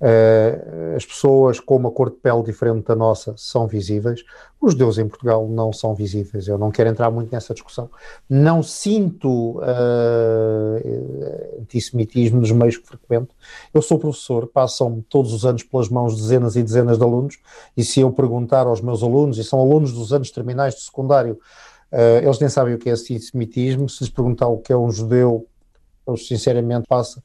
Uh, 0.04 0.96
as 0.96 1.06
pessoas 1.06 1.58
com 1.58 1.76
uma 1.76 1.90
cor 1.90 2.10
de 2.10 2.16
pele 2.16 2.42
diferente 2.42 2.84
da 2.84 2.94
nossa 2.94 3.32
são 3.38 3.66
visíveis, 3.66 4.22
os 4.60 4.72
judeus 4.72 4.98
em 4.98 5.08
Portugal 5.08 5.48
não 5.48 5.72
são 5.72 5.94
visíveis. 5.94 6.46
Eu 6.46 6.58
não 6.58 6.70
quero 6.70 6.90
entrar 6.90 7.10
muito 7.10 7.32
nessa 7.32 7.54
discussão. 7.54 7.88
Não 8.28 8.62
sinto 8.62 9.60
uh, 9.60 9.62
antissemitismo 11.62 12.38
nos 12.38 12.50
meios 12.50 12.76
que 12.76 12.86
frequento. 12.86 13.34
Eu 13.72 13.80
sou 13.80 13.98
professor, 13.98 14.46
passam-me 14.46 15.00
todos 15.08 15.32
os 15.32 15.46
anos 15.46 15.62
pelas 15.62 15.88
mãos 15.88 16.14
dezenas 16.20 16.54
e 16.54 16.62
dezenas 16.62 16.98
de 16.98 17.02
alunos, 17.02 17.38
e 17.74 17.82
se 17.82 18.00
eu 18.00 18.12
perguntar 18.12 18.66
aos 18.66 18.82
meus 18.82 19.02
alunos, 19.02 19.38
e 19.38 19.44
são 19.44 19.58
alunos 19.58 19.90
dos 19.90 20.12
anos 20.12 20.30
terminais 20.30 20.74
de 20.74 20.82
secundário, 20.82 21.38
uh, 21.90 22.22
eles 22.22 22.38
nem 22.38 22.50
sabem 22.50 22.74
o 22.74 22.78
que 22.78 22.90
é 22.90 22.92
antissemitismo. 22.92 23.88
Se 23.88 24.04
lhes 24.04 24.12
perguntar 24.12 24.48
o 24.48 24.58
que 24.58 24.70
é 24.70 24.76
um 24.76 24.90
judeu, 24.90 25.46
eles 26.06 26.26
sinceramente 26.28 26.86
passam 26.86 27.22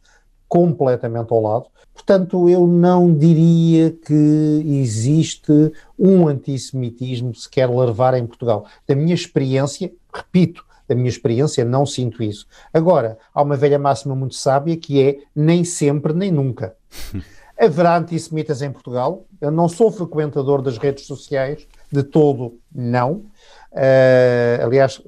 completamente 0.50 1.32
ao 1.32 1.42
lado. 1.42 1.68
Portanto, 1.94 2.50
eu 2.50 2.66
não 2.66 3.14
diria 3.14 3.92
que 3.92 4.64
existe 4.66 5.72
um 5.98 6.28
antissemitismo 6.28 7.36
se 7.36 7.48
quer 7.48 7.70
larvar 7.70 8.16
em 8.16 8.26
Portugal. 8.26 8.66
Da 8.88 8.96
minha 8.96 9.14
experiência, 9.14 9.92
repito, 10.14 10.66
da 10.88 10.96
minha 10.96 11.10
experiência, 11.10 11.64
não 11.64 11.86
sinto 11.86 12.24
isso. 12.24 12.48
Agora, 12.74 13.18
há 13.34 13.42
uma 13.44 13.56
velha 13.56 13.78
máxima 13.78 14.16
muito 14.16 14.34
sábia 14.34 14.76
que 14.76 15.02
é 15.02 15.20
nem 15.36 15.64
sempre, 15.64 16.14
nem 16.14 16.32
nunca. 16.32 16.76
Haverá 17.60 17.98
antissemitas 17.98 18.62
em 18.62 18.72
Portugal. 18.72 19.26
Eu 19.40 19.52
não 19.52 19.68
sou 19.70 19.92
frequentador 19.92 20.62
das 20.62 20.78
redes 20.78 21.06
sociais, 21.06 21.68
de 21.92 22.02
todo, 22.02 22.58
não. 22.74 23.26
Uh, 23.72 24.64
aliás, 24.64 25.02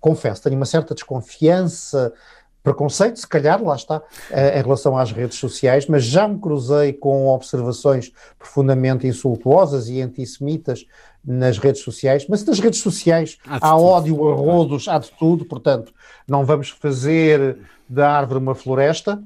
confesso, 0.00 0.42
tenho 0.42 0.56
uma 0.56 0.64
certa 0.64 0.94
desconfiança 0.94 2.12
preconceito, 2.62 3.18
se 3.18 3.26
calhar, 3.26 3.62
lá 3.62 3.74
está, 3.74 4.00
eh, 4.30 4.58
em 4.58 4.62
relação 4.62 4.96
às 4.96 5.10
redes 5.10 5.38
sociais, 5.38 5.86
mas 5.86 6.04
já 6.04 6.28
me 6.28 6.38
cruzei 6.38 6.92
com 6.92 7.26
observações 7.28 8.12
profundamente 8.38 9.06
insultuosas 9.06 9.88
e 9.88 10.00
antissemitas 10.00 10.86
nas 11.24 11.58
redes 11.58 11.82
sociais, 11.82 12.26
mas 12.28 12.44
nas 12.44 12.58
redes 12.58 12.80
sociais 12.80 13.38
há, 13.46 13.70
há 13.70 13.76
ódio 13.76 14.28
a 14.28 14.34
rodos, 14.34 14.88
há 14.88 14.98
de 14.98 15.10
tudo, 15.12 15.44
portanto, 15.44 15.92
não 16.26 16.44
vamos 16.44 16.70
fazer 16.70 17.58
da 17.88 18.10
árvore 18.10 18.40
uma 18.40 18.54
floresta. 18.54 19.22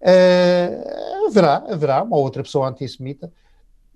Uh, 0.00 1.26
haverá, 1.26 1.64
haverá 1.68 2.02
uma 2.02 2.16
outra 2.16 2.42
pessoa 2.42 2.68
antissemita. 2.68 3.32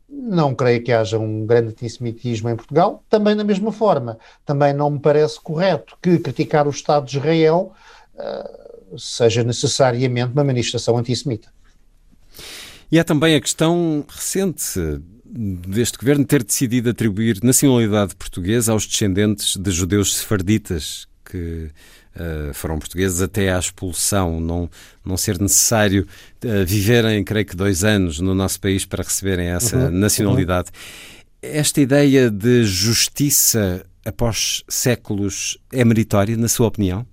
Não 0.09 0.55
creio 0.55 0.83
que 0.83 0.91
haja 0.91 1.19
um 1.19 1.45
grande 1.45 1.69
antissemitismo 1.69 2.49
em 2.49 2.57
Portugal. 2.57 3.05
Também 3.11 3.37
da 3.37 3.45
mesma 3.45 3.71
forma, 3.71 4.19
também 4.45 4.73
não 4.73 4.91
me 4.91 4.99
parece 4.99 5.39
correto 5.39 5.99
que 6.01 6.19
criticar 6.19 6.67
o 6.67 6.71
Estado 6.71 7.05
de 7.05 7.19
Israel 7.19 7.73
uh, 8.15 8.68
seja 8.97 9.43
necessariamente 9.45 10.33
uma 10.33 10.45
manifestação 10.45 10.97
antissemita. 10.97 11.49
E 12.91 12.99
há 12.99 13.05
também 13.05 13.35
a 13.35 13.41
questão 13.41 14.05
recente 14.09 14.81
deste 15.25 15.99
governo 15.99 16.25
ter 16.25 16.43
decidido 16.43 16.89
atribuir 16.89 17.41
nacionalidade 17.43 18.17
portuguesa 18.17 18.73
aos 18.73 18.87
descendentes 18.87 19.57
de 19.57 19.71
judeus 19.71 20.17
sefarditas 20.17 21.07
que 21.23 21.71
uh, 22.17 22.55
foram 22.55 22.79
portugueses 22.79 23.21
até 23.21 23.53
à 23.53 23.59
expulsão, 23.59 24.41
não, 24.41 24.71
não 25.05 25.19
ser 25.19 25.39
necessário 25.39 26.07
uh, 26.45 26.65
viverem, 26.67 27.23
creio 27.23 27.45
que, 27.45 27.55
dois 27.55 27.85
anos 27.85 28.21
no 28.21 28.35
nosso 28.35 28.59
país 28.59 28.87
para 28.87 29.03
receberem 29.03 29.49
essa 29.49 29.77
uhum, 29.77 29.91
nacionalidade. 29.91 30.71
Uhum. 30.73 31.19
Esta 31.43 31.81
ideia 31.83 32.31
de 32.31 32.65
justiça 32.65 33.85
após 34.05 34.65
séculos 34.67 35.59
é 35.71 35.85
meritória, 35.85 36.37
na 36.37 36.49
sua 36.49 36.67
opinião? 36.67 37.07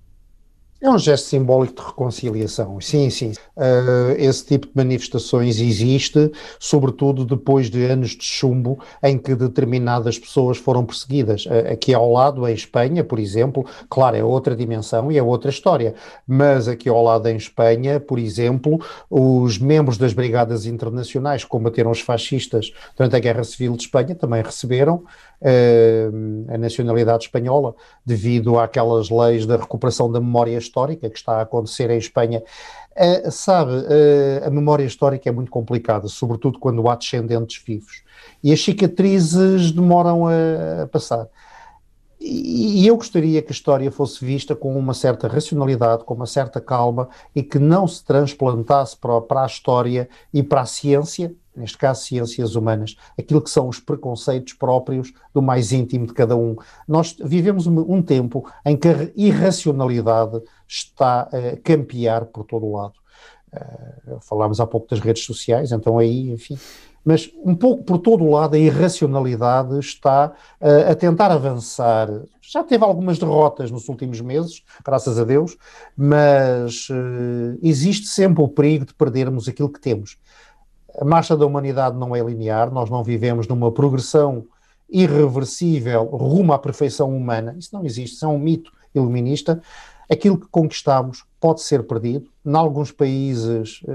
É 0.86 0.90
um 0.90 1.00
gesto 1.00 1.24
simbólico 1.24 1.82
de 1.82 1.88
reconciliação, 1.88 2.80
sim, 2.80 3.10
sim. 3.10 3.32
Uh, 3.56 4.12
esse 4.18 4.46
tipo 4.46 4.68
de 4.68 4.72
manifestações 4.76 5.58
existe, 5.58 6.30
sobretudo 6.60 7.24
depois 7.24 7.68
de 7.68 7.82
anos 7.82 8.10
de 8.10 8.22
chumbo 8.22 8.78
em 9.02 9.18
que 9.18 9.34
determinadas 9.34 10.16
pessoas 10.16 10.58
foram 10.58 10.86
perseguidas. 10.86 11.44
Uh, 11.44 11.72
aqui 11.72 11.92
ao 11.92 12.12
lado, 12.12 12.46
em 12.46 12.54
Espanha, 12.54 13.02
por 13.02 13.18
exemplo, 13.18 13.66
claro, 13.90 14.16
é 14.16 14.22
outra 14.22 14.54
dimensão 14.54 15.10
e 15.10 15.18
é 15.18 15.22
outra 15.24 15.50
história, 15.50 15.92
mas 16.24 16.68
aqui 16.68 16.88
ao 16.88 17.02
lado, 17.02 17.28
em 17.28 17.36
Espanha, 17.36 17.98
por 17.98 18.20
exemplo, 18.20 18.80
os 19.10 19.58
membros 19.58 19.98
das 19.98 20.12
Brigadas 20.12 20.66
Internacionais 20.66 21.42
que 21.42 21.50
combateram 21.50 21.90
os 21.90 21.98
fascistas 21.98 22.72
durante 22.96 23.16
a 23.16 23.18
Guerra 23.18 23.42
Civil 23.42 23.72
de 23.72 23.82
Espanha 23.82 24.14
também 24.14 24.40
receberam 24.40 25.02
a 26.48 26.58
nacionalidade 26.58 27.24
espanhola 27.24 27.74
devido 28.04 28.58
àquelas 28.58 29.10
leis 29.10 29.46
da 29.46 29.56
recuperação 29.56 30.10
da 30.10 30.20
memória 30.20 30.56
histórica 30.56 31.10
que 31.10 31.18
está 31.18 31.38
a 31.38 31.42
acontecer 31.42 31.90
em 31.90 31.98
Espanha. 31.98 32.42
Uh, 32.96 33.30
sabe, 33.30 33.72
uh, 33.72 34.46
a 34.46 34.50
memória 34.50 34.84
histórica 34.84 35.28
é 35.28 35.32
muito 35.32 35.50
complicada, 35.50 36.08
sobretudo 36.08 36.58
quando 36.58 36.88
há 36.88 36.96
descendentes 36.96 37.62
vivos. 37.62 38.02
E 38.42 38.52
as 38.52 38.60
cicatrizes 38.62 39.70
demoram 39.70 40.26
a, 40.26 40.84
a 40.84 40.86
passar. 40.86 41.28
E 42.28 42.84
eu 42.84 42.96
gostaria 42.96 43.40
que 43.40 43.52
a 43.52 43.52
história 43.52 43.88
fosse 43.88 44.24
vista 44.24 44.56
com 44.56 44.76
uma 44.76 44.92
certa 44.94 45.28
racionalidade, 45.28 46.02
com 46.02 46.14
uma 46.14 46.26
certa 46.26 46.60
calma 46.60 47.08
e 47.32 47.40
que 47.40 47.56
não 47.56 47.86
se 47.86 48.04
transplantasse 48.04 48.96
para, 48.96 49.20
para 49.20 49.44
a 49.44 49.46
história 49.46 50.08
e 50.34 50.42
para 50.42 50.62
a 50.62 50.66
ciência, 50.66 51.32
neste 51.54 51.78
caso 51.78 52.02
ciências 52.02 52.56
humanas, 52.56 52.96
aquilo 53.16 53.40
que 53.40 53.48
são 53.48 53.68
os 53.68 53.78
preconceitos 53.78 54.54
próprios 54.54 55.12
do 55.32 55.40
mais 55.40 55.70
íntimo 55.70 56.04
de 56.04 56.14
cada 56.14 56.36
um. 56.36 56.56
Nós 56.88 57.16
vivemos 57.24 57.68
um, 57.68 58.02
tempo 58.02 58.44
em 58.64 58.76
que 58.76 58.88
a 58.88 59.08
irracionalidade 59.14 60.42
está 60.66 61.22
a 61.22 61.56
campear 61.62 62.26
por 62.26 62.44
todo 62.44 62.66
o 62.66 62.76
lado. 62.76 62.94
Uh, 63.54 64.20
falámos 64.20 64.58
há 64.58 64.66
pouco 64.66 64.88
das 64.90 64.98
redes 64.98 65.24
sociais, 65.24 65.70
então 65.70 65.96
aí, 65.96 66.30
enfim, 66.30 66.58
mas 67.06 67.30
um 67.44 67.54
pouco 67.54 67.84
por 67.84 67.98
todo 67.98 68.24
o 68.24 68.32
lado 68.32 68.56
a 68.56 68.58
irracionalidade 68.58 69.78
está 69.78 70.32
uh, 70.60 70.90
a 70.90 70.94
tentar 70.96 71.30
avançar. 71.30 72.08
Já 72.42 72.64
teve 72.64 72.82
algumas 72.82 73.16
derrotas 73.16 73.70
nos 73.70 73.88
últimos 73.88 74.20
meses, 74.20 74.64
graças 74.84 75.16
a 75.16 75.22
Deus, 75.22 75.56
mas 75.96 76.88
uh, 76.90 77.56
existe 77.62 78.08
sempre 78.08 78.42
o 78.42 78.48
perigo 78.48 78.84
de 78.84 78.92
perdermos 78.92 79.48
aquilo 79.48 79.68
que 79.68 79.80
temos. 79.80 80.18
A 81.00 81.04
marcha 81.04 81.36
da 81.36 81.46
humanidade 81.46 81.96
não 81.96 82.16
é 82.16 82.20
linear, 82.20 82.72
nós 82.72 82.90
não 82.90 83.04
vivemos 83.04 83.46
numa 83.46 83.70
progressão 83.70 84.44
irreversível 84.90 86.06
rumo 86.06 86.52
à 86.54 86.58
perfeição 86.58 87.16
humana. 87.16 87.54
Isso 87.56 87.70
não 87.72 87.84
existe, 87.84 88.16
isso 88.16 88.24
é 88.24 88.28
um 88.28 88.38
mito 88.38 88.72
iluminista. 88.92 89.62
Aquilo 90.10 90.38
que 90.38 90.46
conquistamos 90.48 91.24
pode 91.40 91.62
ser 91.62 91.86
perdido. 91.86 92.28
Em 92.44 92.54
alguns 92.54 92.90
países 92.92 93.80
eh, 93.86 93.92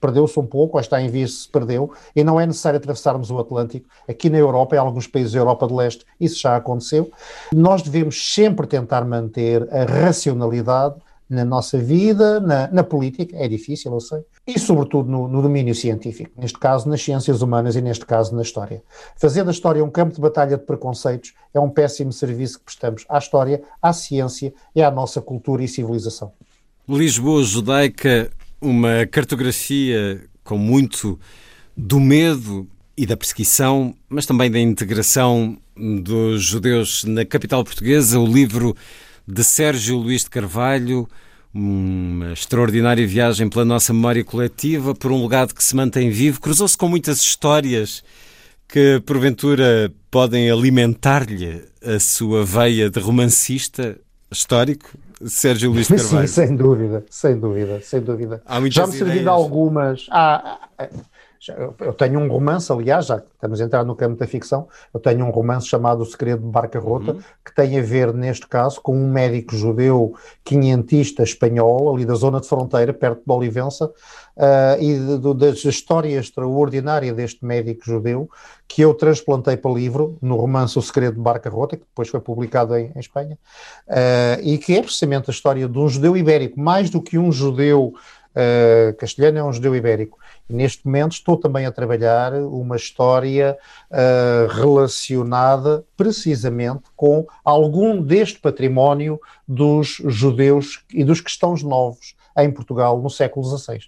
perdeu-se 0.00 0.38
um 0.38 0.46
pouco, 0.46 0.76
ou 0.76 0.80
está 0.80 1.00
em 1.00 1.08
vias 1.08 1.30
de 1.30 1.36
se 1.36 1.48
perdeu, 1.48 1.92
e 2.14 2.22
não 2.22 2.38
é 2.38 2.46
necessário 2.46 2.78
atravessarmos 2.78 3.30
o 3.30 3.38
Atlântico. 3.38 3.88
Aqui 4.08 4.30
na 4.30 4.38
Europa, 4.38 4.76
em 4.76 4.78
alguns 4.78 5.06
países 5.06 5.32
da 5.32 5.38
Europa 5.38 5.66
de 5.66 5.74
Leste, 5.74 6.04
isso 6.20 6.40
já 6.40 6.56
aconteceu. 6.56 7.10
Nós 7.52 7.82
devemos 7.82 8.34
sempre 8.34 8.66
tentar 8.66 9.04
manter 9.04 9.68
a 9.72 9.84
racionalidade 9.84 10.96
na 11.28 11.44
nossa 11.44 11.76
vida, 11.78 12.40
na, 12.40 12.68
na, 12.68 12.82
política, 12.82 13.36
é 13.36 13.46
difícil, 13.46 13.92
eu 13.92 14.00
sei, 14.00 14.20
e 14.46 14.58
sobretudo 14.58 15.10
no, 15.10 15.28
no, 15.28 15.42
domínio 15.42 15.74
científico, 15.74 16.30
neste 16.38 16.58
caso 16.58 16.88
nas 16.88 17.02
ciências 17.02 17.42
humanas 17.42 17.76
e 17.76 17.82
neste 17.82 18.06
caso 18.06 18.34
na 18.34 18.42
história. 18.42 18.82
Fazer 19.20 19.44
da 19.44 19.50
história 19.50 19.84
um 19.84 19.90
campo 19.90 20.14
de 20.14 20.20
batalha 20.20 20.56
de 20.56 20.64
preconceitos 20.64 21.34
é 21.52 21.60
um 21.60 21.68
péssimo 21.68 22.12
serviço 22.12 22.58
que 22.58 22.64
prestamos 22.64 23.04
à 23.08 23.18
história, 23.18 23.62
à 23.82 23.92
ciência 23.92 24.54
e 24.74 24.82
à 24.82 24.90
nossa 24.90 25.20
cultura 25.20 25.62
e 25.62 25.68
civilização. 25.68 26.32
Lisboa 26.88 27.44
judaica, 27.44 28.30
uma 28.60 29.06
cartografia 29.06 30.22
com 30.42 30.56
muito 30.56 31.20
do 31.76 32.00
medo 32.00 32.66
e 32.96 33.04
da 33.04 33.16
perseguição, 33.16 33.94
mas 34.08 34.24
também 34.24 34.50
da 34.50 34.58
integração 34.58 35.58
dos 35.76 36.42
judeus 36.42 37.04
na 37.04 37.24
capital 37.24 37.62
portuguesa, 37.62 38.18
o 38.18 38.26
livro 38.26 38.74
de 39.28 39.44
Sérgio 39.44 39.98
Luís 39.98 40.24
de 40.24 40.30
Carvalho, 40.30 41.06
uma 41.52 42.32
extraordinária 42.32 43.06
viagem 43.06 43.46
pela 43.50 43.64
nossa 43.64 43.92
memória 43.92 44.24
coletiva, 44.24 44.94
por 44.94 45.12
um 45.12 45.22
legado 45.22 45.54
que 45.54 45.62
se 45.62 45.76
mantém 45.76 46.08
vivo, 46.08 46.40
cruzou-se 46.40 46.76
com 46.76 46.88
muitas 46.88 47.20
histórias 47.20 48.02
que, 48.66 49.02
porventura, 49.04 49.92
podem 50.10 50.50
alimentar-lhe 50.50 51.62
a 51.84 52.00
sua 52.00 52.42
veia 52.42 52.88
de 52.88 52.98
romancista 53.00 53.98
histórico, 54.30 54.88
Sérgio 55.26 55.72
Luís 55.72 55.88
de 55.88 55.96
Carvalho. 55.96 56.26
Sim, 56.26 56.34
sem 56.34 56.56
dúvida, 56.56 57.04
sem 57.10 57.38
dúvida, 57.38 57.80
sem 57.82 58.00
dúvida. 58.00 58.42
Já 58.70 58.86
me 58.86 58.92
serviram 58.94 59.32
algumas. 59.32 60.06
Ah, 60.10 60.58
ah, 60.78 60.88
eu 61.80 61.92
tenho 61.92 62.18
um 62.18 62.28
romance, 62.28 62.70
aliás, 62.72 63.06
já 63.06 63.16
estamos 63.16 63.60
a 63.60 63.64
entrar 63.64 63.84
no 63.84 63.94
campo 63.94 64.16
da 64.16 64.26
ficção, 64.26 64.68
eu 64.92 64.98
tenho 64.98 65.24
um 65.24 65.30
romance 65.30 65.66
chamado 65.66 66.02
O 66.02 66.06
Segredo 66.06 66.42
de 66.42 66.48
Barca 66.48 66.78
Rota, 66.80 67.12
uhum. 67.12 67.20
que 67.44 67.54
tem 67.54 67.78
a 67.78 67.82
ver, 67.82 68.12
neste 68.12 68.46
caso, 68.46 68.80
com 68.80 68.96
um 68.96 69.10
médico 69.10 69.54
judeu 69.54 70.14
quinhentista 70.44 71.22
espanhol, 71.22 71.94
ali 71.94 72.04
da 72.04 72.14
zona 72.14 72.40
de 72.40 72.48
fronteira, 72.48 72.92
perto 72.92 73.22
de 73.24 73.32
Olivença, 73.32 73.86
uh, 73.86 74.80
e 74.80 74.98
de, 74.98 75.18
de, 75.18 75.34
da 75.34 75.50
história 75.50 76.18
extraordinária 76.18 77.12
deste 77.12 77.44
médico 77.44 77.84
judeu, 77.84 78.28
que 78.66 78.82
eu 78.82 78.92
transplantei 78.92 79.56
para 79.56 79.70
livro, 79.70 80.18
no 80.20 80.36
romance 80.36 80.78
O 80.78 80.82
Segredo 80.82 81.14
de 81.14 81.20
Barca 81.20 81.48
Rota, 81.48 81.76
que 81.76 81.84
depois 81.84 82.08
foi 82.08 82.20
publicado 82.20 82.76
em, 82.76 82.92
em 82.94 82.98
Espanha, 82.98 83.38
uh, 83.86 84.42
e 84.42 84.58
que 84.58 84.76
é 84.76 84.82
precisamente 84.82 85.30
a 85.30 85.32
história 85.32 85.68
de 85.68 85.78
um 85.78 85.88
judeu 85.88 86.16
ibérico, 86.16 86.60
mais 86.60 86.90
do 86.90 87.00
que 87.00 87.16
um 87.16 87.30
judeu 87.30 87.94
uh, 88.38 88.96
castelhano, 88.96 89.38
é 89.38 89.44
um 89.44 89.52
judeu 89.52 89.74
ibérico 89.74 90.18
Neste 90.48 90.86
momento 90.86 91.12
estou 91.12 91.36
também 91.36 91.66
a 91.66 91.72
trabalhar 91.72 92.32
uma 92.32 92.76
história 92.76 93.58
uh, 93.90 94.50
relacionada 94.50 95.84
precisamente 95.94 96.84
com 96.96 97.26
algum 97.44 98.00
deste 98.00 98.38
património 98.38 99.20
dos 99.46 100.00
judeus 100.06 100.82
e 100.92 101.04
dos 101.04 101.20
cristãos 101.20 101.62
novos 101.62 102.14
em 102.38 102.50
Portugal 102.50 102.98
no 103.02 103.10
século 103.10 103.44
XVI. 103.44 103.80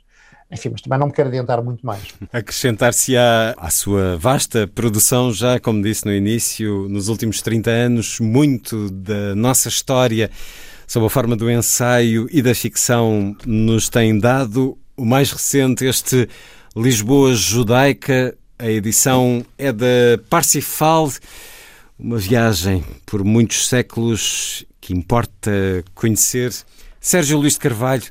Enfim, 0.53 0.71
mas 0.71 0.83
também 0.83 0.99
não 0.99 1.07
me 1.07 1.13
quero 1.13 1.29
adiantar 1.29 1.63
muito 1.63 1.87
mais. 1.87 2.03
Acrescentar-se-á 2.31 3.55
à 3.57 3.71
sua 3.71 4.19
vasta 4.19 4.67
produção, 4.67 5.33
já 5.33 5.59
como 5.59 5.81
disse 5.81 6.05
no 6.05 6.13
início, 6.13 6.89
nos 6.91 7.09
últimos 7.09 7.41
30 7.41 7.71
anos, 7.71 8.21
muito 8.21 8.91
da 8.91 9.35
nossa 9.35 9.69
história 9.69 10.29
sob 10.91 11.07
a 11.07 11.09
forma 11.09 11.37
do 11.37 11.49
ensaio 11.49 12.27
e 12.33 12.43
da 12.43 12.53
ficção 12.53 13.37
nos 13.47 13.89
tem 13.89 14.19
dado 14.19 14.77
o 14.97 15.05
mais 15.05 15.31
recente, 15.31 15.85
este 15.85 16.29
Lisboa 16.75 17.33
Judaica. 17.33 18.37
A 18.59 18.69
edição 18.69 19.47
é 19.57 19.71
da 19.71 19.87
Parsifal, 20.29 21.09
uma 21.97 22.19
viagem 22.19 22.85
por 23.07 23.23
muitos 23.23 23.69
séculos 23.69 24.67
que 24.81 24.93
importa 24.93 25.85
conhecer. 25.95 26.53
Sérgio 27.01 27.39
Luís 27.39 27.53
de 27.53 27.61
Carvalho, 27.61 28.11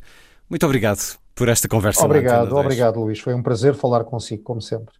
muito 0.49 0.65
obrigado 0.65 1.19
por 1.35 1.49
esta 1.49 1.67
conversa. 1.67 2.05
Obrigado, 2.05 2.55
obrigado 2.55 3.01
Luís. 3.01 3.19
Foi 3.19 3.33
um 3.33 3.43
prazer 3.43 3.75
falar 3.75 4.05
consigo, 4.05 4.41
como 4.41 4.61
sempre. 4.61 4.98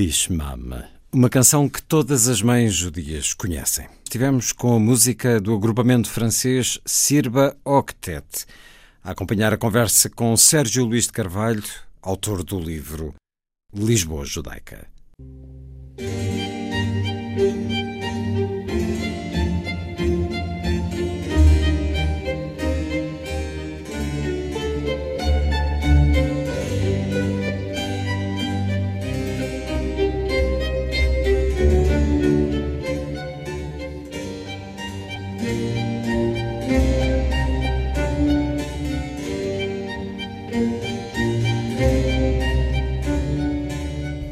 Aidish 0.00 0.30
Mama, 0.30 0.88
uma 1.12 1.28
canção 1.28 1.68
que 1.68 1.82
todas 1.82 2.26
as 2.26 2.40
mães 2.40 2.72
judias 2.72 3.34
conhecem. 3.34 3.86
Estivemos 4.02 4.50
com 4.50 4.74
a 4.74 4.78
música 4.78 5.38
do 5.38 5.54
agrupamento 5.54 6.08
francês 6.08 6.80
Sirba 6.86 7.54
Octet, 7.62 8.46
a 9.04 9.10
acompanhar 9.10 9.52
a 9.52 9.58
conversa 9.58 10.08
com 10.08 10.34
Sérgio 10.38 10.86
Luís 10.86 11.04
de 11.04 11.12
Carvalho, 11.12 11.62
autor 12.00 12.42
do 12.42 12.58
livro 12.58 13.14
Lisboa 13.74 14.24
Judaica. 14.24 14.86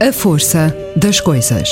A 0.09 0.13
força 0.13 0.75
das 0.97 1.21
coisas. 1.21 1.69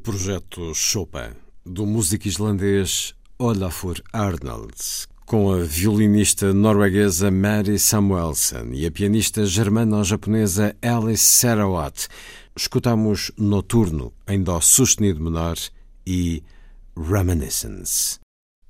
Projeto 0.00 0.74
Chopin, 0.74 1.32
do 1.64 1.86
músico 1.86 2.26
islandês 2.26 3.14
Olafur 3.38 4.00
Arnalds, 4.12 5.06
com 5.26 5.52
a 5.52 5.62
violinista 5.62 6.54
norueguesa 6.54 7.30
Mary 7.30 7.78
Samuelson 7.78 8.72
e 8.72 8.86
a 8.86 8.90
pianista 8.90 9.44
germano-japonesa 9.44 10.74
Alice 10.80 11.22
Sarawat, 11.22 12.08
escutamos 12.56 13.30
Noturno 13.36 14.12
em 14.26 14.42
Dó 14.42 14.60
sustenido 14.60 15.22
menor 15.22 15.56
e 16.06 16.42
Reminiscence. 16.96 18.18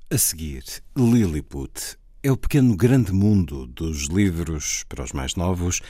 A 0.09 0.17
seguir, 0.17 0.65
Lilliput 0.97 1.97
é 2.21 2.31
o 2.31 2.37
pequeno 2.37 2.75
grande 2.75 3.13
mundo 3.13 3.65
dos 3.65 4.07
livros 4.07 4.83
para 4.89 5.03
os 5.03 5.13
mais 5.13 5.35
novos, 5.35 5.81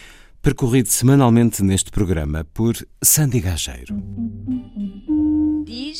percorrido 0.41 0.89
semanalmente 0.89 1.63
neste 1.63 1.91
programa 1.91 2.43
por 2.53 2.75
Sandy 3.03 3.39
Gageiro. 3.41 3.95
Diz 5.63 5.99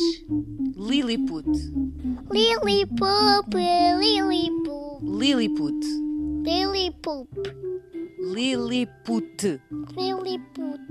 Lilliput. 0.76 1.46
Lilliput, 2.32 3.54
Lilliput, 4.00 5.04
Lilliput. 5.04 5.86
Lilliput, 6.44 7.30
Lilliput. 8.34 9.62
Lilliput. 9.96 10.82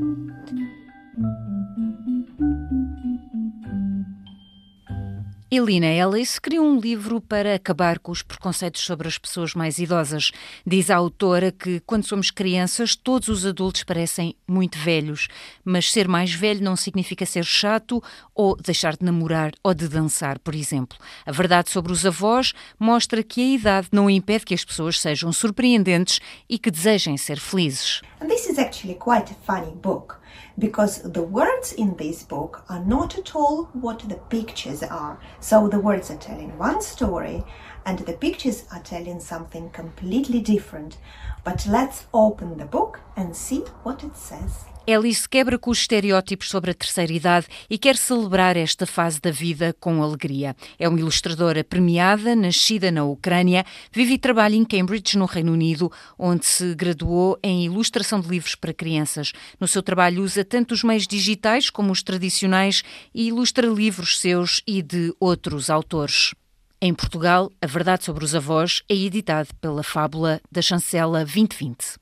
Elina 5.52 5.88
Ellis 5.88 6.38
criou 6.38 6.64
um 6.64 6.78
livro 6.78 7.20
para 7.20 7.56
acabar 7.56 7.98
com 7.98 8.12
os 8.12 8.22
preconceitos 8.22 8.82
sobre 8.82 9.08
as 9.08 9.18
pessoas 9.18 9.52
mais 9.52 9.80
idosas. 9.80 10.30
Diz 10.64 10.88
a 10.90 10.96
autora 10.96 11.50
que, 11.50 11.80
quando 11.80 12.06
somos 12.06 12.30
crianças, 12.30 12.94
todos 12.94 13.26
os 13.28 13.44
adultos 13.44 13.82
parecem 13.82 14.36
muito 14.46 14.78
velhos, 14.78 15.26
mas 15.64 15.90
ser 15.90 16.06
mais 16.06 16.32
velho 16.32 16.62
não 16.62 16.76
significa 16.76 17.26
ser 17.26 17.44
chato 17.44 18.00
ou 18.32 18.54
deixar 18.54 18.96
de 18.96 19.04
namorar 19.04 19.50
ou 19.60 19.74
de 19.74 19.88
dançar, 19.88 20.38
por 20.38 20.54
exemplo. 20.54 20.96
A 21.26 21.32
verdade 21.32 21.68
sobre 21.68 21.90
os 21.90 22.06
avós 22.06 22.52
mostra 22.78 23.20
que 23.20 23.40
a 23.40 23.54
idade 23.56 23.88
não 23.90 24.08
impede 24.08 24.44
que 24.44 24.54
as 24.54 24.64
pessoas 24.64 25.00
sejam 25.00 25.32
surpreendentes 25.32 26.20
e 26.48 26.60
que 26.60 26.70
desejem 26.70 27.16
ser 27.16 27.40
felizes. 27.40 28.02
And 28.20 28.28
this 28.28 28.48
is 28.48 28.56
actually 28.56 28.96
quite 29.00 29.32
a 29.32 29.52
funny 29.52 29.74
book 29.74 30.19
because 30.58 31.02
the 31.02 31.22
words 31.22 31.72
in 31.72 31.96
this 31.96 32.22
book 32.22 32.64
are 32.68 32.84
not 32.84 33.18
at 33.18 33.34
all 33.34 33.64
what 33.72 34.00
the 34.08 34.16
pictures 34.16 34.82
are. 34.82 35.20
So 35.40 35.68
the 35.68 35.80
words 35.80 36.10
are 36.10 36.16
telling 36.16 36.56
one 36.58 36.82
story 36.82 37.44
and 37.86 37.98
the 38.00 38.12
pictures 38.12 38.64
are 38.72 38.82
telling 38.82 39.20
something 39.20 39.70
completely 39.70 40.40
different. 40.40 40.98
But 41.44 41.66
let's 41.66 42.06
open 42.12 42.58
the 42.58 42.64
book 42.64 43.00
and 43.16 43.34
see 43.34 43.60
what 43.82 44.04
it 44.04 44.16
says. 44.16 44.64
Alice 44.88 45.28
quebra 45.28 45.58
com 45.58 45.70
os 45.70 45.78
estereótipos 45.78 46.48
sobre 46.48 46.70
a 46.70 46.74
terceira 46.74 47.12
idade 47.12 47.46
e 47.68 47.78
quer 47.78 47.96
celebrar 47.96 48.56
esta 48.56 48.86
fase 48.86 49.20
da 49.20 49.30
vida 49.30 49.74
com 49.78 50.02
alegria. 50.02 50.56
É 50.78 50.88
uma 50.88 50.98
ilustradora 50.98 51.62
premiada, 51.62 52.34
nascida 52.34 52.90
na 52.90 53.04
Ucrânia, 53.04 53.64
vive 53.92 54.14
e 54.14 54.18
trabalha 54.18 54.56
em 54.56 54.64
Cambridge, 54.64 55.18
no 55.18 55.26
Reino 55.26 55.52
Unido, 55.52 55.92
onde 56.18 56.46
se 56.46 56.74
graduou 56.74 57.38
em 57.42 57.64
ilustração 57.66 58.20
de 58.20 58.28
livros 58.28 58.54
para 58.54 58.72
crianças. 58.72 59.32
No 59.60 59.68
seu 59.68 59.82
trabalho 59.82 60.22
usa 60.22 60.44
tanto 60.44 60.72
os 60.72 60.82
meios 60.82 61.06
digitais 61.06 61.70
como 61.70 61.92
os 61.92 62.02
tradicionais 62.02 62.82
e 63.14 63.28
ilustra 63.28 63.66
livros 63.66 64.18
seus 64.18 64.62
e 64.66 64.82
de 64.82 65.14
outros 65.20 65.70
autores. 65.70 66.34
Em 66.82 66.94
Portugal, 66.94 67.52
A 67.60 67.66
Verdade 67.66 68.04
sobre 68.04 68.24
os 68.24 68.34
Avós 68.34 68.82
é 68.88 68.94
editado 68.94 69.50
pela 69.60 69.82
Fábula 69.82 70.40
da 70.50 70.62
Chancela 70.62 71.18
2020. 71.18 71.99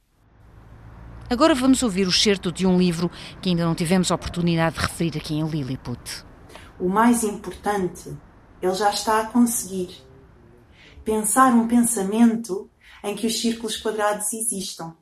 Agora 1.30 1.55
vamos 1.55 1.82
ouvir 1.82 2.09
o 2.09 2.12
certo 2.12 2.50
de 2.50 2.66
um 2.66 2.78
livro 2.78 3.10
que 3.42 3.50
ainda 3.50 3.64
não 3.66 3.74
tivemos 3.74 4.10
a 4.10 4.14
oportunidade 4.14 4.76
de 4.76 4.80
referir 4.80 5.18
aqui 5.18 5.34
em 5.34 5.46
Lilliput. 5.46 6.24
O 6.80 6.88
mais 6.88 7.22
importante, 7.22 8.16
ele 8.62 8.74
já 8.74 8.88
está 8.88 9.20
a 9.20 9.26
conseguir. 9.26 10.02
Pensar 11.05 11.52
um 11.52 11.68
pensamento 11.68 12.70
em 13.05 13.14
que 13.14 13.26
os 13.26 13.40
círculos 13.40 13.76
quadrados 13.76 14.32
existam. 14.32 14.96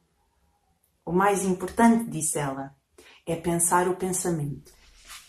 O 1.04 1.12
mais 1.12 1.44
importante, 1.44 2.10
disse 2.10 2.38
ela, 2.38 2.74
é 3.24 3.36
pensar 3.36 3.88
o 3.88 3.94
pensamento. 3.94 4.72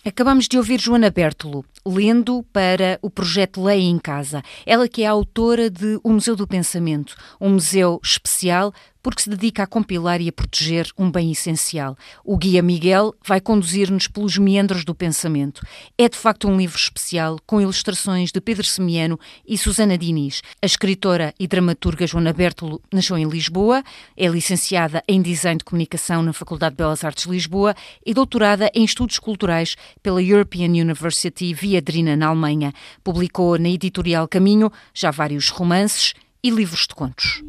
Acabamos 0.08 0.48
de 0.48 0.58
ouvir 0.58 0.80
Joana 0.80 1.12
Bertolo, 1.12 1.66
lendo 1.86 2.42
para 2.54 2.98
o 3.02 3.10
projeto 3.10 3.62
Leia 3.62 3.82
em 3.82 4.00
Casa. 4.00 4.42
Ela 4.66 4.88
que 4.88 5.04
é 5.04 5.06
a 5.08 5.12
autora 5.12 5.70
de 5.70 6.00
O 6.02 6.12
Museu 6.12 6.34
do 6.34 6.48
Pensamento, 6.48 7.14
um 7.42 7.50
museu 7.50 8.00
especial 8.02 8.74
porque 9.08 9.22
se 9.22 9.30
dedica 9.30 9.64
a 9.64 9.66
compilar 9.66 10.20
e 10.20 10.28
a 10.28 10.34
proteger 10.34 10.92
um 10.98 11.10
bem 11.10 11.32
essencial. 11.32 11.98
O 12.26 12.36
Guia 12.36 12.62
Miguel 12.62 13.16
vai 13.26 13.40
conduzir-nos 13.40 14.06
pelos 14.06 14.38
meandros 14.38 14.84
do 14.84 14.94
pensamento. 14.94 15.66
É 15.98 16.10
de 16.10 16.18
facto 16.18 16.46
um 16.46 16.58
livro 16.58 16.76
especial 16.76 17.40
com 17.48 17.62
ilustrações 17.62 18.34
de 18.34 18.42
Pedro 18.42 18.66
Semiano 18.66 19.18
e 19.48 19.58
Susana 19.58 19.98
Diniz. 19.98 20.42
A 20.62 20.66
escritora 20.66 21.34
e 21.40 21.48
dramaturga 21.48 22.06
Joana 22.06 22.34
Bertolo 22.34 22.82
nasceu 22.92 23.18
em 23.18 23.24
Lisboa, 23.26 23.82
é 24.18 24.28
licenciada 24.28 25.02
em 25.08 25.22
Design 25.22 25.60
de 25.60 25.64
Comunicação 25.64 26.22
na 26.22 26.34
Faculdade 26.34 26.74
de 26.74 26.78
Belas 26.80 27.06
Artes 27.06 27.24
de 27.24 27.32
Lisboa 27.32 27.74
e 28.06 28.14
doutorada 28.14 28.70
em 28.76 28.84
Estudos 28.84 29.20
Culturais 29.20 29.78
pela 30.04 30.22
European 30.22 30.68
University 30.68 31.54
Viadrina, 31.54 32.18
na 32.18 32.28
Alemanha. 32.28 32.74
Publicou 33.06 33.58
na 33.58 33.70
editorial 33.70 34.28
Caminho 34.28 34.70
já 34.94 35.12
vários 35.12 35.48
romances 35.48 36.14
e 36.44 36.50
livros 36.50 36.88
de 36.88 36.94
contos. 36.94 37.42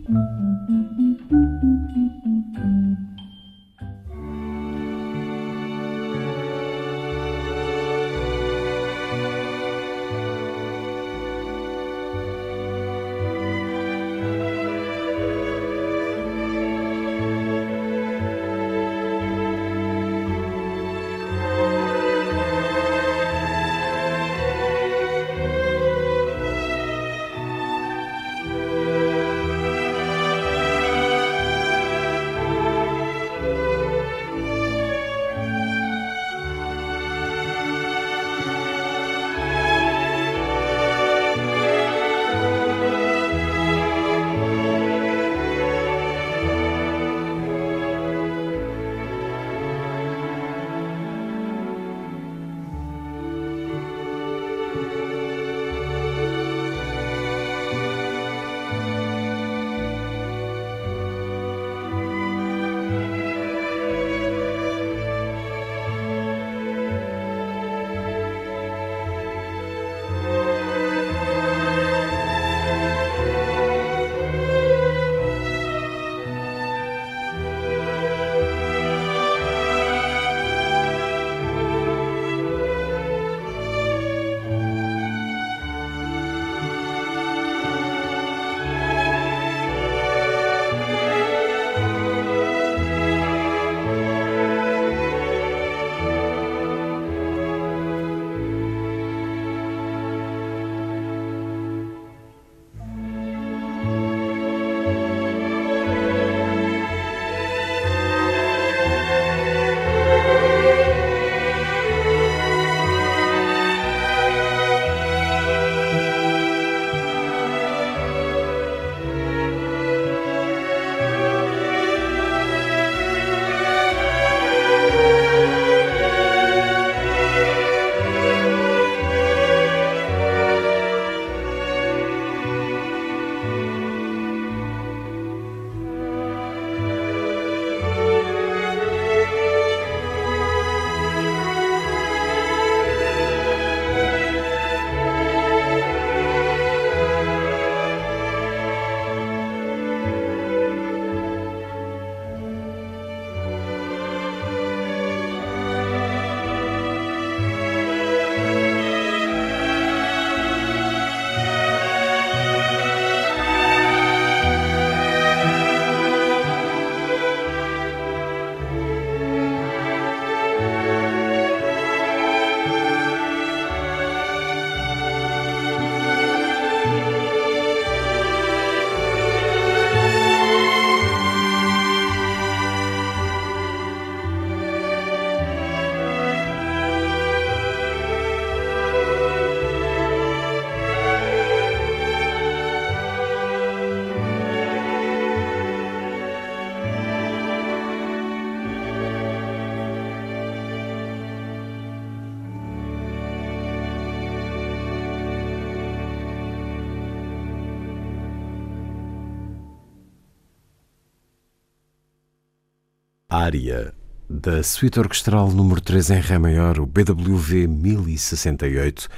Da 214.28 214.62
Suíte 214.62 215.00
Orquestral 215.00 215.50
número 215.50 215.80
3 215.80 216.10
em 216.10 216.20
Ré 216.20 216.36
maior, 216.36 216.78
o 216.78 216.84
BWV 216.84 217.66
1068, 217.66 219.08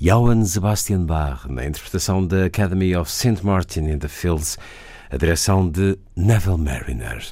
Johann 0.00 0.44
Sebastian 0.44 1.04
Bach, 1.04 1.46
na 1.46 1.64
interpretação 1.64 2.26
da 2.26 2.46
Academy 2.46 2.96
of 2.96 3.08
St. 3.08 3.44
Martin 3.44 3.88
in 3.88 4.00
the 4.00 4.08
Fields, 4.08 4.58
a 5.08 5.16
direção 5.16 5.70
de 5.70 5.96
Neville 6.16 6.58
Mariner. 6.58 7.24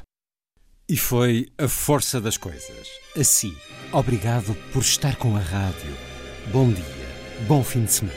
E 0.88 0.96
foi 0.96 1.48
a 1.58 1.66
força 1.66 2.20
das 2.20 2.36
coisas. 2.36 2.86
Assim, 3.18 3.52
obrigado 3.90 4.56
por 4.72 4.82
estar 4.82 5.16
com 5.16 5.36
a 5.36 5.40
rádio. 5.40 5.96
Bom 6.52 6.70
dia, 6.70 6.84
bom 7.48 7.64
fim 7.64 7.86
de 7.86 7.92
semana. 7.92 8.16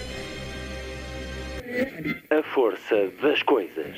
A 2.29 2.43
força 2.53 2.95
das 3.23 3.41
coisas. 3.41 3.97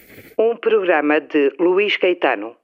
Programa 0.91 1.21
de 1.21 1.53
Luís 1.57 1.97
Caetano. 1.97 2.57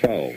Twelve. 0.00 0.36